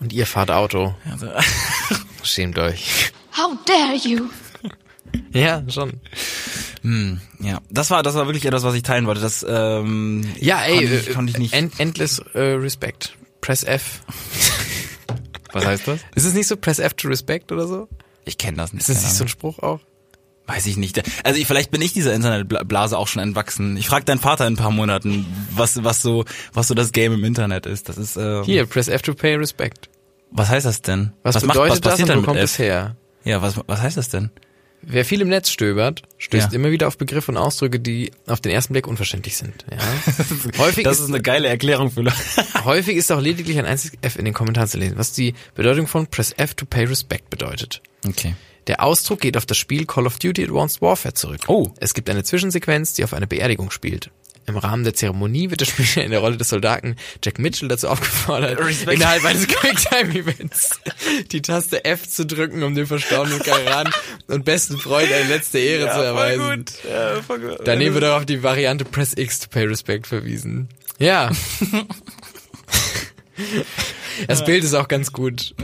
Und 0.00 0.12
ihr 0.12 0.26
fahrt 0.26 0.50
Auto. 0.50 0.96
also, 1.08 1.28
Schämt 2.24 2.58
euch. 2.58 3.12
How 3.36 3.52
dare 3.66 3.94
you? 3.96 4.28
Ja, 5.32 5.62
schon. 5.68 5.92
hm, 6.82 7.20
ja, 7.40 7.60
das 7.70 7.90
war, 7.90 8.02
das 8.02 8.14
war 8.14 8.26
wirklich 8.26 8.46
etwas, 8.46 8.62
was 8.62 8.74
ich 8.74 8.82
teilen 8.82 9.06
wollte. 9.06 9.20
Das, 9.20 9.44
ähm, 9.46 10.24
Ja, 10.40 10.62
ey, 10.64 10.76
konnte 10.78 10.94
ich, 10.96 11.08
äh, 11.08 11.12
konnte 11.12 11.30
ich 11.32 11.38
nicht. 11.38 11.52
End, 11.54 11.78
endless 11.78 12.20
äh, 12.34 12.40
Respect. 12.40 13.16
Press 13.42 13.62
F. 13.64 14.00
was 15.52 15.64
heißt 15.66 15.88
das? 15.88 16.00
Ist 16.14 16.24
es 16.24 16.34
nicht 16.34 16.46
so 16.46 16.56
Press 16.56 16.78
F 16.78 16.94
to 16.94 17.08
Respect 17.08 17.52
oder 17.52 17.66
so? 17.66 17.88
Ich 18.24 18.38
kenne 18.38 18.56
das 18.56 18.72
nicht. 18.72 18.80
Ist 18.80 18.88
das 18.88 18.96
keine 18.96 19.08
nicht 19.08 19.16
so 19.18 19.24
ein. 19.24 19.28
Spruch 19.28 19.58
auch? 19.60 19.80
Weiß 20.46 20.66
ich 20.66 20.76
nicht. 20.76 21.02
Also 21.24 21.38
ich, 21.40 21.46
vielleicht 21.46 21.70
bin 21.70 21.82
ich 21.82 21.92
dieser 21.92 22.14
Internetblase 22.14 22.96
auch 22.96 23.08
schon 23.08 23.22
entwachsen. 23.22 23.76
Ich 23.76 23.88
frage 23.88 24.04
deinen 24.04 24.20
Vater 24.20 24.46
in 24.46 24.54
ein 24.54 24.56
paar 24.56 24.70
Monaten, 24.70 25.26
was 25.54 25.82
was 25.82 26.00
so 26.02 26.24
was 26.52 26.68
so 26.68 26.74
das 26.74 26.92
Game 26.92 27.12
im 27.12 27.24
Internet 27.24 27.66
ist. 27.66 27.88
Das 27.88 27.98
ist 27.98 28.16
äh, 28.16 28.42
Hier, 28.44 28.64
Press 28.66 28.86
F 28.88 29.02
to 29.02 29.12
pay 29.14 29.34
respect. 29.34 29.88
Was 30.30 30.48
heißt 30.48 30.64
das 30.66 30.82
denn? 30.82 31.12
Was, 31.24 31.34
macht- 31.36 31.48
bedeutet 31.48 31.84
das 31.84 31.92
passiert 31.92 32.08
und 32.10 32.14
denn 32.16 32.22
wo 32.22 32.26
kommt 32.26 32.38
es 32.40 32.58
her? 32.58 32.96
Ja, 33.24 33.42
was, 33.42 33.60
was 33.66 33.80
heißt 33.82 33.96
das 33.96 34.08
denn? 34.08 34.30
Wer 34.88 35.04
viel 35.04 35.20
im 35.20 35.28
Netz 35.28 35.50
stöbert, 35.50 36.02
stößt 36.18 36.52
Ja. 36.52 36.54
immer 36.56 36.70
wieder 36.70 36.86
auf 36.86 36.96
Begriffe 36.96 37.32
und 37.32 37.36
Ausdrücke, 37.38 37.80
die 37.80 38.12
auf 38.26 38.40
den 38.40 38.52
ersten 38.52 38.72
Blick 38.72 38.86
unverständlich 38.86 39.36
sind. 39.36 39.66
Ja. 39.68 39.78
häufig, 40.58 40.84
Das 40.84 40.98
ist, 40.98 41.04
ist 41.04 41.08
eine 41.08 41.20
geile 41.20 41.48
Erklärung 41.48 41.90
für 41.90 42.02
Leute. 42.02 42.16
häufig 42.64 42.96
ist 42.96 43.10
auch 43.10 43.20
lediglich 43.20 43.58
ein 43.58 43.64
einziges 43.66 43.98
F 44.02 44.16
in 44.16 44.24
den 44.24 44.32
Kommentaren 44.32 44.68
zu 44.68 44.78
lesen, 44.78 44.96
was 44.96 45.12
die 45.12 45.34
Bedeutung 45.56 45.88
von 45.88 46.06
Press 46.06 46.32
F 46.36 46.54
to 46.54 46.66
pay 46.66 46.84
respect 46.84 47.30
bedeutet. 47.30 47.82
Okay. 48.06 48.36
Der 48.68 48.82
Ausdruck 48.82 49.20
geht 49.20 49.36
auf 49.36 49.44
das 49.46 49.56
Spiel 49.58 49.86
Call 49.86 50.06
of 50.06 50.18
Duty 50.20 50.44
Advanced 50.44 50.80
Warfare 50.80 51.14
zurück. 51.14 51.40
Oh. 51.48 51.70
Es 51.78 51.92
gibt 51.92 52.08
eine 52.08 52.22
Zwischensequenz, 52.22 52.94
die 52.94 53.02
auf 53.02 53.12
eine 53.12 53.26
Beerdigung 53.26 53.72
spielt. 53.72 54.10
Im 54.46 54.56
Rahmen 54.56 54.84
der 54.84 54.94
Zeremonie 54.94 55.50
wird 55.50 55.60
der 55.60 55.66
Spieler 55.66 56.04
in 56.04 56.10
der 56.12 56.20
Rolle 56.20 56.36
des 56.36 56.48
Soldaten 56.48 56.96
Jack 57.24 57.38
Mitchell 57.38 57.68
dazu 57.68 57.88
aufgefordert, 57.88 58.58
Respekt. 58.60 58.92
innerhalb 58.94 59.24
eines 59.24 59.48
Quicktime-Events 59.48 60.80
die 61.32 61.42
Taste 61.42 61.84
F 61.84 62.08
zu 62.08 62.24
drücken, 62.26 62.62
um 62.62 62.74
dem 62.74 62.86
verstorbenen 62.86 63.40
Karan 63.40 63.90
und 64.28 64.44
besten 64.44 64.78
Freund 64.78 65.12
eine 65.12 65.28
letzte 65.28 65.58
Ehre 65.58 65.90
zu 65.92 66.00
erweisen. 66.00 66.64
Ja, 66.88 67.22
voll 67.22 67.40
gut. 67.40 67.58
Daneben 67.64 67.94
wird 67.94 68.04
auch 68.04 68.18
auf 68.18 68.26
die 68.26 68.42
Variante 68.42 68.84
Press 68.84 69.14
X 69.16 69.40
to 69.40 69.48
pay 69.50 69.64
respect 69.64 70.06
verwiesen. 70.06 70.68
Ja. 70.98 71.30
Das 74.28 74.44
Bild 74.44 74.64
ist 74.64 74.72
auch 74.74 74.88
ganz 74.88 75.12
gut. 75.12 75.54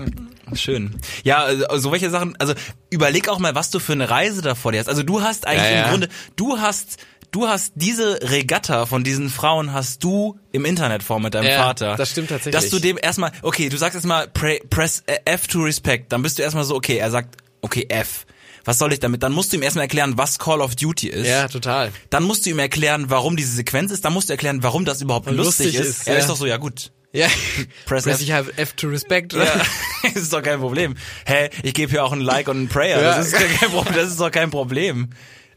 Schön. 0.55 1.01
Ja, 1.25 1.43
also, 1.45 1.65
so 1.79 1.93
welche 1.93 2.11
Sachen, 2.11 2.37
also 2.39 2.53
überleg 2.91 3.29
auch 3.31 3.39
mal, 3.39 3.55
was 3.55 3.71
du 3.71 3.79
für 3.79 3.93
eine 3.93 4.11
Reise 4.11 4.43
da 4.43 4.55
vor 4.55 4.73
dir 4.73 4.79
hast. 4.79 4.89
Also 4.89 5.03
du 5.03 5.23
hast 5.23 5.47
eigentlich 5.47 5.63
Ja, 5.65 5.71
ja. 5.71 5.85
im 5.85 5.91
Grunde, 5.91 6.09
du 6.37 6.59
hast, 6.59 6.99
du 7.33 7.49
hast 7.49 7.73
diese 7.75 8.21
Regatta 8.31 8.87
von 8.87 9.03
diesen 9.03 9.29
Frauen 9.31 9.73
hast 9.73 10.05
du 10.05 10.39
im 10.53 10.65
Internet 10.65 11.03
vor 11.03 11.19
mit 11.19 11.35
deinem 11.35 11.49
Ja, 11.49 11.65
Vater. 11.65 11.97
das 11.97 12.11
stimmt 12.11 12.29
tatsächlich. 12.29 12.61
Dass 12.61 12.71
du 12.71 12.79
dem 12.79 12.99
erstmal, 13.01 13.33
okay, 13.43 13.69
du 13.69 13.77
sagst 13.77 13.97
erstmal 13.97 14.29
pre, 14.29 14.61
press 14.71 15.03
F 15.25 15.49
to 15.49 15.61
respect, 15.63 16.13
dann 16.13 16.23
bist 16.23 16.39
du 16.39 16.43
erstmal 16.43 16.65
so, 16.65 16.77
okay, 16.77 16.97
er 16.99 17.11
sagt, 17.11 17.37
okay, 17.63 17.87
F. 17.89 18.27
Was 18.65 18.79
soll 18.79 18.93
ich 18.93 19.01
damit? 19.01 19.25
Dann 19.25 19.33
musst 19.33 19.53
du 19.53 19.57
ihm 19.57 19.63
erstmal 19.65 19.87
erklären, 19.87 20.17
was 20.17 20.39
Call 20.39 20.61
of 20.61 20.77
Duty 20.77 21.09
ist. 21.09 21.27
Ja, 21.27 21.49
total. 21.49 21.91
Dann 22.11 22.23
musst 22.23 22.47
du 22.47 22.51
ihm 22.51 22.61
erklären, 22.61 23.07
warum 23.09 23.37
diese 23.37 23.53
Sequenz 23.57 23.91
ist. 23.91 24.05
Dann 24.05 24.13
musst 24.13 24.29
du 24.29 24.35
erklären, 24.35 24.63
warum 24.63 24.85
das 24.85 25.03
überhaupt 25.03 25.27
lustig, 25.29 25.67
lustig 25.67 25.75
ist. 25.81 25.89
ist, 25.89 26.07
Er 26.07 26.15
ja. 26.15 26.21
ist 26.21 26.29
doch 26.29 26.37
so, 26.37 26.47
ja 26.47 26.59
gut. 26.59 26.93
Ja. 27.13 27.27
Press 27.87 28.05
Press 28.05 28.17
F. 28.17 28.21
ich 28.23 28.31
have 28.33 28.53
F 28.57 28.75
to 28.75 28.87
respect. 28.87 29.33
Ja, 29.33 29.45
das 30.05 30.15
ist 30.15 30.33
doch 30.33 30.43
kein 30.43 30.61
Problem. 30.61 30.95
Hä, 31.27 31.51
ich 31.65 31.75
gebe 31.75 31.91
hier 31.91 32.05
auch 32.05 32.13
ein 32.13 32.21
Like 32.21 32.49
und 32.49 32.63
ein 32.63 32.69
Prayer. 32.69 33.03
Ja. 33.03 33.17
Das, 33.17 33.27
ist 33.27 33.35
kein 33.35 33.71
Problem. 33.71 33.95
das 33.97 34.11
ist 34.11 34.21
doch 34.21 34.31
kein 34.31 34.51
Problem. 34.51 35.11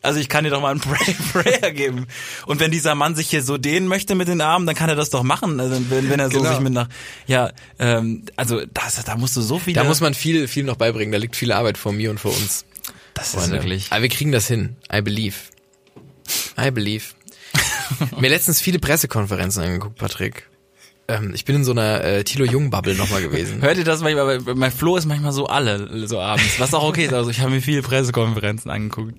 Also 0.06 0.20
ich 0.20 0.30
kann 0.30 0.44
dir 0.46 0.50
doch 0.52 0.62
mal 0.62 0.72
einen 0.72 0.80
Pray 0.82 1.16
Prayer 1.34 1.72
geben. 1.72 2.08
Und 2.46 2.60
wenn 2.60 2.72
dieser 2.72 2.96
Mann 2.96 3.16
sich 3.16 3.30
hier 3.30 3.44
so 3.44 3.58
dehnen 3.58 3.88
möchte 3.88 4.16
mit 4.16 4.28
den 4.28 4.40
Armen, 4.42 4.66
dann 4.66 4.76
kann 4.76 4.90
er 4.90 4.96
das 4.96 5.10
doch 5.10 5.24
machen. 5.24 5.60
Also 5.60 5.82
wenn, 5.90 6.10
wenn 6.10 6.20
er 6.20 6.30
so 6.32 6.38
Genau. 6.40 6.52
sich 6.52 6.60
mit 6.62 6.74
nach, 6.74 6.88
ja, 7.28 7.52
ähm, 7.80 8.24
also 8.36 8.62
das, 8.74 9.04
da 9.04 9.16
musst 9.18 9.36
du 9.36 9.42
so 9.42 9.60
viel. 9.60 9.74
Da 9.74 9.84
muss 9.84 10.00
man 10.02 10.14
viel, 10.14 10.48
viel 10.48 10.64
noch 10.64 10.76
beibringen. 10.78 11.12
Da 11.12 11.18
liegt 11.18 11.36
viel 11.36 11.52
Arbeit 11.52 11.78
vor 11.78 11.92
mir 11.92 12.10
und 12.12 12.20
vor 12.20 12.32
uns. 12.32 12.66
das 13.14 13.28
ist 13.28 13.36
Freunde. 13.36 13.52
wirklich. 13.58 13.88
Aber 13.92 14.02
wir 14.02 14.10
kriegen 14.10 14.32
das 14.32 14.48
hin. 14.48 14.76
I 14.94 15.02
believe. 15.02 15.36
I 16.60 16.72
believe. 16.72 17.04
Mir 18.20 18.30
letztens 18.30 18.60
viele 18.62 18.80
Pressekonferenzen 18.80 19.64
angeguckt, 19.64 19.98
Patrick. 19.98 20.48
Ähm, 21.08 21.34
ich 21.36 21.46
bin 21.46 21.58
in 21.58 21.64
so 21.64 21.72
einer 21.72 22.04
äh, 22.04 22.24
Thilo 22.24 22.46
Jung 22.46 22.72
Bubble 22.72 22.96
nochmal 22.96 23.22
gewesen. 23.22 23.62
Hört 23.62 23.78
ihr 23.78 23.84
das 23.84 24.02
manchmal? 24.02 24.40
Mein 24.56 24.72
Flo 24.72 24.98
ist 24.98 25.06
manchmal 25.06 25.34
so 25.34 25.46
alle 25.46 26.08
so 26.08 26.20
abends, 26.20 26.60
was 26.60 26.74
auch 26.74 26.84
okay 26.84 27.06
ist. 27.06 27.14
Also 27.14 27.30
ich 27.30 27.42
habe 27.42 27.52
mir 27.52 27.62
viele 27.62 27.84
Pressekonferenzen 27.84 28.72
angeguckt. 28.72 29.14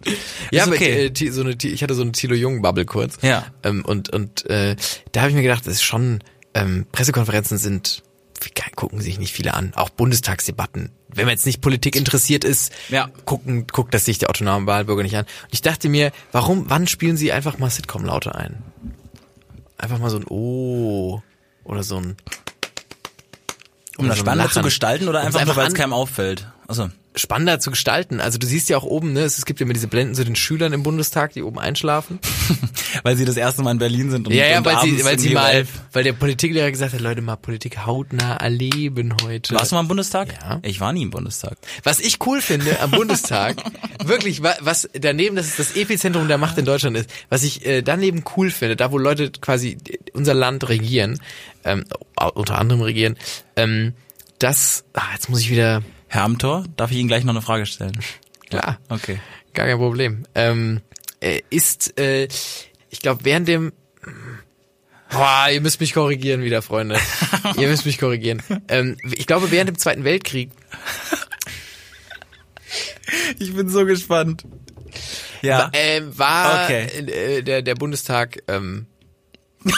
Ja, 0.50 0.62
ist 0.62 0.66
aber 0.66 0.76
okay. 0.76 1.06
äh, 1.06 1.30
so 1.30 1.42
eine, 1.42 1.56
ich 1.62 1.82
hatte 1.82 1.94
so 1.94 2.02
eine 2.02 2.12
Thilo 2.12 2.34
Jung 2.34 2.60
Bubble 2.60 2.86
kurz. 2.86 3.18
Ja. 3.22 3.46
Ähm, 3.62 3.84
und 3.84 4.10
und 4.12 4.46
äh, 4.50 4.74
da 5.12 5.20
habe 5.20 5.30
ich 5.30 5.36
mir 5.36 5.42
gedacht, 5.42 5.66
das 5.66 5.74
ist 5.74 5.84
schon 5.84 6.24
ähm, 6.54 6.86
Pressekonferenzen 6.90 7.58
sind 7.58 8.02
gucken 8.74 9.00
sich 9.00 9.18
nicht 9.18 9.32
viele 9.32 9.54
an. 9.54 9.72
Auch 9.74 9.88
Bundestagsdebatten. 9.88 10.90
Wenn 11.08 11.24
man 11.24 11.32
jetzt 11.32 11.46
nicht 11.46 11.62
Politik 11.62 11.96
interessiert 11.96 12.44
ist, 12.44 12.70
Ja. 12.90 13.08
gucken, 13.24 13.66
guckt 13.66 13.94
das 13.94 14.04
sich 14.04 14.18
der 14.18 14.28
autonomen 14.28 14.66
Wahlbürger 14.66 15.02
nicht 15.02 15.16
an. 15.16 15.24
Und 15.24 15.54
ich 15.54 15.62
dachte 15.62 15.88
mir, 15.88 16.12
warum, 16.32 16.66
wann 16.68 16.86
spielen 16.86 17.16
sie 17.16 17.32
einfach 17.32 17.58
mal 17.58 17.70
Sitcom-Laute 17.70 18.34
ein? 18.34 18.62
Einfach 19.78 19.98
mal 19.98 20.10
so 20.10 20.18
ein 20.18 20.24
Oh 20.28 21.22
oder 21.66 21.82
so 21.82 21.96
ein 21.96 22.16
um 23.98 24.08
das 24.08 24.18
spannender 24.18 24.50
zu 24.50 24.62
gestalten 24.62 25.08
oder 25.08 25.20
einfach, 25.20 25.32
nur, 25.32 25.40
einfach 25.40 25.56
weil 25.56 25.68
es 25.68 25.74
keinem 25.74 25.92
auffällt? 25.92 26.46
Also 26.68 26.90
spannender 27.14 27.60
zu 27.60 27.70
gestalten. 27.70 28.20
Also 28.20 28.36
du 28.38 28.46
siehst 28.46 28.68
ja 28.68 28.76
auch 28.76 28.82
oben, 28.82 29.14
ne, 29.14 29.20
es 29.20 29.44
gibt 29.46 29.58
ja 29.60 29.64
immer 29.64 29.72
diese 29.72 29.86
Blenden 29.88 30.14
zu 30.14 30.22
den 30.24 30.36
Schülern 30.36 30.72
im 30.74 30.82
Bundestag, 30.82 31.32
die 31.32 31.42
oben 31.42 31.58
einschlafen. 31.58 32.18
weil 33.04 33.16
sie 33.16 33.24
das 33.24 33.36
erste 33.38 33.62
Mal 33.62 33.70
in 33.70 33.78
Berlin 33.78 34.10
sind 34.10 34.26
und, 34.26 34.34
Ja, 34.34 34.46
ja, 34.46 34.58
und 34.58 34.64
weil 34.66 34.80
sie, 34.82 35.02
weil 35.04 35.18
sie 35.18 35.30
mal, 35.32 35.50
elf- 35.52 35.68
weil 35.92 36.04
der 36.04 36.12
Politiklehrer 36.12 36.70
gesagt 36.70 36.92
hat, 36.92 37.00
Leute, 37.00 37.22
mal 37.22 37.36
Politik 37.36 37.86
hautnah 37.86 38.36
erleben 38.36 39.14
heute. 39.22 39.54
Warst 39.54 39.70
du 39.70 39.76
mal 39.76 39.80
im 39.82 39.88
Bundestag? 39.88 40.28
Ja. 40.42 40.58
Ich 40.62 40.80
war 40.80 40.92
nie 40.92 41.02
im 41.02 41.10
Bundestag. 41.10 41.56
Was 41.84 42.00
ich 42.00 42.18
cool 42.26 42.42
finde 42.42 42.80
am 42.80 42.90
Bundestag, 42.90 43.56
wirklich, 44.04 44.42
wa- 44.42 44.56
was 44.60 44.88
daneben, 44.92 45.36
dass 45.36 45.46
es 45.46 45.56
das 45.56 45.74
Epizentrum 45.76 46.28
der 46.28 46.36
Macht 46.38 46.58
in 46.58 46.64
Deutschland 46.66 46.96
ist, 46.98 47.08
was 47.30 47.44
ich 47.44 47.64
äh, 47.64 47.80
daneben 47.80 48.24
cool 48.36 48.50
finde, 48.50 48.76
da 48.76 48.92
wo 48.92 48.98
Leute 48.98 49.30
quasi 49.30 49.78
unser 50.12 50.34
Land 50.34 50.68
regieren, 50.68 51.18
ähm, 51.64 51.84
unter 52.34 52.58
anderem 52.58 52.82
regieren, 52.82 53.16
ähm, 53.56 53.94
das, 54.38 54.84
ah, 54.92 55.00
jetzt 55.14 55.30
muss 55.30 55.40
ich 55.40 55.50
wieder, 55.50 55.82
Herr 56.16 56.24
Amthor, 56.24 56.64
darf 56.78 56.90
ich 56.92 56.96
Ihnen 56.96 57.08
gleich 57.08 57.24
noch 57.24 57.34
eine 57.34 57.42
Frage 57.42 57.66
stellen? 57.66 57.92
klar, 58.48 58.78
Okay. 58.88 59.20
gar 59.52 59.66
kein 59.66 59.76
Problem, 59.76 60.24
ähm, 60.34 60.80
äh, 61.20 61.42
ist, 61.50 62.00
äh, 62.00 62.26
ich 62.88 63.00
glaube, 63.00 63.26
während 63.26 63.46
dem 63.48 63.72
Boah, 65.10 65.48
ihr 65.52 65.60
müsst 65.60 65.78
mich 65.78 65.92
korrigieren 65.92 66.42
wieder, 66.42 66.62
Freunde. 66.62 66.98
ihr 67.58 67.68
müsst 67.68 67.84
mich 67.84 67.98
korrigieren. 67.98 68.42
Ähm, 68.68 68.96
ich 69.02 69.26
glaube, 69.26 69.50
während 69.50 69.68
dem 69.68 69.76
Zweiten 69.76 70.04
Weltkrieg 70.04 70.52
Ich 73.38 73.54
bin 73.54 73.68
so 73.68 73.84
gespannt. 73.84 74.44
Ja. 75.42 75.70
ähm, 75.74 76.16
war 76.18 76.64
Okay. 76.64 76.86
äh, 76.86 77.42
der, 77.42 77.60
der 77.60 77.74
Bundestag 77.74 78.42
ähm, 78.48 78.86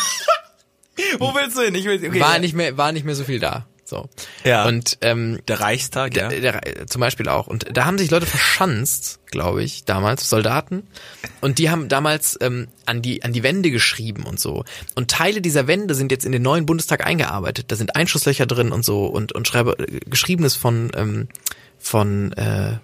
Wo 1.19 1.35
willst 1.35 1.57
du 1.57 1.63
hin? 1.63 1.75
Ich 1.75 1.85
will, 1.85 1.97
okay. 1.97 2.21
war 2.21 2.39
nicht 2.39 2.55
mehr 2.55 2.77
war 2.77 2.93
nicht 2.93 3.05
mehr 3.05 3.17
so 3.17 3.25
viel 3.25 3.41
da. 3.41 3.67
So. 3.89 4.11
Ja. 4.45 4.67
Und 4.67 4.99
ähm, 5.01 5.41
der 5.49 5.61
Reichstag, 5.61 6.15
ja. 6.15 6.29
der, 6.29 6.41
der, 6.61 6.87
zum 6.87 7.01
Beispiel 7.01 7.27
auch. 7.27 7.47
Und 7.47 7.65
da 7.73 7.87
haben 7.87 7.97
sich 7.97 8.11
Leute 8.11 8.27
verschanzt, 8.27 9.21
glaube 9.31 9.63
ich, 9.63 9.87
damals, 9.87 10.29
Soldaten. 10.29 10.87
Und 11.41 11.59
die 11.59 11.71
haben 11.71 11.89
damals 11.89 12.37
ähm, 12.43 12.69
an, 12.85 13.01
die, 13.01 13.23
an 13.23 13.33
die 13.33 13.43
Wände 13.43 13.71
geschrieben 13.71 14.25
und 14.25 14.39
so. 14.39 14.65
Und 14.95 15.11
Teile 15.11 15.41
dieser 15.41 15.67
Wände 15.67 15.95
sind 15.95 16.13
jetzt 16.13 16.27
in 16.27 16.33
den 16.33 16.43
neuen 16.43 16.67
Bundestag 16.67 17.07
eingearbeitet. 17.07 17.73
Da 17.73 17.77
sind 17.77 17.97
Einschusslöcher 17.97 18.45
drin 18.45 18.73
und 18.73 18.85
so 18.85 19.07
und, 19.07 19.33
und 19.33 19.49
schreibe, 19.49 19.75
Geschriebenes 20.05 20.55
von, 20.55 20.91
ähm, 20.95 21.29
von 21.79 22.33
äh, 22.33 22.79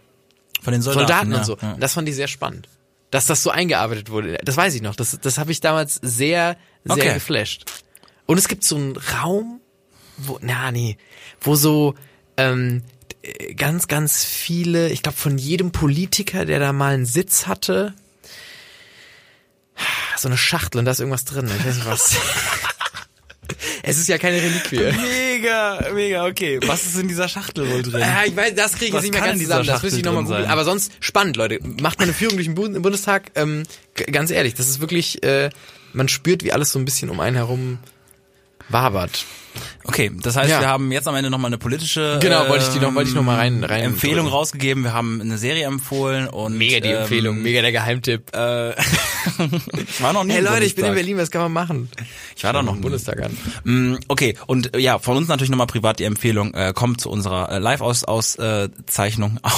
Von 0.63 0.73
den 0.73 0.81
Soldaten, 0.81 1.07
Soldaten, 1.07 1.33
ja. 1.33 1.39
und 1.39 1.45
so. 1.45 1.59
Ja. 1.61 1.77
Das 1.79 1.93
fand 1.93 2.09
ich 2.09 2.15
sehr 2.15 2.29
spannend. 2.29 2.71
Dass 3.11 3.27
das 3.27 3.43
so 3.43 3.51
eingearbeitet 3.51 4.09
wurde. 4.09 4.39
Das 4.43 4.57
weiß 4.57 4.75
ich 4.75 4.81
noch. 4.81 4.97
Das, 4.97 5.19
das 5.21 5.37
habe 5.37 5.53
ich 5.53 5.61
damals 5.61 5.97
sehr, 5.97 6.57
sehr 6.85 6.97
Okay. 6.97 7.15
geflasht. 7.15 7.67
Und 8.25 8.39
es 8.39 8.49
gibt 8.49 8.65
so 8.65 8.77
einen 8.77 8.97
Raum, 8.97 9.61
wo, 10.17 10.39
na 10.41 10.71
nee, 10.71 10.97
wo 11.41 11.55
so 11.57 11.95
ähm, 12.37 12.83
äh, 13.23 13.55
ganz, 13.55 13.89
ganz 13.89 14.25
viele, 14.25 14.91
ich 14.91 15.03
glaube 15.03 15.19
von 15.19 15.39
jedem 15.39 15.73
Politiker, 15.73 16.45
der 16.45 16.59
da 16.59 16.73
mal 16.73 16.95
einen 16.95 17.07
Sitz 17.07 17.47
hatte, 17.47 17.95
so 20.17 20.29
eine 20.29 20.37
Schachtel 20.37 20.79
und 20.79 20.85
da 20.85 20.93
ist 20.93 21.01
irgendwas 21.01 21.25
drin. 21.25 21.51
Ich 21.59 21.67
weiß 21.67 21.75
nicht 21.77 21.87
was. 21.87 22.17
es 23.83 23.99
ist 23.99 24.09
ja 24.09 24.19
keine 24.19 24.41
Reliquie. 24.41 24.93
Mega, 24.97 25.89
mega, 25.93 26.27
okay. 26.27 26.61
Was 26.65 26.87
ist 26.87 26.99
in 26.99 27.09
dieser 27.09 27.29
Schachtel 27.29 27.69
wohl 27.71 27.83
drin? 27.83 28.01
Ja, 28.01 28.23
ich 28.25 28.37
weiß, 28.37 28.55
das 28.55 28.73
kriege 28.73 28.87
ich 28.87 28.93
Was 28.95 29.05
jetzt 29.05 29.12
nicht 29.12 29.21
mehr 29.21 29.31
ganz 29.31 29.43
zusammen. 29.43 29.67
Das 29.67 29.83
müsste 29.83 29.99
ich 29.99 30.05
Schachtel 30.05 30.23
nochmal 30.23 30.39
googeln. 30.39 30.51
Aber 30.51 30.65
sonst 30.65 30.93
spannend, 31.01 31.37
Leute. 31.37 31.59
Macht 31.81 31.99
mal 31.99 32.05
eine 32.05 32.15
Führung 32.15 32.37
durch 32.37 32.47
den 32.47 32.55
Bundestag. 32.55 33.33
Ähm, 33.35 33.65
ganz 34.11 34.31
ehrlich, 34.31 34.55
das 34.55 34.69
ist 34.69 34.81
wirklich, 34.81 35.23
äh, 35.23 35.51
man 35.93 36.09
spürt, 36.09 36.45
wie 36.45 36.53
alles 36.53 36.73
so 36.73 36.79
ein 36.79 36.85
bisschen 36.85 37.11
um 37.11 37.21
einen 37.21 37.37
herum 37.37 37.79
wabert. 38.69 39.25
Okay, 39.85 40.11
das 40.21 40.35
heißt, 40.35 40.51
Ja. 40.51 40.61
wir 40.61 40.69
haben 40.69 40.91
jetzt 40.91 41.07
am 41.07 41.15
Ende 41.15 41.31
nochmal 41.31 41.49
eine 41.51 41.59
politische 41.59 42.19
Genau, 42.21 42.49
wollte 42.49 42.65
ich 42.65 42.71
die 42.73 42.81
noch- 42.81 42.93
wollte 42.95 43.11
ich 43.11 43.15
noch 43.15 43.23
mal 43.23 43.37
rein- 43.37 43.62
rein 43.62 43.83
Empfehlung 43.85 44.25
drücken. 44.25 44.29
rausgegeben. 44.37 44.83
Wir 44.83 44.93
haben 44.95 45.21
eine 45.21 45.39
Serie 45.39 45.67
empfohlen 45.67 46.27
und 46.27 46.59
Mega 46.59 46.81
die 46.81 46.89
ähm, 46.89 47.03
Empfehlung, 47.03 47.41
mega 47.43 47.61
der 47.62 47.71
Geheimtipp. 47.71 48.23
Äh, 48.35 48.71
ich 48.71 50.03
war 50.03 50.12
noch 50.12 50.25
nie 50.25 50.33
hey 50.35 50.41
Leute, 50.43 50.65
ich 50.65 50.75
bin 50.75 50.85
in 50.85 50.91
Bundestag. 50.91 50.95
Berlin, 50.95 51.19
was 51.19 51.31
kann 51.31 51.43
man 51.43 51.53
machen? 51.53 51.89
Ich 52.37 52.43
war 52.45 52.53
da 52.53 52.62
noch 52.62 52.75
im. 52.75 52.81
Bundestag 52.81 53.23
an. 53.23 53.37
Mm, 53.65 53.97
Okay, 54.09 54.37
und 54.47 54.75
äh, 54.75 54.81
ja, 54.81 54.99
von 54.99 55.17
uns 55.17 55.29
natürlich 55.29 55.51
nochmal 55.51 55.67
privat 55.69 55.99
die 56.01 56.05
Empfehlung, 56.05 56.53
äh, 56.55 56.73
kommt 56.75 57.01
zu 57.01 57.09
unserer 57.11 57.51
äh, 57.53 57.59
Live-Auszeichnung. 57.59 59.39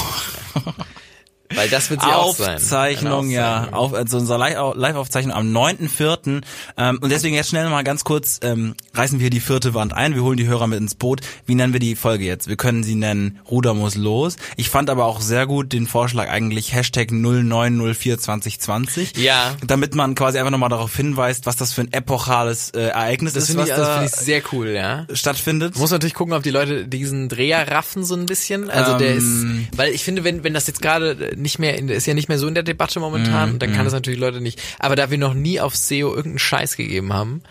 Weil 1.55 1.69
das 1.69 1.89
wird 1.89 2.01
sie 2.01 2.07
auch 2.07 2.35
sein. 2.35 2.55
Aufzeichnung, 2.55 3.25
Eine 3.25 3.33
ja. 3.33 3.53
Aufzeichnung. 3.55 3.79
Auf, 3.79 3.93
also 3.93 4.17
unsere 4.17 4.39
Live- 4.39 4.75
Live-Aufzeichnung 4.75 5.33
am 5.35 5.51
9.4. 5.55 6.41
Ähm, 6.77 6.99
und 7.01 7.09
deswegen 7.11 7.35
jetzt 7.35 7.49
schnell 7.49 7.69
mal 7.69 7.83
ganz 7.83 8.03
kurz, 8.03 8.39
ähm, 8.43 8.75
reißen 8.93 9.19
wir 9.19 9.29
die 9.29 9.39
vierte 9.39 9.73
Wand 9.73 9.93
ein. 9.93 10.15
Wir 10.15 10.23
holen 10.23 10.37
die 10.37 10.47
Hörer 10.47 10.67
mit 10.67 10.79
ins 10.79 10.95
Boot. 10.95 11.21
Wie 11.45 11.55
nennen 11.55 11.73
wir 11.73 11.79
die 11.79 11.95
Folge 11.95 12.25
jetzt? 12.25 12.47
Wir 12.47 12.57
können 12.57 12.83
sie 12.83 12.95
nennen 12.95 13.39
Ruder 13.49 13.73
muss 13.73 13.95
los. 13.95 14.35
Ich 14.55 14.69
fand 14.69 14.89
aber 14.89 15.05
auch 15.05 15.21
sehr 15.21 15.47
gut 15.47 15.73
den 15.73 15.87
Vorschlag 15.87 16.29
eigentlich 16.29 16.73
Hashtag 16.73 17.11
09042020. 17.11 19.19
Ja. 19.19 19.55
Damit 19.65 19.95
man 19.95 20.15
quasi 20.15 20.37
einfach 20.37 20.51
nochmal 20.51 20.69
darauf 20.69 20.95
hinweist, 20.95 21.45
was 21.45 21.55
das 21.55 21.73
für 21.73 21.81
ein 21.81 21.93
epochales 21.93 22.71
äh, 22.71 22.81
Ereignis 22.87 23.33
Das 23.33 23.43
ist, 23.43 23.49
finde 23.49 23.63
was 23.63 23.69
ich, 23.69 23.73
also 23.75 23.85
da 23.85 23.93
finde 23.99 24.11
ich 24.13 24.19
sehr 24.19 24.41
cool, 24.51 24.67
ja. 24.69 25.05
stattfindet. 25.13 25.77
Muss 25.77 25.91
natürlich 25.91 26.13
gucken, 26.13 26.33
ob 26.33 26.43
die 26.43 26.51
Leute 26.51 26.87
diesen 26.87 27.29
Dreher 27.29 27.69
raffen 27.71 28.03
so 28.03 28.15
ein 28.15 28.25
bisschen. 28.25 28.69
Also 28.69 28.97
der 28.97 29.15
ist, 29.15 29.43
Ähm. 29.43 29.67
weil 29.75 29.91
ich 29.93 30.03
finde, 30.03 30.23
wenn 30.23 30.43
wenn 30.43 30.53
das 30.53 30.67
jetzt 30.67 30.81
gerade 30.81 31.35
nicht 31.37 31.59
mehr, 31.59 31.77
in, 31.77 31.87
ist 31.89 32.05
ja 32.07 32.13
nicht 32.13 32.27
mehr 32.29 32.39
so 32.39 32.47
in 32.47 32.53
der 32.53 32.63
Debatte 32.63 32.99
momentan, 32.99 33.53
und 33.53 33.61
dann 33.61 33.73
kann 33.73 33.85
das 33.85 33.93
natürlich 33.93 34.19
Leute 34.19 34.41
nicht. 34.41 34.61
Aber 34.79 34.95
da 34.95 35.09
wir 35.11 35.17
noch 35.17 35.33
nie 35.33 35.59
auf 35.59 35.75
SEO 35.75 36.09
irgendeinen 36.09 36.39
Scheiß 36.39 36.75
gegeben 36.77 37.13
haben, 37.13 37.41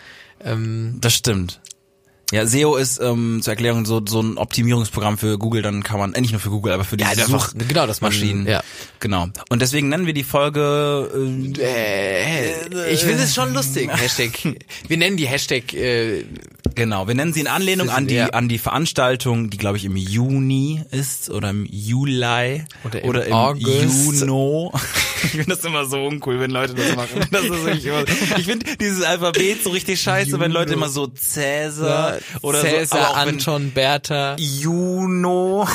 ähm, 0.45 0.99
Das 1.01 1.15
stimmt. 1.15 1.61
Ja, 2.33 2.45
SEO 2.45 2.75
ist 2.75 3.01
ähm, 3.01 3.39
zur 3.41 3.53
Erklärung 3.53 3.87
so 3.87 4.03
so 4.05 4.21
ein 4.21 4.37
Optimierungsprogramm 4.37 5.17
für 5.17 5.39
Google, 5.39 5.63
dann 5.63 5.85
kann 5.85 6.01
man, 6.01 6.13
äh, 6.13 6.21
nicht 6.21 6.33
nur 6.33 6.41
für 6.41 6.51
Google, 6.51 6.73
aber 6.73 6.83
für 6.83 6.97
die 6.97 7.05
Ja, 7.05 7.11
einfach- 7.11 7.55
genau, 7.57 7.87
dass 7.87 8.01
man- 8.01 8.11
Suchmaschinen. 8.11 8.47
ja. 8.49 8.65
Genau. 8.99 9.29
Und 9.49 9.63
deswegen 9.63 9.89
nennen 9.91 10.07
wir 10.07 10.13
die 10.13 10.25
Folge 10.25 11.09
äh, 11.57 11.63
äh, 11.63 12.93
ich 12.93 13.05
finde 13.05 13.23
es 13.23 13.33
schon 13.35 13.55
lustig. 13.55 13.89
Hashtag. 13.97 14.33
Wir 14.89 14.97
nennen 14.97 15.17
die 15.17 15.29
Hashtag. 15.29 15.73
Äh, 15.73 16.25
genau, 16.77 17.09
wir 17.09 17.15
nennen 17.17 17.33
sie 17.33 17.41
in 17.41 17.49
Anlehnung 17.49 17.91
an 17.91 18.07
die 18.07 18.15
Ja. 18.15 18.27
an 18.29 18.49
die 18.49 18.59
Veranstaltung, 18.59 19.51
die 19.51 19.57
glaube 19.59 19.77
ich 19.79 19.85
im 19.85 19.97
Juni 19.97 20.83
ist 20.93 21.29
oder 21.31 21.51
im 21.51 21.67
Juli 21.69 22.63
Oder 23.03 23.27
im 23.27 23.33
August. 23.33 24.21
Juno. 24.21 24.73
Ich 25.25 25.31
finde 25.31 25.47
das 25.57 25.65
immer 25.65 25.87
so 25.87 26.05
uncool, 26.05 26.39
wenn 26.41 26.51
Leute 26.51 26.75
das 26.75 26.95
machen. 26.95 27.21
Das 27.33 27.43
ich 28.39 28.45
finde 28.45 28.77
dieses 28.77 29.03
Alphabet 29.03 29.65
so 29.65 29.71
richtig 29.71 30.01
scheiße, 30.01 30.39
wenn 30.39 30.53
Leute 30.53 30.75
immer 30.75 30.91
so 30.91 31.07
Cäsar 31.07 32.19
oder 32.43 32.61
so. 32.61 32.67
Cäsar, 32.67 33.13
wenn- 33.25 33.35
Anton, 33.37 33.71
Bertha. 33.73 34.37
Juno. 34.39 35.67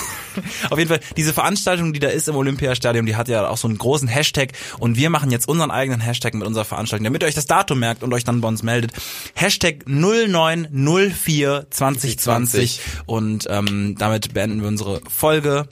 Auf 0.70 0.78
jeden 0.78 0.90
Fall, 0.90 1.00
diese 1.18 1.34
Veranstaltung, 1.34 1.94
die 1.94 2.00
da 2.00 2.10
ist 2.10 2.28
im 2.28 2.36
Olympiastadion, 2.36 3.06
die 3.06 3.16
hat 3.16 3.28
ja 3.28 3.48
auch 3.48 3.58
so 3.58 3.68
einen 3.68 3.78
großen 3.78 4.08
Hashtag 4.08 4.54
und 4.80 4.98
wir 4.98 5.10
machen 5.10 5.32
jetzt 5.32 5.48
unseren 5.48 5.72
eigenen 5.72 6.02
Hashtag 6.02 6.34
mit 6.34 6.48
unserer 6.48 6.66
Veranstaltung, 6.66 7.06
damit 7.06 7.24
ihr 7.24 7.28
euch 7.28 7.36
das 7.36 7.46
Datum 7.46 7.80
merkt 7.80 8.04
und 8.04 8.14
euch 8.14 8.24
dann 8.24 8.42
bei 8.42 8.48
uns 8.48 8.64
meldet. 8.64 8.92
Hashtag 9.34 9.86
09042020 9.88 12.80
und 13.06 13.48
ähm, 13.50 13.96
damit 13.98 14.34
beenden 14.34 14.62
wir 14.62 14.68
unsere 14.68 15.02
Folge. 15.10 15.68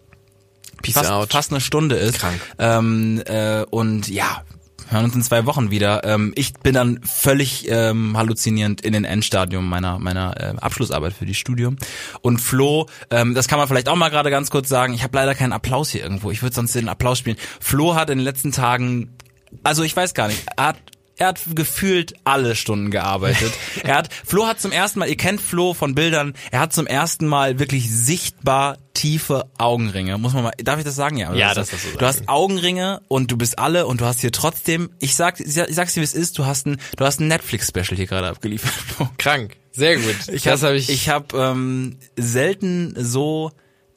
Peace 0.82 0.94
fast, 0.94 1.12
out. 1.12 1.32
fast 1.32 1.52
eine 1.52 1.62
Stunde 1.62 1.96
ist. 1.98 2.20
Krank. 2.20 2.40
Ähm, 2.58 3.22
äh, 3.26 3.66
und 3.70 4.08
ja, 4.08 4.44
hören 4.90 5.06
uns 5.06 5.16
in 5.16 5.22
zwei 5.22 5.46
Wochen 5.46 5.72
wieder. 5.72 6.04
Ähm, 6.04 6.34
ich 6.36 6.54
bin 6.54 6.74
dann 6.74 7.00
völlig 7.04 7.70
ähm, 7.70 8.18
halluzinierend 8.18 8.82
in 8.82 8.94
den 8.94 9.06
Endstadium 9.06 9.68
meiner 9.68 10.00
meiner 10.00 10.36
äh, 10.40 10.58
Abschlussarbeit 10.58 11.14
für 11.14 11.26
die 11.26 11.36
Studium. 11.36 11.78
Und 12.22 12.40
Flo, 12.40 12.88
ähm, 13.10 13.36
das 13.36 13.48
kann 13.48 13.60
man 13.60 13.68
vielleicht 13.68 13.90
auch 13.90 13.96
mal 13.96 14.10
gerade 14.10 14.30
ganz 14.30 14.50
kurz 14.50 14.70
sagen. 14.70 14.94
Ich 14.94 15.04
habe 15.04 15.18
leider 15.18 15.36
keinen 15.36 15.54
Applaus 15.54 15.90
hier 15.90 16.02
irgendwo. 16.02 16.32
Ich 16.32 16.42
würde 16.42 16.56
sonst 16.56 16.76
den 16.76 16.90
Applaus 16.90 17.20
spielen. 17.20 17.38
Flo 17.60 17.96
hat 17.96 18.10
in 18.10 18.18
den 18.18 18.26
letzten 18.26 18.52
Tagen, 18.52 19.16
also 19.64 19.84
ich 19.84 19.96
weiß 19.96 20.14
gar 20.14 20.28
nicht, 20.28 20.46
er 20.58 20.68
hat 20.68 20.78
er 21.20 21.28
hat 21.28 21.42
gefühlt 21.54 22.14
alle 22.24 22.56
Stunden 22.56 22.92
gearbeitet. 22.92 23.52
er 23.84 23.96
hat, 23.98 24.10
Flo 24.26 24.48
hat 24.48 24.60
zum 24.60 24.72
ersten 24.72 25.00
Mal, 25.00 25.10
ihr 25.10 25.18
kennt 25.18 25.42
Flo 25.42 25.74
von 25.74 25.94
Bildern, 25.94 26.34
er 26.52 26.62
hat 26.62 26.74
zum 26.74 26.88
ersten 26.88 27.28
Mal 27.28 27.60
wirklich 27.60 27.90
sichtbar 27.92 28.78
tiefe 28.94 29.46
Augenringe. 29.58 30.18
Muss 30.18 30.34
man 30.34 30.44
mal, 30.44 30.54
darf 30.58 30.80
ich 30.80 30.86
das 30.86 30.96
sagen? 30.96 31.18
Ja, 31.18 31.34
Ja, 31.34 31.54
das 31.54 31.70
das 31.70 31.82
darfst 31.82 31.94
du 31.94 31.98
Du 31.98 32.06
hast. 32.06 32.30
Augenringe 32.30 33.02
und 33.10 33.32
du 33.32 33.38
bist 33.38 33.60
alle 33.60 33.86
und 33.86 34.02
du 34.02 34.06
hast 34.06 34.22
hier 34.22 34.32
trotzdem, 34.32 34.90
ich 35.00 35.16
sag, 35.16 35.40
ich 35.40 35.54
sag's 35.54 35.94
dir 35.94 36.00
wie 36.00 36.06
es 36.06 36.14
ist, 36.14 36.38
du 36.38 36.46
hast 36.46 36.66
ein, 36.66 36.78
du 36.98 37.06
hast 37.06 37.20
ein 37.20 37.28
Netflix-Special 37.28 37.96
hier 37.98 38.08
gerade 38.08 38.28
abgeliefert. 38.28 38.74
Krank. 39.18 39.58
Sehr 39.72 39.98
gut. 39.98 40.16
Ich 40.32 40.44
das 40.44 40.62
habe 40.62 40.68
habe 40.70 40.78
ich. 40.78 40.90
ich 40.90 41.10
hab, 41.10 41.34
ähm, 41.34 41.98
selten 42.18 42.96
so 42.98 43.52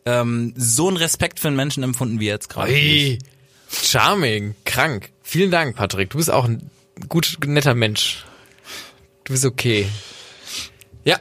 ähm, 0.05 0.53
so 0.57 0.89
einen 0.89 0.97
Respekt 0.97 1.39
für 1.39 1.49
einen 1.49 1.57
Menschen 1.57 1.83
empfunden 1.83 2.19
wie 2.21 2.27
jetzt 2.27 2.49
gerade. 2.49 2.73
Charming, 3.71 4.55
krank. 4.65 5.11
Vielen 5.23 5.51
Dank, 5.51 5.77
Patrick. 5.77 6.11
Du 6.11 6.19
bist 6.19 6.31
auch 6.31 6.45
ein 6.45 6.69
gut 7.09 7.39
netter 7.47 7.75
Mensch. 7.75 8.25
Du 9.25 9.33
bist 9.33 9.45
okay. 9.45 9.89
Ja. 11.05 11.19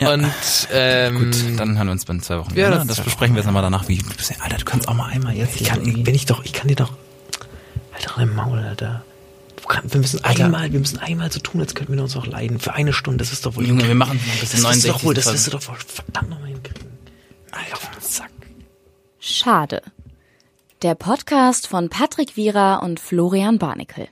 Ja. 0.00 0.12
Und 0.12 0.26
ähm, 0.72 1.30
Gut, 1.30 1.58
dann 1.60 1.76
hören 1.76 1.86
wir 1.88 1.92
uns 1.92 2.04
in 2.04 2.20
zwei 2.22 2.38
Wochen. 2.38 2.50
Ja, 2.50 2.68
wieder, 2.68 2.70
das- 2.70 2.78
ne? 2.80 2.94
das 2.94 3.00
besprechen 3.02 3.34
wir 3.34 3.40
jetzt 3.40 3.46
nochmal 3.46 3.62
danach. 3.62 3.88
Wie, 3.88 3.98
du 3.98 4.14
bist 4.16 4.30
ja- 4.30 4.36
Alter, 4.40 4.56
du 4.58 4.64
kannst 4.64 4.88
auch 4.88 4.94
mal 4.94 5.06
einmal 5.10 5.34
jetzt. 5.36 5.60
Ich 5.60 5.66
kann, 5.68 5.80
wenn 6.06 6.14
ich 6.14 6.26
doch, 6.26 6.44
ich 6.44 6.52
kann 6.52 6.68
dir 6.68 6.76
doch, 6.76 6.92
halt 7.92 8.06
doch 8.06 8.18
im 8.18 8.34
Maul, 8.34 8.58
Alter. 8.58 9.04
Wir 9.88 9.98
müssen 10.00 10.22
einmal, 10.24 10.72
wir 10.72 10.78
müssen 10.80 10.98
einmal 10.98 11.32
so 11.32 11.40
tun, 11.40 11.60
als 11.62 11.74
könnten 11.74 11.94
wir 11.96 12.02
uns 12.02 12.14
auch 12.16 12.26
leiden. 12.26 12.58
Für 12.60 12.74
eine 12.74 12.92
Stunde, 12.92 13.18
das 13.24 13.32
ist 13.32 13.46
doch 13.46 13.56
wohl. 13.56 13.66
Junge, 13.66 13.88
wir 13.88 13.94
machen 13.94 14.20
noch 14.26 14.40
bis 14.40 14.50
das 14.50 14.60
zum 14.60 14.70
wirst 14.70 14.84
du 14.84 14.88
doch 14.88 15.04
wohl, 15.04 15.14
das 15.14 15.24
69. 15.24 15.32
wirst 15.32 15.46
du 15.46 15.50
doch 15.50 15.68
wohl 15.68 15.94
verdammt 15.94 16.30
nochmal 16.30 16.48
hinkriegen. 16.48 16.90
Alter, 17.50 17.72
auf 17.74 17.90
den 17.90 18.00
Sack. 18.02 18.30
Schade. 19.20 19.80
Der 20.82 20.94
Podcast 20.94 21.66
von 21.66 21.88
Patrick 21.88 22.36
Wierer 22.36 22.82
und 22.82 23.00
Florian 23.00 23.58
Barnikel. 23.58 24.08